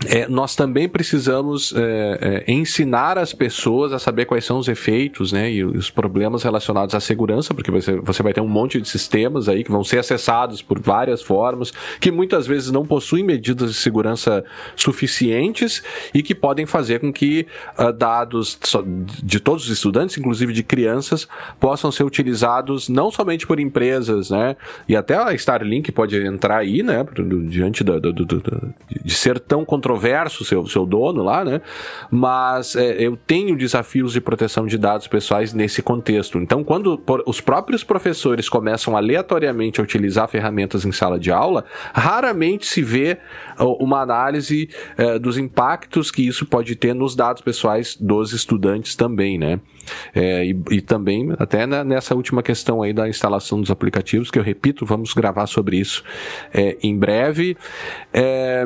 é, 0.08 0.28
nós 0.28 0.56
também 0.56 0.90
precisamos 0.90 1.74
é, 1.74 2.44
é, 2.48 2.52
ensinar 2.52 3.18
as 3.18 3.32
pessoas 3.32 3.94
a 3.94 4.00
saber 4.00 4.26
quais 4.26 4.44
são 4.44 4.58
os 4.58 4.68
efeitos 4.68 5.32
né, 5.32 5.50
e 5.50 5.64
os 5.64 5.90
problemas 5.90 6.44
relacionados 6.44 6.94
à 6.94 7.00
segurança, 7.00 7.54
porque 7.54 7.72
você, 7.72 7.96
você 7.96 8.22
vai 8.22 8.34
ter 8.34 8.42
um 8.42 8.48
monte 8.48 8.82
de 8.82 8.90
sistemas 8.90 9.48
aí 9.48 9.64
que 9.64 9.72
vão 9.72 9.86
ser 9.86 10.00
acessados 10.00 10.62
por 10.62 10.80
várias 10.80 11.22
formas, 11.22 11.72
que 12.02 12.12
muitas 12.12 12.46
vezes 12.46 12.72
não 12.72 12.86
possuem 12.86 13.24
medidas 13.24 13.72
de 13.72 13.78
segurança 13.78 14.44
suficientes 14.76 15.82
e 16.14 16.22
que 16.22 16.36
podem 16.36 16.66
fazer 16.66 17.00
com 17.00 17.12
que 17.12 17.48
uh, 17.80 17.94
dados 17.94 18.60
de 19.24 19.40
todos 19.40 19.64
os 19.66 19.70
estudantes, 19.70 20.18
inclusive 20.18 20.52
de 20.52 20.64
crianças, 20.64 21.26
possam 21.58 21.90
ser 21.90 22.04
utilizados 22.04 22.90
não 22.90 23.10
somente 23.10 23.48
por 23.48 23.62
empresas, 23.62 24.30
né, 24.30 24.58
e 24.90 24.96
até 24.96 25.16
a 25.16 25.34
Starlink 25.34 25.90
pode 25.94 26.18
entrar 26.18 26.58
aí, 26.58 26.84
né, 26.84 27.06
diante 27.48 27.82
do, 27.82 28.00
do, 28.02 28.12
do, 28.12 28.74
de 29.04 29.14
ser 29.14 29.40
tão 29.40 29.64
controverso, 29.86 30.44
seu, 30.44 30.66
seu 30.66 30.86
dono 30.86 31.22
lá, 31.22 31.46
né? 31.46 31.62
Mas 32.10 32.76
é, 32.76 32.96
eu 33.00 33.16
tenho 33.16 33.56
desafios 33.56 34.14
de 34.14 34.20
proteção 34.20 34.66
de 34.66 34.78
dados 34.80 35.08
pessoais 35.08 35.54
nesse 35.54 35.84
contexto. 35.84 36.40
Então, 36.40 36.64
quando 36.64 36.98
por, 36.98 37.24
os 37.28 37.40
próprios 37.40 37.84
professores 37.84 38.50
começam 38.50 38.98
aleatoriamente 38.98 39.80
a 39.80 39.84
utilizar 39.84 40.28
ferramentas 40.28 40.86
em 40.86 40.92
sala 40.92 41.20
de 41.20 41.32
aula, 41.32 41.64
raramente 41.94 42.66
se 42.66 42.82
vê 42.82 43.18
uma 43.60 44.02
análise 44.02 44.70
é, 44.98 45.20
dos 45.20 45.38
impactos 45.38 46.10
que 46.10 46.28
isso 46.28 46.46
pode 46.48 46.76
ter 46.76 46.96
nos 46.96 47.16
dados 47.16 47.44
pessoais 47.44 47.96
dos 47.96 48.34
estudantes 48.34 48.96
também, 48.96 49.38
né? 49.38 49.60
É, 50.16 50.46
e, 50.46 50.60
e, 50.72 50.82
também, 50.82 51.32
até 51.38 51.68
nessa 51.68 52.16
última 52.16 52.42
questão 52.42 52.82
aí 52.82 52.92
da 52.92 53.08
instalação 53.08 53.62
dos 53.62 53.70
aplicativos, 53.70 54.32
que 54.32 54.40
eu 54.40 54.44
repito, 54.44 54.84
vamos 54.84 55.14
gravar 55.14 55.46
sobre 55.46 55.78
isso 55.78 56.04
é, 56.52 56.76
em 56.82 56.98
breve. 56.98 57.56
É, 58.12 58.66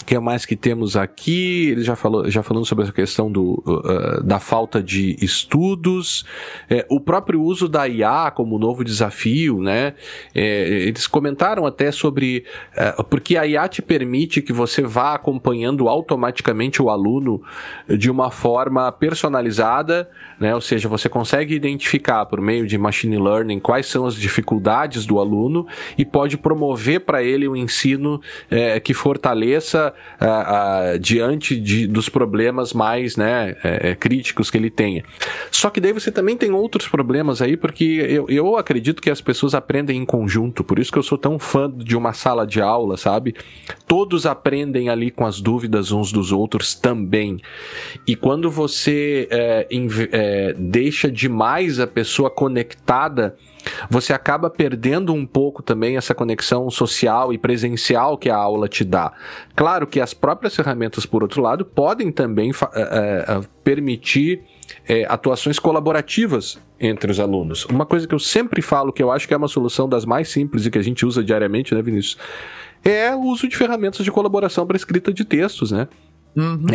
o 0.00 0.04
que 0.04 0.18
mais 0.18 0.44
que 0.44 0.54
temos 0.54 0.96
aqui? 0.96 1.70
Ele 1.70 1.82
já 1.82 1.96
falou, 1.96 2.30
já 2.30 2.42
falando 2.42 2.66
sobre 2.66 2.84
essa 2.84 2.92
questão 2.92 3.32
do, 3.32 3.62
uh, 3.66 4.22
da 4.22 4.38
falta 4.38 4.82
de 4.82 5.16
estudos, 5.20 6.24
é, 6.68 6.84
o 6.90 7.00
próprio 7.00 7.40
uso 7.42 7.66
da 7.66 7.88
IA 7.88 8.30
como 8.30 8.58
novo 8.58 8.84
desafio, 8.84 9.62
né? 9.62 9.94
É, 10.34 10.68
eles 10.86 11.06
comentaram 11.06 11.64
até 11.64 11.90
sobre 11.90 12.44
uh, 12.98 13.02
porque 13.04 13.38
a 13.38 13.46
IA 13.46 13.66
te 13.68 13.80
permite 13.80 14.42
que 14.42 14.52
você 14.52 14.82
vá 14.82 15.14
acompanhando 15.14 15.88
automaticamente 15.88 16.82
o 16.82 16.90
aluno 16.90 17.42
de 17.88 18.10
uma 18.10 18.30
forma 18.30 18.92
personalizada, 18.92 20.08
né? 20.38 20.54
Ou 20.54 20.60
seja, 20.60 20.88
você 20.88 21.08
consegue 21.08 21.54
identificar 21.54 22.26
por 22.26 22.40
meio 22.40 22.66
de 22.66 22.76
machine 22.76 23.16
learning 23.16 23.60
quais 23.60 23.86
são 23.86 24.04
as 24.04 24.14
dificuldades 24.14 25.06
do 25.06 25.18
aluno 25.18 25.66
e 25.96 26.04
pode 26.04 26.36
promover 26.36 27.00
para 27.00 27.22
ele 27.22 27.48
um 27.48 27.56
ensino 27.56 28.20
é, 28.50 28.78
que 28.78 28.92
fortaleça 28.92 29.85
diante 31.00 31.58
de, 31.58 31.86
dos 31.86 32.08
problemas 32.08 32.72
mais 32.72 33.16
né, 33.16 33.56
é, 33.62 33.90
é, 33.90 33.94
críticos 33.94 34.50
que 34.50 34.56
ele 34.56 34.70
tenha. 34.70 35.02
Só 35.50 35.70
que 35.70 35.80
daí 35.80 35.92
você 35.92 36.10
também 36.10 36.36
tem 36.36 36.50
outros 36.50 36.88
problemas 36.88 37.42
aí, 37.42 37.56
porque 37.56 37.84
eu, 37.84 38.26
eu 38.28 38.56
acredito 38.56 39.02
que 39.02 39.10
as 39.10 39.20
pessoas 39.20 39.54
aprendem 39.54 39.98
em 39.98 40.04
conjunto, 40.04 40.64
por 40.64 40.78
isso 40.78 40.92
que 40.92 40.98
eu 40.98 41.02
sou 41.02 41.18
tão 41.18 41.38
fã 41.38 41.70
de 41.70 41.96
uma 41.96 42.12
sala 42.12 42.46
de 42.46 42.60
aula, 42.60 42.96
sabe? 42.96 43.34
Todos 43.86 44.26
aprendem 44.26 44.88
ali 44.88 45.10
com 45.10 45.26
as 45.26 45.40
dúvidas 45.40 45.92
uns 45.92 46.12
dos 46.12 46.32
outros 46.32 46.74
também. 46.74 47.38
E 48.06 48.16
quando 48.16 48.50
você 48.50 49.28
é, 49.30 50.54
deixa 50.58 51.10
demais 51.10 51.80
a 51.80 51.86
pessoa 51.86 52.30
conectada 52.30 53.36
você 53.90 54.12
acaba 54.12 54.50
perdendo 54.50 55.12
um 55.12 55.26
pouco 55.26 55.62
também 55.62 55.96
essa 55.96 56.14
conexão 56.14 56.70
social 56.70 57.32
e 57.32 57.38
presencial 57.38 58.16
que 58.16 58.30
a 58.30 58.36
aula 58.36 58.68
te 58.68 58.84
dá. 58.84 59.12
Claro 59.54 59.86
que 59.86 60.00
as 60.00 60.14
próprias 60.14 60.54
ferramentas, 60.54 61.06
por 61.06 61.22
outro 61.22 61.42
lado, 61.42 61.64
podem 61.64 62.10
também 62.10 62.52
é, 62.74 63.40
permitir 63.64 64.42
é, 64.88 65.04
atuações 65.08 65.58
colaborativas 65.58 66.58
entre 66.78 67.10
os 67.10 67.18
alunos. 67.18 67.64
Uma 67.66 67.86
coisa 67.86 68.06
que 68.06 68.14
eu 68.14 68.18
sempre 68.18 68.60
falo, 68.60 68.92
que 68.92 69.02
eu 69.02 69.10
acho 69.10 69.26
que 69.26 69.34
é 69.34 69.36
uma 69.36 69.48
solução 69.48 69.88
das 69.88 70.04
mais 70.04 70.28
simples 70.28 70.66
e 70.66 70.70
que 70.70 70.78
a 70.78 70.82
gente 70.82 71.06
usa 71.06 71.22
diariamente, 71.22 71.74
né, 71.74 71.82
Vinícius? 71.82 72.18
É 72.84 73.14
o 73.14 73.22
uso 73.22 73.48
de 73.48 73.56
ferramentas 73.56 74.04
de 74.04 74.12
colaboração 74.12 74.66
para 74.66 74.76
escrita 74.76 75.12
de 75.12 75.24
textos, 75.24 75.72
né? 75.72 75.88
Uhum. 76.36 76.66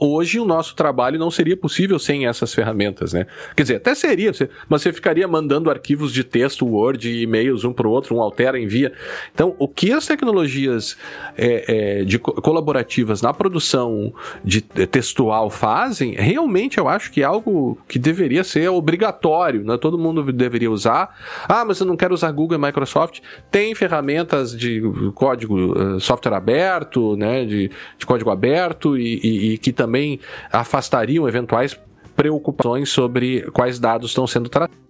Hoje 0.00 0.40
o 0.40 0.44
nosso 0.44 0.74
trabalho 0.74 1.20
não 1.20 1.30
seria 1.30 1.56
possível 1.56 2.00
sem 2.00 2.26
essas 2.26 2.52
ferramentas, 2.52 3.12
né? 3.12 3.26
Quer 3.56 3.62
dizer, 3.62 3.76
até 3.76 3.94
seria, 3.94 4.32
mas 4.68 4.82
você 4.82 4.92
ficaria 4.92 5.28
mandando 5.28 5.70
arquivos 5.70 6.12
de 6.12 6.24
texto, 6.24 6.66
Word 6.66 7.08
e 7.08 7.22
e-mails 7.22 7.62
um 7.62 7.72
para 7.72 7.86
o 7.86 7.90
outro, 7.92 8.16
um 8.16 8.20
altera, 8.20 8.58
envia. 8.58 8.92
Então, 9.32 9.54
o 9.56 9.68
que 9.68 9.92
as 9.92 10.04
tecnologias 10.04 10.96
é, 11.38 12.00
é, 12.00 12.04
de 12.04 12.18
colaborativas 12.18 13.22
na 13.22 13.32
produção 13.32 14.12
de 14.44 14.60
textual 14.60 15.48
fazem, 15.48 16.14
realmente 16.14 16.78
eu 16.78 16.88
acho 16.88 17.12
que 17.12 17.22
é 17.22 17.24
algo 17.24 17.78
que 17.86 18.00
deveria 18.00 18.42
ser 18.42 18.68
obrigatório, 18.68 19.62
né? 19.62 19.78
Todo 19.78 19.96
mundo 19.96 20.32
deveria 20.32 20.70
usar. 20.70 21.16
Ah, 21.48 21.64
mas 21.64 21.78
eu 21.78 21.86
não 21.86 21.96
quero 21.96 22.14
usar 22.14 22.32
Google 22.32 22.58
e 22.58 22.60
Microsoft. 22.60 23.20
Tem 23.48 23.76
ferramentas 23.76 24.56
de 24.56 24.82
código, 25.14 25.74
eh, 25.78 26.00
software 26.00 26.34
aberto, 26.34 27.16
né? 27.16 27.44
De, 27.44 27.70
de 27.96 28.06
código 28.06 28.30
aberto 28.30 29.03
e, 29.04 29.20
e, 29.22 29.52
e 29.52 29.58
que 29.58 29.72
também 29.72 30.18
afastariam 30.52 31.28
eventuais 31.28 31.78
preocupações 32.16 32.88
sobre 32.90 33.42
quais 33.52 33.78
dados 33.78 34.10
estão 34.10 34.26
sendo 34.26 34.48
tratados 34.48 34.84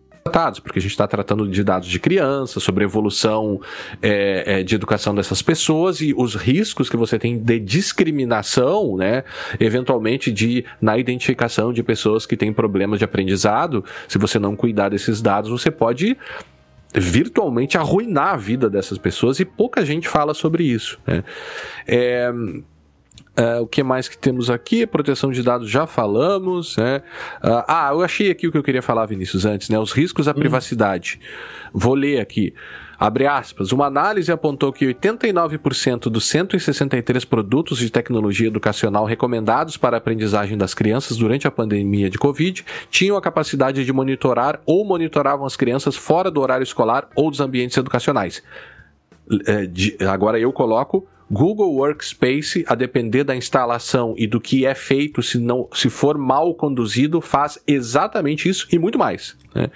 porque 0.63 0.79
a 0.79 0.83
gente 0.83 0.91
está 0.91 1.07
tratando 1.07 1.47
de 1.47 1.63
dados 1.63 1.87
de 1.87 2.01
criança, 2.01 2.59
sobre 2.59 2.83
evolução 2.83 3.61
é, 4.03 4.61
é, 4.61 4.63
de 4.63 4.75
educação 4.75 5.15
dessas 5.15 5.43
pessoas 5.43 6.01
e 6.01 6.15
os 6.17 6.35
riscos 6.35 6.89
que 6.89 6.97
você 6.97 7.19
tem 7.19 7.39
de 7.39 7.61
discriminação, 7.61 8.97
né, 8.97 9.23
eventualmente 9.61 10.33
de 10.33 10.65
na 10.81 10.97
identificação 10.97 11.73
de 11.73 11.83
pessoas 11.83 12.25
que 12.25 12.37
têm 12.37 12.53
problemas 12.53 12.99
de 12.99 13.05
aprendizado. 13.05 13.85
Se 14.09 14.17
você 14.17 14.39
não 14.39 14.57
cuidar 14.57 14.89
desses 14.89 15.21
dados, 15.21 15.51
você 15.51 15.71
pode 15.71 16.17
virtualmente 16.95 17.77
arruinar 17.77 18.35
a 18.35 18.37
vida 18.37 18.71
dessas 18.71 18.99
pessoas 18.99 19.41
e 19.41 19.45
pouca 19.45 19.85
gente 19.85 20.09
fala 20.09 20.33
sobre 20.33 20.65
isso. 20.65 20.99
Né? 21.07 21.23
É, 21.87 22.33
Uh, 23.37 23.63
o 23.63 23.67
que 23.67 23.83
mais 23.83 24.09
que 24.09 24.17
temos 24.17 24.49
aqui? 24.49 24.87
Proteção 24.87 25.33
de 25.33 25.43
dados 25.43 25.69
já 25.69 25.87
falamos. 25.87 26.77
Né? 26.77 27.03
Uh, 27.43 27.65
ah, 27.67 27.91
eu 27.93 28.03
achei 28.03 28.31
aqui 28.31 28.47
o 28.47 28.53
que 28.53 28.59
eu 28.59 28.63
queria 28.63 28.83
falar, 28.83 29.07
Vinícius, 29.07 29.45
antes, 29.45 29.69
né? 29.69 29.79
Os 29.79 29.91
riscos 29.91 30.29
à 30.29 30.31
hum. 30.31 30.35
privacidade. 30.35 31.21
Vou 31.73 31.95
ler 31.95 32.21
aqui. 32.21 32.55
Abre 32.99 33.27
aspas. 33.27 33.73
Uma 33.73 33.87
análise 33.87 34.31
apontou 34.31 34.73
que 34.73 34.87
89% 34.87 36.03
dos 36.09 36.27
163 36.27 37.25
produtos 37.25 37.79
de 37.79 37.91
tecnologia 37.91 38.47
educacional 38.47 39.05
recomendados 39.05 39.77
para 39.77 39.97
a 39.97 39.99
aprendizagem 39.99 40.57
das 40.57 40.73
crianças 40.75 41.17
durante 41.17 41.47
a 41.47 41.51
pandemia 41.51 42.09
de 42.09 42.19
Covid 42.19 42.65
tinham 42.91 43.17
a 43.17 43.21
capacidade 43.21 43.85
de 43.85 43.93
monitorar 43.93 44.61
ou 44.65 44.85
monitoravam 44.85 45.45
as 45.45 45.57
crianças 45.57 45.97
fora 45.97 46.31
do 46.31 46.41
horário 46.41 46.63
escolar 46.63 47.09
ou 47.17 47.31
dos 47.31 47.41
ambientes 47.41 47.77
educacionais. 47.77 48.43
É, 49.47 49.67
de, 49.67 49.97
agora 50.07 50.39
eu 50.39 50.53
coloco 50.53 51.07
Google 51.31 51.75
Workspace, 51.75 52.65
a 52.69 52.75
depender 52.75 53.25
da 53.25 53.35
instalação 53.35 54.15
e 54.17 54.27
do 54.27 54.41
que 54.41 54.67
é 54.67 54.75
feito, 54.75 55.23
se 55.23 55.39
não 55.39 55.69
se 55.73 55.89
for 55.89 56.19
mal 56.19 56.55
conduzido, 56.55 57.21
faz 57.21 57.59
exatamente 57.67 58.49
isso 58.49 58.67
e 58.71 58.79
muito 58.79 58.99
mais. 58.99 59.37
Né? 59.55 59.71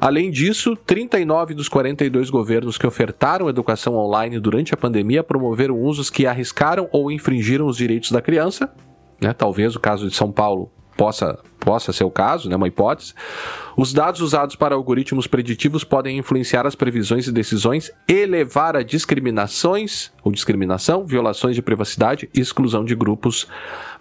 Além 0.00 0.30
disso, 0.30 0.74
39 0.74 1.54
dos 1.54 1.68
42 1.68 2.30
governos 2.30 2.78
que 2.78 2.86
ofertaram 2.86 3.48
educação 3.48 3.94
online 3.96 4.40
durante 4.40 4.72
a 4.72 4.76
pandemia 4.76 5.22
promoveram 5.22 5.78
usos 5.80 6.08
que 6.08 6.26
arriscaram 6.26 6.88
ou 6.92 7.10
infringiram 7.10 7.66
os 7.66 7.76
direitos 7.76 8.10
da 8.10 8.22
criança. 8.22 8.72
Né? 9.20 9.32
Talvez 9.32 9.76
o 9.76 9.80
caso 9.80 10.08
de 10.08 10.14
São 10.14 10.32
Paulo 10.32 10.70
possa 10.96 11.38
possa 11.58 11.92
ser 11.92 12.04
o 12.04 12.10
caso, 12.10 12.48
né, 12.48 12.56
uma 12.56 12.68
hipótese, 12.68 13.14
os 13.76 13.92
dados 13.92 14.20
usados 14.20 14.56
para 14.56 14.74
algoritmos 14.74 15.26
preditivos 15.26 15.84
podem 15.84 16.18
influenciar 16.18 16.66
as 16.66 16.74
previsões 16.74 17.26
e 17.26 17.32
decisões 17.32 17.90
e 18.08 18.26
levar 18.26 18.76
a 18.76 18.82
discriminações 18.82 20.10
ou 20.22 20.32
discriminação, 20.32 21.06
violações 21.06 21.54
de 21.54 21.62
privacidade 21.62 22.28
e 22.34 22.40
exclusão 22.40 22.84
de 22.84 22.94
grupos 22.94 23.46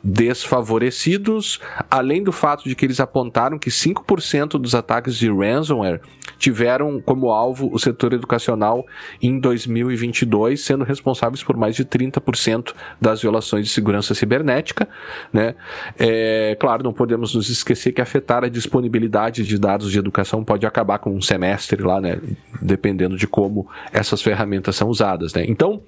desfavorecidos, 0.03 1.59
além 1.89 2.23
do 2.23 2.31
fato 2.31 2.63
de 2.63 2.75
que 2.75 2.85
eles 2.85 2.99
apontaram 2.99 3.57
que 3.57 3.69
5% 3.69 4.59
dos 4.59 4.75
ataques 4.75 5.15
de 5.15 5.29
ransomware 5.29 6.01
tiveram 6.37 7.01
como 7.01 7.31
alvo 7.31 7.69
o 7.73 7.79
setor 7.79 8.13
educacional 8.13 8.85
em 9.21 9.39
2022, 9.39 10.61
sendo 10.61 10.83
responsáveis 10.83 11.43
por 11.43 11.57
mais 11.57 11.75
de 11.75 11.83
30% 11.83 12.73
das 13.01 13.21
violações 13.21 13.65
de 13.65 13.73
segurança 13.73 14.13
cibernética. 14.13 14.87
Né? 15.33 15.55
É, 15.97 16.55
claro, 16.59 16.83
não 16.83 16.93
podemos 16.93 17.33
nos 17.33 17.46
esquecer 17.51 17.91
que 17.91 18.01
afetar 18.01 18.43
a 18.43 18.49
disponibilidade 18.49 19.43
de 19.43 19.57
dados 19.57 19.91
de 19.91 19.99
educação 19.99 20.43
pode 20.43 20.65
acabar 20.65 20.99
com 20.99 21.15
um 21.15 21.21
semestre 21.21 21.81
lá, 21.81 21.99
né? 22.01 22.19
dependendo 22.61 23.17
de 23.17 23.27
como 23.27 23.67
essas 23.91 24.21
ferramentas 24.21 24.75
são 24.75 24.89
usadas. 24.89 25.33
Né? 25.33 25.45
Então, 25.47 25.81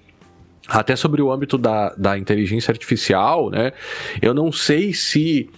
até 0.67 0.95
sobre 0.95 1.21
o 1.21 1.31
âmbito 1.31 1.57
da, 1.57 1.93
da 1.97 2.17
inteligência 2.17 2.71
artificial, 2.71 3.49
né? 3.49 3.73
Eu 4.21 4.35
não 4.35 4.51
sei 4.51 4.93
se 4.93 5.49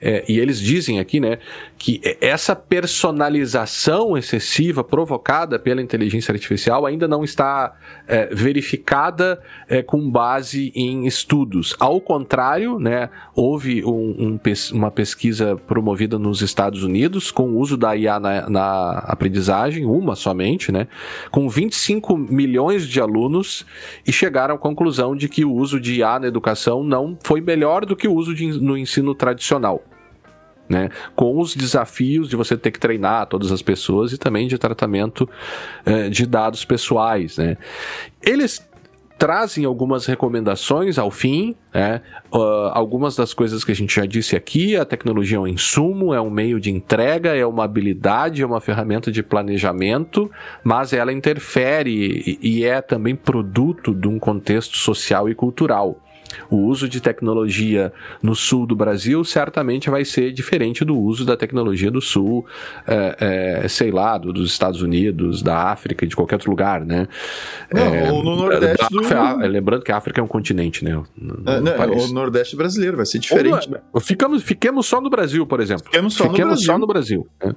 é, 0.00 0.24
e 0.28 0.38
eles 0.38 0.60
dizem 0.60 1.00
aqui, 1.00 1.18
né, 1.18 1.38
que 1.78 2.00
essa 2.20 2.56
personalização 2.56 4.18
excessiva 4.18 4.82
provocada 4.82 5.58
pela 5.60 5.80
inteligência 5.80 6.32
artificial 6.32 6.84
ainda 6.84 7.06
não 7.06 7.22
está 7.22 7.76
é, 8.06 8.26
verificada 8.34 9.40
é, 9.68 9.80
com 9.80 10.10
base 10.10 10.72
em 10.74 11.06
estudos. 11.06 11.76
Ao 11.78 12.00
contrário, 12.00 12.80
né, 12.80 13.08
houve 13.34 13.84
um, 13.84 14.38
um, 14.38 14.40
uma 14.72 14.90
pesquisa 14.90 15.56
promovida 15.68 16.18
nos 16.18 16.42
Estados 16.42 16.82
Unidos 16.82 17.30
com 17.30 17.50
o 17.50 17.58
uso 17.58 17.76
da 17.76 17.96
IA 17.96 18.18
na, 18.18 18.50
na 18.50 18.90
aprendizagem, 19.06 19.86
uma 19.86 20.16
somente, 20.16 20.72
né, 20.72 20.88
com 21.30 21.48
25 21.48 22.16
milhões 22.16 22.88
de 22.88 23.00
alunos 23.00 23.64
e 24.04 24.12
chegaram 24.12 24.56
à 24.56 24.58
conclusão 24.58 25.14
de 25.14 25.28
que 25.28 25.44
o 25.44 25.52
uso 25.52 25.78
de 25.78 26.00
IA 26.00 26.18
na 26.18 26.26
educação 26.26 26.82
não 26.82 27.16
foi 27.22 27.40
melhor 27.40 27.86
do 27.86 27.94
que 27.94 28.08
o 28.08 28.14
uso 28.14 28.34
de, 28.34 28.48
no 28.60 28.76
ensino 28.76 29.14
tradicional 29.14 29.84
né? 30.68 30.90
Com 31.14 31.38
os 31.38 31.54
desafios 31.54 32.28
de 32.28 32.36
você 32.36 32.56
ter 32.56 32.70
que 32.70 32.78
treinar 32.78 33.26
todas 33.26 33.50
as 33.50 33.62
pessoas 33.62 34.12
e 34.12 34.18
também 34.18 34.46
de 34.46 34.58
tratamento 34.58 35.28
eh, 35.84 36.08
de 36.08 36.26
dados 36.26 36.64
pessoais, 36.64 37.38
né? 37.38 37.56
Eles 38.22 38.68
trazem 39.18 39.64
algumas 39.64 40.06
recomendações 40.06 40.96
ao 40.96 41.10
fim, 41.10 41.56
né? 41.74 42.00
Uh, 42.32 42.70
algumas 42.72 43.16
das 43.16 43.34
coisas 43.34 43.64
que 43.64 43.72
a 43.72 43.74
gente 43.74 43.92
já 43.92 44.06
disse 44.06 44.36
aqui, 44.36 44.76
a 44.76 44.84
tecnologia 44.84 45.38
é 45.38 45.40
um 45.40 45.46
insumo, 45.46 46.14
é 46.14 46.20
um 46.20 46.30
meio 46.30 46.60
de 46.60 46.70
entrega, 46.70 47.34
é 47.34 47.44
uma 47.44 47.64
habilidade, 47.64 48.42
é 48.42 48.46
uma 48.46 48.60
ferramenta 48.60 49.10
de 49.10 49.22
planejamento, 49.22 50.30
mas 50.62 50.92
ela 50.92 51.12
interfere 51.12 51.90
e, 51.90 52.38
e 52.40 52.64
é 52.64 52.80
também 52.80 53.16
produto 53.16 53.92
de 53.92 54.06
um 54.06 54.20
contexto 54.20 54.76
social 54.76 55.28
e 55.28 55.34
cultural. 55.34 56.00
O 56.50 56.56
uso 56.56 56.88
de 56.88 57.00
tecnologia 57.00 57.92
no 58.22 58.34
sul 58.34 58.66
do 58.66 58.76
Brasil 58.76 59.24
certamente 59.24 59.90
vai 59.90 60.04
ser 60.04 60.32
diferente 60.32 60.84
do 60.84 60.98
uso 60.98 61.24
da 61.24 61.36
tecnologia 61.36 61.90
do 61.90 62.00
sul, 62.00 62.46
é, 62.86 63.62
é, 63.64 63.68
sei 63.68 63.90
lá, 63.90 64.18
do, 64.18 64.32
dos 64.32 64.50
Estados 64.50 64.82
Unidos, 64.82 65.42
da 65.42 65.70
África, 65.70 66.06
de 66.06 66.14
qualquer 66.14 66.36
outro 66.36 66.50
lugar, 66.50 66.84
né? 66.84 67.08
Não, 67.72 67.94
é, 67.94 68.10
ou 68.10 68.22
no 68.22 68.36
Nordeste 68.36 68.86
do... 68.90 69.00
Lembrando 69.46 69.82
que 69.82 69.92
a 69.92 69.96
África 69.96 70.20
é 70.20 70.24
um 70.24 70.28
continente, 70.28 70.84
né? 70.84 71.02
Não, 71.16 71.52
é, 71.52 71.60
não, 71.60 71.96
o 71.96 72.08
Nordeste 72.08 72.56
brasileiro 72.56 72.96
vai 72.96 73.06
ser 73.06 73.18
diferente. 73.18 73.68
Ou, 73.92 74.00
ficamos, 74.00 74.42
fiquemos 74.42 74.86
só 74.86 75.00
no 75.00 75.10
Brasil, 75.10 75.46
por 75.46 75.60
exemplo. 75.60 75.84
Fiquemos 75.84 76.14
só 76.14 76.24
fiquemos 76.24 76.40
no 76.40 76.46
Brasil. 76.46 76.66
Só 76.66 76.78
no 76.78 76.86
Brasil 76.86 77.28
né? 77.42 77.54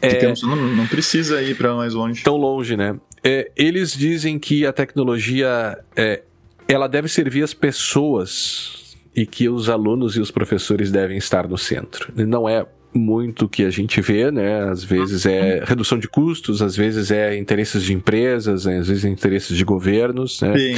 É, 0.00 0.32
não, 0.42 0.56
não, 0.56 0.86
precisa 0.86 1.42
ir 1.42 1.56
para 1.56 1.74
mais 1.74 1.92
longe. 1.92 2.22
Tão 2.22 2.36
longe, 2.36 2.76
né? 2.76 2.96
É, 3.22 3.50
eles 3.56 3.92
dizem 3.92 4.38
que 4.38 4.64
a 4.64 4.72
tecnologia 4.72 5.76
é, 5.96 6.22
ela 6.68 6.86
deve 6.86 7.08
servir 7.08 7.42
as 7.42 7.54
pessoas 7.54 8.96
e 9.16 9.26
que 9.26 9.48
os 9.48 9.68
alunos 9.68 10.16
e 10.16 10.20
os 10.20 10.30
professores 10.30 10.92
devem 10.92 11.16
estar 11.16 11.48
no 11.48 11.58
centro. 11.58 12.12
Não 12.14 12.48
é 12.48 12.64
muito 12.94 13.46
o 13.46 13.48
que 13.48 13.64
a 13.64 13.70
gente 13.70 14.00
vê, 14.00 14.30
né? 14.30 14.62
Às 14.68 14.84
vezes 14.84 15.26
é 15.26 15.64
redução 15.64 15.98
de 15.98 16.08
custos, 16.08 16.62
às 16.62 16.76
vezes 16.76 17.10
é 17.10 17.36
interesses 17.36 17.82
de 17.82 17.92
empresas, 17.92 18.64
né? 18.64 18.78
às 18.78 18.88
vezes 18.88 19.04
é 19.04 19.08
interesses 19.08 19.56
de 19.56 19.64
governos, 19.64 20.40
né? 20.40 20.56
Sim. 20.56 20.74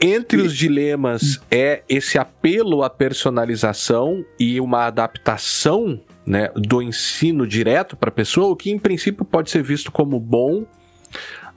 Entre 0.00 0.42
os 0.42 0.56
dilemas 0.56 1.40
é 1.48 1.82
esse 1.88 2.18
apelo 2.18 2.82
à 2.82 2.90
personalização 2.90 4.24
e 4.38 4.60
uma 4.60 4.86
adaptação 4.86 6.00
né, 6.26 6.50
do 6.56 6.82
ensino 6.82 7.46
direto 7.46 7.96
para 7.96 8.08
a 8.08 8.12
pessoa, 8.12 8.48
o 8.48 8.56
que 8.56 8.70
em 8.70 8.78
princípio 8.78 9.24
pode 9.24 9.50
ser 9.50 9.62
visto 9.62 9.92
como 9.92 10.18
bom, 10.18 10.66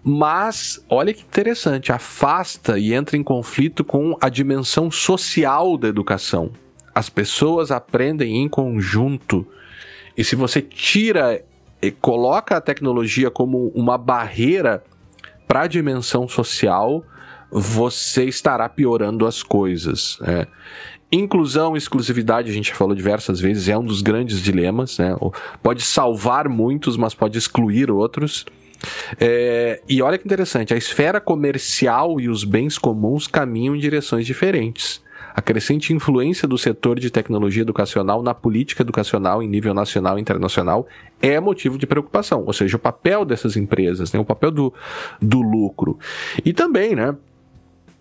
mas, 0.07 0.85
olha 0.87 1.11
que 1.11 1.23
interessante, 1.23 1.91
afasta 1.91 2.77
e 2.77 2.93
entra 2.93 3.17
em 3.17 3.23
conflito 3.23 3.83
com 3.83 4.15
a 4.21 4.29
dimensão 4.29 4.91
social 4.91 5.79
da 5.79 5.87
educação. 5.87 6.51
As 6.93 7.09
pessoas 7.09 7.71
aprendem 7.71 8.37
em 8.37 8.47
conjunto. 8.47 9.47
E 10.15 10.23
se 10.23 10.35
você 10.35 10.61
tira 10.61 11.43
e 11.81 11.89
coloca 11.89 12.55
a 12.55 12.61
tecnologia 12.61 13.31
como 13.31 13.71
uma 13.73 13.97
barreira 13.97 14.83
para 15.47 15.61
a 15.61 15.67
dimensão 15.67 16.27
social, 16.27 17.03
você 17.49 18.25
estará 18.25 18.69
piorando 18.69 19.25
as 19.25 19.41
coisas. 19.41 20.19
Né? 20.21 20.45
Inclusão 21.11 21.73
e 21.73 21.79
exclusividade, 21.79 22.51
a 22.51 22.53
gente 22.53 22.75
falou 22.75 22.93
diversas 22.93 23.39
vezes, 23.39 23.69
é 23.69 23.75
um 23.75 23.83
dos 23.83 24.03
grandes 24.03 24.39
dilemas. 24.39 24.99
Né? 24.99 25.17
Pode 25.63 25.81
salvar 25.81 26.47
muitos, 26.47 26.95
mas 26.95 27.15
pode 27.15 27.39
excluir 27.39 27.89
outros. 27.89 28.45
É, 29.19 29.81
e 29.87 30.01
olha 30.01 30.17
que 30.17 30.25
interessante, 30.25 30.73
a 30.73 30.77
esfera 30.77 31.19
comercial 31.19 32.19
e 32.19 32.29
os 32.29 32.43
bens 32.43 32.77
comuns 32.77 33.27
caminham 33.27 33.75
em 33.75 33.79
direções 33.79 34.25
diferentes. 34.25 35.03
A 35.35 35.41
crescente 35.41 35.91
influência 35.91 36.47
do 36.47 36.57
setor 36.57 36.97
de 36.97 37.09
tecnologia 37.09 37.61
educacional 37.61 38.23
na 38.23 38.33
política 38.33 38.81
educacional 38.81 39.43
em 39.43 39.49
nível 39.49 39.73
nacional 39.73 40.17
e 40.17 40.21
internacional 40.21 40.87
é 41.21 41.37
motivo 41.41 41.77
de 41.77 41.85
preocupação, 41.85 42.43
ou 42.45 42.53
seja, 42.53 42.77
o 42.77 42.79
papel 42.79 43.25
dessas 43.25 43.57
empresas, 43.57 44.13
né, 44.13 44.19
o 44.19 44.23
papel 44.23 44.49
do, 44.49 44.73
do 45.21 45.41
lucro. 45.41 45.99
E 46.45 46.53
também, 46.53 46.95
né, 46.95 47.13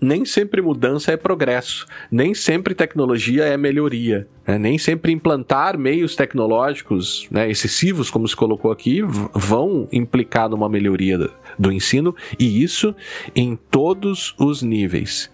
nem 0.00 0.24
sempre 0.24 0.60
mudança 0.60 1.12
é 1.12 1.16
progresso, 1.16 1.86
nem 2.10 2.34
sempre 2.34 2.74
tecnologia 2.74 3.44
é 3.44 3.56
melhoria, 3.56 4.26
né? 4.46 4.58
nem 4.58 4.78
sempre 4.78 5.12
implantar 5.12 5.78
meios 5.78 6.14
tecnológicos 6.14 7.26
né, 7.30 7.50
excessivos, 7.50 8.10
como 8.10 8.28
se 8.28 8.36
colocou 8.36 8.70
aqui, 8.70 9.02
vão 9.02 9.88
implicar 9.92 10.48
numa 10.48 10.68
melhoria 10.68 11.30
do, 11.58 11.72
ensino, 11.72 12.14
e 12.38 12.62
isso 12.62 12.94
em 13.34 13.56
todos 13.56 14.34
os 14.38 14.62
níveis. 14.62 15.30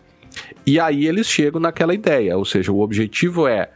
E 0.66 0.78
aí 0.78 1.06
eles 1.06 1.26
chegam 1.26 1.60
naquela 1.60 1.94
ideia, 1.94 2.36
ou 2.36 2.44
seja, 2.44 2.70
o 2.70 2.80
objetivo 2.80 3.48
é 3.48 3.70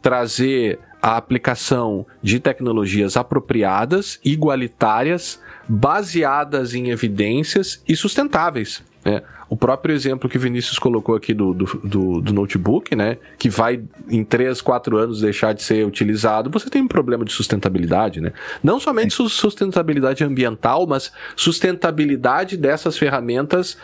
trazer 0.00 0.80
a 1.00 1.16
aplicação 1.16 2.06
de 2.22 2.38
tecnologias 2.38 3.16
apropriadas, 3.16 4.20
igualitárias, 4.24 5.40
baseadas 5.68 6.74
em 6.74 6.90
evidências 6.90 7.82
e 7.88 7.96
sustentáveis. 7.96 8.84
Né? 9.04 9.20
O 9.52 9.56
próprio 9.56 9.94
exemplo 9.94 10.30
que 10.30 10.38
o 10.38 10.40
Vinícius 10.40 10.78
colocou 10.78 11.14
aqui 11.14 11.34
do, 11.34 11.52
do, 11.52 11.66
do, 11.84 12.20
do, 12.22 12.32
notebook, 12.32 12.96
né? 12.96 13.18
Que 13.38 13.50
vai 13.50 13.82
em 14.08 14.24
3, 14.24 14.62
4 14.62 14.96
anos 14.96 15.20
deixar 15.20 15.52
de 15.52 15.62
ser 15.62 15.86
utilizado, 15.86 16.48
você 16.48 16.70
tem 16.70 16.80
um 16.80 16.88
problema 16.88 17.22
de 17.22 17.34
sustentabilidade, 17.34 18.18
né? 18.18 18.32
Não 18.62 18.80
somente 18.80 19.12
sustentabilidade 19.12 20.24
ambiental, 20.24 20.86
mas 20.86 21.12
sustentabilidade 21.36 22.56
dessas 22.56 22.96
ferramentas 22.96 23.76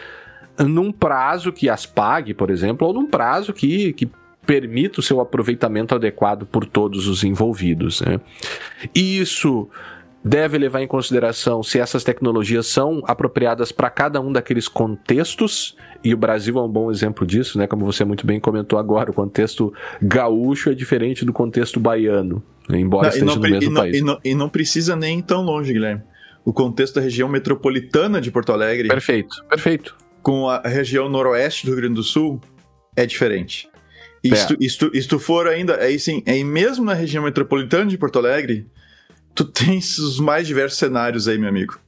num 0.59 0.91
prazo 0.91 1.53
que 1.53 1.69
as 1.69 1.85
pague, 1.85 2.33
por 2.33 2.49
exemplo, 2.49 2.87
ou 2.89 2.95
num 2.95 3.07
prazo 3.07 3.53
que, 3.53 3.93
que 3.93 4.11
permita 4.47 5.01
o 5.01 5.03
seu 5.03 5.21
aproveitamento 5.21 5.95
adequado 5.95 6.47
por 6.47 6.65
todos 6.65 7.07
os 7.07 7.23
envolvidos. 7.25 8.01
Né? 8.01 8.19
Isso 8.95 9.69
deve 10.25 10.59
levar 10.59 10.83
em 10.83 10.87
consideração 10.87 11.63
se 11.63 11.79
essas 11.79 12.05
tecnologias 12.05 12.67
são 12.67 13.03
apropriadas 13.07 13.73
para 13.73 13.89
cada 13.89 14.21
um 14.21 14.33
daqueles 14.33 14.69
contextos, 14.69 15.77
e 16.03 16.13
o 16.13 16.17
Brasil 16.17 16.59
é 16.59 16.63
um 16.63 16.69
bom 16.69 16.91
exemplo 16.91 17.27
disso, 17.27 17.59
né? 17.59 17.67
Como 17.67 17.85
você 17.85 18.05
muito 18.05 18.27
bem 18.27 18.39
comentou 18.39 18.79
agora, 18.79 19.11
o 19.11 19.15
contexto 19.15 19.73
gaúcho 20.01 20.71
é 20.71 20.75
diferente 20.75 21.25
do 21.25 21.33
contexto 21.33 21.81
baiano, 21.81 22.43
né? 22.69 22.79
embora 22.79 23.09
não, 23.09 23.09
esteja 23.09 23.35
no 23.35 23.41
mesmo 23.41 23.71
e 23.71 23.75
país. 23.75 23.97
E 23.97 24.01
não, 24.01 24.19
e 24.25 24.35
não 24.35 24.49
precisa 24.49 24.95
nem 24.95 25.21
tão 25.21 25.43
longe, 25.43 25.73
Guilherme. 25.73 26.03
O 26.45 26.53
contexto 26.53 26.97
da 26.97 27.01
região 27.01 27.29
metropolitana 27.29 28.21
de 28.21 28.31
Porto 28.31 28.53
Alegre. 28.53 28.89
Perfeito, 28.89 29.45
perfeito. 29.49 29.97
Com 30.23 30.49
a 30.49 30.61
região 30.61 31.09
noroeste 31.09 31.67
do 31.67 31.73
Rio 31.73 31.81
Grande 31.81 31.95
do 31.95 32.03
Sul 32.03 32.41
é 32.97 33.05
diferente. 33.05 33.69
E 34.23 34.33
é. 34.33 34.37
se 34.37 35.09
tu 35.09 35.19
for 35.19 35.47
ainda, 35.47 35.77
aí 35.77 35.99
sim, 35.99 36.23
aí 36.27 36.43
mesmo 36.43 36.85
na 36.85 36.95
região 36.95 37.25
metropolitana 37.25 37.87
de 37.87 37.97
Porto 37.97 38.19
Alegre, 38.19 38.67
tu 39.39 39.45
tens 39.45 39.99
os 39.99 40.19
mais 40.19 40.49
diversos 40.49 40.81
cenários 40.81 41.29
aí, 41.29 41.39
meu 41.39 41.49
amigo. 41.49 41.79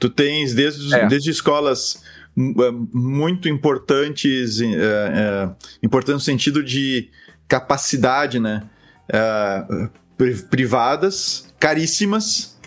Tu 0.00 0.10
tens 0.10 0.54
desde, 0.54 0.92
é. 0.92 1.06
desde 1.06 1.30
escolas 1.30 2.02
é, 2.36 2.72
muito 2.92 3.48
importantes, 3.48 4.60
é, 4.60 4.66
é, 4.74 5.50
importante 5.84 6.14
no 6.14 6.20
sentido 6.20 6.64
de 6.64 7.08
capacidade, 7.46 8.40
né? 8.40 8.64
uh, 9.08 9.88
privadas, 10.50 11.48
caríssimas, 11.60 12.58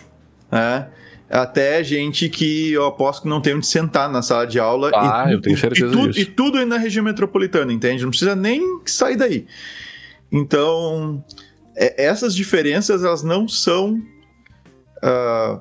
né? 0.50 0.88
até 1.28 1.84
gente 1.84 2.30
que 2.30 2.72
eu 2.72 2.86
aposto 2.86 3.24
que 3.24 3.28
não 3.28 3.42
tem 3.42 3.54
onde 3.54 3.66
sentar 3.66 4.10
na 4.10 4.22
sala 4.22 4.46
de 4.46 4.58
aula. 4.58 4.90
Ah, 4.94 5.26
e, 5.28 5.34
eu 5.34 5.40
tenho 5.42 5.58
certeza 5.58 5.86
e, 5.86 5.90
tu, 5.90 6.08
disso. 6.08 6.20
E 6.20 6.24
tudo 6.24 6.56
aí 6.56 6.64
na 6.64 6.78
região 6.78 7.04
metropolitana, 7.04 7.70
entende? 7.70 8.04
Não 8.04 8.10
precisa 8.10 8.34
nem 8.34 8.80
sair 8.86 9.16
daí. 9.16 9.46
Então, 10.32 11.22
é, 11.76 12.06
essas 12.06 12.34
diferenças, 12.34 13.04
elas 13.04 13.22
não 13.22 13.46
são... 13.46 14.02
Uh, 15.02 15.60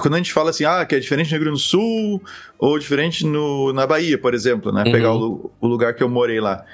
quando 0.00 0.14
a 0.14 0.16
gente 0.16 0.32
fala 0.32 0.50
assim, 0.50 0.64
ah, 0.64 0.84
que 0.84 0.94
é 0.94 0.98
diferente 0.98 1.28
no 1.28 1.32
Rio 1.32 1.40
Grande 1.40 1.58
do 1.58 1.62
Sul 1.62 2.22
ou 2.58 2.78
diferente 2.78 3.24
no, 3.24 3.72
na 3.72 3.86
Bahia, 3.86 4.18
por 4.18 4.34
exemplo, 4.34 4.72
né? 4.72 4.82
Uhum. 4.84 4.92
Pegar 4.92 5.14
o, 5.14 5.52
o, 5.60 5.66
lugar 5.66 5.94
que 5.94 6.02
eu 6.02 6.08
morei 6.08 6.40
lá. 6.40 6.64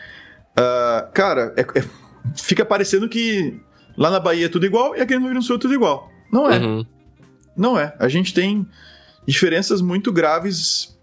Uh, 0.58 1.12
cara, 1.12 1.52
é, 1.56 1.60
é, 1.78 1.84
fica 2.34 2.64
parecendo 2.64 3.08
que 3.08 3.60
lá 3.96 4.10
na 4.10 4.20
Bahia 4.20 4.46
é 4.46 4.48
tudo 4.48 4.64
igual 4.64 4.96
e 4.96 5.00
aqui 5.00 5.14
no 5.14 5.20
Rio 5.20 5.30
Grande 5.30 5.44
do 5.44 5.46
Sul 5.46 5.56
é 5.56 5.58
tudo 5.58 5.74
igual. 5.74 6.10
Não 6.32 6.50
é. 6.50 6.58
Uhum. 6.58 6.86
Não 7.56 7.78
é. 7.78 7.94
A 7.98 8.08
gente 8.08 8.32
tem 8.32 8.66
diferenças 9.26 9.82
muito 9.82 10.10
graves 10.10 10.93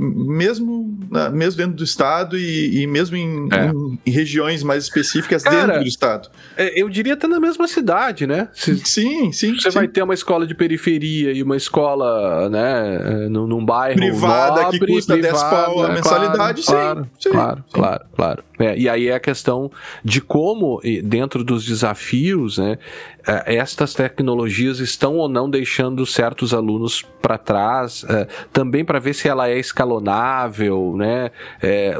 mesmo, 0.00 0.98
né, 1.10 1.28
mesmo 1.28 1.58
dentro 1.58 1.74
do 1.74 1.84
estado 1.84 2.38
e, 2.38 2.82
e 2.82 2.86
mesmo 2.86 3.16
em, 3.16 3.48
é. 3.52 3.66
em, 3.66 3.98
em, 4.06 4.10
regiões 4.10 4.62
mais 4.62 4.84
específicas 4.84 5.42
Cara, 5.42 5.66
dentro 5.66 5.82
do 5.82 5.88
estado. 5.88 6.30
É, 6.56 6.80
eu 6.80 6.88
diria 6.88 7.14
até 7.14 7.28
na 7.28 7.38
mesma 7.38 7.68
cidade, 7.68 8.26
né? 8.26 8.48
Se, 8.54 8.76
sim, 8.84 9.30
sim. 9.30 9.54
Você 9.54 9.70
sim. 9.70 9.76
vai 9.76 9.86
ter 9.86 10.02
uma 10.02 10.14
escola 10.14 10.46
de 10.46 10.54
periferia 10.54 11.32
e 11.32 11.42
uma 11.42 11.56
escola, 11.56 12.48
né, 12.48 13.28
num, 13.28 13.46
num 13.46 13.64
bairro 13.64 13.98
privada 13.98 14.62
nobre, 14.62 14.80
que 14.80 14.86
custa 14.86 15.12
privada, 15.12 15.38
10 15.38 15.50
pau 15.50 15.84
a 15.84 15.88
é, 15.88 15.94
mensalidade, 15.94 16.62
claro, 16.62 17.04
sim, 17.04 17.10
sim, 17.20 17.30
Claro, 17.30 17.56
sim. 17.66 17.72
claro, 17.72 18.04
claro. 18.14 18.44
É, 18.58 18.78
e 18.78 18.88
aí 18.88 19.08
é 19.08 19.14
a 19.14 19.20
questão 19.20 19.70
de 20.02 20.20
como, 20.20 20.80
dentro 21.04 21.44
dos 21.44 21.64
desafios, 21.64 22.58
né, 22.58 22.78
é, 23.19 23.19
estas 23.46 23.94
tecnologias 23.94 24.78
estão 24.78 25.16
ou 25.16 25.28
não 25.28 25.48
deixando 25.48 26.04
certos 26.06 26.54
alunos 26.54 27.04
para 27.20 27.38
trás, 27.38 28.04
é, 28.08 28.26
também 28.52 28.84
para 28.84 28.98
ver 28.98 29.14
se 29.14 29.28
ela 29.28 29.48
é 29.48 29.58
escalonável, 29.58 30.94
né, 30.96 31.30
é, 31.62 31.94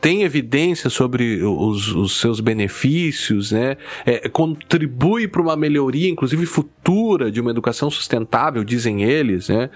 tem 0.00 0.22
evidência 0.22 0.90
sobre 0.90 1.42
os, 1.42 1.92
os 1.92 2.20
seus 2.20 2.40
benefícios, 2.40 3.52
né, 3.52 3.76
é, 4.04 4.28
contribui 4.28 5.28
para 5.28 5.40
uma 5.40 5.56
melhoria, 5.56 6.10
inclusive 6.10 6.44
futura, 6.46 7.30
de 7.30 7.40
uma 7.40 7.50
educação 7.50 7.90
sustentável, 7.90 8.64
dizem 8.64 9.02
eles, 9.02 9.48
né, 9.48 9.70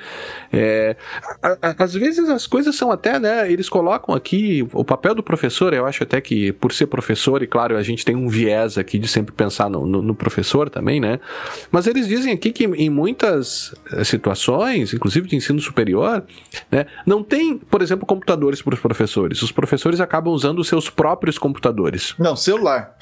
é, 0.53 0.97
às 1.79 1.95
vezes 1.95 2.29
as 2.29 2.47
coisas 2.47 2.75
são 2.77 2.91
até, 2.91 3.19
né, 3.19 3.51
eles 3.51 3.69
colocam 3.69 4.15
aqui 4.15 4.67
o 4.73 4.85
papel 4.85 5.15
do 5.15 5.23
professor, 5.23 5.73
eu 5.73 5.87
acho 5.87 6.03
até 6.03 6.21
que 6.21 6.53
por 6.53 6.73
ser 6.73 6.87
professor, 6.87 7.43
e 7.43 7.47
claro, 7.47 7.77
a 7.77 7.83
gente 7.83 8.05
tem 8.05 8.17
um 8.17 8.29
viés 8.29 8.77
aqui 8.77 8.99
de 8.99 9.09
sempre 9.09 9.33
pensar 9.33 9.71
no, 9.71 9.87
no, 9.87 10.03
no 10.03 10.15
professor 10.15 10.69
também, 10.81 10.99
né? 10.99 11.21
Mas 11.71 11.87
eles 11.87 12.09
dizem 12.09 12.33
aqui 12.33 12.51
que 12.51 12.65
em 12.65 12.89
muitas 12.89 13.75
eh, 13.93 14.03
situações, 14.03 14.95
inclusive 14.95 15.29
de 15.29 15.37
ensino 15.37 15.61
superior, 15.61 16.25
né, 16.71 16.87
não 17.07 17.23
tem, 17.23 17.59
por 17.59 17.83
exemplo, 17.83 18.07
computadores 18.07 18.63
para 18.63 18.75
os 18.75 18.81
professores. 18.81 19.43
Os 19.43 19.53
professores 19.53 20.01
acabam 20.01 20.33
usando 20.33 20.59
os 20.61 20.69
seus 20.69 20.89
próprios 20.89 21.39
computadores. 21.39 22.15
Não, 22.19 22.35
celular. 22.35 22.97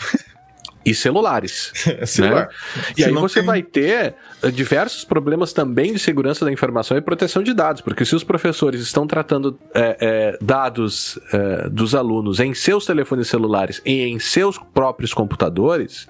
e 0.84 0.92
celulares. 0.92 1.72
É 1.98 2.06
celular. 2.06 2.48
Né? 2.48 2.82
E 2.96 3.04
aí 3.04 3.12
você 3.12 3.40
tem... 3.40 3.46
vai 3.46 3.62
ter 3.62 4.14
eh, 4.42 4.50
diversos 4.50 5.04
problemas 5.04 5.52
também 5.52 5.92
de 5.92 5.98
segurança 5.98 6.44
da 6.44 6.52
informação 6.52 6.96
e 6.96 7.00
proteção 7.00 7.42
de 7.42 7.54
dados, 7.54 7.80
porque 7.80 8.04
se 8.04 8.14
os 8.16 8.24
professores 8.24 8.80
estão 8.80 9.06
tratando 9.06 9.58
é, 9.74 9.96
é, 10.00 10.38
dados 10.40 11.18
dos 11.70 11.94
alunos 11.94 12.40
em 12.40 12.54
seus 12.54 12.84
telefones 12.84 13.28
celulares 13.28 13.80
e 13.84 14.02
em 14.02 14.18
seus 14.18 14.58
próprios 14.58 15.14
computadores, 15.14 16.08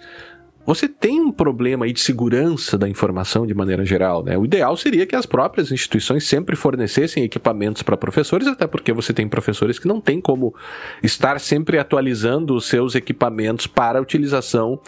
você 0.69 0.87
tem 0.87 1.19
um 1.19 1.33
problema 1.33 1.87
aí 1.87 1.95
de 1.95 2.01
segurança 2.01 2.77
da 2.77 2.87
informação 2.87 3.47
de 3.47 3.55
maneira 3.55 3.87
geral, 3.87 4.23
né? 4.23 4.37
O 4.37 4.45
ideal 4.45 4.77
seria 4.77 5.07
que 5.07 5.17
as 5.17 5.25
próprias 5.25 5.73
instituições 5.73 6.27
sempre 6.27 6.55
fornecessem 6.55 7.25
equipamentos 7.25 7.83
para 7.83 7.97
professores, 7.97 8.47
até 8.47 8.67
porque 8.67 8.93
você 8.93 9.15
tem 9.15 9.27
professores 9.27 9.79
que 9.79 9.89
não 9.89 9.99
têm 9.99 10.21
como 10.21 10.55
estar 11.03 11.41
sempre 11.41 11.79
atualizando 11.79 12.55
os 12.55 12.67
seus 12.67 12.95
equipamentos 12.95 13.67
para 13.67 13.99
utilização 13.99 14.79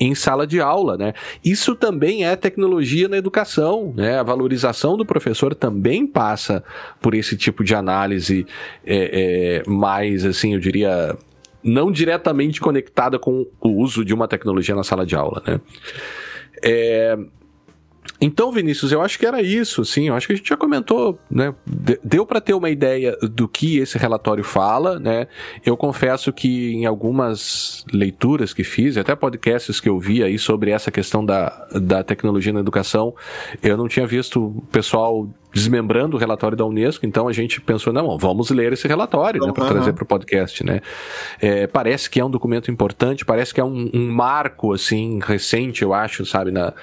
em 0.00 0.12
sala 0.12 0.44
de 0.44 0.60
aula, 0.60 0.96
né? 0.96 1.12
Isso 1.44 1.76
também 1.76 2.26
é 2.26 2.34
tecnologia 2.34 3.06
na 3.06 3.16
educação, 3.16 3.94
né? 3.96 4.18
A 4.18 4.24
valorização 4.24 4.96
do 4.96 5.06
professor 5.06 5.54
também 5.54 6.04
passa 6.04 6.64
por 7.00 7.14
esse 7.14 7.36
tipo 7.36 7.62
de 7.62 7.76
análise 7.76 8.44
é, 8.84 9.62
é, 9.62 9.70
mais, 9.70 10.24
assim, 10.24 10.54
eu 10.54 10.58
diria, 10.58 11.16
não 11.62 11.90
diretamente 11.90 12.60
conectada 12.60 13.18
com 13.18 13.46
o 13.60 13.68
uso 13.68 14.04
de 14.04 14.14
uma 14.14 14.28
tecnologia 14.28 14.74
na 14.74 14.84
sala 14.84 15.04
de 15.04 15.14
aula, 15.14 15.42
né? 15.46 15.60
É, 16.62 17.16
então, 18.20 18.50
Vinícius, 18.50 18.90
eu 18.90 19.00
acho 19.00 19.18
que 19.18 19.26
era 19.26 19.40
isso, 19.40 19.84
sim. 19.84 20.08
Eu 20.08 20.14
acho 20.14 20.26
que 20.26 20.32
a 20.32 20.36
gente 20.36 20.48
já 20.48 20.56
comentou, 20.56 21.18
né? 21.30 21.54
Deu 22.02 22.26
para 22.26 22.40
ter 22.40 22.54
uma 22.54 22.68
ideia 22.68 23.16
do 23.22 23.46
que 23.46 23.78
esse 23.78 23.96
relatório 23.96 24.42
fala, 24.42 24.98
né? 24.98 25.28
Eu 25.64 25.76
confesso 25.76 26.32
que 26.32 26.72
em 26.72 26.84
algumas 26.84 27.84
leituras 27.92 28.52
que 28.52 28.64
fiz, 28.64 28.96
até 28.96 29.14
podcasts 29.14 29.80
que 29.80 29.88
eu 29.88 29.98
vi 30.00 30.22
aí 30.22 30.38
sobre 30.38 30.70
essa 30.70 30.90
questão 30.90 31.24
da, 31.24 31.68
da 31.80 32.02
tecnologia 32.02 32.52
na 32.52 32.60
educação, 32.60 33.14
eu 33.62 33.76
não 33.76 33.86
tinha 33.86 34.06
visto 34.06 34.46
o 34.46 34.62
pessoal 34.72 35.28
desmembrando 35.52 36.16
o 36.16 36.20
relatório 36.20 36.56
da 36.56 36.64
Unesco, 36.64 37.06
então 37.06 37.26
a 37.26 37.32
gente 37.32 37.60
pensou, 37.60 37.90
não, 37.90 38.18
vamos 38.18 38.50
ler 38.50 38.72
esse 38.72 38.86
relatório, 38.86 39.44
né, 39.44 39.52
para 39.52 39.66
trazer 39.66 39.92
para 39.94 40.04
o 40.04 40.06
podcast, 40.06 40.64
né. 40.64 40.80
É, 41.40 41.66
parece 41.66 42.10
que 42.10 42.20
é 42.20 42.24
um 42.24 42.30
documento 42.30 42.70
importante, 42.70 43.24
parece 43.24 43.54
que 43.54 43.60
é 43.60 43.64
um, 43.64 43.90
um 43.94 44.12
marco, 44.12 44.74
assim, 44.74 45.18
recente, 45.24 45.82
eu 45.82 45.94
acho, 45.94 46.26
sabe, 46.26 46.50
na, 46.50 46.74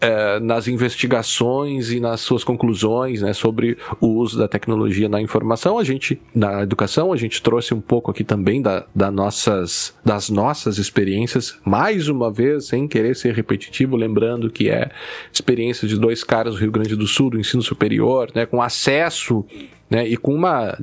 é, 0.00 0.38
nas 0.40 0.68
investigações 0.68 1.90
e 1.90 2.00
nas 2.00 2.20
suas 2.20 2.44
conclusões 2.44 3.22
né, 3.22 3.32
sobre 3.32 3.78
o 4.00 4.08
uso 4.08 4.38
da 4.38 4.46
tecnologia 4.46 5.08
na 5.08 5.20
informação, 5.20 5.78
a 5.78 5.84
gente, 5.84 6.20
na 6.34 6.62
educação, 6.62 7.12
a 7.12 7.16
gente 7.16 7.42
trouxe 7.42 7.72
um 7.72 7.80
pouco 7.80 8.10
aqui 8.10 8.24
também 8.24 8.60
da, 8.60 8.84
da 8.94 9.10
nossas, 9.10 9.94
das 10.04 10.28
nossas 10.28 10.78
experiências, 10.78 11.58
mais 11.64 12.08
uma 12.08 12.30
vez, 12.30 12.66
sem 12.66 12.86
querer 12.86 13.16
ser 13.16 13.34
repetitivo, 13.34 13.96
lembrando 13.96 14.50
que 14.50 14.68
é 14.68 14.90
experiência 15.32 15.88
de 15.88 15.98
dois 15.98 16.22
caras 16.22 16.54
do 16.54 16.60
Rio 16.60 16.72
Grande 16.72 16.96
do 16.96 17.06
Sul, 17.06 17.30
do 17.30 17.40
ensino 17.40 17.62
superior, 17.62 18.30
né, 18.34 18.46
com 18.46 18.60
acesso 18.60 19.44
né? 19.88 20.06
E 20.06 20.16
com 20.16 20.34
uma. 20.34 20.76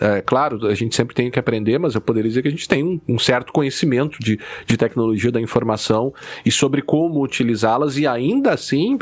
É, 0.00 0.22
claro, 0.22 0.66
a 0.66 0.74
gente 0.74 0.94
sempre 0.96 1.14
tem 1.14 1.30
que 1.30 1.38
aprender, 1.38 1.78
mas 1.78 1.94
eu 1.94 2.00
poderia 2.00 2.28
dizer 2.28 2.42
que 2.42 2.48
a 2.48 2.50
gente 2.50 2.68
tem 2.68 2.82
um, 2.82 3.00
um 3.06 3.18
certo 3.18 3.52
conhecimento 3.52 4.18
de, 4.20 4.38
de 4.64 4.76
tecnologia 4.76 5.30
da 5.30 5.40
informação 5.40 6.12
e 6.44 6.50
sobre 6.50 6.80
como 6.80 7.22
utilizá-las, 7.22 7.98
e 7.98 8.06
ainda 8.06 8.52
assim, 8.52 8.98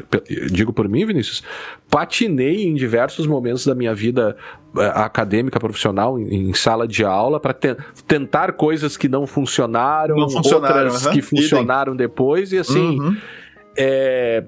digo 0.50 0.72
por 0.72 0.88
mim, 0.88 1.06
Vinícius, 1.06 1.42
patinei 1.88 2.64
em 2.64 2.74
diversos 2.74 3.26
momentos 3.26 3.64
da 3.64 3.74
minha 3.74 3.94
vida 3.94 4.36
é, 4.76 4.86
acadêmica, 4.94 5.60
profissional, 5.60 6.18
em, 6.18 6.48
em 6.48 6.54
sala 6.54 6.88
de 6.88 7.04
aula, 7.04 7.38
para 7.38 7.52
te, 7.52 7.76
tentar 8.08 8.52
coisas 8.52 8.96
que 8.96 9.08
não 9.08 9.26
funcionaram, 9.26 10.16
não 10.16 10.28
funcionaram 10.28 10.84
outras 10.84 11.06
que 11.06 11.22
funcionaram 11.22 11.94
depois, 11.94 12.52
e 12.52 12.58
assim. 12.58 12.98
Uhum. 12.98 13.16
É, 13.78 14.42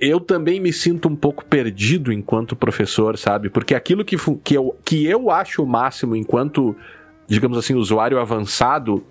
eu 0.00 0.20
também 0.20 0.60
me 0.60 0.72
sinto 0.72 1.08
um 1.08 1.16
pouco 1.16 1.44
perdido 1.44 2.12
enquanto 2.12 2.54
professor, 2.54 3.18
sabe? 3.18 3.50
Porque 3.50 3.74
aquilo 3.74 4.04
que, 4.04 4.16
que, 4.44 4.54
eu, 4.54 4.76
que 4.84 5.06
eu 5.06 5.30
acho 5.30 5.62
o 5.62 5.66
máximo 5.66 6.14
enquanto, 6.14 6.76
digamos 7.26 7.58
assim, 7.58 7.74
usuário 7.74 8.20
avançado 8.20 9.04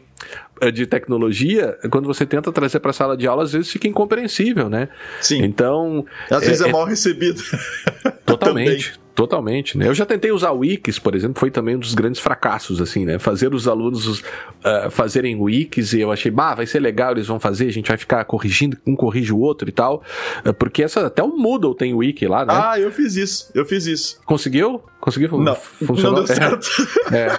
eh, 0.61 0.72
de 0.72 0.85
tecnologia, 0.85 1.77
quando 1.89 2.06
você 2.06 2.26
tenta 2.26 2.52
trazer 2.52 2.80
para 2.80 2.91
a 2.91 2.93
sala 2.93 3.18
de 3.18 3.27
aula, 3.27 3.43
às 3.43 3.52
vezes 3.52 3.69
fica 3.69 3.88
incompreensível, 3.88 4.69
né? 4.69 4.88
Sim. 5.19 5.43
Então. 5.43 6.06
Às 6.30 6.43
é, 6.43 6.45
vezes 6.45 6.61
é, 6.61 6.69
é 6.69 6.72
mal 6.72 6.85
recebido. 6.85 7.41
Totalmente. 8.37 9.01
Totalmente, 9.13 9.77
né? 9.77 9.87
Eu 9.87 9.93
já 9.93 10.05
tentei 10.05 10.31
usar 10.31 10.51
wikis, 10.51 10.97
por 10.97 11.13
exemplo, 11.15 11.37
foi 11.37 11.51
também 11.51 11.75
um 11.75 11.79
dos 11.79 11.93
grandes 11.93 12.21
fracassos, 12.21 12.81
assim, 12.81 13.05
né? 13.05 13.19
Fazer 13.19 13.53
os 13.53 13.67
alunos 13.67 14.19
uh, 14.19 14.89
fazerem 14.89 15.35
wikis 15.35 15.91
e 15.93 15.99
eu 15.99 16.11
achei, 16.11 16.31
bah, 16.31 16.55
vai 16.55 16.65
ser 16.65 16.79
legal, 16.79 17.11
eles 17.11 17.27
vão 17.27 17.39
fazer, 17.39 17.67
a 17.67 17.71
gente 17.71 17.89
vai 17.89 17.97
ficar 17.97 18.23
corrigindo, 18.23 18.77
um 18.87 18.95
corrige 18.95 19.33
o 19.33 19.39
outro 19.39 19.67
e 19.67 19.71
tal, 19.71 20.01
uh, 20.45 20.53
porque 20.53 20.81
essa, 20.81 21.07
até 21.07 21.21
o 21.21 21.35
Moodle 21.35 21.75
tem 21.75 21.93
wiki 21.93 22.25
lá, 22.25 22.45
né? 22.45 22.53
Ah, 22.55 22.79
eu 22.79 22.89
fiz 22.89 23.15
isso, 23.17 23.51
eu 23.53 23.65
fiz 23.65 23.85
isso. 23.85 24.17
Conseguiu? 24.25 24.81
Conseguiu? 25.01 25.37
Não, 25.37 25.55
funcionou? 25.55 26.19
não 26.19 26.23
deu 26.23 26.35
certo. 26.35 26.69
É. 27.11 27.33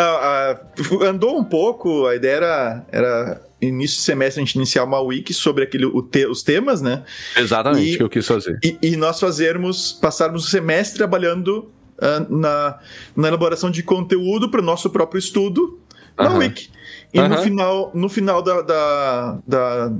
uh, 0.00 1.02
andou 1.04 1.36
um 1.36 1.44
pouco, 1.44 2.06
a 2.06 2.14
ideia 2.14 2.36
era, 2.36 2.86
era 2.92 3.45
início 3.60 3.96
de 3.96 4.02
semestre 4.02 4.42
a 4.42 4.44
gente 4.44 4.54
iniciar 4.54 4.84
uma 4.84 5.00
wiki 5.00 5.32
sobre 5.32 5.64
aquele, 5.64 5.86
te, 6.10 6.26
os 6.26 6.42
temas, 6.42 6.82
né? 6.82 7.04
Exatamente, 7.36 7.94
e, 7.94 7.96
que 7.96 8.02
eu 8.02 8.08
quis 8.08 8.26
fazer. 8.26 8.58
E, 8.62 8.76
e, 8.82 8.96
nós 8.96 9.18
fazermos, 9.18 9.92
passarmos 9.92 10.46
o 10.46 10.50
semestre 10.50 10.98
trabalhando 10.98 11.70
uh, 11.98 12.36
na, 12.36 12.78
na 13.14 13.28
elaboração 13.28 13.70
de 13.70 13.82
conteúdo 13.82 14.50
para 14.50 14.60
o 14.60 14.64
nosso 14.64 14.90
próprio 14.90 15.18
estudo 15.18 15.80
na 16.16 16.30
uhum. 16.30 16.38
wiki. 16.38 16.70
E 17.12 17.20
uhum. 17.20 17.28
no 17.28 17.38
final, 17.38 17.90
no 17.94 18.08
final 18.08 18.42
da, 18.42 18.62
da, 18.62 19.38
da, 19.46 19.92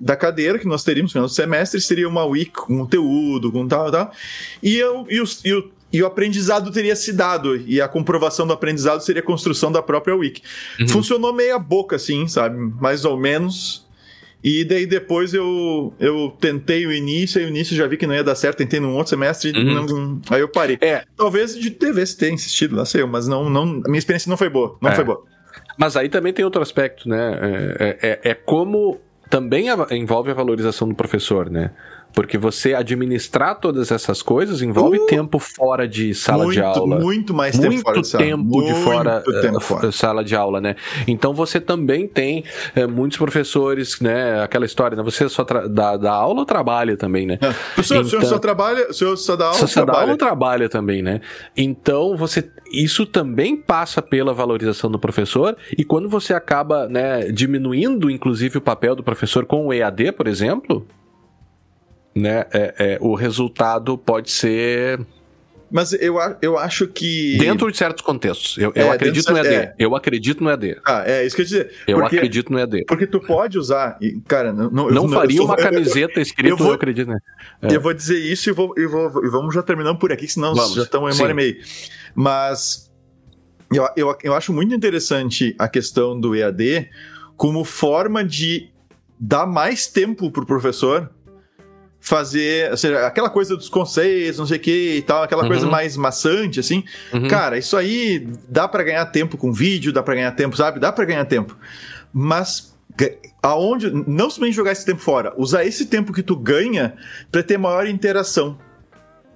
da 0.00 0.16
cadeira 0.16 0.58
que 0.58 0.66
nós 0.66 0.82
teríamos 0.82 1.10
no 1.10 1.12
final 1.12 1.28
do 1.28 1.32
semestre 1.32 1.80
seria 1.80 2.08
uma 2.08 2.24
wiki 2.24 2.52
com 2.52 2.78
conteúdo, 2.78 3.52
com 3.52 3.66
tal, 3.66 3.90
tal. 3.90 4.12
E, 4.62 4.76
eu, 4.76 5.06
e, 5.08 5.22
e 5.44 5.52
o 5.52 5.70
e 5.94 6.02
o 6.02 6.06
aprendizado 6.06 6.72
teria 6.72 6.96
se 6.96 7.12
dado, 7.12 7.56
e 7.56 7.80
a 7.80 7.86
comprovação 7.86 8.44
do 8.44 8.52
aprendizado 8.52 9.00
seria 9.00 9.22
a 9.22 9.24
construção 9.24 9.70
da 9.70 9.80
própria 9.80 10.16
wiki. 10.16 10.42
Uhum. 10.80 10.88
Funcionou 10.88 11.32
meia 11.32 11.56
boca, 11.56 11.94
assim, 11.94 12.26
sabe? 12.26 12.58
Mais 12.80 13.04
ou 13.04 13.16
menos. 13.16 13.86
E 14.42 14.64
daí 14.64 14.86
depois 14.86 15.32
eu, 15.32 15.94
eu 16.00 16.36
tentei 16.40 16.84
o 16.84 16.92
início, 16.92 17.40
e 17.40 17.44
o 17.44 17.48
início 17.48 17.76
já 17.76 17.86
vi 17.86 17.96
que 17.96 18.08
não 18.08 18.14
ia 18.14 18.24
dar 18.24 18.34
certo, 18.34 18.58
tentei 18.58 18.80
num 18.80 18.92
outro 18.96 19.10
semestre, 19.10 19.52
uhum. 19.56 19.86
não, 19.86 20.20
aí 20.30 20.40
eu 20.40 20.48
parei. 20.48 20.78
É. 20.80 21.04
Talvez 21.16 21.56
de 21.56 21.70
devesse 21.70 22.16
ter 22.16 22.32
insistido, 22.32 22.74
lá 22.74 22.84
sei 22.84 23.02
eu, 23.02 23.06
mas 23.06 23.28
não, 23.28 23.48
não, 23.48 23.62
a 23.62 23.88
minha 23.88 23.98
experiência 23.98 24.28
não 24.28 24.36
foi 24.36 24.48
boa, 24.48 24.76
não 24.82 24.90
é. 24.90 24.96
foi 24.96 25.04
boa. 25.04 25.22
Mas 25.78 25.96
aí 25.96 26.08
também 26.08 26.32
tem 26.32 26.44
outro 26.44 26.60
aspecto, 26.60 27.08
né? 27.08 27.38
É, 27.78 27.98
é, 28.02 28.30
é 28.30 28.34
como 28.34 29.00
também 29.30 29.66
envolve 29.92 30.32
a 30.32 30.34
valorização 30.34 30.88
do 30.88 30.94
professor, 30.96 31.48
né? 31.48 31.70
Porque 32.14 32.38
você 32.38 32.74
administrar 32.74 33.58
todas 33.58 33.90
essas 33.90 34.22
coisas 34.22 34.62
envolve 34.62 34.98
uh, 34.98 35.06
tempo 35.06 35.38
fora 35.38 35.86
de 35.86 36.14
sala 36.14 36.44
muito, 36.44 36.54
de 36.54 36.62
aula. 36.62 37.00
Muito 37.00 37.34
mais 37.34 37.58
tempo 37.58 37.72
muito 37.72 37.82
fora 37.82 38.00
de 38.00 38.08
sala. 38.08 38.24
tempo 38.24 38.44
muito 38.44 38.72
de 38.72 38.80
fora, 38.82 39.24
tempo 39.42 39.56
uh, 39.56 39.60
fora. 39.60 39.92
sala 39.92 40.24
de 40.24 40.36
aula, 40.36 40.60
né? 40.60 40.76
Então 41.08 41.34
você 41.34 41.60
também 41.60 42.06
tem 42.06 42.44
uh, 42.76 42.88
muitos 42.88 43.18
professores, 43.18 44.00
né? 44.00 44.42
Aquela 44.42 44.64
história, 44.64 44.96
né? 44.96 45.02
Você 45.02 45.28
só 45.28 45.44
dá, 45.44 45.96
dá 45.96 46.12
aula 46.12 46.40
ou 46.40 46.46
trabalha 46.46 46.96
também, 46.96 47.26
né? 47.26 47.38
É. 47.40 47.52
Professor, 47.74 47.94
então, 47.96 48.06
o 48.06 48.08
senhor 48.08 48.20
só 48.22 48.26
então 48.28 48.38
trabalha, 48.38 48.88
o 48.88 48.94
senhor 48.94 49.16
só 49.16 49.36
dá 49.36 49.46
aula, 49.46 49.58
só 49.58 49.66
trabalha. 49.66 49.92
dá 49.92 50.00
aula 50.00 50.12
ou 50.12 50.18
trabalha 50.18 50.68
também, 50.68 51.02
né? 51.02 51.20
Então 51.56 52.16
você 52.16 52.48
isso 52.72 53.06
também 53.06 53.56
passa 53.56 54.00
pela 54.00 54.32
valorização 54.32 54.90
do 54.90 54.98
professor 54.98 55.56
e 55.76 55.84
quando 55.84 56.08
você 56.08 56.32
acaba, 56.32 56.88
né, 56.88 57.30
diminuindo 57.30 58.10
inclusive 58.10 58.58
o 58.58 58.60
papel 58.60 58.94
do 58.96 59.02
professor 59.02 59.46
com 59.46 59.66
o 59.66 59.72
EAD, 59.72 60.12
por 60.12 60.26
exemplo, 60.26 60.86
né, 62.14 62.46
é, 62.52 62.74
é, 62.78 62.98
o 63.00 63.14
resultado 63.14 63.98
pode 63.98 64.30
ser 64.30 65.00
mas 65.74 65.92
eu, 65.92 66.14
eu 66.40 66.56
acho 66.56 66.86
que. 66.86 67.36
Dentro 67.36 67.68
de 67.68 67.76
certos 67.76 68.00
contextos. 68.00 68.56
Eu, 68.56 68.72
é, 68.76 68.82
eu 68.82 68.92
acredito 68.92 69.32
no 69.32 69.38
EAD. 69.38 69.48
É. 69.48 69.74
Eu 69.76 69.96
acredito 69.96 70.44
no 70.44 70.48
EAD. 70.48 70.80
Ah, 70.86 71.02
é 71.04 71.26
isso 71.26 71.34
que 71.34 71.42
eu 71.42 71.44
ia 71.44 71.48
dizer. 71.48 71.72
Eu 71.88 71.98
porque, 71.98 72.14
acredito 72.14 72.52
no 72.52 72.60
EAD. 72.60 72.84
Porque 72.86 73.08
tu 73.08 73.18
pode 73.18 73.58
usar. 73.58 73.98
E, 74.00 74.20
cara, 74.20 74.52
não. 74.52 74.70
Não, 74.70 74.88
não 74.88 75.08
faria 75.08 75.38
sou, 75.38 75.46
uma 75.46 75.56
camiseta 75.56 76.20
escrita 76.20 76.52
eu, 76.52 76.56
vou, 76.56 76.68
eu 76.68 76.74
acredito, 76.74 77.08
né? 77.08 77.18
É. 77.60 77.74
Eu 77.74 77.80
vou 77.80 77.92
dizer 77.92 78.20
isso 78.20 78.48
e, 78.48 78.52
vou, 78.52 78.72
e, 78.76 78.86
vou, 78.86 79.24
e 79.24 79.28
vamos 79.28 79.52
já 79.52 79.64
terminando 79.64 79.98
por 79.98 80.12
aqui, 80.12 80.28
senão 80.28 80.54
vamos. 80.54 80.74
já 80.74 80.82
estamos 80.84 81.12
em 81.12 81.18
uma 81.18 81.24
hora 81.24 81.32
e 81.32 81.34
meia. 81.34 81.56
Mas. 82.14 82.88
Eu, 83.72 83.88
eu, 83.96 84.16
eu 84.22 84.32
acho 84.32 84.52
muito 84.52 84.72
interessante 84.72 85.56
a 85.58 85.66
questão 85.66 86.20
do 86.20 86.36
EAD 86.36 86.88
como 87.36 87.64
forma 87.64 88.24
de 88.24 88.70
dar 89.18 89.44
mais 89.44 89.88
tempo 89.88 90.30
pro 90.30 90.46
professor 90.46 91.10
fazer, 92.04 92.70
ou 92.70 92.76
seja, 92.76 93.06
aquela 93.06 93.30
coisa 93.30 93.56
dos 93.56 93.70
conceitos, 93.70 94.38
não 94.38 94.46
sei 94.46 94.58
o 94.58 94.60
que 94.60 94.96
e 94.96 95.02
tal, 95.02 95.22
aquela 95.22 95.42
uhum. 95.42 95.48
coisa 95.48 95.66
mais 95.66 95.96
maçante, 95.96 96.60
assim. 96.60 96.84
Uhum. 97.10 97.28
Cara, 97.28 97.56
isso 97.56 97.78
aí 97.78 98.28
dá 98.46 98.68
para 98.68 98.82
ganhar 98.82 99.06
tempo 99.06 99.38
com 99.38 99.50
vídeo, 99.50 99.90
dá 99.90 100.02
para 100.02 100.16
ganhar 100.16 100.32
tempo, 100.32 100.54
sabe? 100.54 100.78
Dá 100.78 100.92
para 100.92 101.06
ganhar 101.06 101.24
tempo. 101.24 101.56
Mas 102.12 102.76
aonde 103.42 103.90
não 103.90 104.28
simplesmente 104.28 104.54
jogar 104.54 104.72
esse 104.72 104.84
tempo 104.84 105.00
fora, 105.00 105.32
usar 105.38 105.64
esse 105.64 105.86
tempo 105.86 106.12
que 106.12 106.22
tu 106.22 106.36
ganha 106.36 106.92
para 107.32 107.42
ter 107.42 107.56
maior 107.56 107.86
interação 107.86 108.58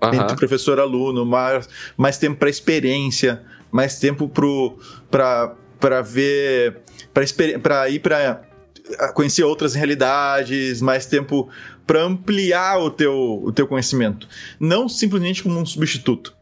uhum. 0.02 0.12
entre 0.12 0.36
professor 0.36 0.76
e 0.76 0.82
aluno, 0.82 1.24
mais, 1.24 1.66
mais 1.96 2.18
tempo 2.18 2.36
para 2.36 2.50
experiência, 2.50 3.42
mais 3.72 3.98
tempo 3.98 4.28
pro 4.28 4.78
para 5.10 6.02
ver 6.02 6.82
para 7.62 7.88
ir 7.88 8.00
para 8.00 8.42
conhecer 9.14 9.42
outras 9.42 9.74
realidades, 9.74 10.82
mais 10.82 11.06
tempo 11.06 11.48
para 11.88 12.02
ampliar 12.02 12.78
o 12.80 12.90
teu, 12.90 13.40
o 13.42 13.50
teu 13.50 13.66
conhecimento. 13.66 14.28
Não 14.60 14.90
simplesmente 14.90 15.42
como 15.42 15.58
um 15.58 15.64
substituto. 15.64 16.36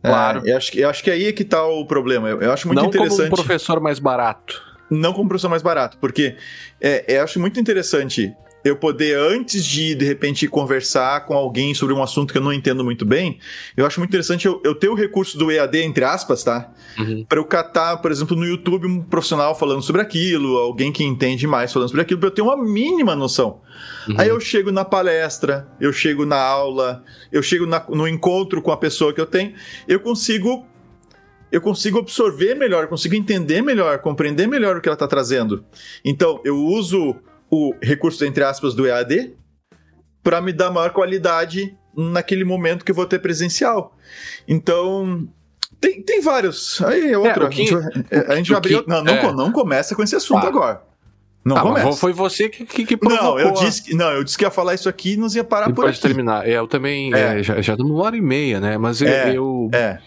Claro. 0.00 0.46
É, 0.46 0.52
eu, 0.52 0.56
acho, 0.56 0.78
eu 0.78 0.88
acho 0.88 1.02
que 1.02 1.10
aí 1.10 1.26
é 1.26 1.32
que 1.32 1.44
tá 1.44 1.66
o 1.66 1.84
problema. 1.84 2.28
Eu, 2.28 2.40
eu 2.40 2.52
acho 2.52 2.68
muito 2.68 2.80
Não 2.80 2.86
interessante. 2.88 3.18
Não 3.18 3.30
como 3.30 3.42
um 3.42 3.44
professor 3.44 3.80
mais 3.80 3.98
barato. 3.98 4.62
Não 4.88 5.12
como 5.12 5.24
um 5.24 5.28
professor 5.28 5.48
mais 5.48 5.60
barato, 5.60 5.98
porque 5.98 6.36
é, 6.80 7.16
eu 7.16 7.24
acho 7.24 7.40
muito 7.40 7.58
interessante 7.58 8.32
eu 8.64 8.76
poder, 8.76 9.16
antes 9.18 9.64
de, 9.64 9.94
de 9.94 10.04
repente, 10.04 10.46
conversar 10.46 11.24
com 11.26 11.34
alguém 11.34 11.74
sobre 11.74 11.94
um 11.94 12.02
assunto 12.02 12.32
que 12.32 12.38
eu 12.38 12.42
não 12.42 12.52
entendo 12.52 12.84
muito 12.84 13.04
bem, 13.04 13.38
eu 13.76 13.86
acho 13.86 13.98
muito 14.00 14.10
interessante 14.10 14.46
eu, 14.46 14.60
eu 14.64 14.74
ter 14.74 14.88
o 14.88 14.94
recurso 14.94 15.38
do 15.38 15.50
EAD, 15.50 15.78
entre 15.78 16.04
aspas, 16.04 16.44
tá? 16.44 16.72
Uhum. 16.98 17.24
Para 17.28 17.38
eu 17.38 17.44
catar, 17.44 17.96
por 17.98 18.10
exemplo, 18.10 18.36
no 18.36 18.44
YouTube 18.44 18.86
um 18.86 19.02
profissional 19.02 19.54
falando 19.54 19.82
sobre 19.82 20.02
aquilo, 20.02 20.58
alguém 20.58 20.92
que 20.92 21.02
entende 21.02 21.46
mais 21.46 21.72
falando 21.72 21.88
sobre 21.88 22.02
aquilo, 22.02 22.20
para 22.20 22.28
eu 22.28 22.34
ter 22.34 22.42
uma 22.42 22.56
mínima 22.56 23.16
noção. 23.16 23.60
Uhum. 24.08 24.16
Aí 24.18 24.28
eu 24.28 24.38
chego 24.40 24.70
na 24.70 24.84
palestra, 24.84 25.68
eu 25.80 25.92
chego 25.92 26.26
na 26.26 26.40
aula, 26.40 27.02
eu 27.32 27.42
chego 27.42 27.66
na, 27.66 27.84
no 27.88 28.06
encontro 28.06 28.60
com 28.60 28.70
a 28.70 28.76
pessoa 28.76 29.12
que 29.12 29.20
eu 29.20 29.26
tenho, 29.26 29.54
eu 29.88 30.00
consigo 30.00 30.66
eu 31.52 31.60
consigo 31.60 31.98
absorver 31.98 32.54
melhor, 32.54 32.86
consigo 32.86 33.14
entender 33.14 33.60
melhor, 33.60 33.98
compreender 33.98 34.46
melhor 34.46 34.76
o 34.76 34.80
que 34.80 34.88
ela 34.88 34.94
está 34.94 35.08
trazendo. 35.08 35.64
Então, 36.04 36.40
eu 36.44 36.56
uso 36.56 37.16
o 37.50 37.74
recurso, 37.82 38.24
entre 38.24 38.44
aspas, 38.44 38.74
do 38.74 38.86
EAD 38.86 39.34
para 40.22 40.40
me 40.40 40.52
dar 40.52 40.70
maior 40.70 40.90
qualidade 40.90 41.74
naquele 41.96 42.44
momento 42.44 42.84
que 42.84 42.90
eu 42.90 42.94
vou 42.94 43.06
ter 43.06 43.18
presencial. 43.18 43.96
Então, 44.46 45.26
tem, 45.80 46.02
tem 46.02 46.20
vários. 46.20 46.80
Aí 46.82 47.12
é 47.12 47.18
outro. 47.18 47.44
É, 47.44 47.46
a 47.46 47.50
gente, 47.50 47.74
a 48.28 48.36
gente 48.36 48.54
abriu. 48.54 48.84
Não, 48.86 49.02
não, 49.02 49.14
é. 49.14 49.32
não 49.32 49.50
começa 49.50 49.94
com 49.94 50.02
esse 50.02 50.14
assunto 50.14 50.46
agora. 50.46 50.82
Não 51.42 51.56
ah, 51.56 51.62
começa. 51.62 51.92
Foi 51.92 52.12
você 52.12 52.50
que, 52.50 52.66
que, 52.66 52.84
que 52.84 52.96
provocou. 52.96 53.38
Não, 53.38 53.40
eu 53.40 53.52
disse, 53.52 53.94
não, 53.94 54.10
eu 54.10 54.22
disse 54.22 54.36
que 54.36 54.44
ia 54.44 54.50
falar 54.50 54.74
isso 54.74 54.88
aqui 54.88 55.14
e 55.14 55.16
nos 55.16 55.34
ia 55.34 55.42
parar 55.42 55.70
e 55.70 55.72
por 55.72 55.84
pode 55.84 55.96
aqui. 55.96 56.02
terminar. 56.02 56.46
É, 56.46 56.52
eu 56.52 56.68
também. 56.68 57.14
É. 57.14 57.40
É, 57.40 57.42
já, 57.42 57.60
já 57.62 57.74
uma 57.76 58.02
hora 58.02 58.16
e 58.16 58.20
meia, 58.20 58.60
né? 58.60 58.76
Mas 58.76 59.00
eu. 59.00 59.08
É. 59.08 59.34
eu... 59.34 59.70
é. 59.72 59.98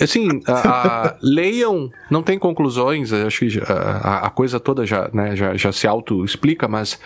Assim, 0.00 0.28
a, 0.46 1.08
a, 1.08 1.16
leiam, 1.22 1.90
não 2.10 2.22
tem 2.22 2.38
conclusões, 2.38 3.12
acho 3.12 3.46
que 3.46 3.60
a, 3.66 4.26
a 4.26 4.30
coisa 4.30 4.60
toda 4.60 4.84
já, 4.84 5.10
né, 5.12 5.34
já, 5.34 5.56
já 5.56 5.72
se 5.72 5.86
auto-explica, 5.86 6.68
mas 6.68 6.98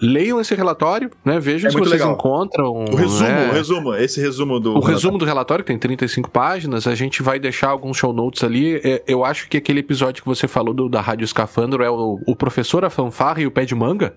leiam 0.00 0.40
esse 0.40 0.54
relatório, 0.54 1.10
né? 1.24 1.38
Vejam 1.38 1.68
é 1.68 1.70
se 1.70 1.78
vocês 1.78 1.92
legal. 1.92 2.12
encontram. 2.12 2.84
O 2.84 2.94
resumo, 2.94 3.28
né? 3.28 3.48
o 3.48 3.52
resumo, 3.52 3.94
esse 3.94 4.20
resumo 4.20 4.60
do. 4.60 4.70
O 4.70 4.72
relatório. 4.74 4.96
resumo 4.96 5.18
do 5.18 5.24
relatório, 5.24 5.64
que 5.64 5.68
tem 5.68 5.78
35 5.78 6.30
páginas, 6.30 6.86
a 6.86 6.94
gente 6.94 7.22
vai 7.22 7.38
deixar 7.38 7.68
alguns 7.68 7.96
show 7.96 8.12
notes 8.12 8.42
ali. 8.44 8.76
É, 8.84 9.02
eu 9.06 9.24
acho 9.24 9.48
que 9.48 9.56
aquele 9.56 9.80
episódio 9.80 10.22
que 10.22 10.28
você 10.28 10.46
falou 10.46 10.74
do, 10.74 10.88
da 10.88 11.00
Rádio 11.00 11.24
Escafandro 11.24 11.82
é 11.82 11.90
o, 11.90 12.20
o 12.26 12.36
professor, 12.36 12.84
a 12.84 12.90
fanfarra 12.90 13.40
e 13.40 13.46
o 13.46 13.50
pé 13.50 13.64
de 13.64 13.74
manga. 13.74 14.14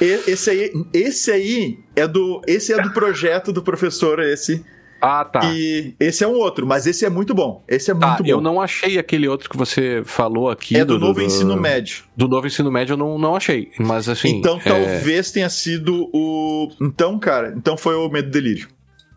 Esse 0.00 0.50
aí, 0.50 0.72
esse 0.94 1.30
aí 1.30 1.78
é 1.94 2.08
do, 2.08 2.40
esse 2.46 2.72
é 2.72 2.80
do 2.80 2.90
projeto 2.90 3.52
do 3.52 3.62
professor, 3.62 4.18
esse 4.20 4.64
ah, 5.00 5.24
tá. 5.24 5.40
E 5.44 5.94
esse 5.98 6.22
é 6.24 6.28
um 6.28 6.34
outro, 6.34 6.66
mas 6.66 6.86
esse 6.86 7.04
é 7.04 7.10
muito 7.10 7.34
bom. 7.34 7.62
Esse 7.66 7.90
é 7.90 7.94
tá, 7.94 8.06
muito 8.06 8.22
bom. 8.22 8.28
Eu 8.28 8.40
não 8.40 8.60
achei 8.60 8.98
aquele 8.98 9.28
outro 9.28 9.48
que 9.48 9.56
você 9.56 10.02
falou 10.04 10.50
aqui. 10.50 10.76
É 10.76 10.84
do, 10.84 10.94
do 10.94 11.06
novo 11.06 11.20
do, 11.20 11.22
ensino 11.22 11.56
médio. 11.56 12.04
Do 12.16 12.28
novo 12.28 12.46
ensino 12.46 12.70
médio 12.70 12.94
eu 12.94 12.96
não, 12.96 13.18
não 13.18 13.36
achei. 13.36 13.70
Mas 13.78 14.08
assim. 14.08 14.38
Então 14.38 14.58
é... 14.58 14.68
talvez 14.68 15.30
tenha 15.30 15.48
sido 15.48 16.08
o. 16.12 16.70
Então, 16.80 17.18
cara, 17.18 17.54
então 17.56 17.76
foi 17.76 17.94
o 17.94 18.08
Medo 18.08 18.30
Delírio. 18.30 18.68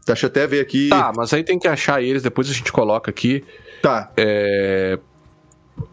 Deixa 0.05 0.25
eu 0.25 0.29
até 0.29 0.45
ver 0.45 0.59
aqui. 0.59 0.89
Tá, 0.89 1.13
mas 1.15 1.33
aí 1.33 1.43
tem 1.43 1.57
que 1.57 1.67
achar 1.67 2.01
eles, 2.01 2.21
depois 2.21 2.49
a 2.49 2.53
gente 2.53 2.71
coloca 2.71 3.09
aqui. 3.09 3.43
Tá. 3.81 4.11
É. 4.17 4.99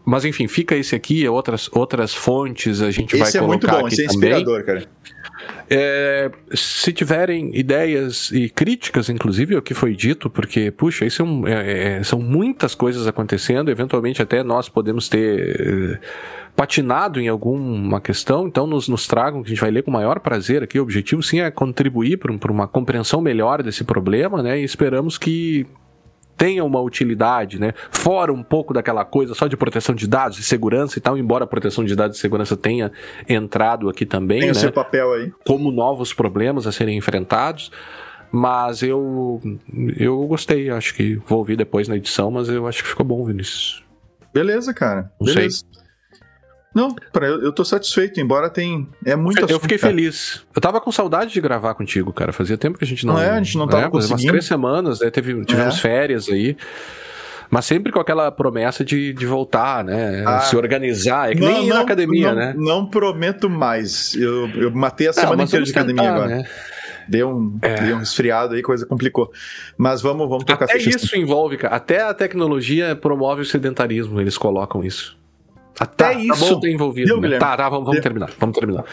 Mas 0.05 0.25
enfim, 0.25 0.47
fica 0.47 0.75
esse 0.75 0.95
aqui, 0.95 1.27
outras, 1.27 1.69
outras 1.71 2.13
fontes 2.13 2.81
a 2.81 2.91
gente 2.91 3.15
esse 3.15 3.19
vai 3.19 3.31
colocar. 3.31 3.37
Esse 3.37 3.37
é 3.37 3.41
muito 3.41 3.67
bom, 3.67 3.87
esse 3.87 4.01
é 4.01 4.05
inspirador, 4.05 4.63
também. 4.63 4.81
cara. 4.83 4.89
É, 5.69 6.29
se 6.53 6.91
tiverem 6.91 7.55
ideias 7.57 8.29
e 8.31 8.49
críticas, 8.49 9.09
inclusive, 9.09 9.55
ao 9.55 9.61
que 9.61 9.73
foi 9.73 9.95
dito, 9.95 10.29
porque, 10.29 10.69
puxa, 10.69 11.05
isso 11.05 11.21
é 11.21 11.25
um, 11.25 11.47
é, 11.47 11.99
é, 11.99 12.03
são 12.03 12.19
muitas 12.19 12.75
coisas 12.75 13.07
acontecendo, 13.07 13.71
eventualmente 13.71 14.21
até 14.21 14.43
nós 14.43 14.67
podemos 14.67 15.07
ter 15.07 15.61
é, 15.61 15.99
patinado 16.55 17.21
em 17.21 17.29
alguma 17.29 18.01
questão, 18.01 18.47
então 18.47 18.67
nos, 18.67 18.89
nos 18.89 19.07
tragam, 19.07 19.41
que 19.41 19.47
a 19.47 19.49
gente 19.49 19.61
vai 19.61 19.71
ler 19.71 19.83
com 19.83 19.89
o 19.89 19.93
maior 19.93 20.19
prazer 20.19 20.61
aqui. 20.61 20.77
O 20.77 20.83
objetivo, 20.83 21.23
sim, 21.23 21.39
é 21.39 21.49
contribuir 21.49 22.17
para 22.17 22.51
uma 22.51 22.67
compreensão 22.67 23.21
melhor 23.21 23.63
desse 23.63 23.85
problema, 23.85 24.43
né? 24.43 24.59
E 24.59 24.63
esperamos 24.65 25.17
que 25.17 25.65
tenha 26.41 26.65
uma 26.65 26.81
utilidade, 26.81 27.59
né? 27.59 27.71
Fora 27.91 28.33
um 28.33 28.41
pouco 28.41 28.73
daquela 28.73 29.05
coisa 29.05 29.35
só 29.35 29.45
de 29.45 29.55
proteção 29.55 29.93
de 29.93 30.07
dados 30.07 30.39
e 30.39 30.43
segurança 30.43 30.97
e 30.97 31.01
tal, 31.01 31.15
embora 31.15 31.43
a 31.43 31.47
proteção 31.47 31.85
de 31.85 31.95
dados 31.95 32.17
e 32.17 32.19
segurança 32.19 32.57
tenha 32.57 32.91
entrado 33.29 33.87
aqui 33.87 34.07
também, 34.07 34.39
Tem 34.39 34.47
né? 34.47 34.51
o 34.51 34.55
seu 34.55 34.71
papel 34.71 35.13
aí. 35.13 35.31
Como 35.45 35.71
novos 35.71 36.15
problemas 36.15 36.65
a 36.65 36.71
serem 36.71 36.97
enfrentados. 36.97 37.71
Mas 38.31 38.81
eu 38.81 39.39
eu 39.97 40.25
gostei, 40.25 40.69
acho 40.71 40.95
que 40.95 41.21
vou 41.27 41.39
ouvir 41.39 41.57
depois 41.57 41.87
na 41.87 41.97
edição, 41.97 42.31
mas 42.31 42.49
eu 42.49 42.65
acho 42.65 42.81
que 42.81 42.89
ficou 42.89 43.05
bom, 43.05 43.23
Vinícius. 43.23 43.83
Beleza, 44.33 44.73
cara. 44.73 45.11
Não 45.19 45.27
Beleza. 45.27 45.57
sei. 45.57 45.80
Não, 46.73 46.95
pra, 47.11 47.27
eu, 47.27 47.41
eu 47.43 47.51
tô 47.51 47.65
satisfeito, 47.65 48.19
embora 48.21 48.49
tem. 48.49 48.87
É 49.05 49.15
muito 49.15 49.39
Eu 49.41 49.59
fiquei 49.59 49.77
cara. 49.77 49.91
feliz. 49.91 50.41
Eu 50.55 50.61
tava 50.61 50.79
com 50.79 50.91
saudade 50.91 51.33
de 51.33 51.41
gravar 51.41 51.73
contigo, 51.73 52.13
cara. 52.13 52.31
Fazia 52.31 52.57
tempo 52.57 52.77
que 52.77 52.85
a 52.85 52.87
gente 52.87 53.05
não. 53.05 53.15
Não 53.15 53.21
é, 53.21 53.31
a 53.31 53.37
gente 53.43 53.57
não 53.57 53.67
tava 53.67 53.87
é, 53.87 53.89
conseguindo. 53.89 54.21
Umas 54.21 54.25
três 54.25 54.45
semanas, 54.45 54.99
né? 55.01 55.09
Teve, 55.09 55.43
tivemos 55.43 55.77
é. 55.77 55.79
férias 55.79 56.29
aí. 56.29 56.55
Mas 57.49 57.65
sempre 57.65 57.91
com 57.91 57.99
aquela 57.99 58.31
promessa 58.31 58.85
de, 58.85 59.11
de 59.11 59.25
voltar, 59.25 59.83
né? 59.83 60.23
Ah, 60.25 60.39
Se 60.39 60.55
organizar. 60.55 61.31
É 61.31 61.35
que 61.35 61.41
não, 61.41 61.49
nem 61.49 61.65
ir 61.65 61.69
não, 61.69 61.75
na 61.75 61.81
academia, 61.81 62.29
não, 62.29 62.35
né? 62.35 62.53
Não 62.57 62.85
prometo 62.85 63.49
mais. 63.49 64.15
Eu, 64.15 64.47
eu 64.51 64.71
matei 64.71 65.09
a 65.09 65.13
semana 65.13 65.43
inteira 65.43 65.65
de 65.65 65.71
academia 65.71 66.01
tentar, 66.03 66.15
agora. 66.15 66.37
Né? 66.37 66.45
Deu 67.09 67.29
um, 67.29 67.59
é. 67.61 67.81
deu 67.81 67.97
um 67.97 67.99
resfriado 67.99 68.55
aí, 68.55 68.61
coisa 68.61 68.85
complicou. 68.85 69.29
Mas 69.77 70.01
vamos, 70.01 70.29
vamos 70.29 70.45
tocar 70.45 70.63
Até 70.63 70.77
isso 70.77 71.13
envolve, 71.17 71.57
cara. 71.57 71.75
Até 71.75 72.01
a 72.01 72.13
tecnologia 72.13 72.95
promove 72.95 73.41
o 73.41 73.45
sedentarismo, 73.45 74.21
eles 74.21 74.37
colocam 74.37 74.81
isso. 74.81 75.19
Até 75.81 76.05
Tá, 76.05 76.13
tá 76.13 76.19
isso 76.19 76.53
bom. 76.55 76.59
tem 76.59 76.73
envolvido. 76.75 77.19
Deu, 77.19 77.29
né? 77.29 77.39
Tá, 77.39 77.57
tá, 77.57 77.67
vamos, 77.69 77.85
vamos 77.87 78.01
terminar. 78.01 78.29
Vamos 78.39 78.57
terminar. 78.57 78.85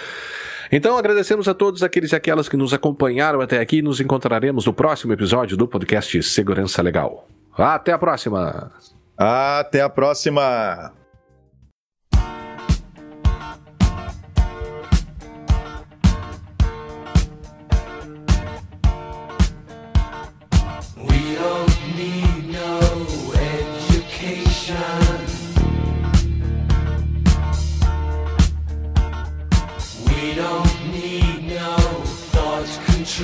Então 0.72 0.96
agradecemos 0.96 1.48
a 1.48 1.54
todos 1.54 1.82
aqueles 1.82 2.12
e 2.12 2.16
aquelas 2.16 2.48
que 2.48 2.56
nos 2.56 2.72
acompanharam 2.74 3.40
até 3.40 3.58
aqui. 3.60 3.80
Nos 3.82 4.00
encontraremos 4.00 4.66
no 4.66 4.72
próximo 4.72 5.12
episódio 5.12 5.56
do 5.56 5.68
podcast 5.68 6.22
Segurança 6.22 6.82
Legal. 6.82 7.26
Até 7.56 7.92
a 7.92 7.98
próxima! 7.98 8.70
Até 9.16 9.80
a 9.82 9.88
próxima! 9.88 10.97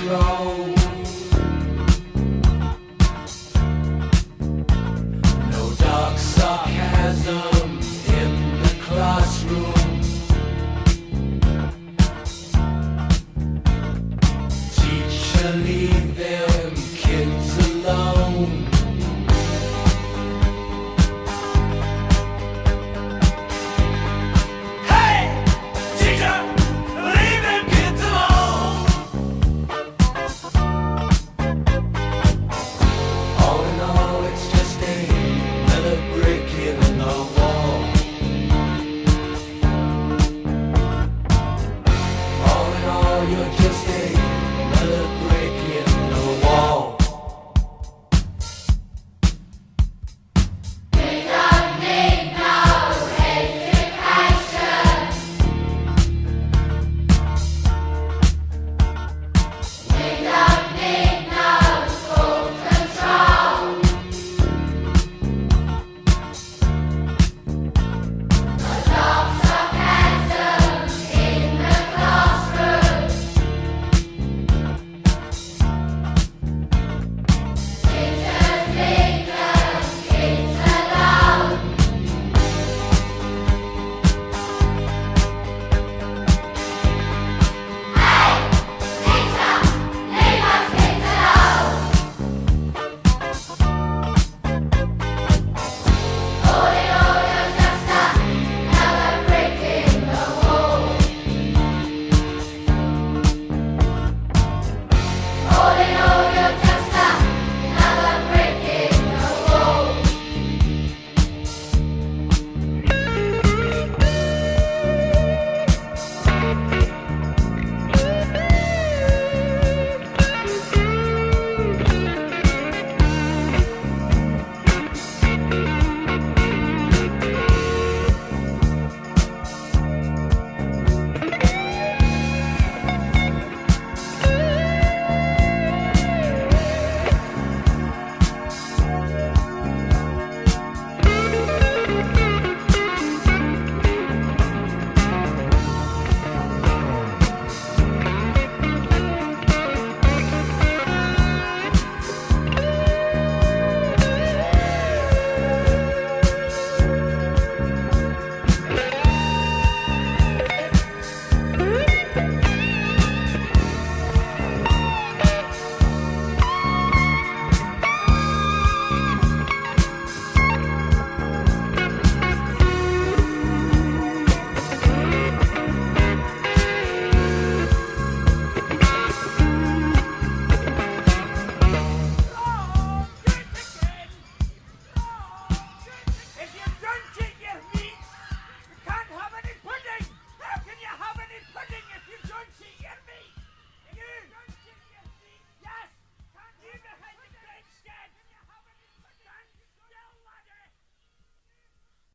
roll. 0.06 0.73